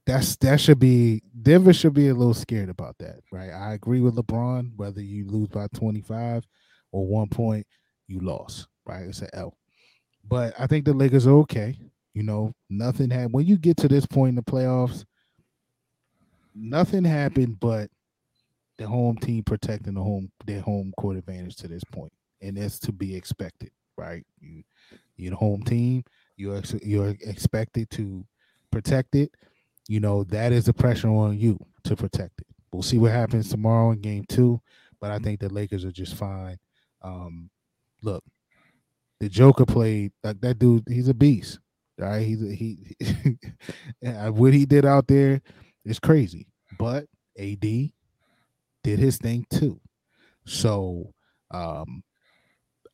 that's 0.05 0.35
that 0.37 0.59
should 0.59 0.79
be 0.79 1.21
Denver 1.41 1.71
should 1.73 1.93
be 1.93 2.09
a 2.09 2.13
little 2.13 2.33
scared 2.33 2.69
about 2.69 2.97
that, 2.99 3.19
right? 3.31 3.51
I 3.51 3.73
agree 3.73 4.01
with 4.01 4.15
LeBron. 4.15 4.71
Whether 4.75 5.01
you 5.01 5.27
lose 5.27 5.47
by 5.47 5.67
25 5.73 6.43
or 6.91 7.07
one 7.07 7.29
point, 7.29 7.65
you 8.07 8.19
lost, 8.19 8.67
right? 8.85 9.03
It's 9.03 9.21
an 9.21 9.29
L. 9.33 9.55
But 10.27 10.53
I 10.59 10.67
think 10.67 10.83
the 10.83 10.93
Lakers 10.93 11.27
are 11.27 11.37
okay. 11.39 11.77
You 12.13 12.23
know, 12.23 12.53
nothing 12.69 13.09
had 13.09 13.31
when 13.31 13.45
you 13.45 13.57
get 13.57 13.77
to 13.77 13.87
this 13.87 14.05
point 14.05 14.29
in 14.29 14.35
the 14.35 14.41
playoffs, 14.43 15.05
nothing 16.53 17.03
happened 17.05 17.59
but 17.59 17.89
the 18.77 18.87
home 18.87 19.17
team 19.17 19.43
protecting 19.43 19.93
the 19.93 20.01
home 20.01 20.31
their 20.45 20.61
home 20.61 20.93
court 20.97 21.17
advantage 21.17 21.55
to 21.57 21.67
this 21.67 21.83
point, 21.85 22.11
and 22.41 22.57
that's 22.57 22.79
to 22.79 22.91
be 22.91 23.15
expected, 23.15 23.71
right? 23.97 24.25
You, 24.41 24.63
you're 25.15 25.31
the 25.31 25.37
home 25.37 25.63
team. 25.63 26.03
You're 26.35 26.61
you're 26.83 27.15
expected 27.21 27.89
to 27.91 28.25
protect 28.71 29.15
it. 29.15 29.31
You 29.87 29.99
know 29.99 30.23
that 30.25 30.51
is 30.51 30.65
the 30.65 30.73
pressure 30.73 31.09
on 31.09 31.39
you 31.39 31.59
to 31.85 31.95
protect 31.95 32.41
it. 32.41 32.47
We'll 32.73 32.83
see 32.83 32.97
what 32.97 33.11
happens 33.11 33.49
tomorrow 33.49 33.91
in 33.91 34.01
Game 34.01 34.25
Two, 34.27 34.61
but 34.99 35.11
I 35.11 35.19
think 35.19 35.39
the 35.39 35.49
Lakers 35.49 35.85
are 35.85 35.91
just 35.91 36.15
fine. 36.15 36.57
Um, 37.01 37.49
look, 38.01 38.23
the 39.21 39.29
Joker 39.29 39.65
played 39.65 40.11
like 40.23 40.41
that 40.41 40.59
dude. 40.59 40.83
He's 40.89 41.07
a 41.07 41.13
beast. 41.13 41.59
Right? 41.97 42.21
He's 42.21 42.39
he, 42.41 42.95
he 42.99 43.37
what 44.29 44.53
he 44.53 44.65
did 44.65 44.85
out 44.85 45.07
there 45.07 45.41
is 45.85 45.99
crazy. 45.99 46.47
But 46.77 47.05
AD 47.37 47.61
did 47.61 48.99
his 48.99 49.17
thing 49.17 49.45
too. 49.51 49.79
So 50.45 51.13
um 51.51 52.03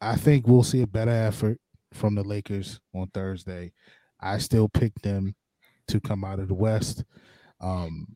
I 0.02 0.16
think 0.16 0.48
we'll 0.48 0.64
see 0.64 0.82
a 0.82 0.88
better 0.88 1.12
effort 1.12 1.60
from 1.94 2.16
the 2.16 2.24
Lakers 2.24 2.80
on 2.94 3.08
Thursday. 3.14 3.72
I 4.20 4.38
still 4.40 4.70
pick 4.70 4.94
them 5.02 5.36
to 5.88 6.00
come 6.00 6.24
out 6.24 6.40
of 6.40 6.48
the 6.48 6.54
West. 6.54 7.04
Um 7.62 8.16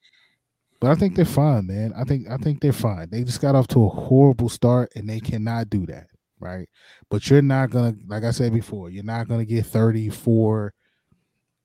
but 0.79 0.89
I 0.89 0.95
think 0.95 1.15
they're 1.15 1.25
fine, 1.25 1.67
man. 1.67 1.93
I 1.95 2.03
think 2.03 2.29
I 2.29 2.37
think 2.37 2.59
they're 2.59 2.73
fine. 2.73 3.09
They 3.11 3.23
just 3.23 3.41
got 3.41 3.55
off 3.55 3.67
to 3.69 3.85
a 3.85 3.89
horrible 3.89 4.49
start 4.49 4.91
and 4.95 5.07
they 5.07 5.19
cannot 5.19 5.69
do 5.69 5.85
that 5.85 6.07
right? 6.41 6.67
But 7.09 7.29
you're 7.29 7.41
not 7.41 7.69
gonna, 7.69 7.95
like 8.07 8.23
I 8.23 8.31
said 8.31 8.53
before, 8.53 8.89
you're 8.89 9.03
not 9.03 9.27
gonna 9.27 9.45
get 9.45 9.65
34. 9.65 10.73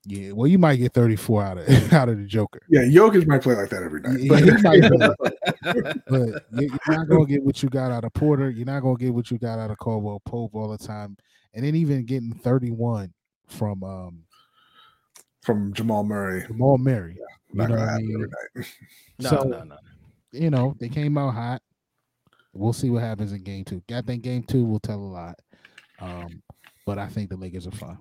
Yeah, 0.09 0.32
well, 0.32 0.47
you 0.47 0.59
might 0.59 0.77
get 0.77 0.93
34 0.93 1.43
out 1.43 1.59
of 1.59 1.69
out 1.93 2.09
of 2.09 2.19
the 2.19 2.27
Joker. 2.27 2.61
Yeah, 2.69 2.82
Jokic 2.82 3.27
might 3.27 3.43
play 3.43 3.57
like 3.57 3.70
that 3.70 3.82
every 3.82 4.01
night. 4.03 4.20
Yeah, 4.20 5.11
but, 5.73 6.05
but 6.09 6.62
you're 6.62 6.97
not 6.97 7.09
gonna 7.09 7.27
get 7.27 7.43
what 7.43 7.61
you 7.62 7.69
got 7.69 7.90
out 7.90 8.05
of 8.05 8.12
Porter. 8.12 8.51
You're 8.51 8.66
not 8.66 8.81
gonna 8.81 8.98
get 8.98 9.12
what 9.12 9.31
you 9.31 9.39
got 9.39 9.59
out 9.59 9.73
of 9.73 9.78
Caldwell 9.78 10.23
Pope 10.24 10.55
all 10.55 10.69
the 10.69 10.78
time, 10.78 11.16
and 11.55 11.65
then 11.65 11.74
even 11.74 12.05
getting 12.05 12.32
31 12.32 13.12
from 13.48 13.82
um 13.82 14.23
from 15.43 15.73
Jamal 15.73 16.05
Murray. 16.05 16.44
Jamal 16.47 16.78
Murray. 16.78 17.16
Yeah, 17.19 17.65
you 17.65 17.69
know 17.69 17.81
what 17.81 17.89
I 17.89 17.98
mean? 17.98 18.27
no, 19.19 19.28
so, 19.28 19.43
no, 19.43 19.62
no. 19.65 19.77
You 20.32 20.51
know, 20.51 20.77
they 20.78 20.89
came 20.89 21.16
out 21.19 21.35
hot 21.35 21.62
we'll 22.59 22.73
see 22.73 22.91
what 22.91 23.03
happens 23.03 23.33
in 23.33 23.43
game 23.43 23.65
two. 23.65 23.83
I 23.93 24.01
think 24.03 24.23
game 24.23 24.43
two 24.43 24.65
will 24.65 24.81
tell 24.81 24.99
a 24.99 25.01
lot. 25.01 25.39
Um, 26.01 26.43
but 26.85 26.99
I 26.99 27.07
think 27.09 27.31
the 27.31 27.37
Lakers 27.37 27.66
are 27.66 27.73
fine. 27.73 27.99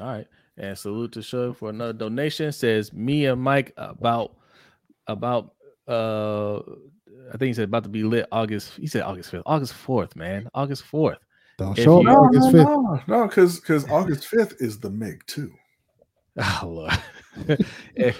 All 0.00 0.06
right. 0.06 0.26
And 0.58 0.76
salute 0.76 1.12
to 1.12 1.20
Suge 1.20 1.56
for 1.56 1.70
another 1.70 1.92
donation. 1.92 2.52
Says 2.52 2.92
me 2.92 3.26
and 3.26 3.40
Mike 3.40 3.72
about 3.76 4.36
about 5.06 5.54
uh 5.88 6.56
I 6.58 7.32
think 7.38 7.48
he 7.48 7.52
said 7.54 7.64
about 7.64 7.84
to 7.84 7.88
be 7.88 8.02
lit 8.02 8.26
August. 8.32 8.72
He 8.76 8.86
said 8.86 9.02
August 9.02 9.32
5th. 9.32 9.42
August 9.46 9.74
4th, 9.74 10.16
man. 10.16 10.48
August 10.54 10.84
4th. 10.90 11.16
Don't 11.58 11.78
If 11.78 11.84
show 11.84 11.98
up 11.98 12.02
you- 12.02 12.08
No, 12.08 12.14
August 12.16 12.52
no, 12.52 12.64
5th. 12.64 13.08
no, 13.08 13.18
no, 13.18 13.28
because 13.28 13.60
because 13.60 13.88
August 13.90 14.26
fifth 14.26 14.56
is 14.60 14.78
the 14.80 14.90
MIG 14.90 15.24
too. 15.26 15.52
Oh 16.38 16.60
Lord. 16.64 16.98
if 17.94 18.18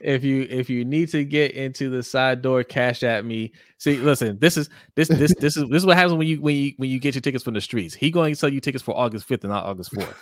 if 0.00 0.24
you 0.24 0.46
if 0.50 0.70
you 0.70 0.84
need 0.84 1.08
to 1.10 1.24
get 1.24 1.52
into 1.52 1.90
the 1.90 2.02
side 2.02 2.42
door, 2.42 2.64
cash 2.64 3.02
at 3.02 3.24
me. 3.24 3.52
See, 3.78 3.96
listen, 3.96 4.38
this 4.38 4.56
is 4.56 4.68
this 4.94 5.08
this 5.08 5.34
this 5.38 5.56
is 5.56 5.68
this 5.68 5.82
is 5.82 5.86
what 5.86 5.96
happens 5.96 6.14
when 6.14 6.28
you 6.28 6.40
when 6.40 6.56
you 6.56 6.72
when 6.76 6.90
you 6.90 6.98
get 6.98 7.14
your 7.14 7.22
tickets 7.22 7.44
from 7.44 7.54
the 7.54 7.60
streets. 7.60 7.94
He 7.94 8.10
going 8.10 8.32
to 8.32 8.38
sell 8.38 8.48
you 8.48 8.60
tickets 8.60 8.84
for 8.84 8.96
August 8.96 9.28
5th 9.28 9.44
and 9.44 9.52
not 9.52 9.64
August 9.64 9.92
4th. 9.92 10.14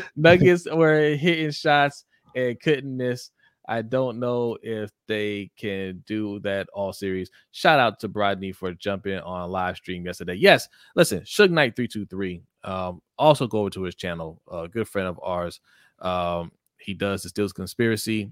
Nuggets 0.16 0.66
were 0.70 1.14
hitting 1.14 1.50
shots 1.50 2.04
and 2.34 2.58
couldn't 2.60 2.96
miss. 2.96 3.30
I 3.70 3.82
don't 3.82 4.18
know 4.18 4.58
if 4.62 4.90
they 5.06 5.52
can 5.56 6.02
do 6.04 6.40
that 6.40 6.68
all 6.74 6.92
series. 6.92 7.30
Shout 7.52 7.78
out 7.78 8.00
to 8.00 8.08
Brodny 8.08 8.54
for 8.54 8.72
jumping 8.72 9.20
on 9.20 9.50
live 9.50 9.76
stream 9.76 10.04
yesterday. 10.04 10.34
Yes, 10.34 10.68
listen, 10.96 11.20
Suge 11.20 11.50
Knight 11.50 11.76
323. 11.76 12.42
Um, 12.64 13.00
also 13.16 13.46
go 13.46 13.60
over 13.60 13.70
to 13.70 13.84
his 13.84 13.94
channel, 13.94 14.42
a 14.50 14.66
good 14.66 14.88
friend 14.88 15.06
of 15.06 15.20
ours. 15.22 15.60
Um, 16.00 16.50
he 16.80 16.94
does 16.94 17.22
the 17.22 17.28
Steel 17.28 17.48
Conspiracy. 17.50 18.30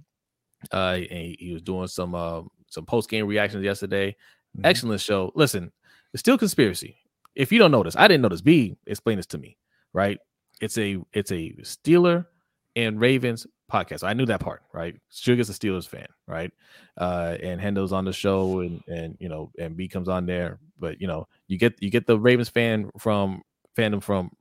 Uh, 0.73 0.99
and 1.11 1.19
he, 1.21 1.37
he 1.39 1.53
was 1.53 1.63
doing 1.63 1.87
some 1.87 2.15
uh, 2.15 2.43
some 2.69 2.85
post 2.85 3.09
game 3.09 3.27
reactions 3.27 3.65
yesterday. 3.65 4.17
Mhm. 4.57 4.67
Excellent 4.67 5.01
show. 5.01 5.33
Listen, 5.35 5.71
the 6.13 6.19
Steel 6.19 6.39
Conspiracy. 6.39 6.97
If 7.35 7.53
you 7.53 7.59
don't 7.59 7.71
know 7.71 7.83
this, 7.83 7.97
I 7.97 8.09
didn't 8.09 8.23
know 8.23 8.29
this. 8.29 8.41
B 8.41 8.77
explain 8.87 9.17
this 9.17 9.27
to 9.27 9.39
me. 9.39 9.57
Right? 9.93 10.19
It's 10.61 10.77
a 10.79 10.99
it's 11.13 11.31
a 11.31 11.53
Steeler 11.63 12.27
and 12.75 13.01
Ravens 13.01 13.47
podcast. 13.71 14.03
I 14.03 14.15
knew 14.15 14.27
that 14.27 14.41
part. 14.41 14.63
Right? 14.73 14.97
Sugar's 15.11 15.49
a 15.49 15.53
Steelers 15.53 15.87
fan. 15.87 16.09
Right? 16.27 16.51
Uh, 16.97 17.37
and 17.41 17.61
Hendo's 17.61 17.93
on 17.93 18.05
the 18.05 18.13
show, 18.13 18.61
and 18.61 18.83
and 18.89 19.17
you 19.21 19.29
know, 19.29 19.53
and 19.59 19.77
B 19.77 19.87
comes 19.87 20.09
on 20.09 20.27
there. 20.27 20.59
But 20.81 21.01
you 21.01 21.07
know, 21.07 21.29
you 21.47 21.57
get 21.59 21.81
you 21.81 21.91
get 21.91 22.07
the 22.07 22.19
Ravens 22.19 22.49
fan 22.49 22.91
from 22.99 23.43
fandom 23.77 24.03
from 24.03 24.33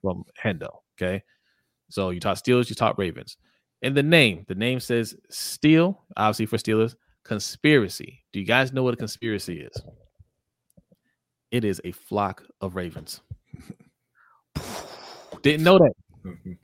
from 0.00 0.24
Hendo. 0.42 0.78
Okay, 0.96 1.22
so 1.90 2.08
you 2.10 2.20
talk 2.20 2.38
Steelers, 2.38 2.70
you 2.70 2.74
talk 2.74 2.96
Ravens. 2.96 3.36
And 3.82 3.96
the 3.96 4.02
name, 4.02 4.44
the 4.48 4.54
name 4.54 4.80
says 4.80 5.14
Steel, 5.30 6.02
obviously 6.16 6.46
for 6.46 6.56
Steelers. 6.56 6.94
Conspiracy. 7.24 8.22
Do 8.32 8.40
you 8.40 8.46
guys 8.46 8.72
know 8.72 8.82
what 8.82 8.94
a 8.94 8.96
conspiracy 8.96 9.60
is? 9.60 9.82
It 11.50 11.64
is 11.64 11.80
a 11.84 11.92
flock 11.92 12.42
of 12.60 12.76
ravens. 12.76 13.20
Didn't 15.42 15.64
know 15.64 15.78
that. 15.78 15.92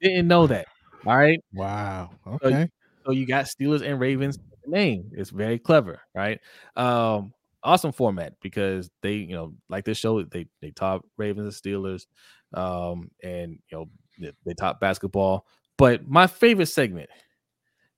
Didn't 0.00 0.28
know 0.28 0.46
that. 0.46 0.66
All 1.06 1.16
right. 1.16 1.40
Wow. 1.52 2.10
So- 2.24 2.38
Okay. 2.42 2.68
So 3.04 3.12
you 3.12 3.26
got 3.26 3.44
Steelers 3.44 3.82
and 3.86 4.00
Ravens 4.00 4.38
name. 4.66 5.10
It's 5.12 5.28
very 5.28 5.58
clever, 5.58 6.00
right? 6.14 6.40
Um, 6.74 7.34
awesome 7.62 7.92
format 7.92 8.32
because 8.40 8.88
they, 9.02 9.12
you 9.16 9.34
know, 9.34 9.52
like 9.68 9.84
this 9.84 9.98
show, 9.98 10.22
they 10.22 10.46
they 10.62 10.70
top 10.70 11.04
Ravens 11.18 11.54
and 11.54 11.74
Steelers, 11.74 12.06
um, 12.54 13.10
and 13.22 13.58
you 13.70 13.76
know 13.76 13.84
they, 14.18 14.32
they 14.46 14.54
top 14.54 14.80
basketball. 14.80 15.44
But 15.76 16.08
my 16.08 16.26
favorite 16.26 16.66
segment 16.66 17.10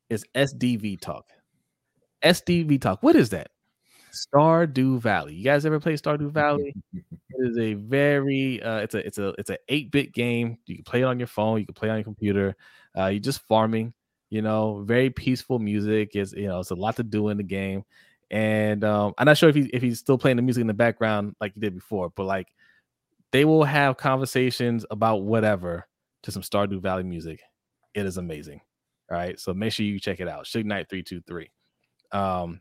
is 0.09 0.25
SDV 0.35 1.01
Talk. 1.01 1.27
SDV 2.23 2.81
Talk. 2.81 3.03
What 3.03 3.17
is 3.17 3.31
that? 3.31 3.51
Stardew 4.17 5.01
Valley. 5.01 5.35
You 5.35 5.45
guys 5.45 5.67
ever 5.67 5.79
play 5.79 5.95
Stardew 5.95 6.31
Valley? 6.31 6.75
It 7.39 7.51
is 7.51 7.59
a 7.59 7.75
very 7.75 8.63
uh, 8.63 8.79
it's 8.79 8.95
a 8.95 9.07
it's 9.07 9.19
a 9.19 9.35
it's 9.37 9.51
an 9.51 9.59
eight 9.69 9.91
bit 9.91 10.15
game. 10.15 10.57
You 10.65 10.77
can 10.77 10.85
play 10.85 11.03
it 11.03 11.05
on 11.05 11.19
your 11.19 11.27
phone. 11.27 11.59
You 11.59 11.67
can 11.67 11.75
play 11.75 11.89
it 11.89 11.91
on 11.91 11.99
your 11.99 12.05
computer. 12.05 12.57
Uh, 12.97 13.07
you're 13.07 13.21
just 13.21 13.43
farming. 13.43 13.93
You 14.31 14.41
know, 14.41 14.83
very 14.87 15.11
peaceful 15.11 15.59
music. 15.59 16.17
Is 16.17 16.33
you 16.33 16.49
know, 16.49 16.61
it's 16.61 16.71
a 16.71 16.75
lot 16.75 16.97
to 16.97 17.03
do 17.03 17.29
in 17.29 17.37
the 17.37 17.43
game. 17.43 17.85
And 18.31 18.83
um, 18.85 19.13
I'm 19.19 19.27
not 19.27 19.37
sure 19.37 19.51
if 19.51 19.55
he 19.55 19.69
if 19.73 19.83
he's 19.83 19.99
still 19.99 20.17
playing 20.17 20.37
the 20.37 20.43
music 20.43 20.63
in 20.63 20.67
the 20.67 20.73
background 20.73 21.37
like 21.39 21.53
he 21.53 21.61
did 21.61 21.75
before, 21.75 22.11
but 22.17 22.25
like 22.25 22.49
they 23.33 23.45
will 23.45 23.65
have 23.65 23.99
conversations 23.99 24.87
about 24.91 25.23
whatever 25.23 25.87
to 26.23 26.33
some 26.33 26.43
Stardew 26.43 26.81
Valley 26.81 27.03
music. 27.03 27.41
It 27.97 28.05
is 28.05 28.19
amazing. 28.19 28.61
All 29.11 29.17
right, 29.17 29.41
so 29.41 29.55
make 29.55 29.73
sure 29.73 29.87
you 29.87 29.99
check 29.99 30.21
it 30.21 30.29
out. 30.29 30.45
Suge 30.45 30.67
Knight 30.67 30.89
three 30.91 31.03
two 31.03 31.23
three. 31.23 31.51
Um, 32.13 32.61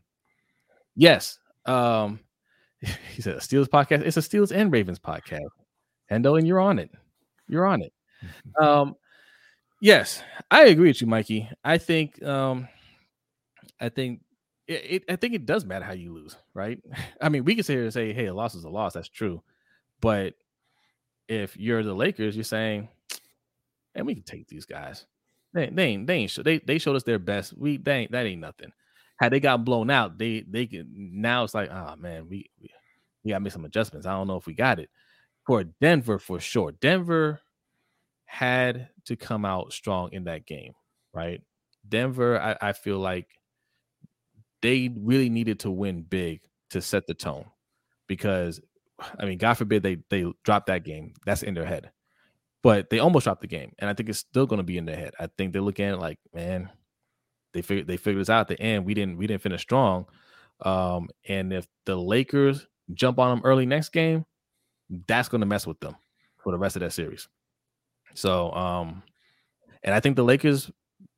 yes. 0.96 1.38
Um, 1.66 2.20
he 2.80 3.20
said 3.20 3.36
a 3.36 3.40
Steelers 3.40 3.68
podcast. 3.68 4.00
It's 4.00 4.16
a 4.16 4.20
Steelers 4.20 4.50
and 4.50 4.72
Ravens 4.72 4.98
podcast. 4.98 5.48
Hendo, 6.10 6.38
and 6.38 6.46
you're 6.46 6.60
on 6.60 6.78
it. 6.78 6.90
You're 7.48 7.66
on 7.66 7.82
it. 7.82 7.92
Um, 8.60 8.96
yes, 9.82 10.22
I 10.50 10.64
agree 10.68 10.88
with 10.88 11.02
you, 11.02 11.06
Mikey. 11.06 11.50
I 11.62 11.76
think 11.76 12.20
um 12.22 12.66
I 13.78 13.90
think 13.90 14.22
it, 14.66 14.84
it 14.88 15.04
I 15.10 15.16
think 15.16 15.34
it 15.34 15.44
does 15.44 15.66
matter 15.66 15.84
how 15.84 15.92
you 15.92 16.14
lose, 16.14 16.34
right? 16.54 16.80
I 17.20 17.28
mean, 17.28 17.44
we 17.44 17.54
can 17.54 17.62
sit 17.62 17.74
here 17.74 17.84
and 17.84 17.92
say, 17.92 18.14
hey, 18.14 18.26
a 18.26 18.34
loss 18.34 18.54
is 18.54 18.64
a 18.64 18.70
loss, 18.70 18.94
that's 18.94 19.10
true. 19.10 19.42
But 20.00 20.32
if 21.28 21.58
you're 21.58 21.82
the 21.82 21.94
Lakers, 21.94 22.34
you're 22.34 22.44
saying, 22.44 22.88
and 23.94 24.06
we 24.06 24.14
can 24.14 24.24
take 24.24 24.48
these 24.48 24.64
guys. 24.64 25.04
They, 25.56 25.70
they 25.70 25.84
ain't 25.84 26.06
they 26.06 26.14
ain't 26.14 26.30
show, 26.30 26.42
they 26.42 26.58
they 26.58 26.78
showed 26.78 26.96
us 26.96 27.02
their 27.02 27.18
best. 27.18 27.56
We 27.56 27.78
they 27.78 28.00
ain't, 28.00 28.12
that 28.12 28.26
ain't 28.26 28.40
nothing. 28.40 28.72
Had 29.18 29.32
they 29.32 29.40
got 29.40 29.64
blown 29.64 29.90
out, 29.90 30.18
they 30.18 30.44
they 30.46 30.66
can 30.66 30.86
now 30.92 31.44
it's 31.44 31.54
like, 31.54 31.70
oh 31.70 31.96
man, 31.96 32.28
we 32.28 32.50
we, 32.60 32.70
we 33.24 33.30
gotta 33.30 33.40
make 33.40 33.52
some 33.52 33.64
adjustments. 33.64 34.06
I 34.06 34.12
don't 34.12 34.28
know 34.28 34.36
if 34.36 34.46
we 34.46 34.54
got 34.54 34.78
it. 34.78 34.90
For 35.46 35.64
Denver, 35.64 36.18
for 36.18 36.38
sure. 36.40 36.72
Denver 36.72 37.40
had 38.26 38.90
to 39.06 39.16
come 39.16 39.44
out 39.44 39.72
strong 39.72 40.10
in 40.12 40.24
that 40.24 40.44
game, 40.44 40.72
right? 41.14 41.40
Denver, 41.88 42.38
I, 42.40 42.56
I 42.60 42.72
feel 42.72 42.98
like 42.98 43.28
they 44.60 44.92
really 44.94 45.30
needed 45.30 45.60
to 45.60 45.70
win 45.70 46.02
big 46.02 46.40
to 46.70 46.82
set 46.82 47.06
the 47.06 47.14
tone 47.14 47.46
because 48.08 48.60
I 49.18 49.24
mean, 49.24 49.38
God 49.38 49.54
forbid 49.54 49.82
they 49.82 49.98
they 50.10 50.26
drop 50.44 50.66
that 50.66 50.84
game. 50.84 51.14
That's 51.24 51.42
in 51.42 51.54
their 51.54 51.66
head. 51.66 51.90
But 52.62 52.90
they 52.90 52.98
almost 52.98 53.24
dropped 53.24 53.42
the 53.42 53.46
game. 53.46 53.72
And 53.78 53.88
I 53.88 53.94
think 53.94 54.08
it's 54.08 54.18
still 54.18 54.46
gonna 54.46 54.62
be 54.62 54.78
in 54.78 54.86
their 54.86 54.96
head. 54.96 55.14
I 55.20 55.28
think 55.38 55.52
they're 55.52 55.62
looking 55.62 55.84
at 55.86 55.94
it 55.94 56.00
like, 56.00 56.18
man, 56.34 56.70
they 57.52 57.62
figured 57.62 57.86
they 57.86 57.96
figured 57.96 58.20
this 58.20 58.30
out 58.30 58.40
at 58.40 58.48
the 58.48 58.60
end. 58.60 58.84
We 58.84 58.94
didn't 58.94 59.16
we 59.18 59.26
didn't 59.26 59.42
finish 59.42 59.62
strong. 59.62 60.06
Um, 60.60 61.08
and 61.28 61.52
if 61.52 61.66
the 61.84 61.96
Lakers 61.96 62.66
jump 62.94 63.18
on 63.18 63.36
them 63.36 63.46
early 63.46 63.66
next 63.66 63.90
game, 63.90 64.24
that's 65.06 65.28
gonna 65.28 65.46
mess 65.46 65.66
with 65.66 65.80
them 65.80 65.96
for 66.42 66.52
the 66.52 66.58
rest 66.58 66.76
of 66.76 66.80
that 66.80 66.92
series. 66.92 67.28
So 68.14 68.52
um 68.52 69.02
and 69.82 69.94
I 69.94 70.00
think 70.00 70.16
the 70.16 70.24
Lakers, 70.24 70.70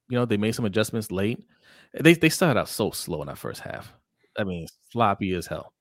you 0.08 0.18
know, 0.18 0.24
they 0.24 0.36
made 0.36 0.54
some 0.54 0.64
adjustments 0.64 1.10
late. 1.10 1.38
They 1.98 2.14
they 2.14 2.28
started 2.28 2.60
out 2.60 2.68
so 2.68 2.90
slow 2.90 3.22
in 3.22 3.28
that 3.28 3.38
first 3.38 3.60
half. 3.60 3.92
I 4.38 4.44
mean, 4.44 4.66
sloppy 4.92 5.32
as 5.34 5.46
hell. 5.46 5.72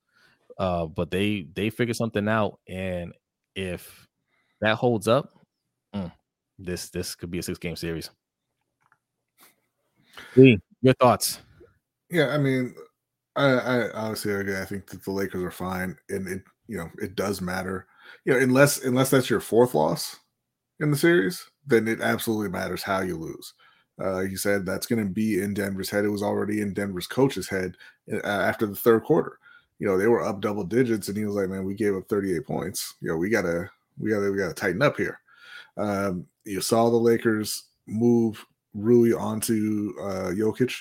Uh, 0.58 0.88
but 0.88 1.12
they 1.12 1.48
they 1.54 1.70
figured 1.70 1.98
something 1.98 2.28
out, 2.28 2.60
and 2.68 3.14
if 3.56 4.08
that 4.62 4.76
holds 4.76 5.08
up, 5.08 5.30
mm, 5.98 6.12
this 6.60 6.90
this 6.90 7.16
could 7.16 7.32
be 7.32 7.40
a 7.40 7.44
six 7.44 7.58
game 7.60 7.76
series. 7.76 8.10
Lee, 10.36 10.60
your 10.82 10.94
thoughts? 10.96 11.40
Yeah, 12.10 12.30
I 12.30 12.38
mean, 12.38 12.74
I, 13.36 13.46
I 13.46 13.92
honestly, 13.92 14.34
again, 14.34 14.62
I 14.62 14.66
think 14.66 14.88
that 14.88 15.04
the 15.04 15.12
Lakers 15.12 15.44
are 15.44 15.52
fine, 15.52 15.96
and 16.10 16.28
it, 16.28 16.44
you 16.68 16.78
know, 16.78 16.90
it 17.00 17.16
does 17.16 17.42
matter. 17.42 17.88
You 18.26 18.34
know, 18.34 18.40
unless 18.40 18.84
unless 18.84 19.10
that's 19.10 19.30
your 19.30 19.40
fourth 19.40 19.74
loss 19.74 20.18
in 20.80 20.92
the 20.92 20.98
series, 20.98 21.44
then 21.66 21.88
it 21.88 22.02
absolutely 22.02 22.50
matters 22.50 22.84
how 22.84 23.02
you 23.02 23.18
lose. 23.18 23.54
Uh, 24.00 24.22
he 24.22 24.36
said 24.36 24.66
that's 24.66 24.86
going 24.86 25.04
to 25.04 25.12
be 25.12 25.42
in 25.42 25.54
Denver's 25.54 25.90
head. 25.90 26.06
It 26.06 26.10
was 26.10 26.24
already 26.24 26.62
in 26.62 26.74
Denver's 26.74 27.08
coach's 27.08 27.50
head 27.50 27.76
uh, 28.12 28.26
after 28.26 28.66
the 28.68 28.76
third 28.76 29.04
quarter. 29.04 29.40
You 29.80 29.88
know, 29.88 29.98
they 29.98 30.08
were 30.08 30.24
up 30.24 30.42
double 30.42 30.64
digits, 30.64 31.08
and 31.08 31.18
he 31.18 31.26
was 31.26 31.36
like, 31.36 31.50
"Man, 31.50 31.66
we 31.66 31.76
gave 31.76 31.96
up 31.96 32.08
38 32.08 32.46
points. 32.46 32.96
You 33.02 33.10
know, 33.10 33.18
we 33.18 33.30
gotta, 33.30 33.70
we 34.00 34.10
gotta, 34.10 34.32
we 34.32 34.38
gotta 34.38 34.54
tighten 34.54 34.82
up 34.82 34.98
here." 34.98 35.20
Um, 35.78 36.26
you 36.46 36.62
saw 36.62 36.90
the 36.90 36.98
Lakers 36.98 37.66
move 37.86 38.46
Rui 38.74 39.14
onto 39.14 39.94
uh, 40.02 40.32
Jokic, 40.32 40.76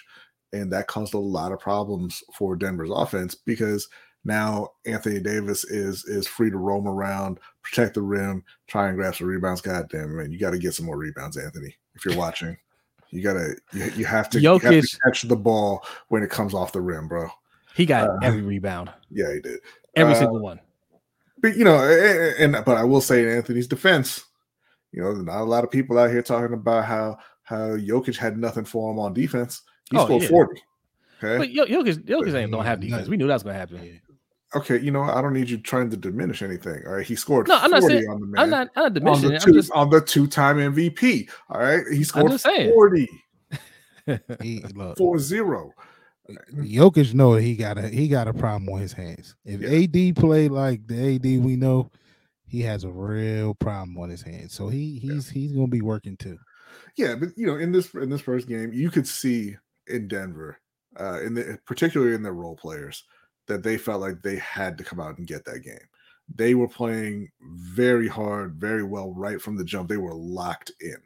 and 0.52 0.72
that 0.72 0.86
caused 0.86 1.14
a 1.14 1.18
lot 1.18 1.52
of 1.52 1.60
problems 1.60 2.22
for 2.34 2.56
Denver's 2.56 2.90
offense 2.92 3.34
because 3.34 3.88
now 4.24 4.70
Anthony 4.86 5.20
Davis 5.20 5.64
is 5.64 6.04
is 6.04 6.26
free 6.26 6.50
to 6.50 6.56
roam 6.56 6.88
around, 6.88 7.38
protect 7.62 7.94
the 7.94 8.02
rim, 8.02 8.42
try 8.66 8.88
and 8.88 8.96
grab 8.96 9.14
some 9.14 9.28
rebounds. 9.28 9.60
God 9.60 9.88
damn 9.90 10.16
man, 10.16 10.32
you 10.32 10.38
got 10.38 10.50
to 10.50 10.58
get 10.58 10.74
some 10.74 10.86
more 10.86 10.98
rebounds, 10.98 11.36
Anthony. 11.36 11.76
If 11.94 12.04
you're 12.04 12.16
watching, 12.16 12.56
you 13.10 13.22
gotta 13.22 13.54
you, 13.72 13.84
you 13.96 14.04
have 14.04 14.28
to 14.30 14.40
you 14.40 14.58
have 14.58 14.60
to 14.60 14.98
catch 15.04 15.22
the 15.22 15.36
ball 15.36 15.84
when 16.08 16.22
it 16.22 16.30
comes 16.30 16.54
off 16.54 16.72
the 16.72 16.80
rim, 16.80 17.08
bro. 17.08 17.28
He 17.74 17.86
got 17.86 18.08
Uh, 18.08 18.18
every 18.22 18.42
rebound, 18.42 18.90
Yeah, 19.10 19.32
he 19.34 19.40
did. 19.40 19.60
every 19.94 20.14
uh, 20.14 20.18
single 20.18 20.40
one. 20.40 20.60
But 21.38 21.56
you 21.56 21.64
know, 21.64 21.76
and, 21.76 22.54
and 22.54 22.64
but 22.64 22.76
I 22.76 22.84
will 22.84 23.00
say 23.00 23.22
in 23.22 23.28
Anthony's 23.28 23.68
defense, 23.68 24.24
you 24.96 25.02
know, 25.02 25.12
not 25.12 25.42
a 25.42 25.44
lot 25.44 25.62
of 25.62 25.70
people 25.70 25.98
out 25.98 26.10
here 26.10 26.22
talking 26.22 26.54
about 26.54 26.84
how 26.86 27.18
how 27.44 27.76
Jokic 27.76 28.16
had 28.16 28.36
nothing 28.38 28.64
for 28.64 28.90
him 28.90 28.98
on 28.98 29.12
defense. 29.12 29.62
He 29.90 29.96
Oh, 29.96 30.04
scored 30.06 30.22
yeah. 30.22 30.28
40. 30.30 30.62
Okay. 31.22 31.38
But 31.38 31.48
Jokic, 31.50 32.04
Jokic 32.04 32.34
ain't 32.34 32.50
don't 32.50 32.64
have 32.64 32.82
Yeah, 32.82 32.88
defense. 32.90 33.06
no. 33.06 33.10
We 33.10 33.16
knew 33.16 33.28
that 33.28 33.34
was 33.34 33.42
gonna 33.44 33.54
happen. 33.56 34.00
Okay, 34.54 34.78
you 34.78 34.90
know? 34.90 35.02
I 35.02 35.20
don't 35.22 35.32
need 35.34 35.48
you 35.50 35.58
trying 35.58 35.90
to 35.90 35.96
diminish 35.96 36.40
anything. 36.42 36.82
All 36.86 36.94
right, 36.94 37.06
he 37.06 37.14
scored 37.14 37.46
No, 37.48 37.56
I'm 37.58 37.70
not 37.70 37.80
40 37.80 37.94
saying- 37.98 38.08
on 38.10 38.20
the 38.20 38.26
man. 38.26 38.42
I'm 38.42 38.50
not. 38.50 38.68
I'm 38.74 38.82
not 38.82 38.86
on 38.86 38.92
diminishing 38.94 39.28
the 39.28 39.34
it. 39.36 39.42
two 39.42 39.50
I'm 39.50 39.54
just. 39.54 39.72
on 39.72 39.90
the 39.90 40.00
two-time 40.00 40.56
MVP. 40.58 41.28
All 41.50 41.60
right, 41.60 41.84
he 41.92 42.02
scored 42.04 42.32
just 42.32 42.44
saying. 42.44 42.70
40 42.72 43.08
He, 44.40 44.64
look, 44.74 44.96
four 44.98 45.18
zero. 45.18 45.72
Jokic 46.54 47.14
know 47.14 47.34
he 47.34 47.54
got 47.56 47.78
a 47.78 47.88
he 47.88 48.08
got 48.08 48.28
a 48.28 48.34
problem 48.34 48.68
on 48.68 48.80
his 48.80 48.92
hands. 48.92 49.34
If 49.44 49.60
Yeah. 49.60 49.70
AD 50.10 50.16
played 50.16 50.50
like 50.50 50.86
the 50.86 51.14
AD 51.16 51.24
we 51.44 51.56
know, 51.56 51.90
he 52.46 52.60
has 52.62 52.84
a 52.84 52.90
real 52.90 53.54
problem 53.54 53.98
on 53.98 54.08
his 54.08 54.22
hands. 54.22 54.54
So 54.54 54.68
he 54.68 54.98
he's 54.98 55.28
he's 55.28 55.52
gonna 55.52 55.66
be 55.66 55.82
working 55.82 56.16
too. 56.16 56.38
Yeah, 56.96 57.14
but 57.16 57.30
you 57.36 57.46
know, 57.46 57.56
in 57.56 57.72
this 57.72 57.92
in 57.94 58.08
this 58.08 58.20
first 58.20 58.48
game, 58.48 58.72
you 58.72 58.90
could 58.90 59.06
see 59.06 59.56
in 59.86 60.08
Denver, 60.08 60.58
uh, 60.98 61.20
in 61.22 61.34
the 61.34 61.58
particularly 61.66 62.14
in 62.14 62.22
their 62.22 62.32
role 62.32 62.56
players, 62.56 63.04
that 63.46 63.62
they 63.62 63.76
felt 63.76 64.00
like 64.00 64.22
they 64.22 64.36
had 64.36 64.78
to 64.78 64.84
come 64.84 65.00
out 65.00 65.18
and 65.18 65.26
get 65.26 65.44
that 65.44 65.60
game. 65.60 65.78
They 66.34 66.54
were 66.54 66.68
playing 66.68 67.30
very 67.40 68.08
hard, 68.08 68.54
very 68.54 68.82
well 68.82 69.12
right 69.12 69.40
from 69.40 69.56
the 69.56 69.64
jump. 69.64 69.88
They 69.88 69.96
were 69.96 70.14
locked 70.14 70.72
in, 70.80 70.96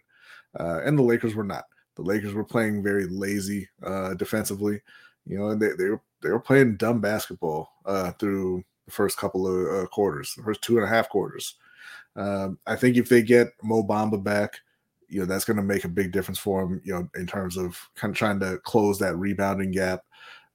uh, 0.58 0.80
and 0.84 0.98
the 0.98 1.02
Lakers 1.02 1.34
were 1.34 1.44
not. 1.44 1.64
The 1.96 2.02
Lakers 2.02 2.34
were 2.34 2.44
playing 2.44 2.82
very 2.82 3.06
lazy 3.06 3.68
uh, 3.82 4.14
defensively, 4.14 4.80
you 5.26 5.38
know, 5.38 5.50
and 5.50 5.60
they, 5.60 5.72
they 5.76 5.90
were 5.90 6.00
they 6.22 6.30
were 6.30 6.40
playing 6.40 6.76
dumb 6.76 7.00
basketball 7.00 7.70
uh, 7.86 8.12
through 8.12 8.62
first 8.90 9.16
couple 9.16 9.46
of 9.46 9.84
uh, 9.84 9.86
quarters, 9.88 10.34
the 10.34 10.42
first 10.42 10.62
two 10.62 10.76
and 10.76 10.84
a 10.84 10.88
half 10.88 11.08
quarters. 11.08 11.56
Um, 12.16 12.58
I 12.66 12.76
think 12.76 12.96
if 12.96 13.08
they 13.08 13.22
get 13.22 13.48
Mo 13.62 13.82
Bamba 13.82 14.22
back, 14.22 14.60
you 15.08 15.20
know 15.20 15.26
that's 15.26 15.44
going 15.44 15.56
to 15.56 15.62
make 15.62 15.84
a 15.84 15.88
big 15.88 16.12
difference 16.12 16.38
for 16.38 16.62
him. 16.62 16.80
You 16.84 16.94
know, 16.94 17.08
in 17.14 17.26
terms 17.26 17.56
of 17.56 17.78
kind 17.96 18.12
of 18.12 18.16
trying 18.16 18.40
to 18.40 18.58
close 18.58 18.98
that 18.98 19.16
rebounding 19.16 19.72
gap, 19.72 20.04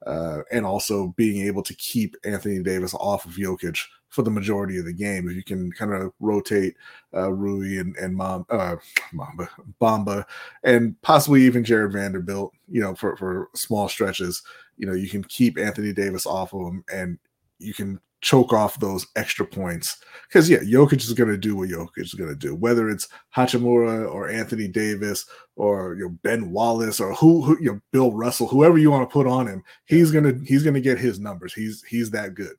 uh, 0.06 0.40
and 0.52 0.64
also 0.64 1.08
being 1.16 1.46
able 1.46 1.62
to 1.62 1.74
keep 1.74 2.16
Anthony 2.24 2.62
Davis 2.62 2.94
off 2.94 3.24
of 3.24 3.32
Jokic 3.32 3.78
for 4.08 4.22
the 4.22 4.30
majority 4.30 4.78
of 4.78 4.84
the 4.84 4.92
game. 4.92 5.28
If 5.28 5.36
you 5.36 5.42
can 5.42 5.70
kind 5.72 5.92
of 5.92 6.12
rotate 6.20 6.74
uh, 7.14 7.32
Rui 7.32 7.78
and 7.78 7.96
and 7.96 8.14
Mom, 8.14 8.46
uh, 8.50 8.76
Mamba, 9.12 9.48
Bamba, 9.80 10.24
and 10.62 11.00
possibly 11.02 11.42
even 11.42 11.64
Jarred 11.64 11.92
Vanderbilt, 11.92 12.52
you 12.68 12.80
know, 12.80 12.94
for 12.94 13.16
for 13.16 13.50
small 13.54 13.88
stretches, 13.88 14.42
you 14.76 14.86
know, 14.86 14.94
you 14.94 15.08
can 15.08 15.24
keep 15.24 15.58
Anthony 15.58 15.92
Davis 15.92 16.26
off 16.26 16.54
of 16.54 16.62
him, 16.62 16.84
and 16.92 17.18
you 17.58 17.74
can 17.74 18.00
choke 18.26 18.52
off 18.52 18.80
those 18.80 19.06
extra 19.14 19.46
points 19.46 19.98
because 20.26 20.50
yeah, 20.50 20.58
Jokic 20.58 20.96
is 20.96 21.12
going 21.12 21.30
to 21.30 21.38
do 21.38 21.54
what 21.54 21.68
Jokic 21.68 21.98
is 21.98 22.14
going 22.14 22.28
to 22.28 22.34
do, 22.34 22.56
whether 22.56 22.88
it's 22.88 23.06
Hachimura 23.36 24.12
or 24.12 24.28
Anthony 24.28 24.66
Davis 24.66 25.24
or 25.54 25.94
you 25.94 26.06
know 26.06 26.18
Ben 26.24 26.50
Wallace 26.50 26.98
or 26.98 27.14
who, 27.14 27.40
who 27.42 27.56
you 27.60 27.72
know 27.74 27.80
Bill 27.92 28.10
Russell, 28.10 28.48
whoever 28.48 28.78
you 28.78 28.90
want 28.90 29.08
to 29.08 29.12
put 29.12 29.28
on 29.28 29.46
him, 29.46 29.62
he's 29.84 30.10
gonna 30.10 30.34
he's 30.44 30.64
gonna 30.64 30.80
get 30.80 30.98
his 30.98 31.20
numbers. 31.20 31.54
He's 31.54 31.84
he's 31.84 32.10
that 32.10 32.34
good. 32.34 32.56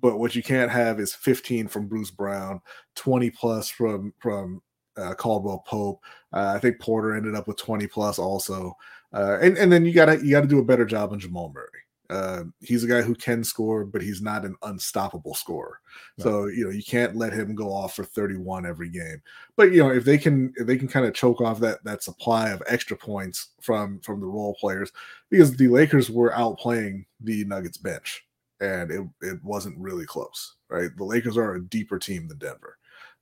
But 0.00 0.18
what 0.18 0.34
you 0.34 0.42
can't 0.42 0.70
have 0.70 1.00
is 1.00 1.14
15 1.14 1.68
from 1.68 1.86
Bruce 1.86 2.10
Brown, 2.10 2.62
20 2.96 3.30
plus 3.30 3.68
from 3.68 4.14
from 4.18 4.62
uh, 4.96 5.12
Caldwell 5.14 5.64
Pope. 5.66 6.00
Uh, 6.32 6.54
I 6.56 6.58
think 6.60 6.80
Porter 6.80 7.14
ended 7.14 7.34
up 7.34 7.46
with 7.46 7.58
20 7.58 7.86
plus 7.88 8.18
also, 8.18 8.72
uh, 9.12 9.36
and 9.42 9.58
and 9.58 9.70
then 9.70 9.84
you 9.84 9.92
gotta 9.92 10.16
you 10.24 10.30
gotta 10.30 10.46
do 10.46 10.60
a 10.60 10.64
better 10.64 10.86
job 10.86 11.12
on 11.12 11.20
Jamal 11.20 11.52
Murray. 11.54 11.82
Uh, 12.10 12.44
he's 12.60 12.84
a 12.84 12.88
guy 12.88 13.02
who 13.02 13.14
can 13.14 13.44
score, 13.44 13.84
but 13.84 14.00
he's 14.00 14.22
not 14.22 14.44
an 14.46 14.56
unstoppable 14.62 15.34
scorer. 15.34 15.80
So 16.18 16.46
you 16.46 16.64
know 16.64 16.70
you 16.70 16.82
can't 16.82 17.16
let 17.16 17.32
him 17.32 17.54
go 17.54 17.72
off 17.72 17.94
for 17.94 18.04
31 18.04 18.64
every 18.64 18.88
game. 18.88 19.22
But 19.56 19.72
you 19.72 19.82
know 19.82 19.90
if 19.90 20.04
they 20.04 20.16
can 20.16 20.52
if 20.56 20.66
they 20.66 20.78
can 20.78 20.88
kind 20.88 21.04
of 21.04 21.14
choke 21.14 21.40
off 21.40 21.60
that 21.60 21.84
that 21.84 22.02
supply 22.02 22.48
of 22.48 22.62
extra 22.66 22.96
points 22.96 23.48
from 23.60 24.00
from 24.00 24.20
the 24.20 24.26
role 24.26 24.56
players, 24.58 24.90
because 25.28 25.54
the 25.56 25.68
Lakers 25.68 26.10
were 26.10 26.32
outplaying 26.32 27.04
the 27.20 27.44
Nuggets 27.44 27.76
bench, 27.76 28.26
and 28.60 28.90
it 28.90 29.06
it 29.20 29.44
wasn't 29.44 29.78
really 29.78 30.06
close. 30.06 30.56
Right, 30.70 30.90
the 30.96 31.04
Lakers 31.04 31.36
are 31.36 31.54
a 31.54 31.64
deeper 31.64 31.98
team 31.98 32.28
than 32.28 32.38
Denver. 32.38 32.78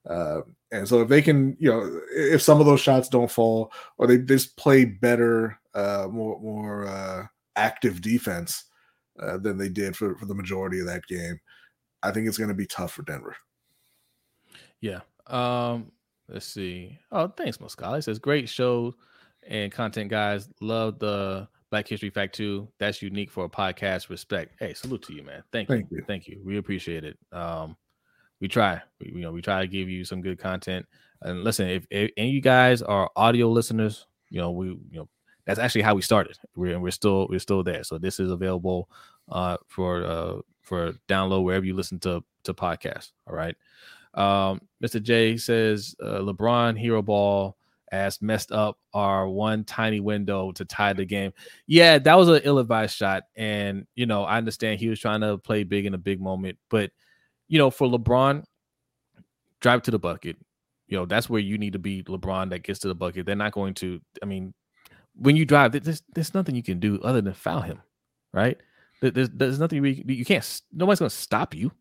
Uh, 0.08 0.42
and 0.70 0.86
so 0.86 1.00
if 1.00 1.08
they 1.08 1.20
can, 1.20 1.56
you 1.58 1.68
know, 1.68 2.00
if 2.12 2.40
some 2.40 2.60
of 2.60 2.66
those 2.66 2.80
shots 2.80 3.08
don't 3.08 3.30
fall, 3.30 3.72
or 3.98 4.06
they 4.06 4.18
just 4.18 4.56
play 4.56 4.84
better, 4.84 5.58
uh, 5.74 6.06
more 6.08 6.40
more 6.40 6.86
uh, 6.86 7.26
active 7.56 8.00
defense 8.00 8.64
uh, 9.20 9.38
than 9.38 9.59
they 9.59 9.68
did 9.68 9.97
for, 9.97 10.16
for 10.16 10.26
the 10.26 10.34
majority 10.34 10.80
of 10.80 10.86
that 10.86 11.06
game, 11.06 11.38
I 12.02 12.10
think 12.10 12.28
it's 12.28 12.38
going 12.38 12.48
to 12.48 12.55
be 12.55 12.66
tough 12.66 12.93
for 12.93 13.02
Denver. 13.02 13.36
Yeah. 14.80 15.01
Um. 15.26 15.93
Let's 16.28 16.47
see. 16.47 16.98
Oh, 17.12 17.28
thanks, 17.28 17.59
Moscali. 17.59 18.02
Says 18.02 18.18
great 18.18 18.48
show 18.48 18.97
and 19.47 19.70
content, 19.70 20.10
guys. 20.10 20.48
Love 20.60 20.98
the 20.98 21.47
Black 21.70 21.86
History 21.86 22.10
Fact 22.10 22.34
too. 22.34 22.68
That's 22.80 23.01
unique 23.01 23.30
for 23.30 23.44
a 23.44 23.48
podcast. 23.48 24.09
Respect. 24.09 24.56
Hey, 24.59 24.74
salute 24.74 25.02
to 25.02 25.14
you, 25.14 25.22
man. 25.22 25.44
Thank, 25.52 25.68
Thank 25.68 25.90
you. 25.90 25.98
you. 25.98 26.05
Thank 26.06 26.26
you. 26.26 26.40
We 26.44 26.59
appreciate 26.59 27.05
it. 27.05 27.16
Um, 27.30 27.76
we 28.40 28.48
try. 28.48 28.82
We, 29.01 29.12
you 29.14 29.20
know, 29.20 29.30
we 29.30 29.40
try 29.40 29.60
to 29.60 29.68
give 29.68 29.88
you 29.88 30.05
some 30.05 30.20
good 30.20 30.38
content. 30.38 30.86
And 31.22 31.44
listen, 31.44 31.68
if, 31.68 31.86
if 31.90 32.10
any 32.16 32.28
of 32.28 32.34
you 32.34 32.40
guys 32.40 32.82
are 32.82 33.10
audio 33.14 33.48
listeners, 33.48 34.06
you 34.28 34.40
know, 34.40 34.51
we 34.51 34.66
you 34.66 34.80
know 34.93 35.09
that's 35.47 35.59
actually 35.59 35.82
how 35.82 35.94
we 35.94 36.02
started. 36.02 36.36
We're 36.55 36.78
we're 36.78 36.90
still 36.90 37.27
we're 37.28 37.39
still 37.39 37.62
there. 37.62 37.85
So 37.85 37.98
this 37.98 38.20
is 38.20 38.31
available 38.31 38.90
uh 39.28 39.56
for 39.66 40.05
uh 40.05 40.40
for 40.62 40.93
download 41.09 41.44
wherever 41.44 41.64
you 41.64 41.74
listen 41.74 41.98
to 42.01 42.23
to 42.44 42.55
podcasts. 42.55 43.12
All 43.27 43.35
right. 43.35 43.56
Um, 44.14 44.60
Mr. 44.82 45.02
J 45.02 45.36
says 45.36 45.94
uh, 46.02 46.20
LeBron 46.20 46.78
hero 46.78 47.02
ball 47.02 47.56
as 47.93 48.20
messed 48.20 48.51
up 48.51 48.78
our 48.94 49.28
one 49.28 49.62
tiny 49.64 50.01
window 50.01 50.52
to 50.52 50.64
tie 50.64 50.93
the 50.93 51.05
game. 51.05 51.32
Yeah, 51.66 51.98
that 51.98 52.14
was 52.16 52.28
an 52.28 52.40
ill-advised 52.43 52.97
shot, 52.97 53.24
and 53.36 53.86
you 53.94 54.06
know 54.06 54.24
I 54.24 54.39
understand 54.39 54.81
he 54.81 54.89
was 54.89 54.98
trying 54.98 55.20
to 55.20 55.39
play 55.39 55.64
big 55.64 55.86
in 55.86 55.94
a 55.94 55.98
big 55.98 56.20
moment, 56.20 56.59
but 56.70 56.90
you 57.48 57.59
know 57.59 57.70
for 57.70 57.86
LeBron, 57.86 58.44
drive 59.60 59.82
to 59.82 59.90
the 59.90 59.98
bucket. 59.98 60.36
You 60.89 60.98
know 60.98 61.06
that's 61.06 61.28
where 61.28 61.40
you 61.40 61.59
need 61.59 61.74
to 61.74 61.78
be. 61.78 62.02
LeBron 62.02 62.51
that 62.51 62.62
gets 62.62 62.81
to 62.81 62.89
the 62.89 62.94
bucket. 62.94 63.27
They're 63.27 63.36
not 63.36 63.52
going 63.52 63.74
to. 63.74 64.01
I 64.23 64.27
mean, 64.27 64.55
when 65.18 65.36
you 65.36 65.44
drive, 65.44 65.72
there's 65.72 66.02
there's 66.14 66.34
nothing 66.34 66.55
you 66.55 66.62
can 66.62 66.78
do 66.78 67.01
other 67.02 67.20
than 67.20 67.34
foul 67.34 67.62
him, 67.62 67.80
right? 68.32 68.59
There's 69.01 69.30
there's 69.30 69.59
nothing 69.59 69.82
we, 69.82 70.05
you 70.06 70.24
can't. 70.24 70.62
Nobody's 70.72 70.98
going 70.98 71.10
to 71.10 71.16
stop 71.16 71.55
you. 71.55 71.72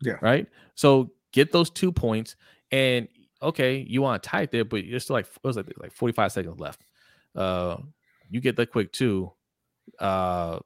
Yeah. 0.00 0.16
Right. 0.20 0.46
So 0.74 1.12
get 1.32 1.52
those 1.52 1.70
two 1.70 1.92
points, 1.92 2.36
and 2.70 3.08
okay, 3.42 3.84
you 3.88 4.02
want 4.02 4.22
to 4.22 4.28
tie 4.28 4.42
it 4.42 4.50
there, 4.50 4.64
but 4.64 4.84
you're 4.84 5.00
still 5.00 5.14
like 5.14 5.26
it 5.26 5.46
was 5.46 5.56
like 5.56 5.66
like 5.78 5.92
45 5.92 6.32
seconds 6.32 6.60
left. 6.60 6.82
Uh, 7.34 7.76
you 8.30 8.40
get 8.40 8.56
that 8.56 8.72
quick 8.72 8.92
too. 8.92 9.32
Uh, 9.98 10.60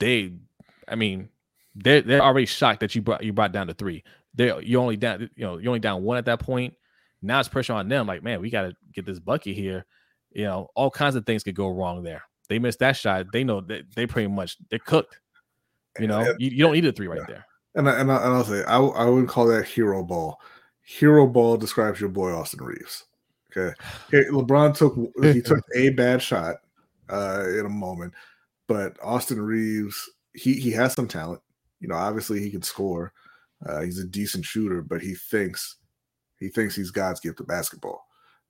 they, 0.00 0.32
I 0.86 0.94
mean, 0.94 1.28
they're 1.74 2.02
they're 2.02 2.22
already 2.22 2.46
shocked 2.46 2.80
that 2.80 2.94
you 2.94 3.02
brought 3.02 3.22
you 3.22 3.32
brought 3.32 3.52
down 3.52 3.68
to 3.68 3.74
three. 3.74 4.04
They're 4.34 4.60
you're 4.60 4.82
only 4.82 4.96
down, 4.96 5.30
you 5.34 5.44
know, 5.44 5.58
you're 5.58 5.70
only 5.70 5.80
down 5.80 6.02
one 6.02 6.18
at 6.18 6.26
that 6.26 6.40
point. 6.40 6.74
Now 7.22 7.40
it's 7.40 7.48
pressure 7.48 7.72
on 7.72 7.88
them. 7.88 8.06
Like, 8.06 8.22
man, 8.22 8.40
we 8.40 8.50
got 8.50 8.62
to 8.62 8.76
get 8.92 9.04
this 9.04 9.18
bucket 9.18 9.56
here. 9.56 9.86
You 10.32 10.44
know, 10.44 10.68
all 10.74 10.90
kinds 10.90 11.14
of 11.16 11.24
things 11.26 11.42
could 11.42 11.54
go 11.54 11.68
wrong 11.68 12.02
there. 12.02 12.22
They 12.48 12.58
missed 12.58 12.78
that 12.80 12.96
shot. 12.96 13.26
They 13.32 13.44
know 13.44 13.60
that 13.62 13.94
they 13.94 14.06
pretty 14.06 14.28
much 14.28 14.56
they're 14.70 14.78
cooked. 14.78 15.18
You 15.98 16.06
know, 16.06 16.20
And- 16.20 16.40
you, 16.40 16.50
you 16.50 16.58
don't 16.58 16.72
need 16.74 16.84
a 16.86 16.92
three 16.92 17.08
right 17.08 17.18
Yeah. 17.20 17.26
there. 17.26 17.46
And 17.74 17.88
I, 17.88 18.00
and, 18.00 18.10
I, 18.10 18.16
and 18.16 18.34
I'll 18.34 18.44
say 18.44 18.64
I, 18.64 18.78
I 18.78 19.04
would 19.04 19.28
call 19.28 19.46
that 19.48 19.66
hero 19.66 20.02
ball. 20.02 20.40
Hero 20.82 21.26
ball 21.26 21.56
describes 21.56 22.00
your 22.00 22.08
boy 22.08 22.32
Austin 22.32 22.64
Reaves. 22.64 23.04
Okay, 23.56 23.74
LeBron 24.30 24.74
took 24.76 24.94
he 25.34 25.40
took 25.42 25.64
a 25.74 25.90
bad 25.90 26.22
shot 26.22 26.56
uh, 27.10 27.44
in 27.58 27.66
a 27.66 27.70
moment, 27.70 28.14
but 28.66 28.96
Austin 29.02 29.40
Reaves 29.40 30.10
he 30.34 30.54
he 30.54 30.70
has 30.72 30.94
some 30.94 31.08
talent. 31.08 31.40
You 31.80 31.88
know, 31.88 31.94
obviously 31.94 32.40
he 32.40 32.50
can 32.50 32.62
score. 32.62 33.12
Uh, 33.64 33.82
he's 33.82 33.98
a 33.98 34.04
decent 34.06 34.44
shooter, 34.44 34.82
but 34.82 35.00
he 35.02 35.14
thinks 35.14 35.76
he 36.38 36.48
thinks 36.48 36.74
he's 36.74 36.90
God's 36.90 37.20
gift 37.20 37.38
to 37.38 37.44
basketball, 37.44 38.06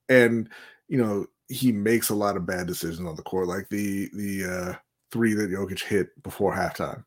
and 0.09 0.48
you 0.88 0.98
know 0.98 1.26
he 1.48 1.72
makes 1.72 2.10
a 2.10 2.14
lot 2.14 2.36
of 2.36 2.46
bad 2.46 2.66
decisions 2.66 3.08
on 3.08 3.16
the 3.16 3.22
court, 3.22 3.48
like 3.48 3.68
the 3.68 4.08
the 4.12 4.44
uh, 4.44 4.74
three 5.10 5.34
that 5.34 5.50
Jokic 5.50 5.82
hit 5.82 6.22
before 6.22 6.54
halftime 6.54 7.04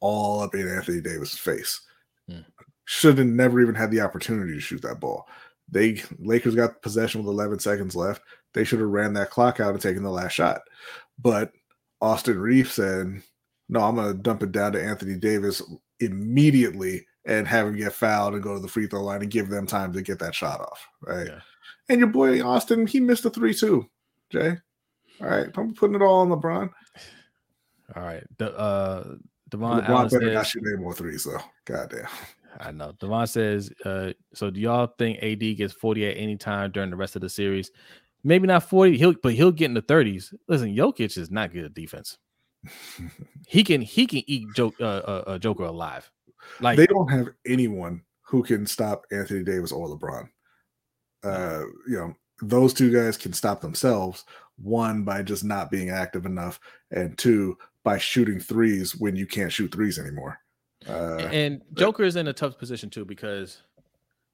all 0.00 0.40
up 0.40 0.54
in 0.54 0.68
Anthony 0.68 1.00
Davis' 1.00 1.36
face. 1.36 1.80
Hmm. 2.28 2.40
Should 2.86 3.18
have 3.18 3.26
never 3.26 3.60
even 3.60 3.74
had 3.74 3.90
the 3.90 4.00
opportunity 4.00 4.54
to 4.54 4.60
shoot 4.60 4.82
that 4.82 5.00
ball. 5.00 5.26
They 5.70 6.02
Lakers 6.18 6.54
got 6.54 6.82
possession 6.82 7.22
with 7.22 7.32
11 7.32 7.58
seconds 7.58 7.96
left. 7.96 8.22
They 8.52 8.64
should 8.64 8.80
have 8.80 8.88
ran 8.88 9.14
that 9.14 9.30
clock 9.30 9.58
out 9.58 9.72
and 9.72 9.80
taken 9.80 10.02
the 10.02 10.10
last 10.10 10.32
shot. 10.32 10.60
But 11.18 11.52
Austin 12.00 12.38
Reaves 12.38 12.72
said, 12.72 13.22
"No, 13.68 13.80
I'm 13.80 13.96
going 13.96 14.12
to 14.14 14.22
dump 14.22 14.42
it 14.42 14.52
down 14.52 14.72
to 14.72 14.82
Anthony 14.82 15.16
Davis 15.16 15.62
immediately 16.00 17.06
and 17.24 17.48
have 17.48 17.66
him 17.66 17.76
get 17.76 17.94
fouled 17.94 18.34
and 18.34 18.42
go 18.42 18.54
to 18.54 18.60
the 18.60 18.68
free 18.68 18.86
throw 18.86 19.02
line 19.02 19.22
and 19.22 19.30
give 19.30 19.48
them 19.48 19.66
time 19.66 19.92
to 19.94 20.02
get 20.02 20.18
that 20.18 20.34
shot 20.34 20.60
off." 20.60 20.86
Right. 21.00 21.26
Yeah. 21.26 21.40
And 21.88 21.98
your 21.98 22.08
boy 22.08 22.42
Austin, 22.42 22.86
he 22.86 23.00
missed 23.00 23.24
a 23.24 23.30
three 23.30 23.54
too. 23.54 23.88
Jay. 24.30 24.56
All 25.20 25.28
right, 25.28 25.46
I'm 25.56 25.74
putting 25.74 25.96
it 25.96 26.02
all 26.02 26.20
on 26.20 26.28
LeBron. 26.28 26.70
All 27.94 28.02
right. 28.02 28.24
The 28.38 28.56
uh 28.56 29.14
Devon 29.48 29.80
LeBron 29.80 29.88
Allen 29.88 30.08
better 30.08 30.32
not 30.32 30.46
says, 30.46 30.50
shoot 30.50 30.62
any 30.66 30.82
more 30.82 30.94
threes 30.94 31.24
though. 31.24 31.40
Goddamn. 31.64 32.08
I 32.60 32.70
know. 32.70 32.92
Devon 32.92 33.26
says, 33.26 33.70
uh, 33.84 34.12
so 34.32 34.50
do 34.50 34.60
y'all 34.60 34.92
think 34.98 35.22
AD 35.22 35.56
gets 35.56 35.72
40 35.72 36.06
at 36.08 36.16
any 36.16 36.36
time 36.36 36.70
during 36.70 36.90
the 36.90 36.96
rest 36.96 37.16
of 37.16 37.22
the 37.22 37.28
series? 37.28 37.70
Maybe 38.22 38.46
not 38.46 38.68
40, 38.68 38.96
he'll 38.96 39.14
but 39.22 39.34
he'll 39.34 39.52
get 39.52 39.66
in 39.66 39.74
the 39.74 39.82
30s. 39.82 40.32
Listen, 40.48 40.74
Jokic 40.74 41.18
is 41.18 41.30
not 41.30 41.52
good 41.52 41.64
at 41.64 41.74
defense. 41.74 42.18
he 43.46 43.62
can 43.62 43.82
he 43.82 44.06
can 44.06 44.22
eat 44.26 44.46
joke 44.56 44.74
uh, 44.80 44.84
uh, 44.84 45.24
uh, 45.26 45.38
Joker 45.38 45.64
alive. 45.64 46.10
Like 46.60 46.78
they 46.78 46.86
don't 46.86 47.08
have 47.08 47.28
anyone 47.46 48.02
who 48.22 48.42
can 48.42 48.66
stop 48.66 49.04
Anthony 49.12 49.44
Davis 49.44 49.72
or 49.72 49.88
LeBron. 49.88 50.28
Uh, 51.24 51.64
you 51.88 51.96
know, 51.96 52.14
those 52.42 52.74
two 52.74 52.92
guys 52.92 53.16
can 53.16 53.32
stop 53.32 53.60
themselves. 53.60 54.24
One 54.56 55.02
by 55.02 55.22
just 55.22 55.44
not 55.44 55.70
being 55.70 55.90
active 55.90 56.26
enough, 56.26 56.60
and 56.90 57.16
two 57.18 57.58
by 57.82 57.98
shooting 57.98 58.38
threes 58.38 58.94
when 58.94 59.16
you 59.16 59.26
can't 59.26 59.52
shoot 59.52 59.72
threes 59.72 59.98
anymore. 59.98 60.38
Uh, 60.88 61.16
and 61.16 61.62
Joker 61.72 62.04
is 62.04 62.16
in 62.16 62.28
a 62.28 62.32
tough 62.32 62.58
position 62.58 62.90
too 62.90 63.04
because 63.04 63.62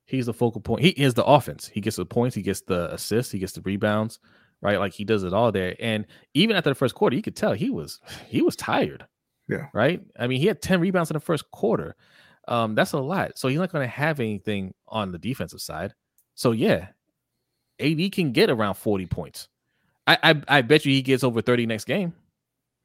he's 0.05 0.27
the 0.27 0.35
focal 0.35 0.61
point. 0.61 0.83
He 0.83 0.91
is 0.91 1.15
the 1.15 1.25
offense. 1.25 1.69
He 1.69 1.81
gets 1.81 1.97
the 1.97 2.05
points. 2.05 2.35
He 2.35 2.43
gets 2.43 2.61
the 2.63 2.93
assists. 2.93 3.33
He 3.33 3.39
gets 3.39 3.53
the 3.53 3.63
rebounds. 3.63 4.19
Right, 4.63 4.79
like 4.79 4.93
he 4.93 5.05
does 5.05 5.25
it 5.25 5.33
all 5.33 5.51
there. 5.53 5.75
And 5.81 6.07
even 6.35 6.55
after 6.55 6.69
the 6.69 6.75
first 6.75 6.95
quarter, 6.95 7.17
you 7.17 7.23
could 7.23 7.37
tell 7.37 7.55
he 7.55 7.71
was 7.71 7.99
he 8.29 8.43
was 8.43 8.57
tired. 8.57 9.07
Yeah. 9.49 9.69
Right. 9.73 10.03
I 10.19 10.27
mean, 10.27 10.39
he 10.39 10.47
had 10.47 10.61
ten 10.61 10.81
rebounds 10.81 11.11
in 11.11 11.15
the 11.15 11.21
first 11.21 11.51
quarter. 11.51 11.97
Um, 12.47 12.75
that's 12.75 12.93
a 12.93 12.99
lot. 12.99 13.39
So 13.39 13.49
he's 13.49 13.59
not 13.59 13.73
going 13.73 13.85
to 13.85 13.91
have 13.91 14.21
anything 14.21 14.75
on 14.87 15.13
the 15.13 15.19
defensive 15.19 15.61
side. 15.61 15.95
So 16.41 16.53
yeah, 16.53 16.89
AD 17.81 18.13
can 18.13 18.33
get 18.33 18.49
around 18.49 18.75
forty 18.75 19.05
points. 19.05 19.49
I 20.07 20.19
I, 20.23 20.43
I 20.49 20.63
bet 20.63 20.87
you 20.87 20.93
he 20.93 21.03
gets 21.03 21.23
over 21.23 21.43
thirty 21.43 21.67
next 21.67 21.85
game. 21.85 22.15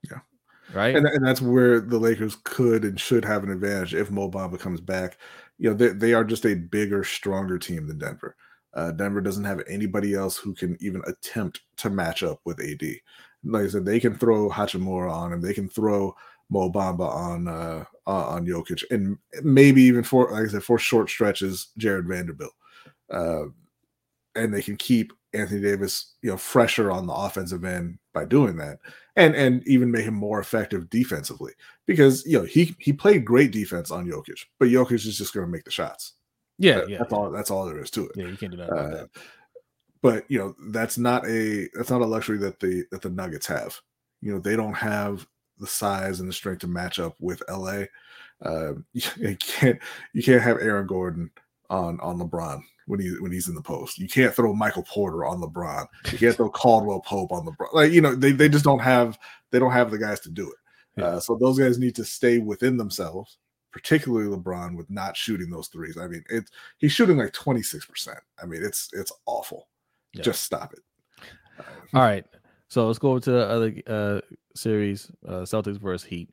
Yeah 0.10 0.19
right? 0.73 0.95
And, 0.95 1.06
and 1.07 1.26
that's 1.26 1.41
where 1.41 1.80
the 1.80 1.98
Lakers 1.98 2.38
could 2.44 2.84
and 2.84 2.99
should 2.99 3.26
have 3.26 3.44
an 3.44 3.52
advantage 3.52 3.95
if 3.95 4.11
Mo 4.11 4.30
Bamba 4.30 4.60
comes 4.60 4.82
back. 4.82 5.18
You 5.57 5.69
know, 5.69 5.76
they, 5.76 5.90
they 5.90 6.14
are 6.14 6.23
just 6.23 6.45
a 6.45 6.53
bigger, 6.53 7.03
stronger 7.03 7.57
team 7.57 7.88
than 7.88 7.98
Denver. 7.98 8.36
Uh, 8.73 8.91
Denver 8.91 9.22
doesn't 9.22 9.45
have 9.45 9.61
anybody 9.69 10.14
else 10.14 10.36
who 10.38 10.53
can 10.53 10.77
even 10.82 11.02
attempt 11.07 11.61
to 11.77 11.90
match 11.90 12.23
up 12.23 12.41
with 12.44 12.60
AD. 12.60 12.84
Like 13.45 13.64
I 13.64 13.68
said, 13.69 13.86
they 13.86 13.99
can 13.99 14.15
throw 14.15 14.49
Hachimura 14.49 15.11
on 15.11 15.32
him. 15.32 15.40
They 15.40 15.53
can 15.53 15.69
throw 15.69 16.14
Mo 16.49 16.69
Bamba 16.69 17.07
on 17.10 17.48
uh, 17.48 17.86
on 18.06 18.45
Jokic, 18.45 18.84
and 18.91 19.18
maybe 19.44 19.82
even 19.84 20.03
for 20.03 20.32
like 20.32 20.45
I 20.45 20.52
said 20.52 20.64
for 20.64 20.77
short 20.77 21.10
stretches, 21.10 21.68
Jarred 21.77 22.07
Vanderbilt. 22.07 22.53
Uh, 23.10 23.45
and 24.36 24.53
they 24.53 24.61
can 24.61 24.76
keep 24.76 25.14
Anthony 25.34 25.61
Davis, 25.61 26.14
you 26.22 26.30
know, 26.30 26.38
fresher 26.38 26.91
on 26.91 27.07
the 27.07 27.14
offensive 27.14 27.64
end 27.64 27.99
by 28.14 28.26
doing 28.26 28.57
that 28.57 28.80
and 29.15 29.36
and 29.36 29.65
even 29.68 29.91
make 29.91 30.06
him 30.06 30.14
more 30.14 30.40
effective 30.40 30.90
defensively 30.90 31.53
because 31.86 32.26
you 32.26 32.38
know 32.38 32.45
he 32.45 32.76
he 32.80 32.91
played 32.91 33.26
great 33.26 33.52
defense 33.52 33.91
on 33.91 34.06
Jokic, 34.06 34.45
but 34.60 34.69
Jokic 34.69 35.06
is 35.06 35.18
just 35.18 35.34
going 35.34 35.45
to 35.45 35.52
make 35.52 35.64
the 35.64 35.72
shots. 35.72 36.14
Yeah, 36.57 36.76
that, 36.76 36.90
yeah, 36.90 36.98
that's 36.99 37.14
all. 37.14 37.32
That's 37.32 37.52
all 37.52 37.65
there 37.65 37.82
is 37.82 37.91
to 37.91 38.07
it. 38.07 38.11
Yeah, 38.15 38.27
you 38.27 38.38
can't 38.38 38.52
do 38.52 38.57
that. 38.57 38.69
Uh, 38.69 38.90
that. 38.90 39.10
But 40.02 40.26
you 40.30 40.40
know 40.40 40.56
that's 40.69 40.98
not 40.98 41.26
a 41.27 41.69
that's 41.73 41.90
not 41.90 42.02
a 42.02 42.06
luxury 42.06 42.38
that 42.40 42.60
the 42.60 42.86
that 42.91 43.02
the 43.02 43.10
Nuggets 43.10 43.48
have. 43.48 43.80
You 44.22 44.34
know 44.34 44.40
they 44.40 44.56
don't 44.56 44.73
have 44.73 45.26
the 45.57 45.68
size 45.68 46.19
and 46.19 46.27
the 46.27 46.34
strength 46.34 46.60
to 46.60 46.68
match 46.68 46.99
up 46.99 47.15
with 47.19 47.41
LA. 47.49 47.84
Uh, 48.41 48.73
you 48.94 49.38
can't 49.40 49.80
you 50.14 50.23
can't 50.23 50.41
have 50.41 50.57
Aaron 50.60 50.88
Gordon 50.88 51.32
on 51.70 52.00
on 52.02 52.20
LeBron 52.20 52.62
when 52.88 53.00
he 53.00 53.10
when 53.20 53.32
he's 53.32 53.48
in 53.48 53.56
the 53.56 53.62
post. 53.62 53.98
You 53.98 54.08
can't 54.08 54.34
throw 54.34 54.54
Michael 54.54 54.84
Porter 54.84 55.26
on 55.26 55.42
LeBron. 55.42 55.88
You 56.12 56.18
can't 56.18 56.36
throw 56.36 56.50
Caldwell 56.50 57.02
Pope 57.02 57.32
on 57.32 57.46
LeBron. 57.46 57.74
Like 57.74 57.92
you 57.92 58.02
know, 58.02 58.16
they, 58.16 58.32
they 58.32 58.50
just 58.50 58.66
don't 58.66 58.80
have 58.80 59.18
they 59.52 59.60
don't 59.60 59.72
have 59.72 59.92
the 59.92 59.98
guys 59.98 60.20
to 60.22 60.30
do 60.30 60.50
it. 60.50 60.58
Uh, 61.04 61.20
so 61.20 61.36
those 61.36 61.60
guys 61.60 61.78
need 61.78 61.96
to 61.96 62.06
stay 62.06 62.38
within 62.38 62.78
themselves, 62.78 63.38
particularly 63.72 64.34
LeBron 64.34 64.78
with 64.78 64.90
not 64.90 65.18
shooting 65.18 65.50
those 65.50 65.68
threes. 65.68 65.98
I 65.98 66.08
mean, 66.08 66.24
it's 66.30 66.52
he's 66.78 66.94
shooting 66.94 67.18
like 67.18 67.34
26%. 67.34 68.16
I 68.42 68.46
mean, 68.46 68.64
it's 68.64 68.90
it's 68.94 69.12
awful. 69.26 69.68
Yeah. 70.14 70.22
Just 70.22 70.44
stop 70.44 70.74
it. 70.74 70.80
All 71.94 72.02
right. 72.02 72.26
So 72.70 72.88
let's 72.88 73.00
go 73.00 73.12
over 73.12 73.20
to 73.22 73.32
the 73.32 73.48
other 73.48 73.74
uh 73.88 74.22
series, 74.56 75.12
uh 75.28 75.42
Celtics 75.42 75.80
versus 75.80 76.08
Heat. 76.08 76.30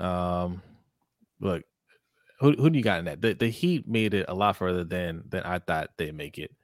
Um 0.00 0.62
look, 1.40 1.62
who 2.38 2.52
who 2.52 2.70
do 2.70 2.76
you 2.76 2.84
got 2.84 2.98
in 2.98 3.06
that? 3.06 3.22
The 3.22 3.34
the 3.34 3.48
Heat 3.48 3.88
made 3.88 4.14
it 4.14 4.26
a 4.28 4.34
lot 4.34 4.56
further 4.56 4.84
than 4.84 5.22
than 5.28 5.42
I 5.42 5.58
thought 5.58 5.90
they'd 5.96 6.14
make 6.14 6.38
it. 6.38 6.54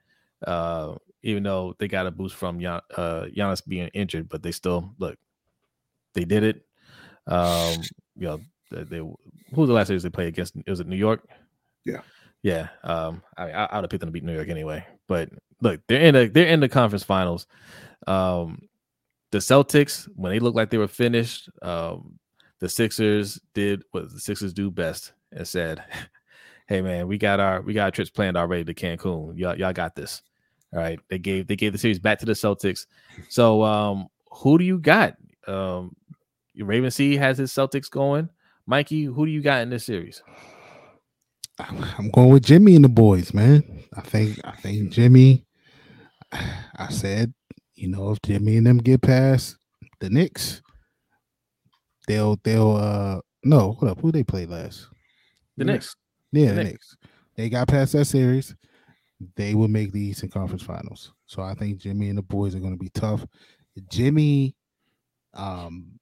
Uh, 0.46 0.94
even 1.22 1.42
though 1.42 1.74
they 1.78 1.88
got 1.88 2.06
a 2.06 2.10
boost 2.10 2.34
from 2.34 2.60
Gian, 2.60 2.80
uh, 2.96 3.26
Giannis 3.34 3.66
being 3.66 3.88
injured, 3.88 4.28
but 4.28 4.42
they 4.42 4.52
still 4.52 4.94
look. 4.98 5.18
They 6.14 6.24
did 6.24 6.42
it. 6.42 6.66
Um, 7.26 7.80
you 8.16 8.26
know, 8.26 8.40
they, 8.70 8.84
they 8.84 8.98
who 8.98 9.16
was 9.54 9.68
the 9.68 9.74
last 9.74 9.86
series 9.86 10.02
they 10.02 10.10
played 10.10 10.28
against? 10.28 10.54
Was 10.66 10.80
it 10.80 10.88
New 10.88 10.96
York? 10.96 11.26
Yeah, 11.84 12.00
yeah. 12.42 12.68
Um, 12.82 13.22
I 13.36 13.46
mean, 13.46 13.54
I, 13.54 13.64
I 13.64 13.76
would 13.76 13.84
have 13.84 13.90
picked 13.90 14.00
them 14.00 14.08
to 14.08 14.12
beat 14.12 14.24
New 14.24 14.34
York 14.34 14.48
anyway. 14.48 14.84
But 15.06 15.30
look, 15.60 15.80
they're 15.88 16.00
in 16.00 16.14
the 16.14 16.26
they're 16.26 16.48
in 16.48 16.60
the 16.60 16.68
conference 16.68 17.04
finals. 17.04 17.46
Um, 18.06 18.68
the 19.30 19.38
Celtics 19.38 20.06
when 20.16 20.32
they 20.32 20.38
looked 20.40 20.56
like 20.56 20.68
they 20.68 20.78
were 20.78 20.88
finished, 20.88 21.48
um, 21.62 22.18
the 22.58 22.68
Sixers 22.68 23.40
did 23.54 23.84
what 23.92 24.12
the 24.12 24.20
Sixers 24.20 24.52
do 24.52 24.70
best 24.70 25.12
and 25.32 25.46
said, 25.46 25.82
"Hey 26.68 26.80
man, 26.80 27.08
we 27.08 27.18
got 27.18 27.40
our 27.40 27.60
we 27.62 27.74
got 27.74 27.84
our 27.84 27.90
trips 27.90 28.10
planned 28.10 28.36
already 28.36 28.64
to 28.64 28.74
Cancun. 28.74 29.36
Y'all 29.36 29.56
y'all 29.56 29.72
got 29.72 29.94
this." 29.94 30.22
All 30.72 30.80
right, 30.80 30.98
they 31.08 31.18
gave 31.18 31.46
they 31.46 31.56
gave 31.56 31.72
the 31.72 31.78
series 31.78 31.98
back 31.98 32.18
to 32.20 32.26
the 32.26 32.32
Celtics. 32.32 32.86
So 33.28 33.62
um, 33.62 34.08
who 34.30 34.58
do 34.58 34.64
you 34.64 34.78
got? 34.78 35.16
Um, 35.46 35.94
Raven 36.56 36.90
C 36.90 37.16
has 37.16 37.38
his 37.38 37.52
Celtics 37.52 37.90
going. 37.90 38.28
Mikey, 38.66 39.04
who 39.04 39.26
do 39.26 39.32
you 39.32 39.42
got 39.42 39.62
in 39.62 39.70
this 39.70 39.84
series? 39.84 40.22
I'm 41.58 42.10
going 42.10 42.30
with 42.30 42.44
Jimmy 42.44 42.76
and 42.76 42.84
the 42.84 42.88
boys, 42.88 43.34
man. 43.34 43.84
I 43.96 44.00
think 44.00 44.40
I 44.44 44.52
think 44.52 44.90
Jimmy. 44.92 45.44
I 46.32 46.88
said, 46.88 47.34
you 47.74 47.88
know, 47.88 48.12
if 48.12 48.22
Jimmy 48.22 48.56
and 48.56 48.66
them 48.66 48.78
get 48.78 49.02
past 49.02 49.58
the 50.00 50.08
Knicks, 50.08 50.62
they'll 52.06 52.38
they'll 52.44 52.76
uh 52.76 53.20
no, 53.44 53.72
hold 53.72 53.90
up, 53.90 54.00
who 54.00 54.12
they 54.12 54.22
play 54.22 54.46
last? 54.46 54.86
The 55.56 55.64
Knicks. 55.64 55.94
Yeah, 56.32 56.48
the, 56.48 56.54
the 56.54 56.64
Knicks. 56.64 56.70
Knicks. 56.70 56.96
They 57.36 57.48
got 57.48 57.68
past 57.68 57.92
that 57.92 58.06
series. 58.06 58.54
They 59.36 59.54
will 59.54 59.68
make 59.68 59.92
the 59.92 60.00
Eastern 60.00 60.30
Conference 60.30 60.62
Finals. 60.62 61.12
So 61.26 61.42
I 61.42 61.54
think 61.54 61.78
Jimmy 61.78 62.08
and 62.08 62.18
the 62.18 62.22
boys 62.22 62.54
are 62.54 62.60
going 62.60 62.72
to 62.72 62.78
be 62.78 62.90
tough. 62.90 63.24
Jimmy 63.88 64.54
um, 65.34 65.98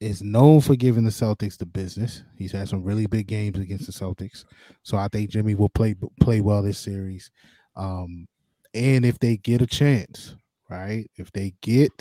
is 0.00 0.22
known 0.22 0.60
for 0.60 0.76
giving 0.76 1.04
the 1.04 1.10
Celtics 1.10 1.58
the 1.58 1.66
business. 1.66 2.22
He's 2.36 2.52
had 2.52 2.68
some 2.68 2.82
really 2.82 3.06
big 3.06 3.26
games 3.26 3.58
against 3.58 3.86
the 3.86 3.92
Celtics. 3.92 4.44
So 4.82 4.96
I 4.96 5.08
think 5.08 5.30
Jimmy 5.30 5.54
will 5.54 5.68
play 5.68 5.94
play 6.20 6.40
well 6.40 6.62
this 6.62 6.78
series. 6.78 7.30
Um, 7.76 8.26
and 8.74 9.04
if 9.04 9.18
they 9.18 9.36
get 9.36 9.62
a 9.62 9.66
chance, 9.66 10.34
right? 10.68 11.10
If 11.16 11.30
they 11.32 11.54
get 11.60 11.92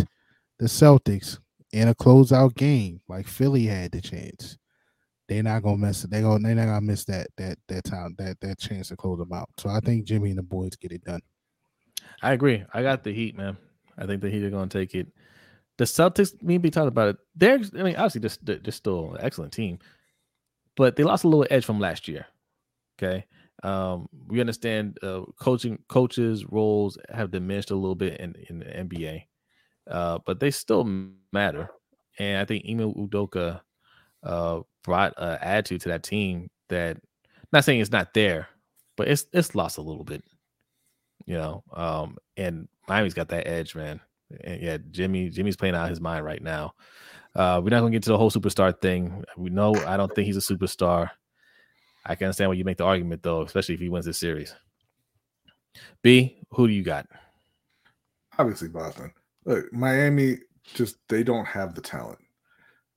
the 0.59 0.67
Celtics 0.67 1.39
in 1.73 1.87
a 1.87 1.95
closeout 1.95 2.55
game 2.55 3.01
like 3.07 3.27
Philly 3.27 3.65
had 3.65 3.91
the 3.91 4.01
chance, 4.01 4.57
they're 5.31 5.43
not 5.43 5.63
gonna 5.63 5.77
miss 5.77 6.03
it. 6.03 6.09
They 6.09 6.21
gonna 6.21 6.45
they're 6.45 6.55
not 6.55 6.65
gonna 6.65 6.81
miss 6.81 7.05
that 7.05 7.27
that 7.37 7.57
that 7.69 7.85
time 7.85 8.15
that 8.17 8.37
that 8.41 8.59
chance 8.59 8.89
to 8.89 8.97
close 8.97 9.17
them 9.17 9.31
out. 9.31 9.47
So 9.57 9.69
I 9.69 9.79
think 9.79 10.03
Jimmy 10.03 10.31
and 10.31 10.37
the 10.37 10.43
boys 10.43 10.75
get 10.75 10.91
it 10.91 11.05
done. 11.05 11.21
I 12.21 12.33
agree. 12.33 12.65
I 12.73 12.83
got 12.83 13.05
the 13.05 13.13
Heat, 13.13 13.37
man. 13.37 13.55
I 13.97 14.05
think 14.05 14.21
the 14.21 14.29
Heat 14.29 14.43
are 14.43 14.49
gonna 14.49 14.67
take 14.67 14.93
it. 14.93 15.07
The 15.77 15.85
Celtics, 15.85 16.41
me 16.43 16.57
be 16.57 16.69
talking 16.69 16.89
about 16.89 17.09
it. 17.09 17.17
They're, 17.33 17.61
I 17.77 17.83
mean, 17.83 17.95
obviously, 17.95 18.19
just 18.19 18.45
they're, 18.45 18.57
they're 18.57 18.73
still 18.73 19.13
an 19.13 19.21
excellent 19.21 19.53
team, 19.53 19.79
but 20.75 20.97
they 20.97 21.03
lost 21.05 21.23
a 21.23 21.29
little 21.29 21.47
edge 21.49 21.63
from 21.63 21.79
last 21.79 22.09
year. 22.09 22.25
Okay, 23.01 23.25
um, 23.63 24.09
we 24.27 24.41
understand 24.41 24.97
uh, 25.01 25.21
coaching 25.39 25.79
coaches' 25.87 26.45
roles 26.45 26.97
have 27.09 27.31
diminished 27.31 27.71
a 27.71 27.75
little 27.75 27.95
bit 27.95 28.19
in, 28.19 28.35
in 28.49 28.59
the 28.59 28.65
NBA, 28.65 29.23
uh, 29.89 30.19
but 30.25 30.41
they 30.41 30.51
still 30.51 30.83
matter. 31.31 31.69
And 32.19 32.37
I 32.37 32.43
think 32.43 32.65
Ime 32.67 32.93
Udoka 32.93 33.61
uh, 34.23 34.59
brought 34.83 35.13
an 35.17 35.37
attitude 35.41 35.81
to 35.81 35.89
that 35.89 36.03
team 36.03 36.49
that 36.69 36.97
not 37.51 37.63
saying 37.63 37.79
it's 37.79 37.91
not 37.91 38.13
there, 38.13 38.47
but 38.97 39.07
it's 39.07 39.25
it's 39.33 39.55
lost 39.55 39.77
a 39.77 39.81
little 39.81 40.03
bit. 40.03 40.23
You 41.25 41.35
know, 41.35 41.63
um, 41.73 42.17
and 42.37 42.67
Miami's 42.87 43.13
got 43.13 43.29
that 43.29 43.47
edge, 43.47 43.75
man. 43.75 43.99
And 44.43 44.61
yeah, 44.61 44.77
Jimmy 44.91 45.29
Jimmy's 45.29 45.57
playing 45.57 45.75
out 45.75 45.89
his 45.89 46.01
mind 46.01 46.25
right 46.25 46.41
now. 46.41 46.73
Uh, 47.35 47.61
we're 47.63 47.69
not 47.69 47.79
gonna 47.79 47.91
get 47.91 48.03
to 48.03 48.09
the 48.09 48.17
whole 48.17 48.31
superstar 48.31 48.79
thing. 48.79 49.23
We 49.37 49.49
know 49.49 49.75
I 49.75 49.97
don't 49.97 50.13
think 50.13 50.25
he's 50.25 50.37
a 50.37 50.53
superstar. 50.53 51.09
I 52.05 52.15
can 52.15 52.25
understand 52.25 52.49
why 52.49 52.55
you 52.55 52.65
make 52.65 52.77
the 52.77 52.85
argument 52.85 53.23
though, 53.23 53.43
especially 53.43 53.75
if 53.75 53.81
he 53.81 53.89
wins 53.89 54.05
this 54.05 54.17
series. 54.17 54.55
B, 56.01 56.37
who 56.49 56.67
do 56.67 56.73
you 56.73 56.83
got? 56.83 57.07
Obviously 58.37 58.69
Boston. 58.69 59.13
Look, 59.45 59.71
Miami 59.71 60.39
just 60.73 60.97
they 61.07 61.23
don't 61.23 61.45
have 61.45 61.75
the 61.75 61.81
talent. 61.81 62.19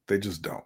They 0.09 0.19
just 0.19 0.43
don't. 0.43 0.65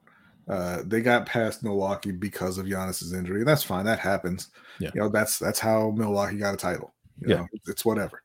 Uh, 0.48 0.82
they 0.86 1.00
got 1.00 1.26
past 1.26 1.62
Milwaukee 1.62 2.10
because 2.10 2.56
of 2.56 2.66
Giannis's 2.66 3.12
injury, 3.12 3.40
and 3.40 3.48
that's 3.48 3.62
fine. 3.62 3.84
That 3.84 3.98
happens. 3.98 4.48
Yeah. 4.80 4.90
You 4.94 5.02
know, 5.02 5.08
that's 5.08 5.38
that's 5.38 5.58
how 5.58 5.90
Milwaukee 5.90 6.38
got 6.38 6.54
a 6.54 6.56
title. 6.56 6.94
You 7.20 7.28
know, 7.28 7.46
yeah. 7.52 7.58
it's 7.66 7.84
whatever. 7.84 8.22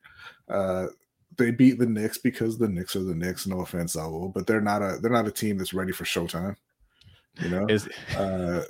Uh, 0.48 0.86
they 1.36 1.50
beat 1.50 1.78
the 1.78 1.86
Knicks 1.86 2.18
because 2.18 2.56
the 2.56 2.68
Knicks 2.68 2.96
are 2.96 3.02
the 3.02 3.14
Knicks. 3.14 3.46
No 3.46 3.60
offense, 3.60 3.96
Alvo, 3.96 4.28
but 4.28 4.46
they're 4.46 4.60
not 4.60 4.82
a 4.82 4.98
they're 5.00 5.10
not 5.10 5.28
a 5.28 5.32
team 5.32 5.58
that's 5.58 5.74
ready 5.74 5.92
for 5.92 6.04
Showtime. 6.04 6.56
You 7.40 7.48
know, 7.48 7.66
Is, 7.66 7.88
uh, 8.16 8.62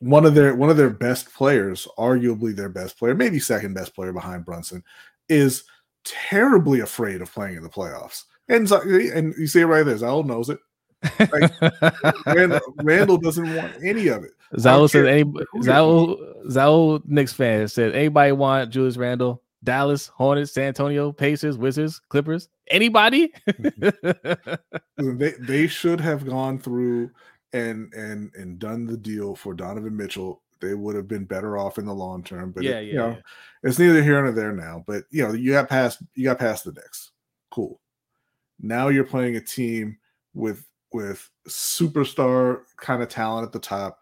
one 0.00 0.26
of 0.26 0.34
their 0.34 0.54
one 0.54 0.70
of 0.70 0.76
their 0.76 0.90
best 0.90 1.32
players, 1.32 1.86
arguably 1.96 2.54
their 2.54 2.68
best 2.68 2.98
player, 2.98 3.14
maybe 3.14 3.38
second 3.38 3.74
best 3.74 3.94
player 3.94 4.12
behind 4.12 4.44
Brunson, 4.44 4.82
is 5.28 5.64
terribly 6.04 6.80
afraid 6.80 7.20
of 7.20 7.32
playing 7.32 7.56
in 7.56 7.62
the 7.62 7.68
playoffs. 7.68 8.24
And 8.48 8.70
and 8.70 9.34
you 9.38 9.46
see 9.46 9.60
it 9.60 9.66
right 9.66 9.84
there. 9.84 9.96
Zal 9.96 10.24
knows 10.24 10.50
it. 10.50 10.58
Like, 11.02 11.52
Randle, 12.26 12.60
Randle 12.82 13.18
doesn't 13.18 13.54
want 13.54 13.72
any 13.82 14.08
of 14.08 14.24
it. 14.24 14.32
Zao 14.54 14.88
said 14.88 15.06
any 15.06 15.24
Zao 15.24 16.46
Zao 16.46 17.02
Knicks 17.06 17.32
fan 17.32 17.68
said 17.68 17.94
anybody 17.94 18.32
want 18.32 18.70
Julius 18.70 18.96
Randle? 18.96 19.42
Dallas, 19.64 20.06
Hornets, 20.06 20.52
San 20.52 20.68
Antonio, 20.68 21.12
Pacers, 21.12 21.58
Wizards, 21.58 22.00
Clippers. 22.08 22.48
Anybody? 22.68 23.32
they 24.96 25.32
they 25.40 25.66
should 25.66 26.00
have 26.00 26.26
gone 26.26 26.58
through 26.58 27.10
and 27.52 27.92
and 27.92 28.30
and 28.34 28.58
done 28.58 28.86
the 28.86 28.96
deal 28.96 29.34
for 29.34 29.54
Donovan 29.54 29.96
Mitchell. 29.96 30.42
They 30.60 30.74
would 30.74 30.96
have 30.96 31.08
been 31.08 31.24
better 31.24 31.56
off 31.56 31.78
in 31.78 31.86
the 31.86 31.94
long 31.94 32.22
term. 32.22 32.52
But 32.52 32.64
yeah, 32.64 32.78
it, 32.78 32.86
yeah, 32.86 32.90
you 32.90 32.94
know, 32.94 33.10
yeah. 33.10 33.20
it's 33.62 33.78
neither 33.78 34.02
here 34.02 34.22
nor 34.22 34.32
there 34.32 34.52
now. 34.52 34.84
But 34.86 35.04
you 35.10 35.26
know, 35.26 35.32
you 35.32 35.52
got 35.52 35.68
past 35.68 36.02
you 36.14 36.24
got 36.24 36.38
past 36.38 36.64
the 36.64 36.72
Knicks. 36.72 37.10
Cool. 37.50 37.80
Now 38.60 38.88
you're 38.88 39.04
playing 39.04 39.36
a 39.36 39.40
team 39.40 39.98
with 40.34 40.64
with 40.92 41.28
superstar 41.48 42.62
kind 42.76 43.02
of 43.02 43.08
talent 43.08 43.46
at 43.46 43.52
the 43.52 43.58
top 43.58 44.00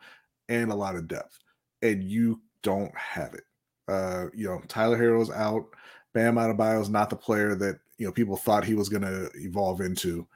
and 0.49 0.71
a 0.71 0.75
lot 0.75 0.97
of 0.97 1.09
depth, 1.09 1.39
and 1.83 2.05
you 2.05 2.41
don't 2.63 2.97
have 2.97 3.35
it. 3.35 3.45
Uh, 3.89 4.27
you 4.35 4.47
know, 4.47 4.61
Tyler 4.69 4.97
Herro's 4.97 5.31
out. 5.31 5.67
Bam 6.13 6.37
Adebayo 6.37 6.81
is 6.81 6.89
not 6.89 7.11
the 7.11 7.17
player 7.17 7.55
that 7.55 7.79
you 7.99 8.07
know 8.07 8.13
people 8.13 8.37
thought 8.37 8.65
he 8.65 8.75
was 8.75 8.89
going 8.89 9.03
to 9.03 9.31
evolve 9.35 9.81
into. 9.81 10.27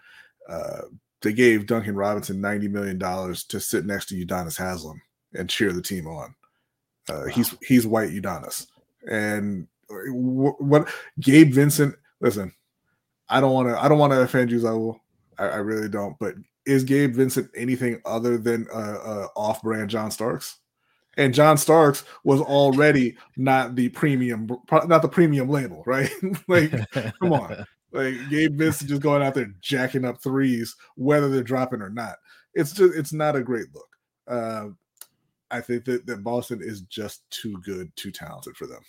Uh, 0.48 0.82
they 1.22 1.32
gave 1.32 1.66
Duncan 1.66 1.94
Robinson 1.94 2.40
ninety 2.40 2.68
million 2.68 2.98
dollars 2.98 3.44
to 3.44 3.60
sit 3.60 3.86
next 3.86 4.06
to 4.06 4.26
Udonis 4.26 4.58
Haslem 4.58 5.00
and 5.34 5.48
cheer 5.48 5.72
the 5.72 5.82
team 5.82 6.06
on. 6.06 6.34
Uh, 7.08 7.24
wow. 7.26 7.26
He's 7.26 7.54
he's 7.66 7.86
white 7.86 8.10
Udonis, 8.10 8.66
and 9.10 9.66
w- 9.88 10.56
what 10.58 10.88
Gabe 11.20 11.52
Vincent. 11.52 11.94
Listen, 12.20 12.52
I 13.28 13.40
don't 13.40 13.52
want 13.52 13.68
to 13.68 13.82
I 13.82 13.88
don't 13.88 13.98
want 13.98 14.12
to 14.12 14.20
offend 14.20 14.50
you, 14.50 14.58
Zoe. 14.58 15.00
I, 15.40 15.46
I 15.46 15.56
really 15.56 15.88
don't. 15.88 16.16
But 16.20 16.34
is 16.66 16.84
Gabe 16.84 17.14
Vincent 17.14 17.50
anything 17.56 18.00
other 18.04 18.38
than 18.38 18.66
uh, 18.72 18.98
uh, 19.04 19.26
off-brand 19.36 19.90
John 19.90 20.10
Starks? 20.10 20.58
And 21.16 21.34
John 21.34 21.58
Starks 21.58 22.04
was 22.22 22.40
already 22.40 23.16
not 23.36 23.74
the 23.74 23.88
premium, 23.88 24.48
not 24.70 25.02
the 25.02 25.08
premium 25.08 25.48
label, 25.48 25.82
right? 25.84 26.10
like, 26.48 26.72
come 26.92 27.32
on, 27.32 27.66
like 27.92 28.14
Gabe 28.30 28.56
Vincent 28.56 28.90
just 28.90 29.02
going 29.02 29.22
out 29.22 29.34
there 29.34 29.52
jacking 29.60 30.04
up 30.04 30.22
threes, 30.22 30.76
whether 30.94 31.28
they're 31.28 31.42
dropping 31.42 31.82
or 31.82 31.90
not. 31.90 32.16
It's 32.54 32.72
just, 32.72 32.96
it's 32.96 33.12
not 33.12 33.36
a 33.36 33.42
great 33.42 33.66
look. 33.74 33.88
Uh, 34.28 34.68
I 35.50 35.60
think 35.60 35.84
that, 35.86 36.06
that 36.06 36.22
Boston 36.22 36.60
is 36.62 36.82
just 36.82 37.28
too 37.30 37.60
good, 37.64 37.90
too 37.96 38.12
talented 38.12 38.56
for 38.56 38.66
them. 38.66 38.82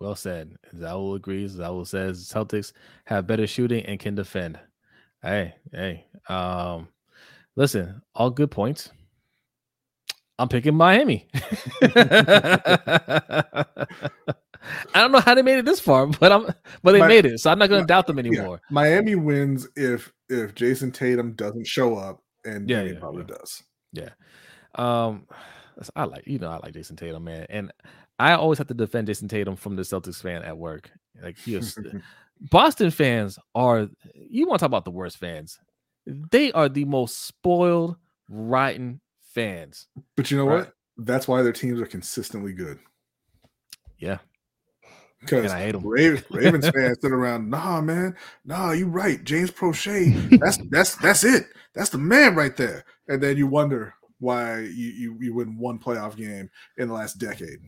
Well 0.00 0.14
said. 0.14 0.56
Zaul 0.74 1.16
agrees. 1.16 1.56
Zaul 1.56 1.86
says 1.86 2.26
Celtics 2.26 2.72
have 3.04 3.26
better 3.26 3.46
shooting 3.46 3.84
and 3.84 3.98
can 3.98 4.14
defend. 4.14 4.58
Hey, 5.22 5.54
hey. 5.72 6.06
Um, 6.28 6.88
listen, 7.56 8.02
all 8.14 8.30
good 8.30 8.50
points. 8.50 8.90
I'm 10.38 10.48
picking 10.48 10.76
Miami. 10.76 11.26
I 11.82 13.64
don't 14.94 15.12
know 15.12 15.20
how 15.20 15.34
they 15.34 15.42
made 15.42 15.58
it 15.58 15.64
this 15.64 15.80
far, 15.80 16.06
but 16.06 16.30
I'm 16.30 16.46
but 16.82 16.92
they 16.92 17.00
My, 17.00 17.08
made 17.08 17.26
it, 17.26 17.40
so 17.40 17.50
I'm 17.50 17.58
not 17.58 17.68
going 17.68 17.80
to 17.80 17.86
doubt 17.86 18.06
them 18.06 18.18
anymore. 18.18 18.60
Yeah. 18.62 18.70
Miami 18.70 19.14
wins 19.14 19.66
if 19.76 20.12
if 20.28 20.54
Jayson 20.54 20.92
Tatum 20.92 21.32
doesn't 21.32 21.66
show 21.66 21.96
up, 21.96 22.22
and 22.44 22.68
yeah, 22.68 22.82
he 22.82 22.90
yeah 22.90 22.98
probably 22.98 23.24
yeah. 23.28 23.36
does. 23.36 23.62
Yeah, 23.92 24.10
um, 24.74 25.26
I 25.96 26.04
like 26.04 26.26
you 26.26 26.38
know 26.38 26.50
I 26.50 26.58
like 26.58 26.74
Jayson 26.74 26.96
Tatum, 26.96 27.24
man, 27.24 27.46
and 27.48 27.72
I 28.18 28.34
always 28.34 28.58
have 28.58 28.68
to 28.68 28.74
defend 28.74 29.08
Jayson 29.08 29.28
Tatum 29.28 29.56
from 29.56 29.76
the 29.76 29.82
Celtics 29.82 30.22
fan 30.22 30.42
at 30.42 30.56
work. 30.56 30.90
Like 31.20 31.38
he 31.38 31.56
is, 31.56 31.76
Boston 32.40 32.90
fans 32.90 33.38
are 33.54 33.88
you 34.14 34.46
want 34.46 34.58
to 34.58 34.62
talk 34.62 34.68
about 34.68 34.84
the 34.84 34.90
worst 34.90 35.18
fans? 35.18 35.58
They 36.06 36.52
are 36.52 36.68
the 36.68 36.84
most 36.84 37.26
spoiled, 37.26 37.96
rotten 38.28 39.00
fans. 39.34 39.88
But 40.16 40.30
you 40.30 40.36
know 40.36 40.46
right? 40.46 40.58
what? 40.58 40.74
That's 40.98 41.28
why 41.28 41.42
their 41.42 41.52
teams 41.52 41.80
are 41.80 41.86
consistently 41.86 42.52
good. 42.52 42.78
Yeah. 43.98 44.18
Because 45.20 45.52
I 45.52 45.60
hate 45.60 45.72
them. 45.72 45.86
Ravens, 45.86 46.24
Ravens 46.30 46.68
fans 46.68 46.98
sit 47.00 47.10
around, 47.10 47.50
nah, 47.50 47.80
man, 47.80 48.16
nah, 48.44 48.70
you 48.70 48.86
right. 48.86 49.22
James 49.24 49.50
Proche, 49.50 50.38
that's 50.38 50.58
that's 50.70 50.94
that's 50.96 51.24
it. 51.24 51.46
That's 51.74 51.90
the 51.90 51.98
man 51.98 52.34
right 52.36 52.56
there. 52.56 52.84
And 53.08 53.20
then 53.20 53.36
you 53.36 53.46
wonder 53.46 53.94
why 54.20 54.60
you, 54.60 54.90
you 54.90 55.18
you 55.20 55.34
win 55.34 55.58
one 55.58 55.78
playoff 55.78 56.16
game 56.16 56.48
in 56.76 56.88
the 56.88 56.94
last 56.94 57.18
decade. 57.18 57.58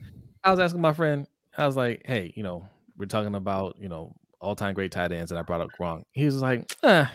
I 0.44 0.50
was 0.50 0.60
asking 0.60 0.80
my 0.80 0.92
friend, 0.92 1.26
I 1.58 1.66
was 1.66 1.76
like, 1.76 2.02
hey, 2.04 2.32
you 2.36 2.42
know, 2.42 2.68
we're 2.96 3.06
talking 3.06 3.34
about, 3.34 3.76
you 3.80 3.88
know, 3.88 4.14
all-time 4.40 4.74
great 4.74 4.92
tight 4.92 5.12
ends, 5.12 5.30
and 5.30 5.38
I 5.38 5.42
brought 5.42 5.60
up 5.60 5.70
wrong. 5.80 6.04
He 6.12 6.24
was 6.24 6.40
like, 6.40 6.74
uh. 6.82 7.06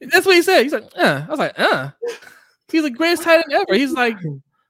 That's 0.00 0.24
what 0.24 0.36
he 0.36 0.42
said. 0.42 0.62
He's 0.62 0.72
like, 0.72 0.84
uh. 0.96 1.24
I 1.26 1.30
was 1.30 1.38
like, 1.38 1.58
uh. 1.58 1.90
He's 2.70 2.82
the 2.82 2.90
greatest 2.90 3.22
tight 3.22 3.36
end 3.36 3.52
ever. 3.52 3.74
He's 3.74 3.92
like, 3.92 4.18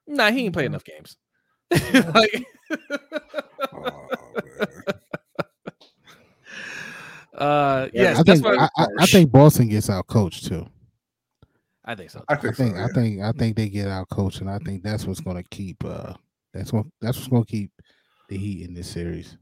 nah, 0.06 0.30
he 0.30 0.44
ain't 0.44 0.52
played 0.52 0.66
enough 0.66 0.84
games. 0.84 1.16
like, 1.70 2.46
oh, 3.72 4.08
uh, 7.38 7.88
yes, 7.92 8.18
I 8.18 8.22
think 8.22 8.46
I, 8.46 8.68
I, 8.76 8.86
I, 9.00 9.06
think 9.06 9.30
Boston 9.30 9.68
gets 9.68 9.90
out 9.90 10.06
coached 10.06 10.46
too. 10.46 10.66
I 11.84 11.94
think 11.94 12.10
so. 12.10 12.22
I 12.28 12.36
think 12.36 12.54
I 12.54 12.56
think, 12.56 12.74
so, 12.74 12.76
yeah. 12.76 12.84
I 12.84 12.88
think 12.92 13.22
I 13.22 13.32
think 13.32 13.56
they 13.56 13.68
get 13.68 13.88
out 13.88 14.08
coached, 14.10 14.40
and 14.40 14.50
I 14.50 14.58
think 14.58 14.82
that's 14.82 15.06
what's 15.06 15.20
going 15.20 15.36
to 15.36 15.48
keep. 15.50 15.84
uh 15.84 16.14
That's 16.52 16.72
what 16.72 16.86
that's 17.00 17.16
what's 17.16 17.28
going 17.28 17.44
to 17.44 17.50
keep 17.50 17.70
the 18.28 18.36
Heat 18.36 18.66
in 18.66 18.74
this 18.74 18.88
series. 18.88 19.36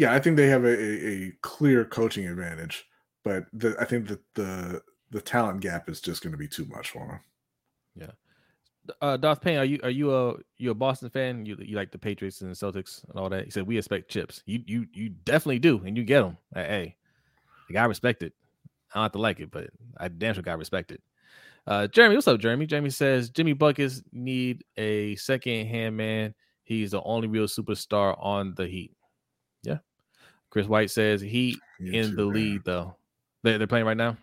Yeah, 0.00 0.14
I 0.14 0.18
think 0.18 0.38
they 0.38 0.46
have 0.46 0.64
a, 0.64 0.68
a, 0.68 1.26
a 1.26 1.32
clear 1.42 1.84
coaching 1.84 2.26
advantage, 2.26 2.86
but 3.22 3.44
the, 3.52 3.76
I 3.78 3.84
think 3.84 4.08
that 4.08 4.20
the 4.34 4.80
the 5.10 5.20
talent 5.20 5.60
gap 5.60 5.90
is 5.90 6.00
just 6.00 6.22
going 6.22 6.30
to 6.30 6.38
be 6.38 6.48
too 6.48 6.64
much 6.64 6.88
for 6.88 7.06
them. 7.06 7.20
Yeah. 7.94 8.92
Uh, 9.02 9.34
Payne, 9.34 9.58
are 9.58 9.64
you 9.66 9.78
are 9.82 9.90
you 9.90 10.16
a 10.16 10.36
you 10.56 10.70
a 10.70 10.74
Boston 10.74 11.10
fan? 11.10 11.44
You 11.44 11.54
you 11.60 11.76
like 11.76 11.92
the 11.92 11.98
Patriots 11.98 12.40
and 12.40 12.50
the 12.50 12.54
Celtics 12.54 13.06
and 13.10 13.18
all 13.18 13.28
that? 13.28 13.44
He 13.44 13.50
said 13.50 13.66
we 13.66 13.76
expect 13.76 14.10
chips. 14.10 14.42
You 14.46 14.62
you 14.64 14.86
you 14.94 15.10
definitely 15.10 15.58
do, 15.58 15.82
and 15.84 15.98
you 15.98 16.04
get 16.04 16.22
them. 16.22 16.38
Hey, 16.54 16.96
like, 17.68 17.76
I 17.76 17.84
respect 17.84 18.22
it. 18.22 18.32
I 18.94 19.00
don't 19.00 19.02
have 19.02 19.12
to 19.12 19.18
like 19.18 19.38
it, 19.40 19.50
but 19.50 19.68
I 19.98 20.08
damn 20.08 20.32
sure 20.32 20.42
got 20.42 20.56
respect 20.56 20.92
it. 20.92 21.02
Uh, 21.66 21.88
Jeremy, 21.88 22.14
what's 22.14 22.26
up, 22.26 22.40
Jeremy? 22.40 22.64
Jeremy 22.64 22.88
says 22.88 23.28
Jimmy 23.28 23.52
Buckets 23.52 24.02
need 24.14 24.64
a 24.78 25.14
second 25.16 25.66
hand 25.66 25.94
man. 25.98 26.34
He's 26.64 26.92
the 26.92 27.02
only 27.02 27.28
real 27.28 27.44
superstar 27.44 28.16
on 28.18 28.54
the 28.56 28.66
Heat. 28.66 28.96
Yeah. 29.62 29.80
Chris 30.50 30.66
White 30.66 30.90
says 30.90 31.20
he 31.20 31.56
Me 31.78 31.96
in 31.98 32.10
too, 32.10 32.16
the 32.16 32.24
man. 32.24 32.32
lead 32.34 32.64
though. 32.64 32.96
They, 33.42 33.56
they're 33.56 33.66
playing 33.66 33.86
right 33.86 33.96
now. 33.96 34.16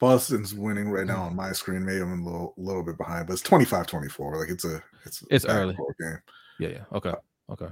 Boston's 0.00 0.54
winning 0.54 0.90
right 0.90 1.06
now 1.06 1.22
on 1.22 1.36
my 1.36 1.52
screen. 1.52 1.84
Maybe 1.84 2.00
I'm 2.00 2.20
a 2.20 2.24
little, 2.24 2.54
little 2.56 2.82
bit 2.82 2.98
behind, 2.98 3.26
but 3.26 3.34
it's 3.34 3.42
25-24. 3.42 4.40
Like 4.40 4.48
it's 4.50 4.64
a 4.64 4.82
it's 5.06 5.22
a 5.22 5.26
It's 5.30 5.44
early. 5.46 5.76
game. 6.00 6.18
Yeah, 6.58 6.68
yeah. 6.68 6.84
Okay. 6.92 7.12
Okay. 7.50 7.68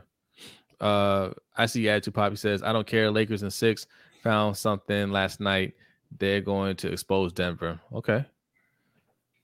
Uh 0.80 1.30
I 1.56 1.66
see 1.66 1.88
attitude 1.88 2.14
poppy 2.14 2.36
says, 2.36 2.62
I 2.62 2.72
don't 2.72 2.86
care. 2.86 3.10
Lakers 3.10 3.42
and 3.42 3.52
six 3.52 3.86
found 4.22 4.56
something 4.56 5.10
last 5.10 5.40
night. 5.40 5.74
They're 6.18 6.40
going 6.40 6.76
to 6.76 6.92
expose 6.92 7.32
Denver. 7.32 7.80
Okay. 7.92 8.24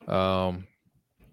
Um 0.06 0.66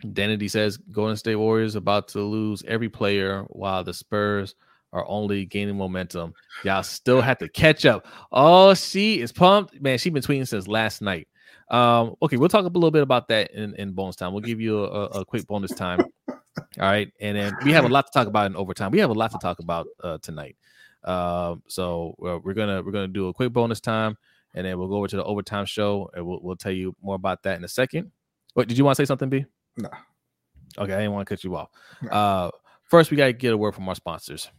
Danity 0.03 0.49
says 0.49 0.77
Golden 0.77 1.15
State 1.17 1.35
Warriors 1.37 1.75
about 1.75 2.07
to 2.09 2.21
lose 2.21 2.63
every 2.67 2.89
player 2.89 3.43
while 3.49 3.83
the 3.83 3.93
Spurs 3.93 4.55
are 4.95 5.05
only 5.09 5.45
gaining 5.45 5.77
momentum. 5.77 6.33
Y'all 6.63 6.81
still 6.81 7.21
have 7.21 7.37
to 7.39 7.49
catch 7.49 7.85
up. 7.85 8.07
Oh, 8.31 8.73
she 8.73 9.19
is 9.19 9.33
pumped. 9.33 9.79
Man, 9.81 9.97
she 9.97 10.09
been 10.09 10.23
tweeting 10.23 10.47
since 10.47 10.69
last 10.69 11.01
night. 11.01 11.27
Um, 11.69 12.15
okay, 12.21 12.37
we'll 12.37 12.47
talk 12.47 12.63
a 12.63 12.69
little 12.69 12.91
bit 12.91 13.03
about 13.03 13.27
that 13.27 13.51
in, 13.51 13.75
in 13.75 13.91
bonus 13.91 14.15
time. 14.15 14.31
We'll 14.31 14.41
give 14.41 14.61
you 14.61 14.85
a, 14.85 15.05
a 15.07 15.25
quick 15.25 15.45
bonus 15.47 15.71
time. 15.71 15.99
All 16.27 16.37
right, 16.79 17.11
and 17.19 17.37
then 17.37 17.53
we 17.65 17.73
have 17.73 17.83
a 17.83 17.89
lot 17.89 18.07
to 18.07 18.11
talk 18.13 18.27
about 18.27 18.45
in 18.45 18.55
overtime. 18.55 18.91
We 18.91 18.99
have 18.99 19.09
a 19.09 19.13
lot 19.13 19.31
to 19.31 19.37
talk 19.37 19.59
about 19.59 19.87
uh, 20.01 20.17
tonight. 20.21 20.55
Um, 21.03 21.61
so 21.67 22.15
uh, 22.25 22.39
we're 22.41 22.53
gonna 22.53 22.81
we're 22.81 22.91
gonna 22.91 23.09
do 23.09 23.27
a 23.27 23.33
quick 23.33 23.51
bonus 23.51 23.81
time, 23.81 24.17
and 24.53 24.65
then 24.65 24.79
we'll 24.79 24.87
go 24.87 24.95
over 24.95 25.07
to 25.09 25.17
the 25.17 25.23
overtime 25.23 25.65
show, 25.65 26.09
and 26.13 26.25
we'll 26.25 26.39
we'll 26.41 26.55
tell 26.55 26.71
you 26.71 26.95
more 27.01 27.15
about 27.15 27.43
that 27.43 27.57
in 27.57 27.63
a 27.65 27.67
second. 27.67 28.11
What 28.53 28.69
did 28.69 28.77
you 28.77 28.85
want 28.85 28.95
to 28.95 29.03
say 29.03 29.07
something, 29.07 29.29
B? 29.29 29.45
No. 29.77 29.89
Okay, 30.77 30.93
I 30.93 30.97
didn't 30.99 31.11
want 31.11 31.27
to 31.27 31.35
cut 31.35 31.43
you 31.43 31.55
off. 31.55 31.69
No. 32.01 32.09
Uh, 32.09 32.51
first, 32.85 33.11
we 33.11 33.17
got 33.17 33.27
to 33.27 33.33
get 33.33 33.53
a 33.53 33.57
word 33.57 33.73
from 33.73 33.87
our 33.89 33.95
sponsors. 33.95 34.49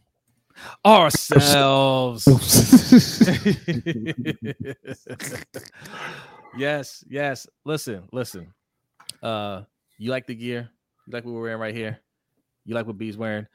Ourselves. 0.85 2.27
yes, 6.57 7.03
yes. 7.09 7.47
Listen, 7.65 8.07
listen. 8.11 8.53
Uh, 9.21 9.63
you 9.97 10.11
like 10.11 10.27
the 10.27 10.35
gear? 10.35 10.69
You 11.05 11.13
like 11.13 11.25
what 11.25 11.33
we're 11.33 11.41
wearing 11.41 11.59
right 11.59 11.75
here? 11.75 11.99
You 12.65 12.75
like 12.75 12.85
what 12.85 12.97
B's 12.97 13.17
wearing? 13.17 13.47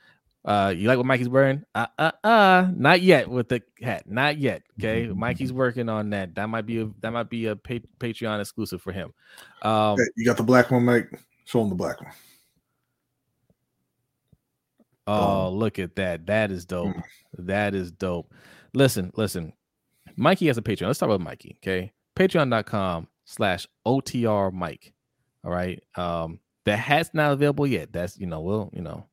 Uh, 0.45 0.75
you 0.77 0.89
like 0.89 0.97
what 0.97 1.07
Mikey's 1.07 1.29
wearing? 1.29 1.65
Uh, 1.75 1.87
uh, 1.99 2.11
uh, 2.25 2.69
not 2.75 3.01
yet 3.01 3.29
with 3.29 3.49
the 3.49 3.63
hat. 3.81 4.11
Not 4.11 4.39
yet. 4.39 4.63
Okay, 4.79 5.07
Mikey's 5.07 5.53
working 5.53 5.89
on 5.89 6.11
that. 6.11 6.35
That 6.35 6.49
might 6.49 6.67
be 6.67 6.81
a 6.81 6.91
that 7.01 7.13
might 7.13 7.31
be 7.31 7.47
a 7.47 7.55
pa- 7.55 7.75
Patreon 8.01 8.41
exclusive 8.41 8.83
for 8.83 8.93
him. 8.93 9.13
Um, 9.63 9.99
Hey, 9.99 10.05
you 10.17 10.27
got 10.27 10.37
the 10.37 10.43
black 10.43 10.71
one, 10.71 10.85
Mike? 10.85 11.09
Show 11.45 11.63
him 11.63 11.69
the 11.69 11.77
black 11.77 12.01
one. 12.01 12.11
Oh, 15.07 15.51
look 15.51 15.79
at 15.79 15.97
that. 15.97 16.27
That 16.27 16.51
is 16.51 16.65
dope. 16.65 16.95
Mm. 16.95 17.03
That 17.39 17.75
is 17.75 17.91
dope. 17.91 18.33
Listen, 18.75 19.13
listen. 19.17 19.53
Mikey 20.17 20.47
has 20.47 20.59
a 20.59 20.63
Patreon. 20.63 20.87
Let's 20.87 20.99
talk 20.99 21.09
about 21.09 21.21
Mikey. 21.21 21.59
Okay. 21.63 21.93
Patreon.com 22.17 23.09
slash 23.25 23.67
OTR 23.87 24.53
Mike. 24.53 24.93
All 25.45 25.51
right. 25.51 25.83
Um, 25.97 26.39
the 26.65 26.77
hat's 26.77 27.11
not 27.15 27.33
available 27.33 27.67
yet. 27.67 27.93
That's 27.93 28.19
you 28.19 28.27
know, 28.27 28.41
we'll 28.41 28.71
you 28.73 28.83
know, 28.83 29.07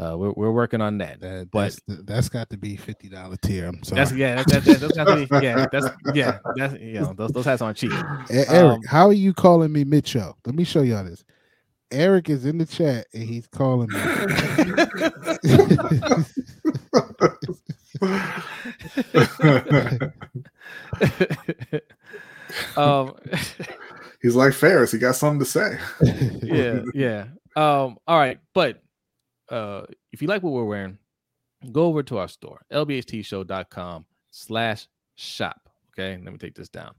uh, 0.00 0.16
we're, 0.16 0.32
we're 0.32 0.52
working 0.52 0.80
on 0.80 0.98
that. 0.98 1.20
That, 1.20 1.50
but 1.50 1.76
that's, 1.88 2.02
that's 2.04 2.28
got 2.28 2.50
to 2.50 2.56
be 2.56 2.76
fifty 2.76 3.08
dollar 3.08 3.36
tier. 3.36 3.66
I'm 3.66 3.82
sorry. 3.82 3.96
that's 4.00 4.12
yeah, 4.12 4.36
that, 4.36 4.46
that, 4.48 4.64
that, 4.64 4.80
that's 4.80 4.96
got 4.96 5.04
to 5.04 5.26
be 5.26 5.26
yeah, 5.46 5.66
that's 5.72 5.86
yeah, 6.14 6.38
that's 6.54 6.74
you 6.74 7.00
know, 7.00 7.14
those 7.14 7.30
those 7.30 7.44
hats 7.44 7.62
aren't 7.62 7.78
cheap. 7.78 7.92
Eric, 8.30 8.50
Um, 8.50 8.80
how 8.86 9.08
are 9.08 9.12
you 9.12 9.32
calling 9.32 9.72
me 9.72 9.84
show? 10.04 10.36
Let 10.44 10.54
me 10.54 10.64
show 10.64 10.82
y'all 10.82 11.04
this. 11.04 11.24
Eric 11.90 12.28
is 12.28 12.44
in 12.44 12.58
the 12.58 12.66
chat 12.66 13.06
and 13.14 13.22
he's 13.22 13.46
calling 13.46 13.88
me. 13.88 14.00
um, 22.76 23.14
He's 24.22 24.34
like 24.34 24.54
Ferris. 24.54 24.92
He 24.92 24.98
got 24.98 25.16
something 25.16 25.38
to 25.38 25.44
say. 25.44 25.78
yeah, 26.42 26.82
yeah. 26.94 27.26
Um, 27.54 27.96
all 28.06 28.18
right, 28.18 28.38
but 28.54 28.82
uh 29.50 29.82
if 30.10 30.20
you 30.20 30.26
like 30.26 30.42
what 30.42 30.52
we're 30.52 30.64
wearing, 30.64 30.98
go 31.70 31.84
over 31.84 32.02
to 32.02 32.18
our 32.18 32.26
store, 32.26 32.60
lbhtshow.com 32.72 34.04
slash 34.32 34.88
shop. 35.14 35.68
Okay, 35.92 36.20
let 36.22 36.32
me 36.32 36.38
take 36.38 36.56
this 36.56 36.68
down. 36.68 36.92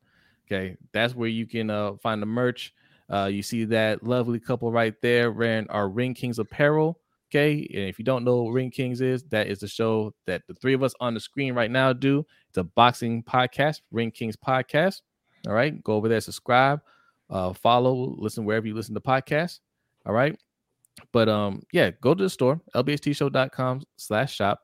Okay, 0.45 0.77
that's 0.93 1.13
where 1.13 1.27
you 1.27 1.45
can 1.45 1.69
uh 1.69 1.95
find 2.01 2.21
the 2.21 2.25
merch. 2.25 2.73
Uh 3.11 3.25
you 3.25 3.41
see 3.41 3.65
that 3.65 4.03
lovely 4.03 4.39
couple 4.39 4.71
right 4.71 4.93
there 5.01 5.31
wearing 5.31 5.69
our 5.69 5.89
Ring 5.89 6.13
Kings 6.13 6.39
apparel. 6.39 6.99
Okay, 7.29 7.67
and 7.73 7.83
if 7.83 7.99
you 7.99 8.05
don't 8.05 8.23
know 8.23 8.43
what 8.43 8.51
Ring 8.51 8.71
Kings 8.71 9.01
is, 9.01 9.23
that 9.25 9.47
is 9.47 9.59
the 9.59 9.67
show 9.67 10.13
that 10.25 10.43
the 10.47 10.53
three 10.53 10.73
of 10.73 10.81
us 10.81 10.93
on 11.01 11.13
the 11.13 11.19
screen 11.19 11.53
right 11.53 11.69
now 11.69 11.91
do. 11.91 12.25
It's 12.49 12.57
a 12.57 12.63
boxing 12.63 13.21
podcast, 13.23 13.81
Ring 13.91 14.11
Kings 14.11 14.37
podcast. 14.37 15.01
All 15.45 15.53
right, 15.53 15.83
go 15.83 15.93
over 15.93 16.07
there, 16.07 16.21
subscribe, 16.21 16.81
uh, 17.29 17.53
follow, 17.53 18.15
listen 18.17 18.45
wherever 18.45 18.65
you 18.65 18.73
listen 18.73 18.93
to 18.95 19.01
podcasts. 19.01 19.59
All 20.05 20.13
right. 20.13 20.39
But 21.11 21.29
um, 21.29 21.61
yeah, 21.71 21.91
go 22.01 22.13
to 22.13 22.23
the 22.23 22.29
store, 22.29 22.61
lbhtshow.com 22.73 23.83
slash 23.97 24.33
shop. 24.33 24.61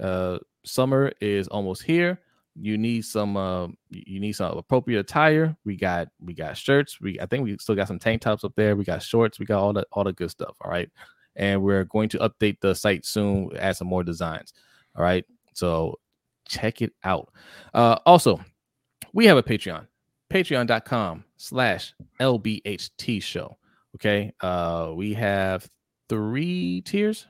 Uh 0.00 0.38
summer 0.66 1.12
is 1.20 1.48
almost 1.48 1.82
here. 1.82 2.20
You 2.58 2.78
need 2.78 3.04
some 3.04 3.36
uh 3.36 3.68
you 3.90 4.20
need 4.20 4.32
some 4.32 4.56
appropriate 4.56 5.00
attire. 5.00 5.56
We 5.64 5.76
got 5.76 6.08
we 6.20 6.34
got 6.34 6.56
shirts. 6.56 7.00
We 7.00 7.20
I 7.20 7.26
think 7.26 7.44
we 7.44 7.56
still 7.58 7.74
got 7.74 7.88
some 7.88 7.98
tank 7.98 8.22
tops 8.22 8.44
up 8.44 8.54
there. 8.56 8.76
We 8.76 8.84
got 8.84 9.02
shorts, 9.02 9.38
we 9.38 9.46
got 9.46 9.60
all 9.60 9.72
the 9.72 9.86
all 9.92 10.04
the 10.04 10.12
good 10.12 10.30
stuff. 10.30 10.56
All 10.60 10.70
right. 10.70 10.90
And 11.36 11.62
we're 11.62 11.84
going 11.84 12.08
to 12.10 12.18
update 12.18 12.60
the 12.60 12.74
site 12.74 13.04
soon, 13.04 13.50
add 13.58 13.76
some 13.76 13.88
more 13.88 14.02
designs. 14.02 14.54
All 14.96 15.02
right. 15.02 15.24
So 15.52 15.98
check 16.48 16.80
it 16.80 16.92
out. 17.04 17.30
Uh 17.74 17.98
also, 18.06 18.40
we 19.12 19.26
have 19.26 19.36
a 19.36 19.42
Patreon 19.42 19.86
patreon.com 20.32 21.24
slash 21.36 21.94
lbht 22.20 23.22
show 23.22 23.56
okay 23.94 24.32
uh 24.40 24.90
we 24.94 25.14
have 25.14 25.68
three 26.08 26.80
tiers 26.82 27.26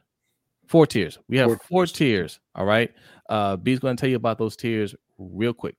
four 0.67 0.87
tiers 0.87 1.19
we 1.29 1.37
have 1.37 1.49
Four 1.49 1.61
four, 1.69 1.87
tiers 1.87 2.41
all 2.55 2.65
right 2.65 2.93
uh 3.29 3.57
b's 3.57 3.79
going 3.79 3.97
to 3.97 4.01
tell 4.01 4.09
you 4.09 4.17
about 4.17 4.39
those 4.39 4.57
tiers 4.57 4.95
real 5.19 5.53
quick 5.53 5.77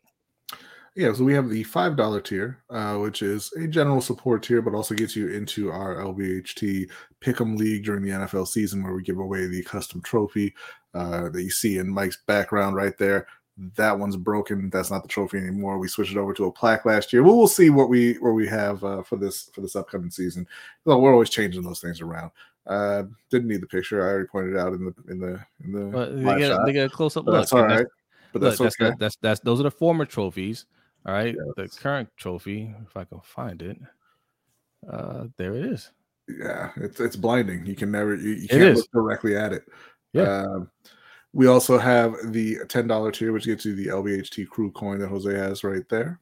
Yeah, 0.96 1.14
so 1.14 1.24
we 1.24 1.34
have 1.34 1.50
the 1.50 1.64
five 1.64 1.96
dollar 1.96 2.22
tier, 2.22 2.64
uh, 2.70 2.96
which 2.96 3.22
is 3.22 3.52
a 3.54 3.68
general 3.68 4.02
support 4.02 4.44
tier, 4.44 4.62
but 4.62 4.74
also 4.74 4.96
gets 4.96 5.16
you 5.16 5.30
into 5.30 5.72
our 5.72 5.96
LBHT 5.98 6.90
Pick'em 7.22 7.58
League 7.58 7.86
during 7.86 8.04
the 8.04 8.12
NFL 8.12 8.48
season, 8.48 8.84
where 8.84 8.94
we 8.94 9.04
give 9.04 9.20
away 9.20 9.46
the 9.46 9.64
custom 9.64 10.02
trophy 10.02 10.54
uh, 10.94 11.30
that 11.30 11.44
you 11.44 11.52
see 11.52 11.78
in 11.78 11.88
Mike's 11.88 12.18
background 12.26 12.76
right 12.76 12.98
there. 12.98 13.28
That 13.76 13.98
one's 13.98 14.16
broken. 14.16 14.70
That's 14.70 14.92
not 14.92 15.02
the 15.02 15.08
trophy 15.08 15.38
anymore. 15.38 15.80
We 15.80 15.88
switched 15.88 16.12
it 16.12 16.18
over 16.18 16.34
to 16.34 16.46
a 16.46 16.52
plaque 16.52 16.86
last 16.86 17.12
year. 17.12 17.24
Well, 17.24 17.38
we'll 17.38 17.48
see 17.48 17.70
what 17.70 17.90
we 17.90 18.14
what 18.14 18.32
we 18.32 18.48
have 18.48 18.84
uh, 18.84 19.04
for 19.04 19.18
this 19.18 19.50
for 19.54 19.62
this 19.62 19.76
upcoming 19.76 20.12
season. 20.12 20.48
Well, 20.86 21.02
we're 21.02 21.14
always 21.14 21.30
changing 21.30 21.64
those 21.64 21.80
things 21.80 22.02
around. 22.02 22.32
Uh, 22.68 23.04
didn't 23.32 23.48
need 23.48 23.62
the 23.62 23.68
picture. 23.68 24.02
I 24.02 24.10
already 24.10 24.28
pointed 24.28 24.58
out 24.58 24.74
in 24.74 24.86
the 24.86 25.12
in 25.12 25.20
the 25.20 25.40
in 25.64 25.72
the. 25.72 25.86
but 25.92 26.16
they 26.16 26.40
get, 26.40 26.66
they 26.66 26.74
get 26.74 26.88
a 26.88 26.90
close-up 26.90 27.26
look 27.26 27.36
that's 27.36 27.54
all 27.54 27.64
right. 27.64 27.86
But 28.34 28.42
look, 28.42 28.52
that's 28.52 28.60
that's, 28.60 28.76
okay. 28.82 28.90
that's, 28.90 29.00
that's 29.00 29.18
that's 29.18 29.40
those 29.42 29.60
are 29.60 29.64
the 29.64 29.72
former 29.72 30.06
trophies 30.06 30.66
all 31.06 31.14
right? 31.14 31.36
The 31.56 31.68
current 31.70 32.10
trophy 32.18 32.74
if 32.86 32.98
i 32.98 33.04
can 33.06 33.22
find 33.22 33.62
it 33.62 33.78
uh 34.92 35.26
there 35.38 35.56
it 35.56 35.66
is. 35.66 35.92
Yeah 36.28 36.72
it's 36.78 37.00
it's 37.00 37.16
blinding. 37.16 37.66
You 37.66 37.76
can 37.76 37.92
never 37.92 38.16
you, 38.16 38.32
you 38.32 38.48
can't 38.48 38.76
look 38.76 38.92
directly 38.92 39.36
at 39.36 39.54
it. 39.54 39.64
Yeah. 40.14 40.24
um, 40.24 40.70
we 41.34 41.48
also 41.48 41.78
have 41.78 42.16
the 42.26 42.58
$10 42.66 43.14
tier 43.14 43.32
which 43.32 43.46
gets 43.46 43.66
you 43.66 43.76
the 43.76 43.88
lbht 43.88 44.48
crew 44.50 44.72
coin 44.72 45.00
that 45.00 45.10
jose 45.10 45.34
has 45.34 45.64
right 45.64 45.88
there. 45.90 46.20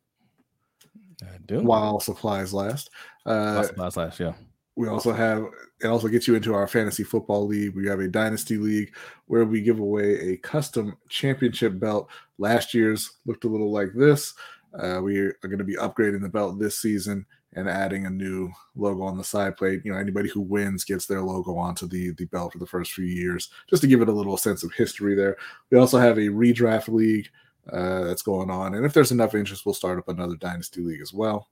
I 1.23 1.37
do. 1.45 1.61
While 1.61 1.99
supplies 1.99 2.53
last. 2.53 2.89
Uh, 3.25 3.55
last, 3.55 3.77
last, 3.77 3.97
last 3.97 4.19
yeah 4.19 4.33
we 4.75 4.89
also 4.89 5.13
have 5.13 5.45
it 5.81 5.87
also 5.87 6.07
gets 6.07 6.27
you 6.27 6.35
into 6.35 6.53
our 6.53 6.67
fantasy 6.67 7.03
football 7.03 7.47
league. 7.47 7.75
We 7.75 7.87
have 7.87 7.99
a 7.99 8.07
dynasty 8.07 8.57
league 8.57 8.93
where 9.27 9.45
we 9.45 9.61
give 9.61 9.79
away 9.79 10.19
a 10.19 10.37
custom 10.37 10.97
championship 11.09 11.79
belt. 11.79 12.09
Last 12.37 12.73
year's 12.73 13.11
looked 13.25 13.45
a 13.45 13.49
little 13.49 13.71
like 13.71 13.93
this. 13.93 14.33
Uh, 14.77 14.99
we 15.01 15.17
are 15.19 15.37
going 15.43 15.57
to 15.57 15.63
be 15.63 15.77
upgrading 15.77 16.21
the 16.21 16.29
belt 16.29 16.59
this 16.59 16.79
season 16.79 17.25
and 17.53 17.69
adding 17.69 18.05
a 18.05 18.09
new 18.09 18.51
logo 18.75 19.03
on 19.03 19.17
the 19.17 19.23
side 19.23 19.55
plate. 19.55 19.81
You 19.85 19.93
know 19.93 19.97
anybody 19.97 20.29
who 20.29 20.41
wins 20.41 20.83
gets 20.83 21.05
their 21.05 21.21
logo 21.21 21.55
onto 21.57 21.87
the 21.87 22.11
the 22.11 22.25
belt 22.25 22.51
for 22.51 22.59
the 22.59 22.65
first 22.65 22.91
few 22.91 23.05
years 23.05 23.49
just 23.69 23.81
to 23.81 23.87
give 23.87 24.01
it 24.01 24.09
a 24.09 24.13
little 24.13 24.37
sense 24.37 24.63
of 24.63 24.73
history 24.73 25.15
there. 25.15 25.37
We 25.71 25.77
also 25.77 25.97
have 25.99 26.17
a 26.17 26.27
redraft 26.27 26.89
league 26.89 27.29
uh, 27.71 28.03
that's 28.03 28.21
going 28.21 28.49
on. 28.51 28.75
And 28.75 28.85
if 28.85 28.93
there's 28.93 29.11
enough 29.11 29.35
interest 29.35 29.65
we'll 29.65 29.73
start 29.73 29.99
up 29.99 30.09
another 30.09 30.35
dynasty 30.35 30.81
league 30.81 31.01
as 31.01 31.13
well 31.13 31.47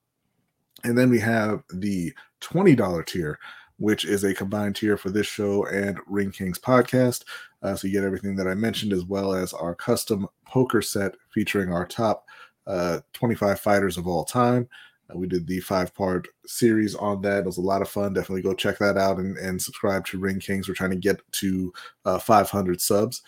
and 0.83 0.97
then 0.97 1.09
we 1.09 1.19
have 1.19 1.63
the 1.73 2.13
$20 2.41 3.05
tier, 3.05 3.39
which 3.77 4.05
is 4.05 4.23
a 4.23 4.33
combined 4.33 4.75
tier 4.75 4.97
for 4.97 5.09
this 5.09 5.27
show 5.27 5.65
and 5.65 5.99
Ring 6.07 6.31
Kings 6.31 6.59
podcast. 6.59 7.23
Uh, 7.61 7.75
so 7.75 7.87
you 7.87 7.93
get 7.93 8.03
everything 8.03 8.35
that 8.35 8.47
I 8.47 8.53
mentioned, 8.53 8.93
as 8.93 9.05
well 9.05 9.33
as 9.33 9.53
our 9.53 9.73
custom 9.73 10.27
poker 10.45 10.81
set 10.81 11.15
featuring 11.29 11.71
our 11.71 11.85
top 11.85 12.25
uh, 12.67 12.99
25 13.13 13.59
fighters 13.59 13.97
of 13.97 14.07
all 14.07 14.25
time. 14.25 14.67
Uh, 15.09 15.17
we 15.17 15.27
did 15.27 15.47
the 15.47 15.59
five 15.61 15.93
part 15.93 16.27
series 16.45 16.95
on 16.95 17.21
that. 17.21 17.39
It 17.39 17.45
was 17.45 17.57
a 17.57 17.61
lot 17.61 17.81
of 17.81 17.89
fun. 17.89 18.13
Definitely 18.13 18.41
go 18.41 18.53
check 18.53 18.77
that 18.79 18.97
out 18.97 19.17
and, 19.17 19.37
and 19.37 19.61
subscribe 19.61 20.05
to 20.07 20.19
Ring 20.19 20.39
Kings. 20.39 20.67
We're 20.67 20.75
trying 20.75 20.91
to 20.91 20.95
get 20.95 21.21
to 21.33 21.73
uh, 22.05 22.19
500 22.19 22.81
subs. 22.81 23.21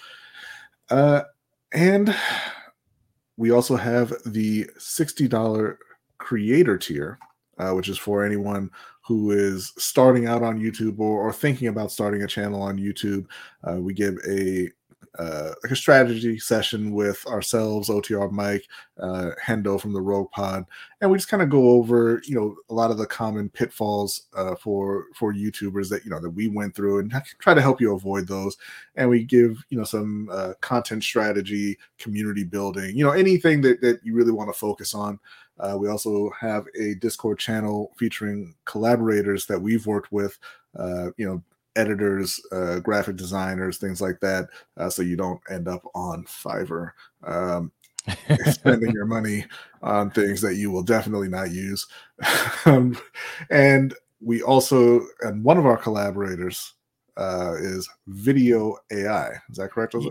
Uh, 0.90 1.22
and 1.74 2.16
we 3.38 3.52
also 3.52 3.76
have 3.76 4.14
the 4.26 4.66
$60 4.78 5.78
creator 6.18 6.78
tier, 6.78 7.20
uh, 7.58 7.72
which 7.72 7.90
is 7.90 7.98
for 7.98 8.26
anyone 8.26 8.70
who 9.02 9.32
is 9.32 9.74
starting 9.78 10.28
out 10.28 10.42
on 10.42 10.60
YouTube 10.60 11.00
or, 11.00 11.22
or 11.22 11.32
thinking 11.32 11.68
about 11.68 11.92
starting 11.92 12.24
a 12.24 12.28
channel 12.28 12.62
on 12.62 12.78
YouTube. 12.78 13.26
Uh, 13.64 13.80
we 13.80 13.94
give 13.94 14.16
a 14.28 14.70
uh, 15.18 15.54
like 15.64 15.72
a 15.72 15.76
strategy 15.76 16.38
session 16.38 16.92
with 16.92 17.26
ourselves, 17.28 17.90
OTR 17.90 18.32
Mike, 18.32 18.66
uh, 19.00 19.32
Hendo 19.44 19.80
from 19.80 19.94
the 19.94 20.02
Rogue 20.02 20.30
Pod, 20.32 20.66
and 21.00 21.10
we 21.10 21.18
just 21.18 21.30
kind 21.30 21.42
of 21.42 21.50
go 21.50 21.70
over, 21.70 22.22
you 22.26 22.36
know, 22.36 22.56
a 22.70 22.74
lot 22.74 22.92
of 22.92 22.98
the 22.98 23.06
common 23.06 23.50
pitfalls 23.50 24.24
uh, 24.36 24.56
for 24.56 25.06
for 25.16 25.34
YouTubers 25.34 25.90
that 25.90 26.04
you 26.04 26.12
know 26.12 26.20
that 26.20 26.32
we 26.32 26.48
went 26.48 26.76
through, 26.76 27.00
and 27.00 27.14
try 27.40 27.54
to 27.54 27.62
help 27.62 27.80
you 27.80 27.94
avoid 27.94 28.28
those. 28.28 28.58
And 28.96 29.10
we 29.10 29.24
give 29.24 29.64
you 29.70 29.78
know 29.78 29.84
some 29.84 30.30
uh, 30.32 30.54
content 30.62 31.04
strategy, 31.04 31.78
community 31.98 32.44
building, 32.44 32.96
you 32.96 33.06
know, 33.06 33.12
anything 33.12 33.62
that 33.62 33.82
that 33.82 34.02
you 34.04 34.16
really 34.16 34.32
want 34.32 34.50
to 34.52 34.60
focus 34.60 34.94
on. 34.94 35.20
Uh, 35.60 35.78
we 35.78 35.88
also 35.88 36.30
have 36.40 36.66
a 36.80 36.96
Discord 36.96 37.40
channel 37.40 37.92
featuring 37.98 38.56
collaborators 38.66 39.46
that 39.46 39.62
we've 39.62 39.86
worked 39.86 40.12
with, 40.12 40.38
uh, 40.78 41.08
you 41.18 41.26
know, 41.26 41.44
editors, 41.76 42.40
uh, 42.52 42.80
graphic 42.80 43.16
designers, 43.16 43.78
things 43.78 44.02
like 44.02 44.20
that, 44.22 44.48
uh, 44.78 44.90
so 44.90 45.02
you 45.02 45.16
don't 45.16 45.42
end 45.50 45.68
up 45.68 45.84
on 45.94 46.24
Fiverr 46.26 46.92
um, 47.26 47.72
spending 48.46 48.92
your 48.92 49.06
money 49.06 49.46
on 49.82 50.10
things 50.12 50.42
that 50.42 50.56
you 50.56 50.72
will 50.72 50.84
definitely 50.84 51.28
not 51.28 51.52
use. 51.52 51.86
um, 52.66 52.98
and 53.50 53.94
we 54.22 54.42
also, 54.42 55.02
and 55.22 55.44
one 55.44 55.58
of 55.58 55.66
our 55.66 55.78
collaborators 55.78 56.74
uh, 57.18 57.54
is 57.58 57.90
Vidyo 58.10 58.76
AI. 58.92 59.30
Is 59.50 59.58
that 59.58 59.72
correct, 59.72 59.94
Jose? 59.94 60.10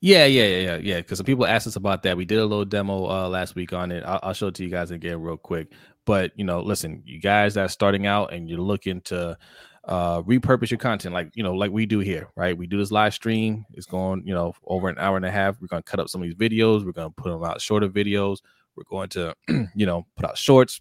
Yeah, 0.00 0.26
yeah, 0.26 0.44
yeah, 0.44 0.76
yeah. 0.76 0.96
Because 0.98 1.18
some 1.18 1.26
people 1.26 1.46
asked 1.46 1.66
us 1.66 1.76
about 1.76 2.02
that. 2.04 2.16
We 2.16 2.24
did 2.24 2.38
a 2.38 2.46
little 2.46 2.64
demo 2.64 3.08
uh, 3.08 3.28
last 3.28 3.54
week 3.54 3.72
on 3.72 3.90
it. 3.92 4.04
I'll, 4.04 4.20
I'll 4.22 4.32
show 4.32 4.48
it 4.48 4.54
to 4.56 4.64
you 4.64 4.70
guys 4.70 4.90
again 4.90 5.20
real 5.20 5.36
quick. 5.36 5.72
But 6.04 6.32
you 6.36 6.44
know, 6.44 6.60
listen, 6.60 7.02
you 7.04 7.20
guys 7.20 7.54
that 7.54 7.70
starting 7.70 8.06
out 8.06 8.32
and 8.32 8.48
you're 8.48 8.60
looking 8.60 9.00
to 9.02 9.36
uh, 9.84 10.22
repurpose 10.22 10.70
your 10.70 10.78
content, 10.78 11.14
like 11.14 11.30
you 11.34 11.42
know, 11.42 11.54
like 11.54 11.70
we 11.70 11.86
do 11.86 11.98
here, 11.98 12.28
right? 12.36 12.56
We 12.56 12.66
do 12.66 12.78
this 12.78 12.90
live 12.90 13.14
stream. 13.14 13.64
It's 13.74 13.86
going, 13.86 14.26
you 14.26 14.34
know, 14.34 14.54
over 14.66 14.88
an 14.88 14.98
hour 14.98 15.16
and 15.16 15.24
a 15.26 15.30
half. 15.30 15.60
We're 15.60 15.68
gonna 15.68 15.82
cut 15.82 16.00
up 16.00 16.08
some 16.08 16.22
of 16.22 16.28
these 16.28 16.36
videos. 16.36 16.84
We're 16.84 16.92
gonna 16.92 17.10
put 17.10 17.30
them 17.30 17.42
out 17.42 17.60
shorter 17.60 17.88
videos. 17.88 18.38
We're 18.76 18.84
going 18.88 19.08
to, 19.10 19.34
you 19.74 19.86
know, 19.86 20.06
put 20.16 20.26
out 20.26 20.38
shorts, 20.38 20.80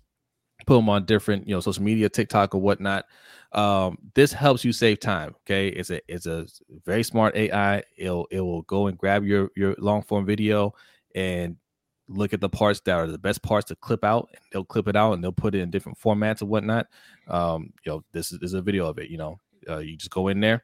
put 0.65 0.75
them 0.75 0.89
on 0.89 1.05
different, 1.05 1.47
you 1.47 1.55
know, 1.55 1.59
social 1.61 1.84
media, 1.84 2.09
TikTok 2.09 2.53
or 2.53 2.61
whatnot. 2.61 3.05
Um, 3.53 3.98
this 4.14 4.34
helps 4.34 4.65
you 4.65 4.74
save 4.74 4.99
time. 4.99 5.36
Okay, 5.41 5.69
it's 5.69 5.90
a 5.90 6.02
it's 6.07 6.26
a 6.26 6.48
very 6.86 7.03
smart 7.03 7.36
AI. 7.36 7.84
It'll 7.98 8.28
it 8.32 8.41
will 8.41 8.64
go 8.64 8.88
and 8.88 8.98
grab 8.98 9.24
your 9.24 9.49
your 9.56 9.76
long 9.80 10.03
form 10.03 10.26
video 10.26 10.74
and 11.15 11.57
look 12.10 12.34
at 12.34 12.41
the 12.41 12.49
parts 12.49 12.80
that 12.82 12.95
are 12.95 13.07
the 13.07 13.18
best 13.18 13.41
parts 13.41 13.68
to 13.68 13.76
clip 13.76 14.03
out. 14.03 14.30
And 14.32 14.41
they'll 14.52 14.64
clip 14.65 14.88
it 14.88 14.95
out 14.95 15.14
and 15.14 15.24
they'll 15.24 15.32
put 15.32 15.56
it 15.56 15.60
in 15.60 15.72
different 15.72 15.99
formats 15.99 16.41
and 16.41 16.49
whatnot. 16.49 16.88
Um, 17.28 17.74
you 17.86 17.91
know, 17.91 18.03
this 18.14 18.32
is, 18.32 18.40
this 18.40 18.49
is 18.52 18.53
a 18.53 18.61
video 18.61 18.88
of 18.88 18.98
it. 18.98 19.10
You 19.10 19.18
know, 19.18 19.40
uh, 19.69 19.80
you 19.80 19.98
just 19.98 20.11
go 20.11 20.28
in 20.30 20.40
there, 20.40 20.64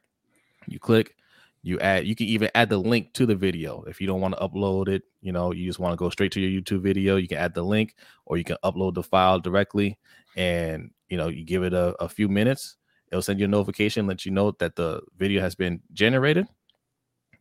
you 0.67 0.79
click, 0.79 1.15
you 1.63 1.79
add. 1.79 2.05
You 2.05 2.15
can 2.15 2.27
even 2.27 2.49
add 2.55 2.69
the 2.69 2.77
link 2.77 3.13
to 3.13 3.25
the 3.25 3.35
video 3.35 3.83
if 3.87 3.99
you 3.99 4.07
don't 4.07 4.21
want 4.21 4.35
to 4.35 4.41
upload 4.41 4.89
it. 4.89 5.03
You 5.21 5.31
know, 5.31 5.51
you 5.51 5.65
just 5.65 5.79
want 5.79 5.93
to 5.93 5.97
go 5.97 6.09
straight 6.09 6.31
to 6.33 6.41
your 6.41 6.61
YouTube 6.61 6.81
video. 6.81 7.15
You 7.15 7.27
can 7.27 7.37
add 7.37 7.53
the 7.53 7.63
link, 7.63 7.95
or 8.25 8.37
you 8.37 8.43
can 8.43 8.57
upload 8.63 8.93
the 8.95 9.03
file 9.03 9.39
directly, 9.39 9.97
and 10.35 10.91
you 11.13 11.17
know, 11.17 11.29
you 11.29 11.45
give 11.45 11.63
it 11.63 11.73
a, 11.73 11.95
a 12.01 12.09
few 12.09 12.27
minutes. 12.27 12.77
It'll 13.11 13.21
send 13.21 13.39
you 13.39 13.45
a 13.45 13.47
notification, 13.47 14.07
let 14.07 14.25
you 14.25 14.31
know 14.31 14.51
that 14.59 14.75
the 14.75 15.01
video 15.17 15.41
has 15.41 15.55
been 15.55 15.81
generated 15.93 16.47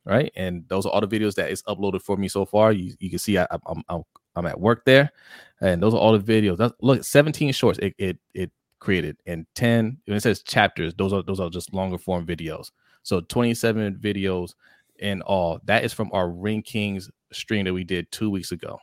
right? 0.05 0.33
And 0.37 0.65
those 0.69 0.87
are 0.87 0.91
all 0.91 1.01
the 1.01 1.07
videos 1.09 1.35
that 1.37 1.51
is 1.51 1.63
uploaded 1.65 2.03
for 2.03 2.17
me 2.17 2.29
so 2.29 2.45
far. 2.45 2.73
You, 2.73 2.95
you 2.99 3.11
can 3.11 3.19
see 3.19 3.39
I, 3.39 3.47
am 3.53 3.83
I'm, 3.89 4.03
I'm 4.35 4.47
at 4.47 4.61
work 4.61 4.85
there, 4.85 5.13
and 5.61 5.83
those 5.83 5.95
are 5.95 5.99
all 5.99 6.17
the 6.17 6.41
videos. 6.41 6.73
Look, 6.81 7.05
17 7.05 7.53
shorts 7.53 7.79
it, 7.79 7.95
it 7.99 8.19
it 8.35 8.51
created, 8.79 9.17
and 9.27 9.47
10 9.55 9.99
when 10.07 10.17
it 10.17 10.23
says 10.23 10.43
chapters, 10.43 10.95
those 10.95 11.13
are 11.13 11.23
those 11.23 11.41
are 11.41 11.51
just 11.51 11.73
longer 11.73 11.99
form 11.99 12.27
videos. 12.27 12.71
So 13.03 13.21
27 13.21 13.97
videos 13.97 14.55
in 14.99 15.23
all. 15.23 15.61
That 15.65 15.85
is 15.85 15.93
from 15.93 16.11
our 16.13 16.31
Ring 16.31 16.63
Kings 16.63 17.11
stream 17.33 17.65
that 17.65 17.75
we 17.75 17.85
did 17.85 18.11
two 18.13 18.31
weeks 18.31 18.53
ago. 18.53 18.79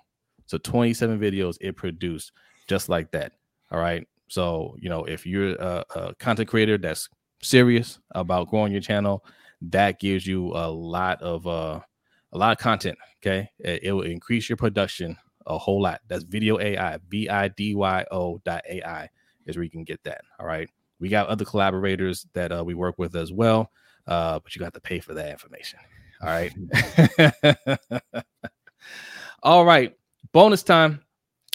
So 0.45 0.57
27 0.57 1.19
videos 1.19 1.57
it 1.61 1.75
produced 1.75 2.31
just 2.67 2.89
like 2.89 3.11
that. 3.11 3.33
All 3.71 3.79
right. 3.79 4.07
So 4.29 4.75
you 4.79 4.89
know 4.89 5.03
if 5.05 5.25
you're 5.25 5.55
a, 5.55 5.85
a 5.95 6.15
content 6.15 6.49
creator 6.49 6.77
that's 6.77 7.09
serious 7.41 7.99
about 8.11 8.49
growing 8.49 8.71
your 8.71 8.81
channel 8.81 9.23
that 9.61 9.99
gives 9.99 10.25
you 10.25 10.47
a 10.55 10.69
lot 10.69 11.21
of 11.21 11.47
uh 11.47 11.79
a 12.31 12.37
lot 12.37 12.51
of 12.51 12.57
content. 12.57 12.97
Okay, 13.21 13.49
it, 13.59 13.83
it 13.83 13.91
will 13.91 14.03
increase 14.03 14.49
your 14.49 14.57
production 14.57 15.17
a 15.47 15.57
whole 15.57 15.81
lot. 15.81 16.01
That's 16.07 16.23
Vidyo 16.23 16.61
AI, 16.61 16.99
V 17.09 17.29
I 17.29 17.47
D 17.49 17.75
Y 17.75 18.05
O 18.11 18.39
dot 18.45 18.63
AI 18.69 19.09
is 19.45 19.57
where 19.57 19.63
you 19.63 19.69
can 19.69 19.83
get 19.83 20.03
that. 20.03 20.21
All 20.39 20.45
right. 20.45 20.69
We 20.99 21.09
got 21.09 21.27
other 21.27 21.45
collaborators 21.45 22.27
that 22.33 22.51
uh, 22.51 22.63
we 22.63 22.73
work 22.73 22.95
with 22.97 23.15
as 23.15 23.31
well, 23.31 23.71
uh, 24.07 24.39
but 24.39 24.55
you 24.55 24.59
got 24.59 24.73
to 24.73 24.81
pay 24.81 24.99
for 24.99 25.13
that 25.13 25.29
information. 25.29 25.79
All 26.21 26.27
right. 26.27 26.53
All 29.43 29.65
right. 29.65 29.95
Bonus 30.33 30.61
time. 30.61 31.01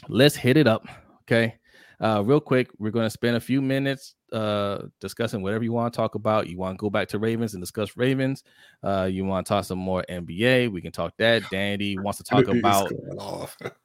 Let's 0.09 0.35
hit 0.35 0.57
it 0.57 0.67
up. 0.67 0.89
Okay. 1.23 1.57
Uh, 2.05 2.21
real 2.23 2.39
quick, 2.39 2.69
we're 2.79 2.91
going 2.91 3.07
to 3.07 3.11
spend 3.11 3.35
a 3.35 3.41
few 3.41 3.63
minutes 3.63 4.15
uh, 4.31 4.83
discussing 5.01 5.41
whatever 5.41 5.65
you 5.65 5.73
want 5.73 5.91
to 5.91 5.97
talk 5.97 6.17
about. 6.17 6.47
You 6.47 6.59
want 6.59 6.77
to 6.77 6.83
go 6.83 6.91
back 6.91 7.09
to 7.09 7.19
Ravens 7.19 7.55
and 7.55 7.63
discuss 7.63 7.97
Ravens. 7.97 8.45
Uh, 8.83 9.09
you 9.11 9.25
want 9.25 9.47
to 9.47 9.49
talk 9.49 9.65
some 9.65 9.79
more 9.79 10.05
NBA. 10.11 10.71
We 10.71 10.83
can 10.83 10.93
talk 10.93 11.15
that. 11.17 11.49
Dandy 11.51 11.97
wants 11.97 12.19
to 12.19 12.25
talk 12.25 12.47
about. 12.47 12.93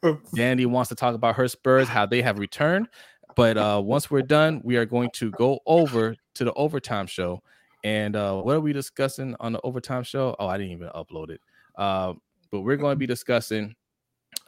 Dandy 0.35 0.65
wants 0.65 0.89
to 0.89 0.95
talk 0.95 1.15
about 1.15 1.37
her 1.37 1.47
Spurs, 1.47 1.87
how 1.87 2.05
they 2.05 2.21
have 2.21 2.39
returned. 2.39 2.89
But 3.37 3.57
uh, 3.57 3.81
once 3.81 4.11
we're 4.11 4.21
done, 4.21 4.59
we 4.65 4.75
are 4.75 4.85
going 4.85 5.11
to 5.13 5.31
go 5.31 5.59
over 5.65 6.13
to 6.35 6.43
the 6.43 6.51
overtime 6.55 7.07
show. 7.07 7.41
And 7.85 8.17
uh, 8.17 8.41
what 8.41 8.53
are 8.53 8.59
we 8.59 8.73
discussing 8.73 9.33
on 9.39 9.53
the 9.53 9.61
overtime 9.61 10.03
show? 10.03 10.35
Oh, 10.39 10.47
I 10.47 10.57
didn't 10.57 10.73
even 10.73 10.89
upload 10.89 11.29
it. 11.29 11.39
Uh, 11.77 12.15
but 12.51 12.61
we're 12.61 12.75
going 12.75 12.91
to 12.91 12.99
be 12.99 13.07
discussing 13.07 13.75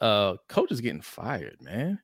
uh, 0.02 0.34
coaches 0.50 0.82
getting 0.82 1.00
fired, 1.00 1.56
man 1.62 2.02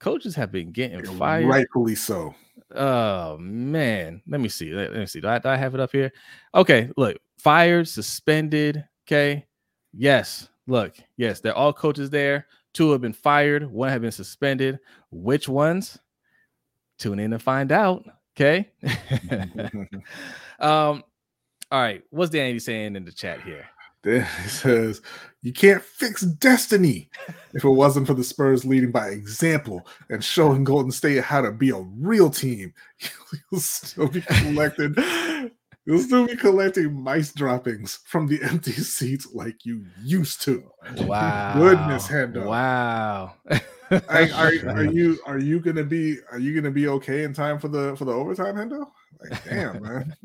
coaches 0.00 0.34
have 0.34 0.50
been 0.50 0.72
getting 0.72 1.04
fired. 1.16 1.46
Rightfully 1.46 1.94
so. 1.94 2.34
Oh 2.74 3.36
man, 3.38 4.22
let 4.26 4.40
me 4.40 4.48
see. 4.48 4.72
Let, 4.72 4.92
me 4.92 5.06
see. 5.06 5.20
Do 5.20 5.28
I, 5.28 5.38
do 5.38 5.48
I 5.48 5.56
have 5.56 5.74
it 5.74 5.80
up 5.80 5.92
here? 5.92 6.12
Okay, 6.54 6.90
look, 6.96 7.16
fired, 7.38 7.86
suspended. 7.88 8.84
Okay, 9.06 9.46
yes. 9.92 10.48
Look, 10.66 10.94
yes, 11.16 11.40
they're 11.40 11.56
all 11.56 11.72
coaches 11.72 12.10
there. 12.10 12.46
Two 12.72 12.92
have 12.92 13.00
been 13.00 13.12
fired. 13.12 13.70
One 13.70 13.88
have 13.88 14.02
been 14.02 14.12
suspended. 14.12 14.78
Which 15.10 15.48
ones? 15.48 15.98
Tune 16.98 17.18
in 17.18 17.32
to 17.32 17.38
find 17.38 17.72
out. 17.72 18.04
Okay. 18.36 18.70
um. 20.60 21.04
All 21.72 21.80
right. 21.80 22.02
What's 22.10 22.30
Danny 22.30 22.58
saying 22.58 22.96
in 22.96 23.04
the 23.04 23.12
chat 23.12 23.42
here? 23.42 23.66
Then 24.02 24.26
he 24.42 24.48
says, 24.48 25.02
You 25.42 25.52
can't 25.52 25.82
fix 25.82 26.22
destiny 26.22 27.10
if 27.54 27.64
it 27.64 27.68
wasn't 27.68 28.06
for 28.06 28.14
the 28.14 28.24
Spurs 28.24 28.64
leading 28.64 28.90
by 28.90 29.08
example 29.08 29.86
and 30.08 30.24
showing 30.24 30.64
Golden 30.64 30.92
State 30.92 31.22
how 31.22 31.40
to 31.40 31.52
be 31.52 31.70
a 31.70 31.80
real 31.98 32.30
team. 32.30 32.74
You'll 33.50 33.60
still 33.60 34.08
be 34.08 34.20
collecting. 34.22 34.94
You'll 35.86 36.00
still 36.00 36.26
be 36.26 36.36
collecting 36.36 37.02
mice 37.02 37.32
droppings 37.32 38.00
from 38.04 38.26
the 38.26 38.42
empty 38.42 38.72
seats 38.72 39.28
like 39.32 39.64
you 39.64 39.86
used 40.02 40.42
to. 40.42 40.70
Wow! 40.98 41.54
Goodness, 41.54 42.06
Hendo. 42.06 42.46
Wow! 42.46 43.34
I, 43.90 44.30
are, 44.30 44.70
are 44.76 44.84
you 44.84 45.18
are 45.26 45.38
you 45.38 45.58
gonna 45.58 45.84
be 45.84 46.18
are 46.30 46.38
you 46.38 46.54
gonna 46.54 46.70
be 46.70 46.86
okay 46.88 47.24
in 47.24 47.32
time 47.32 47.58
for 47.58 47.68
the 47.68 47.96
for 47.96 48.04
the 48.04 48.12
overtime, 48.12 48.56
Hendo? 48.56 48.86
Like, 49.20 49.44
damn, 49.44 49.82
man. 49.82 50.16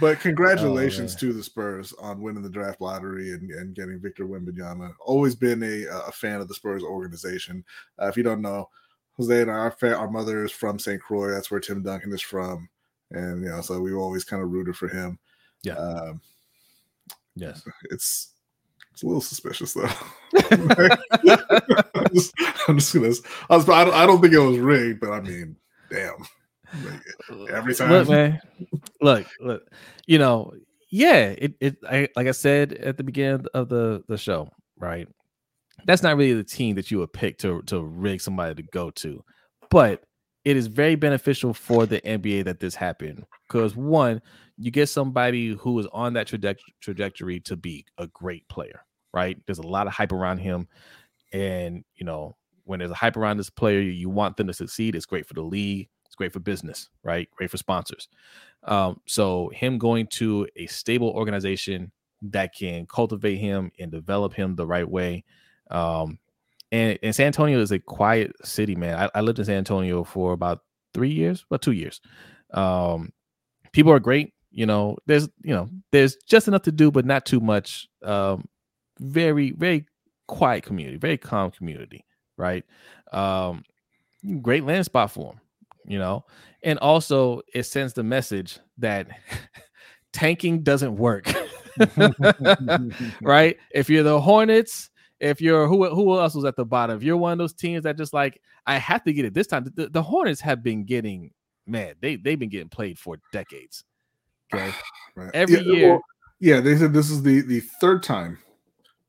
But 0.00 0.20
congratulations 0.20 1.14
oh, 1.14 1.18
to 1.20 1.32
the 1.32 1.42
Spurs 1.42 1.92
on 2.00 2.20
winning 2.20 2.42
the 2.42 2.50
draft 2.50 2.80
lottery 2.80 3.32
and, 3.32 3.50
and 3.50 3.74
getting 3.74 4.00
Victor 4.00 4.26
Wembanyama. 4.26 4.92
Always 5.00 5.36
been 5.36 5.62
a, 5.62 5.84
a 6.08 6.12
fan 6.12 6.40
of 6.40 6.48
the 6.48 6.54
Spurs 6.54 6.82
organization. 6.82 7.64
Uh, 8.00 8.08
if 8.08 8.16
you 8.16 8.22
don't 8.22 8.42
know, 8.42 8.68
Jose 9.16 9.40
and 9.40 9.50
our 9.50 9.74
our 9.82 10.10
mother 10.10 10.44
is 10.44 10.50
from 10.50 10.78
St. 10.78 11.00
Croix. 11.00 11.30
That's 11.30 11.50
where 11.50 11.60
Tim 11.60 11.82
Duncan 11.82 12.12
is 12.12 12.22
from, 12.22 12.68
and 13.12 13.44
you 13.44 13.50
know, 13.50 13.60
so 13.60 13.80
we've 13.80 13.96
always 13.96 14.24
kind 14.24 14.42
of 14.42 14.50
rooted 14.50 14.76
for 14.76 14.88
him. 14.88 15.18
Yeah. 15.62 15.74
Um, 15.74 16.20
yes. 17.36 17.62
It's 17.90 18.32
it's 18.92 19.02
a 19.02 19.06
little 19.06 19.20
suspicious 19.20 19.74
though. 19.74 19.88
I'm, 21.94 22.14
just, 22.14 22.32
I'm 22.68 22.78
just 22.78 22.94
gonna. 22.94 23.12
I, 23.50 23.56
was, 23.56 23.68
I, 23.68 23.84
don't, 23.84 23.94
I 23.94 24.06
don't 24.06 24.20
think 24.20 24.34
it 24.34 24.38
was 24.38 24.58
rigged, 24.58 25.00
but 25.00 25.10
I 25.10 25.20
mean, 25.20 25.56
damn. 25.90 26.26
Every 27.50 27.74
time. 27.74 27.90
Look, 27.90 28.08
man. 28.08 28.40
Look, 29.00 29.26
look. 29.40 29.62
You 30.06 30.18
know, 30.18 30.52
yeah, 30.90 31.34
it, 31.36 31.54
it 31.60 31.76
I, 31.88 32.08
like 32.16 32.26
I 32.26 32.32
said 32.32 32.74
at 32.74 32.96
the 32.96 33.04
beginning 33.04 33.46
of 33.54 33.68
the 33.68 34.02
the 34.08 34.16
show, 34.16 34.48
right? 34.78 35.08
That's 35.86 36.02
not 36.02 36.16
really 36.16 36.34
the 36.34 36.44
team 36.44 36.76
that 36.76 36.90
you 36.90 36.98
would 36.98 37.12
pick 37.12 37.38
to 37.38 37.62
to 37.62 37.82
rig 37.82 38.20
somebody 38.20 38.54
to 38.54 38.62
go 38.70 38.90
to. 38.90 39.24
But 39.70 40.04
it 40.44 40.56
is 40.56 40.66
very 40.66 40.94
beneficial 40.94 41.54
for 41.54 41.86
the 41.86 42.00
NBA 42.02 42.44
that 42.44 42.60
this 42.60 42.74
happened 42.74 43.24
because 43.48 43.74
one, 43.74 44.20
you 44.58 44.70
get 44.70 44.88
somebody 44.88 45.54
who 45.54 45.78
is 45.78 45.86
on 45.92 46.12
that 46.14 46.26
trajectory 46.80 47.40
to 47.40 47.56
be 47.56 47.86
a 47.98 48.06
great 48.08 48.46
player, 48.48 48.84
right? 49.12 49.38
There's 49.46 49.58
a 49.58 49.66
lot 49.66 49.86
of 49.86 49.94
hype 49.94 50.12
around 50.12 50.38
him, 50.38 50.68
and 51.32 51.84
you 51.96 52.04
know 52.04 52.36
when 52.64 52.78
there's 52.78 52.90
a 52.90 52.94
hype 52.94 53.16
around 53.16 53.36
this 53.36 53.50
player, 53.50 53.80
you 53.80 54.08
want 54.08 54.36
them 54.36 54.46
to 54.46 54.52
succeed. 54.52 54.94
It's 54.94 55.06
great 55.06 55.26
for 55.26 55.34
the 55.34 55.42
league. 55.42 55.88
It's 56.14 56.18
great 56.18 56.32
for 56.32 56.38
business, 56.38 56.90
right? 57.02 57.28
Great 57.32 57.50
for 57.50 57.56
sponsors. 57.56 58.08
Um, 58.62 59.00
so 59.04 59.48
him 59.48 59.78
going 59.78 60.06
to 60.12 60.46
a 60.54 60.66
stable 60.66 61.08
organization 61.08 61.90
that 62.22 62.54
can 62.54 62.86
cultivate 62.86 63.38
him 63.38 63.72
and 63.80 63.90
develop 63.90 64.32
him 64.32 64.54
the 64.54 64.64
right 64.64 64.88
way. 64.88 65.24
Um, 65.72 66.20
and, 66.70 67.00
and 67.02 67.12
San 67.16 67.26
Antonio 67.26 67.60
is 67.60 67.72
a 67.72 67.80
quiet 67.80 68.30
city, 68.46 68.76
man. 68.76 68.96
I, 68.96 69.18
I, 69.18 69.22
lived 69.22 69.40
in 69.40 69.44
San 69.44 69.56
Antonio 69.56 70.04
for 70.04 70.32
about 70.32 70.60
three 70.92 71.10
years, 71.10 71.44
about 71.50 71.62
two 71.62 71.72
years. 71.72 72.00
Um, 72.52 73.12
people 73.72 73.90
are 73.90 73.98
great. 73.98 74.32
You 74.52 74.66
know, 74.66 74.96
there's 75.06 75.28
you 75.42 75.52
know, 75.52 75.68
there's 75.90 76.14
just 76.28 76.46
enough 76.46 76.62
to 76.62 76.72
do, 76.72 76.92
but 76.92 77.04
not 77.04 77.26
too 77.26 77.40
much. 77.40 77.88
Um, 78.04 78.48
very, 79.00 79.50
very 79.50 79.86
quiet 80.28 80.62
community, 80.62 80.96
very 80.96 81.18
calm 81.18 81.50
community, 81.50 82.04
right? 82.36 82.64
Um, 83.10 83.64
great 84.42 84.62
land 84.62 84.84
spot 84.84 85.10
for 85.10 85.32
him 85.32 85.40
you 85.86 85.98
know, 85.98 86.24
and 86.62 86.78
also 86.78 87.42
it 87.54 87.64
sends 87.64 87.92
the 87.92 88.02
message 88.02 88.58
that 88.78 89.08
tanking 90.12 90.62
doesn't 90.62 90.96
work. 90.96 91.32
right? 93.22 93.56
If 93.72 93.90
you're 93.90 94.02
the 94.02 94.20
Hornets, 94.20 94.90
if 95.20 95.40
you're 95.40 95.66
who 95.66 95.88
who 95.88 96.18
else 96.18 96.34
was 96.34 96.44
at 96.44 96.56
the 96.56 96.64
bottom, 96.64 96.96
if 96.96 97.02
you're 97.02 97.16
one 97.16 97.32
of 97.32 97.38
those 97.38 97.54
teams 97.54 97.84
that 97.84 97.96
just 97.96 98.12
like 98.12 98.40
I 98.66 98.78
have 98.78 99.04
to 99.04 99.12
get 99.12 99.24
it 99.24 99.34
this 99.34 99.46
time. 99.46 99.70
The, 99.74 99.88
the 99.88 100.02
Hornets 100.02 100.40
have 100.40 100.62
been 100.62 100.84
getting 100.84 101.30
man, 101.66 101.94
they 102.00 102.16
they've 102.16 102.38
been 102.38 102.48
getting 102.48 102.68
played 102.68 102.98
for 102.98 103.18
decades. 103.32 103.84
Okay, 105.16 105.30
every 105.32 105.54
yeah, 105.54 105.72
year. 105.72 105.90
Well, 105.90 106.00
yeah, 106.40 106.60
they 106.60 106.76
said 106.76 106.92
this 106.92 107.08
is 107.08 107.22
the 107.22 107.42
the 107.42 107.60
third 107.80 108.02
time, 108.02 108.38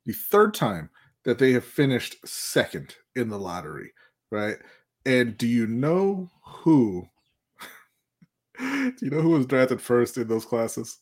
the 0.06 0.14
third 0.14 0.54
time 0.54 0.90
that 1.24 1.40
they 1.40 1.52
have 1.54 1.66
finished 1.66 2.16
second 2.26 2.96
in 3.16 3.28
the 3.28 3.40
lottery, 3.40 3.92
right? 4.32 4.58
And 5.06 5.38
do 5.38 5.48
you 5.48 5.68
know 5.68 6.30
who? 6.44 7.08
do 8.60 8.94
you 9.02 9.10
know 9.10 9.22
who 9.22 9.32
was 9.32 9.46
drafted 9.46 9.82
first 9.82 10.18
in 10.18 10.28
those 10.28 10.46
classes? 10.46 11.00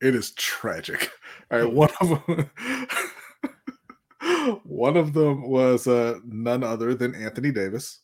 It 0.00 0.14
is 0.14 0.32
tragic. 0.32 1.10
All 1.50 1.58
right, 1.58 1.72
one 1.72 1.90
of 2.00 2.08
them. 2.26 2.50
one 4.64 4.96
of 4.96 5.12
them 5.12 5.48
was 5.48 5.86
uh, 5.86 6.18
none 6.24 6.64
other 6.64 6.94
than 6.94 7.14
Anthony 7.14 7.52
Davis. 7.52 8.00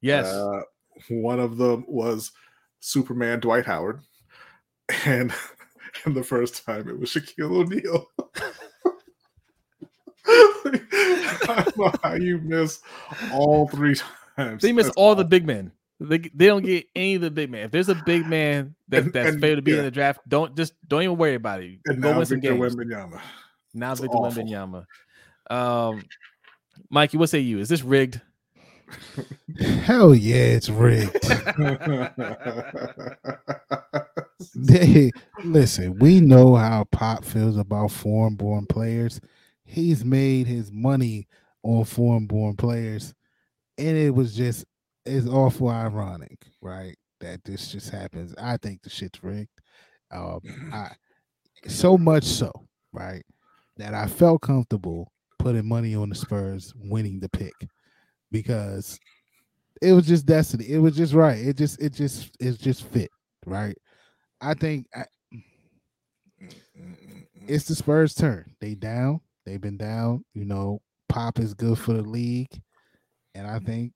Yes. 0.00 0.26
Uh, 0.26 0.62
one 1.08 1.40
of 1.40 1.56
them 1.56 1.84
was 1.88 2.32
Superman 2.80 3.40
Dwight 3.40 3.66
Howard, 3.66 4.00
and 5.04 5.32
and 6.04 6.14
the 6.14 6.22
first 6.22 6.64
time 6.64 6.88
it 6.88 6.98
was 6.98 7.10
Shaquille 7.10 7.64
O'Neal. 7.64 8.06
I 11.50 11.62
don't 11.64 11.76
know 11.76 11.92
How 12.02 12.14
you 12.14 12.38
miss 12.38 12.80
all 13.32 13.68
three 13.68 13.94
times? 13.94 14.12
They 14.60 14.72
miss 14.72 14.86
That's 14.86 14.96
all 14.96 15.14
the 15.14 15.24
big 15.24 15.46
men. 15.46 15.72
They, 16.00 16.18
they 16.18 16.46
don't 16.46 16.64
get 16.64 16.86
any 16.94 17.16
of 17.16 17.22
the 17.22 17.30
big 17.30 17.50
men. 17.50 17.64
If 17.64 17.70
there's 17.72 17.88
a 17.88 18.00
big 18.06 18.26
man 18.26 18.74
that, 18.88 19.04
And- 19.04 19.12
that's 19.12 19.30
and- 19.30 19.40
favored 19.40 19.56
to 19.56 19.62
be 19.62 19.72
yeah. 19.72 19.78
in 19.78 19.84
the 19.84 19.90
draft, 19.90 20.20
don't 20.28 20.56
just 20.56 20.74
don't 20.86 21.02
even 21.02 21.16
worry 21.16 21.34
about 21.34 21.62
it. 21.62 21.78
And 21.86 22.00
Go 22.02 22.12
now 22.12 22.18
win 22.18 22.26
some 22.26 22.40
Victor 22.40 22.56
games. 22.56 22.76
Wembanyama. 22.76 23.20
Now 23.74 23.92
It's 23.92 24.00
Victor 24.00 24.16
awful. 24.16 24.42
Wembanyama. 24.44 24.84
Um, 25.50 26.04
Mikey, 26.90 27.16
what 27.18 27.30
say 27.30 27.40
you? 27.40 27.58
Is 27.58 27.68
this 27.68 27.82
rigged? 27.82 28.20
Hell 29.82 30.14
yeah, 30.14 30.36
it's 30.36 30.68
rigged. 30.70 31.18
They, 34.54 35.10
listen, 35.44 35.98
we 35.98 36.20
know 36.20 36.54
how 36.54 36.84
Pop 36.84 37.24
feels 37.24 37.56
about 37.56 37.90
foreign 37.90 38.36
born 38.36 38.66
players. 38.66 39.20
He's 39.64 40.04
made 40.04 40.46
his 40.46 40.70
money 40.70 41.26
on 41.64 41.84
foreign 41.84 42.26
born 42.26 42.54
players. 42.56 43.14
And 43.78 43.96
it 43.96 44.14
was 44.14 44.34
just 44.34 44.64
it's 45.06 45.26
awful 45.26 45.68
ironic, 45.68 46.46
right? 46.60 46.96
That 47.20 47.42
this 47.44 47.70
just 47.72 47.90
happens. 47.90 48.34
I 48.40 48.56
think 48.58 48.82
the 48.82 48.90
shit's 48.90 49.22
rigged. 49.22 49.48
Um 50.10 50.40
I 50.72 50.90
so 51.66 51.98
much 51.98 52.24
so, 52.24 52.52
right? 52.92 53.24
That 53.76 53.94
I 53.94 54.06
felt 54.06 54.42
comfortable 54.42 55.12
putting 55.38 55.68
money 55.68 55.94
on 55.94 56.08
the 56.08 56.14
Spurs 56.14 56.72
winning 56.76 57.20
the 57.20 57.28
pick 57.28 57.54
because 58.30 58.98
it 59.80 59.92
was 59.92 60.06
just 60.06 60.26
destiny. 60.26 60.68
It 60.68 60.78
was 60.78 60.96
just 60.96 61.14
right. 61.14 61.38
It 61.38 61.56
just 61.56 61.80
it 61.80 61.92
just 61.92 62.30
it 62.40 62.58
just 62.58 62.84
fit, 62.84 63.10
right? 63.46 63.76
I 64.40 64.54
think 64.54 64.86
I, 64.94 65.04
it's 67.46 67.64
the 67.64 67.74
Spurs' 67.74 68.14
turn. 68.14 68.54
They 68.60 68.74
down. 68.74 69.20
They've 69.46 69.60
been 69.60 69.76
down. 69.78 70.24
You 70.34 70.44
know, 70.44 70.80
Pop 71.08 71.38
is 71.38 71.54
good 71.54 71.78
for 71.78 71.94
the 71.94 72.02
league, 72.02 72.60
and 73.38 73.46
I 73.46 73.60
think, 73.60 73.92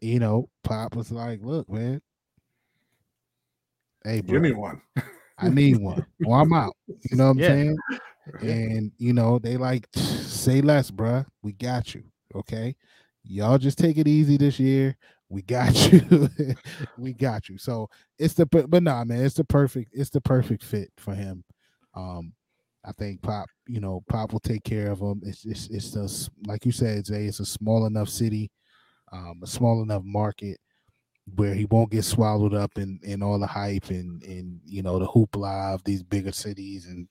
you 0.00 0.18
know, 0.18 0.48
Pop 0.64 0.96
was 0.96 1.12
like, 1.12 1.40
"Look, 1.42 1.68
man, 1.68 2.00
hey, 4.02 4.20
bro, 4.22 4.34
Give 4.34 4.42
me 4.42 4.52
one. 4.52 4.80
I 5.36 5.50
need 5.50 5.76
one. 5.76 6.04
Well, 6.20 6.40
I'm 6.40 6.52
out. 6.52 6.74
You 7.10 7.16
know 7.16 7.24
what 7.26 7.30
I'm 7.30 7.38
Yeah. 7.38 7.46
saying? 7.48 7.78
And 8.42 8.92
you 8.98 9.14
know, 9.14 9.38
they 9.38 9.56
like 9.56 9.88
say 9.94 10.60
less, 10.60 10.90
bruh. 10.90 11.24
We 11.42 11.52
got 11.54 11.94
you. 11.94 12.04
Okay. 12.34 12.76
Y'all 13.24 13.56
just 13.56 13.78
take 13.78 13.96
it 13.96 14.06
easy 14.06 14.36
this 14.36 14.60
year. 14.60 14.98
We 15.30 15.40
got 15.40 15.74
you. 15.92 16.28
we 16.98 17.14
got 17.14 17.48
you. 17.48 17.56
So 17.56 17.88
it's 18.18 18.34
the 18.34 18.46
per- 18.46 18.66
but 18.66 18.82
nah, 18.82 19.02
man, 19.04 19.24
it's 19.24 19.36
the 19.36 19.44
perfect, 19.44 19.92
it's 19.94 20.10
the 20.10 20.20
perfect 20.20 20.62
fit 20.62 20.92
for 20.98 21.14
him. 21.14 21.42
Um, 21.94 22.34
I 22.84 22.92
think 22.92 23.22
Pop, 23.22 23.48
you 23.66 23.80
know, 23.80 24.02
Pop 24.10 24.34
will 24.34 24.40
take 24.40 24.62
care 24.62 24.90
of 24.90 25.00
him. 25.00 25.22
It's 25.24 25.46
it's 25.46 25.68
it's 25.68 25.92
just 25.92 26.30
like 26.46 26.66
you 26.66 26.72
said, 26.72 27.06
Zay, 27.06 27.24
it's 27.24 27.40
a 27.40 27.46
small 27.46 27.86
enough 27.86 28.10
city, 28.10 28.50
um, 29.12 29.40
a 29.42 29.46
small 29.46 29.82
enough 29.82 30.02
market 30.04 30.58
where 31.34 31.54
he 31.54 31.66
won't 31.66 31.90
get 31.90 32.04
swallowed 32.04 32.54
up 32.54 32.78
in 32.78 32.98
in 33.02 33.22
all 33.22 33.38
the 33.38 33.46
hype 33.46 33.90
and 33.90 34.22
and 34.22 34.60
you 34.64 34.82
know 34.82 34.98
the 34.98 35.06
hoopla 35.06 35.74
of 35.74 35.84
these 35.84 36.02
bigger 36.02 36.32
cities 36.32 36.86
and 36.86 37.06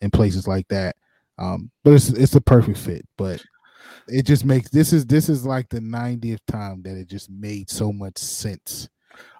and 0.00 0.12
places 0.12 0.46
like 0.46 0.68
that. 0.68 0.96
Um, 1.38 1.70
but 1.84 1.92
it's 1.94 2.08
it's 2.10 2.34
a 2.34 2.40
perfect 2.40 2.78
fit. 2.78 3.06
But 3.16 3.42
it 4.08 4.24
just 4.24 4.44
makes 4.44 4.70
this 4.70 4.92
is 4.92 5.04
this 5.06 5.28
is 5.28 5.44
like 5.44 5.68
the 5.68 5.80
90th 5.80 6.38
time 6.46 6.82
that 6.82 6.96
it 6.96 7.08
just 7.08 7.28
made 7.30 7.68
so 7.70 7.92
much 7.92 8.18
sense 8.18 8.88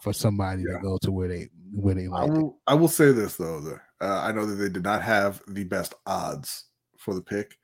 for 0.02 0.12
somebody 0.12 0.62
Yeah. 0.66 0.78
to 0.78 0.82
go 0.82 0.98
to 0.98 1.12
where 1.12 1.28
they 1.28 1.48
where 1.72 1.94
they 1.94 2.06
I 2.06 2.08
like 2.08 2.28
it. 2.28 2.32
will, 2.32 2.58
I 2.66 2.74
will 2.74 2.88
say 2.88 3.12
this 3.12 3.36
though. 3.36 3.78
Uh, 4.00 4.20
I 4.22 4.32
know 4.32 4.44
that 4.46 4.54
they 4.56 4.68
did 4.68 4.82
not 4.82 5.02
have 5.02 5.40
the 5.48 5.64
best 5.64 5.94
odds 6.06 6.64
for 6.98 7.14
the 7.14 7.22
pick, 7.22 7.56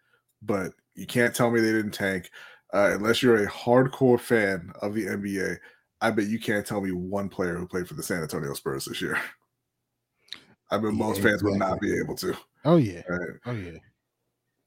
but 0.43 0.73
you 0.95 1.07
can't 1.07 1.35
tell 1.35 1.51
me 1.51 1.61
they 1.61 1.73
didn't 1.73 1.93
tank 1.93 2.31
uh, 2.73 2.93
unless 2.95 3.23
you're 3.23 3.45
a 3.45 3.51
hardcore 3.51 4.21
fan 4.21 4.73
of 4.81 4.95
the 4.95 5.07
NBA. 5.07 5.57
I 6.01 6.11
bet 6.11 6.27
you 6.27 6.41
can't 6.41 6.67
tell 6.67 6.81
me 6.81 6.91
one 6.91 7.29
player 7.29 7.57
who 7.57 7.67
played 7.67 7.87
for 7.87 7.95
the 7.95 8.03
San 8.03 8.23
Antonio 8.23 8.55
Spurs 8.55 8.87
this 8.87 9.01
year. 9.01 9.19
I 10.71 10.79
bet 10.79 10.93
most 10.93 11.19
Yeah, 11.19 11.25
fans 11.25 11.45
would 11.45 11.59
not 11.59 11.81
be 11.81 11.97
able 11.99 12.17
to. 12.17 12.35
Oh 12.65 12.77
yeah, 12.77 13.03
Right? 13.09 13.31
oh 13.47 13.53
yeah. 13.53 13.79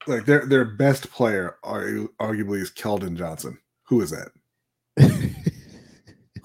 Like 0.06 0.24
their 0.24 0.46
their 0.46 0.64
best 0.64 1.10
player, 1.10 1.56
are, 1.64 1.88
arguably, 2.20 2.60
is 2.60 2.70
Keldon 2.70 3.16
Johnson. 3.16 3.58
Who 3.88 4.00
is 4.02 4.10
that? 4.10 4.28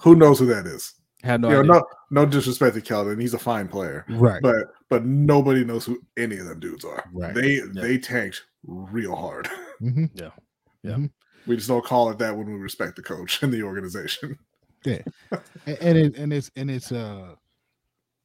Who 0.00 0.16
knows 0.16 0.40
who 0.40 0.46
that 0.46 0.66
is? 0.66 0.94
Have 1.22 1.40
no 1.40 1.50
you 1.50 1.62
know, 1.62 1.62
no, 1.62 1.84
no 2.10 2.26
disrespect 2.26 2.74
to 2.74 2.80
Keldon, 2.80 3.20
he's 3.20 3.34
a 3.34 3.38
fine 3.38 3.68
player. 3.68 4.04
right. 4.08 4.42
but 4.42 4.66
but 4.88 5.04
nobody 5.04 5.64
knows 5.64 5.84
who 5.84 6.00
any 6.16 6.38
of 6.38 6.46
them 6.46 6.58
dudes 6.58 6.84
are. 6.84 7.04
Right. 7.12 7.32
They 7.34 7.60
they 7.72 7.98
tanked 7.98 8.42
real 8.64 9.14
hard. 9.14 9.48
Mhm. 9.80 10.10
Yeah. 10.14 10.30
Yeah. 10.82 10.94
Mhm. 10.94 11.10
We 11.46 11.56
just 11.56 11.68
don't 11.68 11.84
call 11.84 12.10
it 12.10 12.18
that 12.18 12.36
when 12.36 12.46
we 12.46 12.58
respect 12.58 12.96
the 12.96 13.02
coach 13.02 13.42
and 13.42 13.52
the 13.52 13.62
organization. 13.62 14.38
and, 14.84 15.04
and 15.66 15.98
it 15.98 16.16
and 16.16 16.32
it's 16.32 16.50
and 16.56 16.70
it's 16.70 16.90
uh 16.92 17.34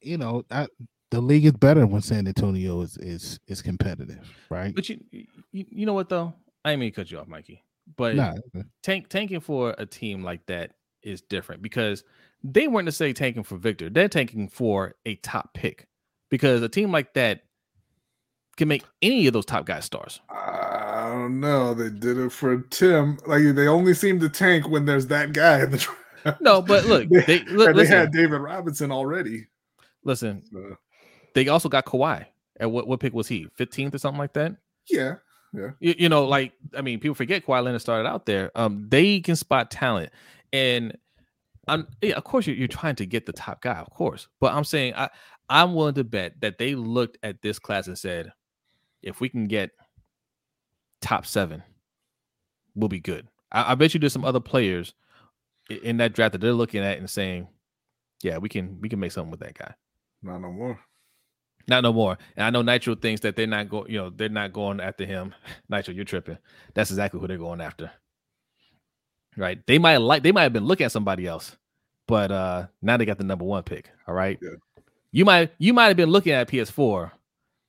you 0.01 0.17
know 0.17 0.43
I, 0.51 0.67
the 1.11 1.21
league 1.21 1.45
is 1.45 1.53
better 1.53 1.85
when 1.85 2.01
San 2.01 2.27
Antonio 2.27 2.81
is 2.81 2.97
is 2.97 3.39
is 3.47 3.61
competitive, 3.61 4.29
right? 4.49 4.73
But 4.73 4.89
you, 4.89 4.99
you 5.11 5.25
you 5.51 5.85
know 5.85 5.93
what 5.93 6.09
though? 6.09 6.33
I 6.65 6.71
didn't 6.71 6.81
mean 6.81 6.91
to 6.91 6.95
cut 6.95 7.11
you 7.11 7.19
off, 7.19 7.27
Mikey. 7.27 7.63
But 7.95 8.15
Nah, 8.15 8.35
tank 8.83 9.07
tanking 9.07 9.39
for 9.39 9.73
a 9.77 9.85
team 9.85 10.23
like 10.23 10.45
that 10.47 10.71
is 11.03 11.21
different 11.21 11.61
because 11.61 12.03
they 12.43 12.67
weren't 12.67 12.85
necessarily 12.85 13.13
tanking 13.13 13.43
for 13.43 13.57
Victor. 13.57 13.89
They're 13.89 14.09
tanking 14.09 14.49
for 14.49 14.95
a 15.05 15.15
top 15.15 15.53
pick 15.53 15.87
because 16.29 16.61
a 16.61 16.69
team 16.69 16.91
like 16.91 17.13
that 17.13 17.43
can 18.57 18.67
make 18.67 18.83
any 19.01 19.27
of 19.27 19.33
those 19.33 19.45
top 19.45 19.65
guys 19.65 19.85
stars. 19.85 20.19
I 21.07 21.11
don't 21.13 21.39
know. 21.39 21.73
They 21.73 21.89
did 21.89 22.17
it 22.17 22.31
for 22.31 22.61
Tim. 22.69 23.17
Like 23.25 23.43
they 23.55 23.67
only 23.67 23.93
seem 23.93 24.19
to 24.19 24.29
tank 24.29 24.67
when 24.67 24.85
there's 24.85 25.07
that 25.07 25.33
guy 25.33 25.63
in 25.63 25.71
the 25.71 25.77
draft. 25.77 26.41
No, 26.41 26.61
but 26.61 26.85
look, 26.85 27.07
they, 27.09 27.21
they 27.21 27.39
look, 27.45 27.69
and 27.69 27.79
they 27.79 27.87
had 27.87 28.11
David 28.11 28.41
Robinson 28.41 28.91
already. 28.91 29.47
listen. 30.03 30.43
So, 30.51 30.77
They 31.33 31.47
also 31.47 31.69
got 31.69 31.85
Kawhi. 31.85 32.25
At 32.59 32.71
what 32.71 32.87
what 32.87 32.99
pick 32.99 33.13
was 33.13 33.27
he? 33.27 33.47
Fifteenth 33.55 33.95
or 33.95 33.99
something 33.99 34.19
like 34.19 34.33
that. 34.33 34.55
yeah, 34.89 35.15
You, 35.79 35.95
you 35.97 36.09
know, 36.09 36.25
like 36.25 36.53
I 36.75 36.81
mean, 36.81 36.99
people 36.99 37.15
forget 37.15 37.45
Kawhi 37.45 37.63
Leonard 37.63 37.81
started 37.81 38.09
out 38.09 38.25
there. 38.25 38.51
Um, 38.55 38.87
they 38.89 39.19
can 39.21 39.35
spot 39.35 39.71
talent, 39.71 40.11
and 40.51 40.97
I'm 41.67 41.87
yeah, 42.01 42.15
of 42.15 42.23
course 42.23 42.47
you're, 42.47 42.55
you're 42.55 42.67
trying 42.67 42.95
to 42.95 43.05
get 43.05 43.25
the 43.25 43.33
top 43.33 43.61
guy, 43.61 43.77
of 43.77 43.89
course. 43.91 44.27
But 44.39 44.53
I'm 44.53 44.63
saying 44.63 44.95
I 44.95 45.09
I'm 45.49 45.75
willing 45.75 45.95
to 45.95 46.03
bet 46.03 46.41
that 46.41 46.57
they 46.57 46.75
looked 46.75 47.17
at 47.23 47.41
this 47.41 47.59
class 47.59 47.87
and 47.87 47.97
said, 47.97 48.33
if 49.01 49.21
we 49.21 49.29
can 49.29 49.45
get 49.45 49.71
top 51.01 51.25
seven, 51.25 51.63
we'll 52.75 52.89
be 52.89 52.99
good. 52.99 53.27
I, 53.51 53.71
I 53.71 53.75
bet 53.75 53.93
you 53.93 53.99
there's 53.99 54.13
some 54.13 54.25
other 54.25 54.39
players 54.39 54.93
in 55.69 55.97
that 55.97 56.13
draft 56.13 56.33
that 56.33 56.41
they're 56.41 56.53
looking 56.53 56.83
at 56.83 56.97
and 56.97 57.09
saying, 57.09 57.47
yeah, 58.23 58.37
we 58.37 58.49
can 58.49 58.79
we 58.81 58.89
can 58.89 58.99
make 58.99 59.11
something 59.11 59.31
with 59.31 59.41
that 59.41 59.57
guy. 59.57 59.73
not 60.21 60.39
no 60.41 60.51
more. 60.51 60.79
Not 61.67 61.83
no 61.83 61.91
more. 61.91 62.17
And 62.37 62.45
I 62.45 62.49
know 62.49 62.61
Nitro 62.61 62.95
thinks 62.95 63.21
that 63.21 63.35
they're 63.35 63.45
not 63.45 63.69
going, 63.69 63.91
you 63.91 63.97
know, 63.97 64.09
they're 64.09 64.29
not 64.29 64.53
going 64.53 64.79
after 64.79 65.05
him. 65.05 65.35
Nitro, 65.69 65.93
you're 65.93 66.05
tripping. 66.05 66.37
That's 66.73 66.89
exactly 66.91 67.19
who 67.19 67.27
they're 67.27 67.37
going 67.37 67.61
after. 67.61 67.91
Right. 69.35 69.65
They 69.67 69.77
might 69.77 69.97
like 69.97 70.23
they 70.23 70.31
might 70.31 70.43
have 70.43 70.53
been 70.53 70.65
looking 70.65 70.85
at 70.85 70.91
somebody 70.91 71.27
else, 71.27 71.55
but 72.07 72.31
uh 72.31 72.67
now 72.81 72.97
they 72.97 73.05
got 73.05 73.17
the 73.17 73.23
number 73.23 73.45
one 73.45 73.63
pick. 73.63 73.91
All 74.07 74.15
right. 74.15 74.39
Yeah. 74.41 74.55
You 75.11 75.25
might 75.25 75.51
you 75.59 75.73
might 75.73 75.87
have 75.87 75.97
been 75.97 76.09
looking 76.09 76.33
at 76.33 76.49
PS4, 76.49 77.11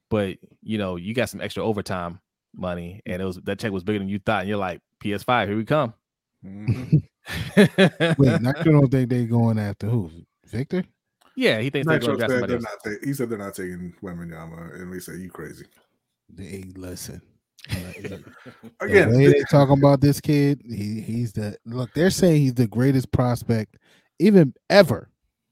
but 0.09 0.39
you 0.63 0.79
know, 0.79 0.97
you 0.97 1.13
got 1.13 1.29
some 1.29 1.41
extra 1.41 1.63
overtime 1.63 2.21
money 2.59 3.01
and 3.07 3.23
it 3.23 3.25
was 3.25 3.37
that 3.45 3.59
check 3.59 3.73
was 3.73 3.85
bigger 3.85 3.99
than 4.01 4.09
you 4.09 4.19
thought, 4.19 4.41
and 4.41 4.49
you're 4.49 4.59
like, 4.59 4.81
PS5, 5.03 5.47
here 5.49 5.57
we 5.57 5.65
come. 5.65 5.95
Mhm. 6.45 7.03
Wait, 8.19 8.41
now 8.43 8.53
you 8.65 8.73
don't 8.73 8.89
think 8.91 9.11
they're 9.11 9.25
going 9.27 9.59
after 9.59 9.87
who? 9.89 10.11
Victor? 10.47 10.85
yeah, 11.37 11.61
he 11.61 11.71
thinks 11.71 11.87
they're 11.87 11.99
going 11.99 12.13
to 12.13 12.17
draft 12.17 12.31
said 12.33 12.41
somebody 12.41 12.53
they're 12.53 12.61
not 12.61 12.79
ta- 12.85 13.07
he 13.07 13.13
said 13.15 13.31
they're 13.31 13.39
not 13.39 13.55
taking 13.55 13.95
Wembanyama, 14.03 14.75
and 14.81 14.91
we 14.91 14.99
say 15.01 15.17
you 15.17 15.31
crazy. 15.31 15.67
They 16.29 16.65
listen. 16.77 17.21
the 17.69 18.23
Again, 18.81 19.11
way 19.13 19.19
th- 19.27 19.33
they 19.35 19.43
talking 19.51 19.79
about 19.79 20.01
this 20.01 20.21
kid, 20.21 20.63
he 20.65 21.01
he's 21.01 21.33
the 21.33 21.57
look. 21.67 21.91
They're 21.95 22.11
saying 22.11 22.41
he's 22.43 22.55
the 22.55 22.67
greatest 22.69 23.11
prospect, 23.13 23.77
even 24.19 24.55
ever. 24.71 25.11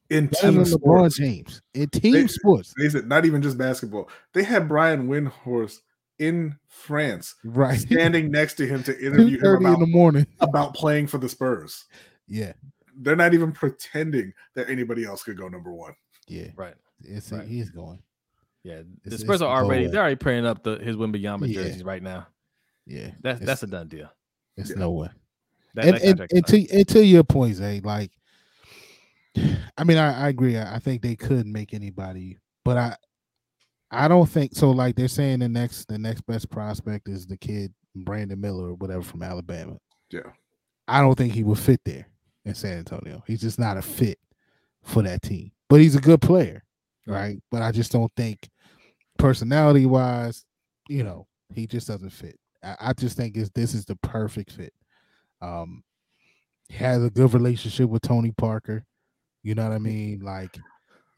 in 0.09 0.28
Better 0.28 0.53
than 0.53 0.65
team 0.65 0.74
LeBron 0.74 1.11
sports, 1.12 1.16
James 1.19 1.62
in 1.74 1.89
team 1.91 2.12
They- 2.12 2.27
sports, 2.28 2.73
they 2.78 2.89
said 2.89 3.07
not 3.07 3.27
even 3.27 3.43
just 3.43 3.59
basketball. 3.59 4.09
They 4.33 4.45
had 4.45 4.69
Brian 4.69 5.09
Windhorst 5.09 5.81
in 6.18 6.56
France 6.68 7.34
right? 7.44 7.78
standing 7.78 8.30
next 8.30 8.55
to 8.55 8.66
him 8.66 8.82
to 8.84 8.98
interview 9.06 9.36
him 9.36 9.40
thirty 9.43 9.64
in 9.64 9.70
about, 9.72 9.80
the 9.80 9.86
morning. 9.86 10.26
about 10.40 10.74
playing 10.74 11.06
for 11.06 11.18
the 11.18 11.28
Spurs. 11.28 11.84
Yeah, 12.28 12.52
They're 12.97 13.16
not 13.16 13.34
even 13.34 13.52
pretending 13.52 14.32
that 14.55 14.68
anybody 14.70 15.05
else 15.05 15.22
could 15.22 15.36
go 15.36 15.48
number 15.48 15.72
one. 15.72 15.94
yeah. 16.28 16.48
Right. 16.56 16.74
It's 17.05 17.30
Right. 17.30 17.47
he's 17.47 17.70
going. 17.70 18.02
Yeah. 18.64 18.82
The 19.05 19.09
It's- 19.09 19.20
Spurs 19.20 19.36
it's 19.36 19.43
are 19.43 19.62
already 19.62 19.82
nowhere. 19.82 19.93
they're 19.93 20.01
already 20.01 20.16
printing 20.16 20.47
up 20.47 20.62
the 20.62 20.78
his 20.78 20.97
Wembanyama 20.97 21.47
Yeah. 21.48 21.62
jerseys 21.62 21.84
right 21.84 22.02
now. 22.02 22.26
Yeah, 22.86 23.10
That's 23.20 23.40
it's, 23.40 23.47
that's 23.47 23.62
a 23.64 23.66
done 23.66 23.88
deal. 23.88 24.09
it's 24.56 24.70
yeah. 24.70 24.76
nowhere. 24.76 25.14
That, 25.74 25.84
and, 25.84 25.94
that 25.94 26.02
and, 26.02 26.32
and 26.32 26.47
to 26.47 26.68
and 26.70 26.88
to 26.88 27.05
your 27.05 27.24
point, 27.24 27.56
Zay, 27.56 27.80
like, 27.84 28.10
I 29.76 29.84
mean, 29.84 29.98
I, 29.98 30.24
I 30.24 30.28
agree. 30.28 30.56
I, 30.56 30.76
I 30.76 30.78
think 30.78 31.02
they 31.02 31.16
could 31.16 31.47
make 31.47 31.74
anybody, 31.74 32.38
but 32.64 32.76
I, 32.78 32.97
I 33.97 34.09
don't 34.09 34.28
think 34.28 34.55
so. 34.55 34.70
Like 34.70 34.94
they're 34.94 35.09
saying, 35.09 35.39
the 35.39 35.48
next 35.48 35.89
the 35.89 35.98
next 35.98 36.20
best 36.27 36.51
prospect 36.51 37.09
is 37.09 37.27
the 37.27 37.36
kid 37.39 37.73
Brandon 37.94 38.39
Miller 38.39 38.68
or 38.68 38.74
whatever 38.74 39.02
from 39.02 39.23
Alabama. 39.23 39.78
Yeah. 40.10 40.31
I 40.86 41.01
don't 41.01 41.16
think 41.16 41.32
he 41.32 41.43
would 41.43 41.59
fit 41.59 41.81
there 41.85 42.06
in 42.44 42.55
San 42.55 42.78
Antonio. 42.78 43.24
He's 43.27 43.40
just 43.40 43.59
not 43.59 43.78
a 43.78 43.82
fit 43.82 44.18
for 44.85 45.02
that 45.02 45.23
team. 45.23 45.51
But 45.68 45.81
he's 45.81 45.97
a 45.97 46.01
good 46.01 46.20
player, 46.20 46.62
right? 47.06 47.39
But 47.51 47.62
I 47.62 47.73
just 47.73 47.90
don't 47.90 48.12
think 48.16 48.48
personality 49.18 49.86
wise, 49.86 50.44
you 50.89 51.02
know, 51.02 51.27
he 51.55 51.66
just 51.66 51.89
doesn't 51.89 52.10
fit. 52.10 52.39
I, 52.62 52.77
I 52.81 52.93
just 52.93 53.16
think 53.16 53.36
is 53.36 53.51
this 53.51 53.74
is 53.74 53.86
the 53.86 53.97
perfect 53.97 54.52
fit. 54.52 54.74
Um 55.40 55.82
he 56.68 56.77
has 56.77 57.02
a 57.02 57.10
good 57.10 57.32
relationship 57.32 57.89
with 57.89 58.02
Tony 58.02 58.32
Parker. 58.36 58.85
You 59.43 59.55
know 59.55 59.62
what 59.62 59.74
I 59.74 59.78
mean? 59.78 60.20
Like 60.20 60.59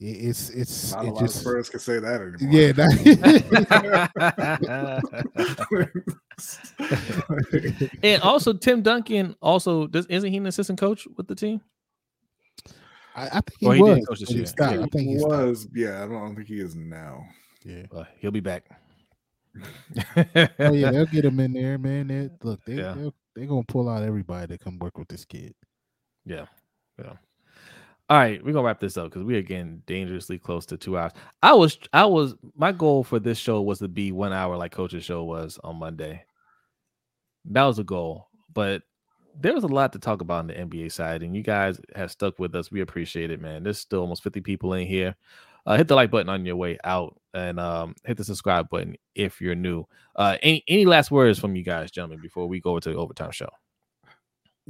it's 0.00 0.50
it's 0.50 0.92
Not 0.92 1.04
a 1.04 1.08
it 1.08 1.10
lot 1.12 1.20
just 1.22 1.36
of 1.36 1.40
Spurs 1.42 1.68
can 1.70 1.80
say 1.80 1.98
that 1.98 2.20
anymore. 2.20 2.52
yeah. 2.52 2.72
that- 2.72 4.08
and 8.02 8.22
also 8.22 8.52
Tim 8.52 8.82
Duncan 8.82 9.34
also 9.42 9.86
does 9.86 10.06
isn't 10.06 10.30
he 10.30 10.36
an 10.38 10.46
assistant 10.46 10.78
coach 10.78 11.06
with 11.16 11.26
the 11.28 11.34
team? 11.34 11.60
I, 13.16 13.26
I 13.26 13.40
think 13.40 13.58
he, 13.60 13.66
Or 13.66 13.74
he 13.74 13.82
was. 13.82 14.06
coach 14.06 14.20
this 14.20 14.30
year. 14.30 14.46
stopped. 14.46 14.74
He 14.76 14.78
I 14.82 14.86
think 14.86 15.08
he 15.08 15.18
stopped. 15.18 15.32
was. 15.32 15.66
Yeah, 15.74 16.04
I 16.04 16.06
don't 16.06 16.36
think 16.36 16.46
he 16.46 16.60
is 16.60 16.76
now. 16.76 17.24
Yeah. 17.64 17.82
He'll 18.20 18.30
be 18.30 18.40
back. 18.40 18.64
Oh 20.60 20.72
yeah, 20.72 20.90
they'll 20.92 21.06
get 21.06 21.24
him 21.24 21.40
in 21.40 21.52
there, 21.52 21.78
man. 21.78 22.06
They, 22.08 22.30
look, 22.42 22.60
they 22.64 22.74
Yeah. 22.74 22.94
they're, 22.96 23.10
they're 23.34 23.46
gonna 23.46 23.64
pull 23.66 23.88
out 23.88 24.04
everybody 24.04 24.46
that 24.46 24.60
come 24.60 24.78
work 24.78 24.96
with 24.98 25.08
this 25.08 25.24
kid. 25.24 25.54
Yeah. 26.24 26.46
Yeah. 26.98 27.14
All 28.10 28.16
right, 28.16 28.42
we're 28.42 28.52
gonna 28.52 28.64
wrap 28.66 28.80
this 28.80 28.96
up 28.96 29.10
because 29.10 29.22
we 29.22 29.36
are 29.36 29.42
getting 29.42 29.82
dangerously 29.86 30.38
close 30.38 30.64
to 30.66 30.78
two 30.78 30.96
hours. 30.96 31.12
I 31.42 31.52
was 31.52 31.78
I 31.92 32.06
was 32.06 32.34
my 32.56 32.72
goal 32.72 33.04
for 33.04 33.18
this 33.18 33.36
show 33.36 33.60
was 33.60 33.80
to 33.80 33.88
be 33.88 34.12
one 34.12 34.32
hour 34.32 34.56
like 34.56 34.72
Coach's 34.72 35.04
show 35.04 35.24
was 35.24 35.58
on 35.62 35.76
Monday. 35.76 36.24
That 37.44 37.64
was 37.64 37.78
a 37.78 37.84
goal, 37.84 38.28
but 38.54 38.82
there 39.38 39.52
was 39.54 39.64
a 39.64 39.68
lot 39.68 39.92
to 39.92 39.98
talk 39.98 40.22
about 40.22 40.38
on 40.38 40.46
the 40.46 40.54
NBA 40.54 40.90
side, 40.90 41.22
and 41.22 41.36
you 41.36 41.42
guys 41.42 41.80
have 41.94 42.10
stuck 42.10 42.38
with 42.38 42.54
us. 42.54 42.72
We 42.72 42.80
appreciate 42.80 43.30
it, 43.30 43.42
man. 43.42 43.62
There's 43.62 43.78
still 43.78 44.00
almost 44.00 44.22
50 44.22 44.40
people 44.40 44.72
in 44.72 44.86
here. 44.86 45.14
Uh, 45.66 45.76
hit 45.76 45.86
the 45.86 45.94
like 45.94 46.10
button 46.10 46.30
on 46.30 46.46
your 46.46 46.56
way 46.56 46.78
out 46.84 47.20
and 47.34 47.60
um, 47.60 47.94
hit 48.04 48.16
the 48.16 48.24
subscribe 48.24 48.70
button 48.70 48.96
if 49.14 49.38
you're 49.40 49.54
new. 49.54 49.84
Uh, 50.16 50.38
any 50.42 50.64
any 50.66 50.86
last 50.86 51.10
words 51.10 51.38
from 51.38 51.54
you 51.56 51.62
guys, 51.62 51.90
gentlemen, 51.90 52.20
before 52.22 52.46
we 52.48 52.58
go 52.58 52.70
over 52.70 52.80
to 52.80 52.90
the 52.90 52.96
overtime 52.96 53.32
show? 53.32 53.50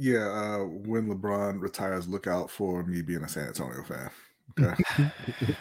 Yeah, 0.01 0.29
uh, 0.29 0.59
when 0.65 1.07
LeBron 1.09 1.59
retires, 1.61 2.07
look 2.07 2.25
out 2.25 2.49
for 2.49 2.83
me 2.83 3.01
being 3.01 3.23
a 3.23 3.27
San 3.27 3.47
Antonio 3.47 3.83
fan. 3.83 4.09
Okay. 5.39 5.55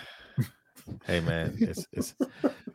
Hey 1.04 1.20
man, 1.20 1.54
it's 1.60 1.86
it's 1.92 2.14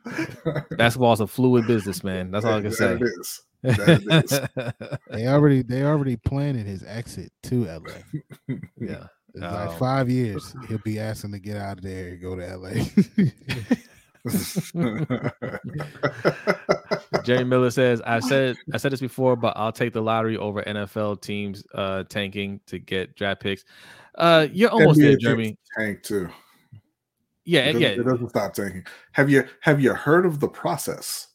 basketball's 0.78 1.22
a 1.22 1.26
fluid 1.28 1.66
business, 1.66 2.04
man. 2.04 2.30
That's 2.30 2.46
all 2.46 2.54
I 2.56 2.62
can 2.62 2.70
That 2.70 2.76
say. 2.76 2.94
it 2.94 3.02
is. 3.02 3.42
That 3.64 3.90
it 3.90 4.82
is. 4.86 4.98
They 5.12 5.26
already 5.28 5.64
they 5.64 5.84
already 5.84 6.18
planning 6.18 6.66
his 6.66 6.84
exit 6.84 7.32
to 7.44 7.66
LA. 7.66 7.80
yeah. 8.80 9.08
It's 9.34 9.42
like 9.42 9.70
Um, 9.70 9.78
five 9.80 10.10
years. 10.10 10.54
He'll 10.68 10.78
be 10.80 11.00
asking 11.00 11.32
to 11.32 11.40
get 11.40 11.58
out 11.58 11.78
of 11.80 11.84
there 11.84 12.10
and 12.10 12.22
go 12.22 12.36
to 12.36 12.56
LA. 12.58 12.70
Jerry 17.24 17.44
Miller 17.44 17.72
says, 17.72 18.02
I 18.06 18.20
said 18.20 18.56
I 18.74 18.78
said 18.78 18.92
this 18.92 19.02
before, 19.02 19.36
but 19.36 19.54
I'll 19.58 19.72
take 19.72 19.94
the 19.94 20.02
lottery 20.02 20.38
over 20.38 20.62
NFL 20.64 21.22
teams 21.22 21.64
uh 21.74 22.04
tanking 22.04 22.60
to 22.68 22.80
get 22.80 23.16
draft 23.16 23.42
picks. 23.42 23.66
Uh 24.16 24.48
you're 24.52 24.70
almost 24.72 25.00
NBA 25.00 25.04
there, 25.04 25.18
Jeremy. 25.18 25.58
Tank 25.78 26.04
too. 26.04 26.30
Yeah, 27.46 27.66
It 27.66 27.80
yeah, 27.80 27.90
it 27.90 28.06
doesn't 28.06 28.30
stop 28.30 28.54
tanking. 28.54 28.86
Have 29.12 29.30
you 29.30 29.44
have 29.60 29.82
you 29.82 29.94
heard 29.94 30.26
of 30.26 30.40
the 30.40 30.48
process? 30.48 31.28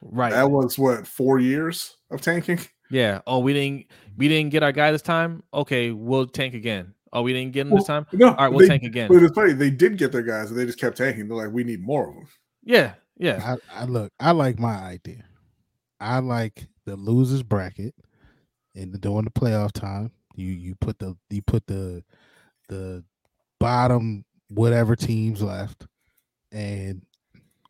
right. 0.00 0.32
That 0.32 0.50
was 0.50 0.78
what 0.78 1.06
four 1.06 1.38
years 1.38 1.96
of 2.10 2.22
tanking. 2.22 2.60
Yeah. 2.90 3.20
Oh, 3.26 3.40
we 3.40 3.52
didn't 3.52 3.86
we 4.16 4.28
didn't 4.28 4.50
get 4.50 4.62
our 4.62 4.72
guy 4.72 4.92
this 4.92 5.02
time. 5.02 5.42
Okay, 5.52 5.90
we'll 5.90 6.26
tank 6.26 6.54
again. 6.54 6.94
Oh, 7.12 7.22
we 7.22 7.32
didn't 7.32 7.52
get 7.52 7.66
him 7.66 7.74
this 7.74 7.84
time. 7.84 8.06
No, 8.12 8.28
All 8.28 8.34
right, 8.36 8.48
we'll 8.48 8.60
they, 8.60 8.68
tank 8.68 8.84
again. 8.84 9.08
But 9.08 9.22
it's 9.22 9.34
funny. 9.34 9.52
They 9.52 9.70
did 9.70 9.98
get 9.98 10.12
their 10.12 10.22
guys, 10.22 10.50
and 10.50 10.58
they 10.58 10.64
just 10.64 10.78
kept 10.78 10.96
tanking. 10.96 11.28
They're 11.28 11.36
like, 11.36 11.52
we 11.52 11.62
need 11.62 11.82
more 11.82 12.08
of 12.08 12.14
them. 12.14 12.26
Yeah, 12.64 12.94
yeah. 13.18 13.56
I, 13.74 13.82
I 13.82 13.84
look, 13.84 14.12
I 14.18 14.30
like 14.30 14.58
my 14.58 14.74
idea. 14.74 15.24
I 16.00 16.20
like 16.20 16.66
the 16.86 16.96
losers 16.96 17.42
bracket, 17.42 17.94
and 18.74 18.98
during 19.00 19.24
the 19.24 19.30
playoff 19.30 19.72
time, 19.72 20.10
you 20.34 20.48
you 20.48 20.74
put 20.76 20.98
the 20.98 21.16
you 21.28 21.42
put 21.42 21.66
the 21.66 22.02
the 22.68 23.04
bottom 23.60 24.24
whatever 24.48 24.96
teams 24.96 25.42
left, 25.42 25.86
and 26.50 27.02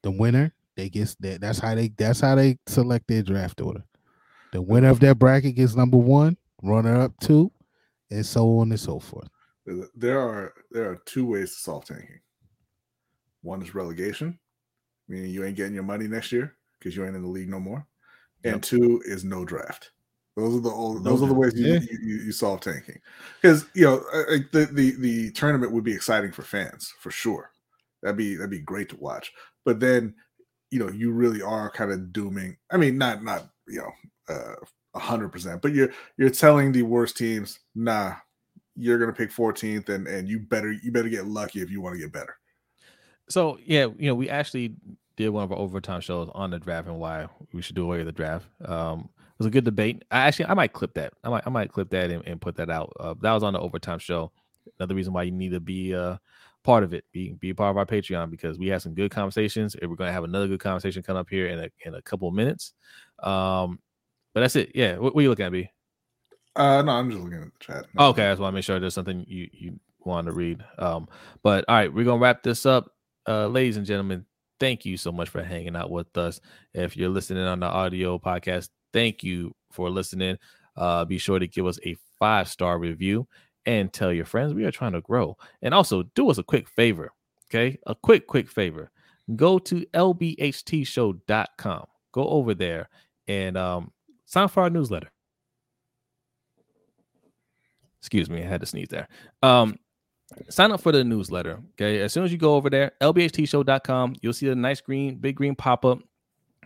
the 0.02 0.10
winner 0.10 0.54
they 0.76 0.88
gets 0.88 1.14
that. 1.16 1.40
That's 1.40 1.58
how 1.58 1.74
they 1.74 1.88
that's 1.88 2.20
how 2.20 2.36
they 2.36 2.58
select 2.66 3.08
their 3.08 3.22
draft 3.22 3.60
order. 3.60 3.84
The 4.52 4.62
winner 4.62 4.88
of 4.90 5.00
that 5.00 5.18
bracket 5.18 5.56
gets 5.56 5.74
number 5.74 5.96
one, 5.96 6.36
runner 6.62 7.00
up 7.00 7.12
two, 7.20 7.50
and 8.12 8.26
so 8.26 8.58
on 8.58 8.70
and 8.70 8.80
so 8.80 8.98
forth. 9.00 9.28
There- 9.94 10.18
are 10.18 10.54
there 10.70 10.90
are 10.90 10.96
two 11.06 11.26
ways 11.26 11.54
to 11.54 11.60
solve 11.60 11.84
tanking. 11.84 12.20
One 13.42 13.62
is 13.62 13.74
relegation, 13.74 14.38
meaning 15.08 15.30
you 15.30 15.44
ain't 15.44 15.56
getting 15.56 15.74
your 15.74 15.82
money 15.82 16.08
next 16.08 16.32
year 16.32 16.56
because 16.78 16.96
you 16.96 17.04
ain't 17.04 17.16
in 17.16 17.22
the 17.22 17.28
league 17.28 17.48
no 17.48 17.60
more. 17.60 17.86
And 18.44 18.54
Yep. 18.54 18.62
two 18.62 19.02
is 19.04 19.24
no 19.24 19.44
draft. 19.44 19.92
Those 20.36 20.56
are 20.56 20.60
the 20.60 20.70
old, 20.70 21.04
No 21.04 21.10
those 21.10 21.22
are 21.22 21.28
the 21.28 21.34
ways 21.34 21.52
you, 21.54 21.66
Yeah. 21.74 21.80
you, 21.80 21.98
you, 22.02 22.14
you 22.24 22.32
solve 22.32 22.60
tanking. 22.60 22.98
Because 23.40 23.66
you 23.74 23.84
know 23.84 23.98
the, 24.52 24.68
the 24.72 24.92
the 24.98 25.30
tournament 25.32 25.72
would 25.72 25.84
be 25.84 25.92
exciting 25.94 26.32
for 26.32 26.42
fans 26.42 26.92
for 27.00 27.10
sure. 27.10 27.50
That'd 28.02 28.16
be 28.16 28.34
that'd 28.36 28.50
be 28.50 28.60
great 28.60 28.88
to 28.90 28.96
watch. 28.96 29.32
But 29.64 29.78
then 29.80 30.14
you 30.70 30.78
know 30.78 30.88
you 30.88 31.12
really 31.12 31.42
are 31.42 31.70
kind 31.70 31.92
of 31.92 32.12
dooming. 32.12 32.56
I 32.70 32.78
mean, 32.78 32.96
not 32.98 33.22
not 33.22 33.48
you 33.68 33.78
know 33.78 33.92
uh, 34.34 34.54
hundred 34.94 35.30
percent, 35.30 35.62
but 35.62 35.72
you're 35.72 35.90
you're 36.16 36.30
telling 36.30 36.72
the 36.72 36.82
worst 36.82 37.16
teams, 37.16 37.60
nah, 37.74 38.14
you're 38.76 38.98
gonna 38.98 39.12
pick 39.12 39.30
14th, 39.30 39.88
and 39.88 40.06
and 40.06 40.28
you 40.28 40.40
better 40.40 40.72
you 40.72 40.92
better 40.92 41.08
get 41.08 41.26
lucky 41.26 41.60
if 41.60 41.70
you 41.70 41.80
want 41.80 41.94
to 41.94 42.00
get 42.00 42.12
better. 42.12 42.36
So 43.28 43.58
yeah, 43.64 43.86
you 43.98 44.08
know, 44.08 44.14
we 44.14 44.28
actually 44.28 44.74
did 45.16 45.30
one 45.30 45.44
of 45.44 45.52
our 45.52 45.58
overtime 45.58 46.00
shows 46.00 46.28
on 46.34 46.50
the 46.50 46.58
draft 46.58 46.88
and 46.88 46.98
why 46.98 47.26
we 47.52 47.62
should 47.62 47.76
do 47.76 47.84
away 47.84 47.98
with 47.98 48.06
the 48.06 48.12
draft. 48.12 48.46
Um, 48.64 49.08
it 49.18 49.38
was 49.38 49.46
a 49.46 49.50
good 49.50 49.64
debate. 49.64 50.04
I 50.10 50.20
actually 50.20 50.46
I 50.46 50.54
might 50.54 50.72
clip 50.72 50.94
that. 50.94 51.14
I 51.24 51.30
might 51.30 51.42
I 51.46 51.50
might 51.50 51.72
clip 51.72 51.90
that 51.90 52.10
and, 52.10 52.26
and 52.26 52.40
put 52.40 52.56
that 52.56 52.70
out. 52.70 52.92
Uh, 52.98 53.14
that 53.22 53.32
was 53.32 53.42
on 53.42 53.52
the 53.52 53.60
overtime 53.60 53.98
show. 53.98 54.32
Another 54.78 54.94
reason 54.94 55.12
why 55.12 55.24
you 55.24 55.32
need 55.32 55.52
to 55.52 55.60
be 55.60 55.94
uh 55.94 56.16
part 56.62 56.84
of 56.84 56.94
it, 56.94 57.04
be 57.12 57.32
be 57.32 57.52
part 57.52 57.70
of 57.70 57.76
our 57.76 57.86
Patreon 57.86 58.30
because 58.30 58.58
we 58.58 58.68
had 58.68 58.82
some 58.82 58.94
good 58.94 59.10
conversations, 59.10 59.74
and 59.74 59.90
we're 59.90 59.96
gonna 59.96 60.12
have 60.12 60.24
another 60.24 60.48
good 60.48 60.60
conversation 60.60 61.02
come 61.02 61.16
up 61.16 61.28
here 61.28 61.46
in 61.48 61.58
a 61.58 61.68
in 61.84 61.94
a 61.94 62.02
couple 62.02 62.28
of 62.28 62.34
minutes. 62.34 62.74
Um, 63.22 63.78
but 64.34 64.40
that's 64.40 64.56
it. 64.56 64.72
Yeah, 64.74 64.98
what, 64.98 65.14
what 65.14 65.20
are 65.20 65.22
you 65.22 65.30
looking 65.30 65.46
at, 65.46 65.52
B? 65.52 65.70
Uh, 66.54 66.82
no, 66.82 66.92
I'm 66.92 67.10
just 67.10 67.22
looking 67.22 67.42
at 67.42 67.46
the 67.46 67.52
chat. 67.60 67.86
Oh, 67.96 68.08
okay, 68.08 68.26
I 68.26 68.32
just 68.32 68.40
want 68.40 68.52
to 68.52 68.56
make 68.56 68.64
sure 68.64 68.78
there's 68.78 68.94
something 68.94 69.24
you 69.26 69.48
you 69.52 69.80
want 70.04 70.26
to 70.26 70.32
read. 70.32 70.62
Um, 70.78 71.08
but 71.42 71.64
all 71.68 71.76
right, 71.76 71.92
we're 71.92 72.04
gonna 72.04 72.20
wrap 72.20 72.42
this 72.42 72.66
up, 72.66 72.92
uh, 73.28 73.46
ladies 73.46 73.76
and 73.76 73.86
gentlemen. 73.86 74.26
Thank 74.60 74.84
you 74.84 74.96
so 74.96 75.10
much 75.10 75.28
for 75.28 75.42
hanging 75.42 75.74
out 75.74 75.90
with 75.90 76.16
us. 76.16 76.40
If 76.72 76.96
you're 76.96 77.08
listening 77.08 77.44
on 77.44 77.60
the 77.60 77.66
audio 77.66 78.18
podcast, 78.18 78.68
thank 78.92 79.24
you 79.24 79.54
for 79.72 79.90
listening. 79.90 80.36
Uh, 80.76 81.04
be 81.04 81.18
sure 81.18 81.38
to 81.38 81.46
give 81.46 81.66
us 81.66 81.78
a 81.84 81.96
five 82.18 82.48
star 82.48 82.78
review 82.78 83.26
and 83.66 83.92
tell 83.92 84.12
your 84.12 84.24
friends. 84.24 84.54
We 84.54 84.64
are 84.64 84.70
trying 84.70 84.92
to 84.92 85.00
grow, 85.00 85.36
and 85.62 85.74
also 85.74 86.04
do 86.14 86.30
us 86.30 86.38
a 86.38 86.42
quick 86.42 86.68
favor. 86.68 87.12
Okay, 87.50 87.78
a 87.86 87.94
quick 87.94 88.26
quick 88.26 88.48
favor. 88.48 88.90
Go 89.36 89.58
to 89.60 89.86
lbhtshow.com. 89.94 91.86
Go 92.12 92.28
over 92.28 92.54
there 92.54 92.88
and 93.28 93.56
um, 93.56 93.92
sign 94.32 94.44
up 94.44 94.50
for 94.50 94.62
our 94.62 94.70
newsletter 94.70 95.10
excuse 98.02 98.28
me, 98.28 98.42
I 98.42 98.46
had 98.46 98.60
to 98.60 98.66
sneeze 98.66 98.88
there. 98.88 99.06
Um, 99.44 99.78
sign 100.50 100.72
up 100.72 100.80
for 100.80 100.90
the 100.90 101.04
newsletter. 101.04 101.60
Okay. 101.74 102.00
As 102.00 102.12
soon 102.12 102.24
as 102.24 102.32
you 102.32 102.36
go 102.36 102.56
over 102.56 102.68
there, 102.68 102.92
lbhtshow.com, 103.00 104.16
you'll 104.20 104.32
see 104.32 104.48
a 104.48 104.54
nice 104.56 104.80
green, 104.80 105.16
big 105.16 105.36
green 105.36 105.54
pop 105.54 105.84
up 105.84 106.00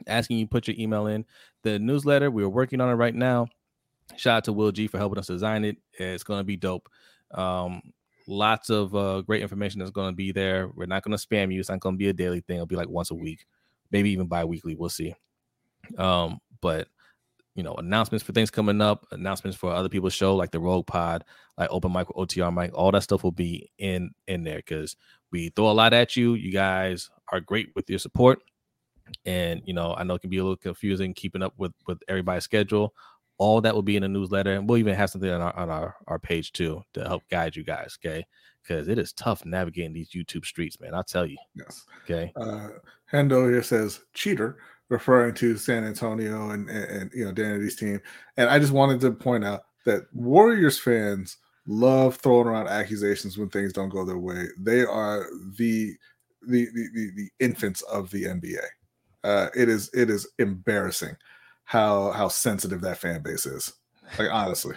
asking 0.07 0.39
you 0.39 0.47
put 0.47 0.67
your 0.67 0.77
email 0.79 1.07
in. 1.09 1.27
The 1.63 1.79
newsletter, 1.79 2.31
we're 2.31 2.49
working 2.49 2.81
on 2.81 2.89
it 2.89 2.95
right 2.95 3.15
now. 3.15 3.49
Shout 4.17 4.39
out 4.39 4.45
to 4.45 4.53
Will 4.55 4.73
G 4.73 4.87
for 4.87 4.97
helping 4.97 5.19
us 5.19 5.27
design 5.27 5.65
it. 5.65 5.77
It's 5.93 6.25
going 6.25 6.41
to 6.41 6.45
be 6.45 6.57
dope. 6.57 6.89
Um, 7.35 7.83
lots 8.27 8.71
of 8.71 8.95
uh, 8.97 9.21
great 9.21 9.43
information 9.43 9.81
that's 9.81 9.91
going 9.91 10.11
to 10.11 10.17
be 10.17 10.33
there. 10.33 10.69
We're 10.69 10.87
not 10.87 11.03
going 11.03 11.17
to 11.17 11.27
spam 11.27 11.53
you. 11.53 11.61
It's 11.61 11.69
not 11.69 11.81
going 11.81 11.97
to 11.97 11.99
be 11.99 12.09
a 12.09 12.15
daily 12.15 12.41
thing. 12.41 12.57
It'll 12.57 12.67
be 12.67 12.77
like 12.77 12.89
once 12.89 13.11
a 13.11 13.15
week, 13.15 13.47
maybe 13.91 14.11
even 14.11 14.27
bi 14.27 14.45
weekly. 14.45 14.75
We'll 14.75 14.89
see. 14.89 15.15
Um, 15.99 16.39
but 16.63 16.89
you 17.57 17.62
know, 17.62 17.74
announcements 17.74 18.23
for 18.23 18.33
things 18.33 18.51
coming 18.51 18.81
up, 18.81 19.07
announcements 19.11 19.57
for 19.57 19.73
other 19.73 19.89
people's 19.89 20.12
show, 20.12 20.37
like 20.37 20.51
the 20.51 20.61
Rogue 20.61 20.87
Pod, 20.87 21.24
like 21.57 21.70
Open 21.73 21.91
Mic, 21.93 22.07
OTR 22.09 22.53
Mike, 22.53 22.70
all 22.74 22.93
that 22.93 23.03
stuff 23.03 23.24
will 23.24 23.33
be 23.33 23.70
in 23.78 24.11
in 24.28 24.45
there 24.45 24.59
because 24.59 24.95
we 25.33 25.49
throw 25.49 25.70
a 25.70 25.73
lot 25.73 25.93
at 25.95 26.16
you. 26.16 26.35
You 26.35 26.53
guys 26.53 27.11
are 27.33 27.41
great 27.41 27.70
with 27.74 27.89
your 27.91 27.99
support, 27.99 28.41
and 29.24 29.62
you 29.65 29.73
know, 29.73 29.95
I 29.97 30.05
know 30.05 30.15
it 30.15 30.20
can 30.20 30.31
be 30.31 30.39
a 30.39 30.43
little 30.43 30.57
confusing 30.57 31.15
keeping 31.15 31.43
up 31.43 31.55
with 31.57 31.73
with 31.87 31.99
everybody's 32.09 32.45
schedule. 32.45 32.95
All 33.39 33.61
that 33.62 33.74
will 33.74 33.83
be 33.83 33.97
in 33.97 34.03
the 34.03 34.09
newsletter, 34.09 34.55
and 34.55 34.69
we'll 34.69 34.78
even 34.78 34.95
have 34.95 35.11
something 35.11 35.31
on 35.31 35.41
our 35.41 35.57
on 35.57 35.70
our, 35.70 35.97
our 36.07 36.19
page 36.19 36.53
too 36.53 36.83
to 36.95 37.05
help 37.05 37.23
guide 37.31 37.57
you 37.57 37.65
guys. 37.65 37.99
Okay, 38.05 38.24
because 38.62 38.89
it 38.89 38.99
is 38.99 39.12
tough 39.12 39.45
navigating 39.45 39.93
these 39.93 40.11
YouTube 40.11 40.45
streets, 40.45 40.78
man. 40.81 40.95
I'll 40.95 41.05
tell 41.05 41.27
you. 41.27 41.37
Yes. 41.55 41.85
Okay, 42.05 42.33
Uh, 42.37 42.69
Hendo 43.12 43.51
here 43.51 43.62
says 43.62 44.01
cheater. 44.15 44.59
Referring 44.89 45.35
to 45.35 45.57
San 45.57 45.85
Antonio 45.85 46.51
and, 46.51 46.69
and, 46.69 46.85
and 46.85 47.11
you 47.15 47.25
know 47.25 47.33
Danity's 47.33 47.77
team. 47.77 48.01
And 48.37 48.49
I 48.49 48.59
just 48.59 48.73
wanted 48.73 49.01
to 49.01 49.13
point 49.13 49.45
out 49.45 49.65
that 49.85 50.07
Warriors 50.13 50.79
fans 50.79 51.39
love 51.67 52.17
throwing 52.17 52.47
around 52.47 52.69
accusations 52.69 53.37
when 53.37 53.49
things 53.49 53.73
don't 53.73 53.89
go 53.89 54.05
their 54.05 54.19
way. 54.19 54.47
They 54.59 54.85
are 54.85 55.27
the 55.57 55.95
the 56.47 56.67
the, 56.67 56.89
the, 56.95 57.11
the 57.17 57.29
infants 57.41 57.83
of 57.83 58.11
the 58.11 58.25
NBA. 58.25 58.63
Uh, 59.25 59.49
it 59.57 59.69
is 59.69 59.91
it 59.93 60.11
is 60.11 60.29
embarrassing 60.39 61.17
how 61.65 62.13
how 62.13 62.29
sensitive 62.29 62.81
that 62.83 62.99
fan 62.99 63.23
base 63.23 63.47
is. 63.47 63.73
Like 64.19 64.31
honestly, 64.31 64.77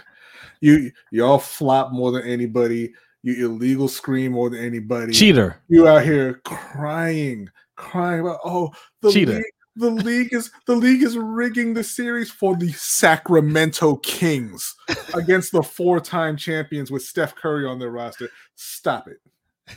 you 0.60 0.90
y'all 1.12 1.38
flop 1.38 1.92
more 1.92 2.10
than 2.10 2.22
anybody. 2.22 2.92
You 3.22 3.46
illegal 3.46 3.86
scream 3.86 4.32
more 4.32 4.50
than 4.50 4.64
anybody. 4.64 5.12
Cheater. 5.12 5.62
You 5.68 5.86
out 5.86 6.04
here 6.04 6.40
crying, 6.44 7.48
crying 7.76 8.20
about 8.20 8.40
oh 8.44 8.72
the 9.02 9.12
Cheater. 9.12 9.34
league, 9.34 9.44
the 9.76 9.90
league 9.90 10.32
is 10.32 10.50
the 10.66 10.74
league 10.74 11.02
is 11.02 11.16
rigging 11.16 11.74
the 11.74 11.84
series 11.84 12.30
for 12.30 12.56
the 12.56 12.72
Sacramento 12.72 13.96
Kings 13.96 14.74
against 15.14 15.52
the 15.52 15.62
four-time 15.62 16.36
champions 16.36 16.90
with 16.90 17.02
Steph 17.02 17.34
Curry 17.34 17.66
on 17.66 17.78
their 17.78 17.90
roster. 17.90 18.28
Stop 18.56 19.08
it. 19.08 19.18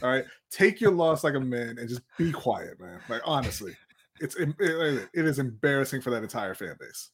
All 0.01 0.09
right. 0.09 0.25
Take 0.49 0.81
your 0.81 0.91
loss 0.91 1.23
like 1.23 1.35
a 1.35 1.39
man 1.39 1.77
and 1.79 1.87
just 1.87 2.01
be 2.17 2.31
quiet, 2.31 2.79
man. 2.79 2.99
Like 3.09 3.21
honestly, 3.25 3.75
it's 4.19 4.35
it, 4.35 4.49
it 4.59 5.25
is 5.25 5.39
embarrassing 5.39 6.01
for 6.01 6.09
that 6.09 6.23
entire 6.23 6.55
fan 6.55 6.75
base. 6.79 7.09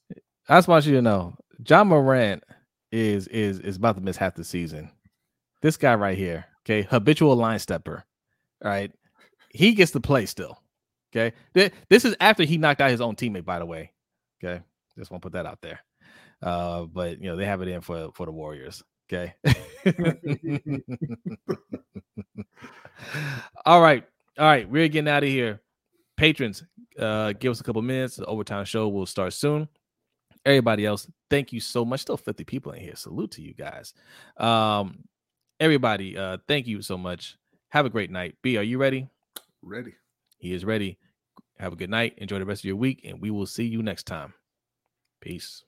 I 0.48 0.56
just 0.56 0.68
want 0.68 0.86
you 0.86 0.94
to 0.94 1.02
know, 1.02 1.34
Ja 1.66 1.84
Morant 1.84 2.42
is 2.92 3.28
is 3.28 3.60
is 3.60 3.76
about 3.76 3.96
to 3.96 4.00
miss 4.02 4.16
half 4.16 4.34
the 4.34 4.44
season. 4.44 4.90
This 5.62 5.76
guy 5.76 5.94
right 5.94 6.16
here, 6.16 6.46
okay, 6.64 6.82
habitual 6.82 7.36
line 7.36 7.58
stepper. 7.58 8.04
All 8.64 8.70
right, 8.70 8.92
he 9.50 9.74
gets 9.74 9.92
to 9.92 10.00
play 10.00 10.26
still. 10.26 10.59
Okay, 11.14 11.34
this 11.88 12.04
is 12.04 12.14
after 12.20 12.44
he 12.44 12.56
knocked 12.56 12.80
out 12.80 12.90
his 12.90 13.00
own 13.00 13.16
teammate, 13.16 13.44
by 13.44 13.58
the 13.58 13.66
way. 13.66 13.92
Okay, 14.42 14.62
just 14.96 15.10
want 15.10 15.22
to 15.22 15.26
put 15.26 15.32
that 15.32 15.46
out 15.46 15.60
there. 15.60 15.80
Uh, 16.42 16.84
but 16.84 17.20
you 17.20 17.28
know 17.28 17.36
they 17.36 17.44
have 17.44 17.62
it 17.62 17.68
in 17.68 17.80
for 17.80 18.10
for 18.14 18.26
the 18.26 18.32
Warriors. 18.32 18.82
Okay. 19.12 19.34
all 23.66 23.80
right, 23.82 24.04
all 24.38 24.46
right, 24.46 24.68
we're 24.68 24.88
getting 24.88 25.08
out 25.08 25.24
of 25.24 25.28
here. 25.28 25.60
Patrons, 26.16 26.62
uh, 26.98 27.32
give 27.32 27.50
us 27.50 27.60
a 27.60 27.64
couple 27.64 27.82
minutes. 27.82 28.16
The 28.16 28.26
overtime 28.26 28.64
show 28.64 28.88
will 28.88 29.06
start 29.06 29.32
soon. 29.32 29.68
Everybody 30.44 30.86
else, 30.86 31.08
thank 31.28 31.52
you 31.52 31.60
so 31.60 31.84
much. 31.84 32.00
Still 32.00 32.16
50 32.16 32.44
people 32.44 32.72
in 32.72 32.80
here. 32.80 32.94
Salute 32.94 33.32
to 33.32 33.42
you 33.42 33.52
guys. 33.52 33.94
Um, 34.36 35.04
everybody, 35.58 36.16
uh, 36.16 36.38
thank 36.46 36.66
you 36.66 36.80
so 36.82 36.96
much. 36.96 37.36
Have 37.70 37.86
a 37.86 37.90
great 37.90 38.10
night. 38.10 38.36
B, 38.42 38.56
are 38.56 38.62
you 38.62 38.78
ready? 38.78 39.08
Ready. 39.62 39.94
He 40.40 40.54
is 40.54 40.64
ready. 40.64 40.98
Have 41.58 41.74
a 41.74 41.76
good 41.76 41.90
night. 41.90 42.14
Enjoy 42.16 42.38
the 42.38 42.46
rest 42.46 42.62
of 42.62 42.64
your 42.64 42.76
week, 42.76 43.02
and 43.04 43.20
we 43.20 43.30
will 43.30 43.46
see 43.46 43.64
you 43.64 43.82
next 43.82 44.06
time. 44.06 44.32
Peace. 45.20 45.64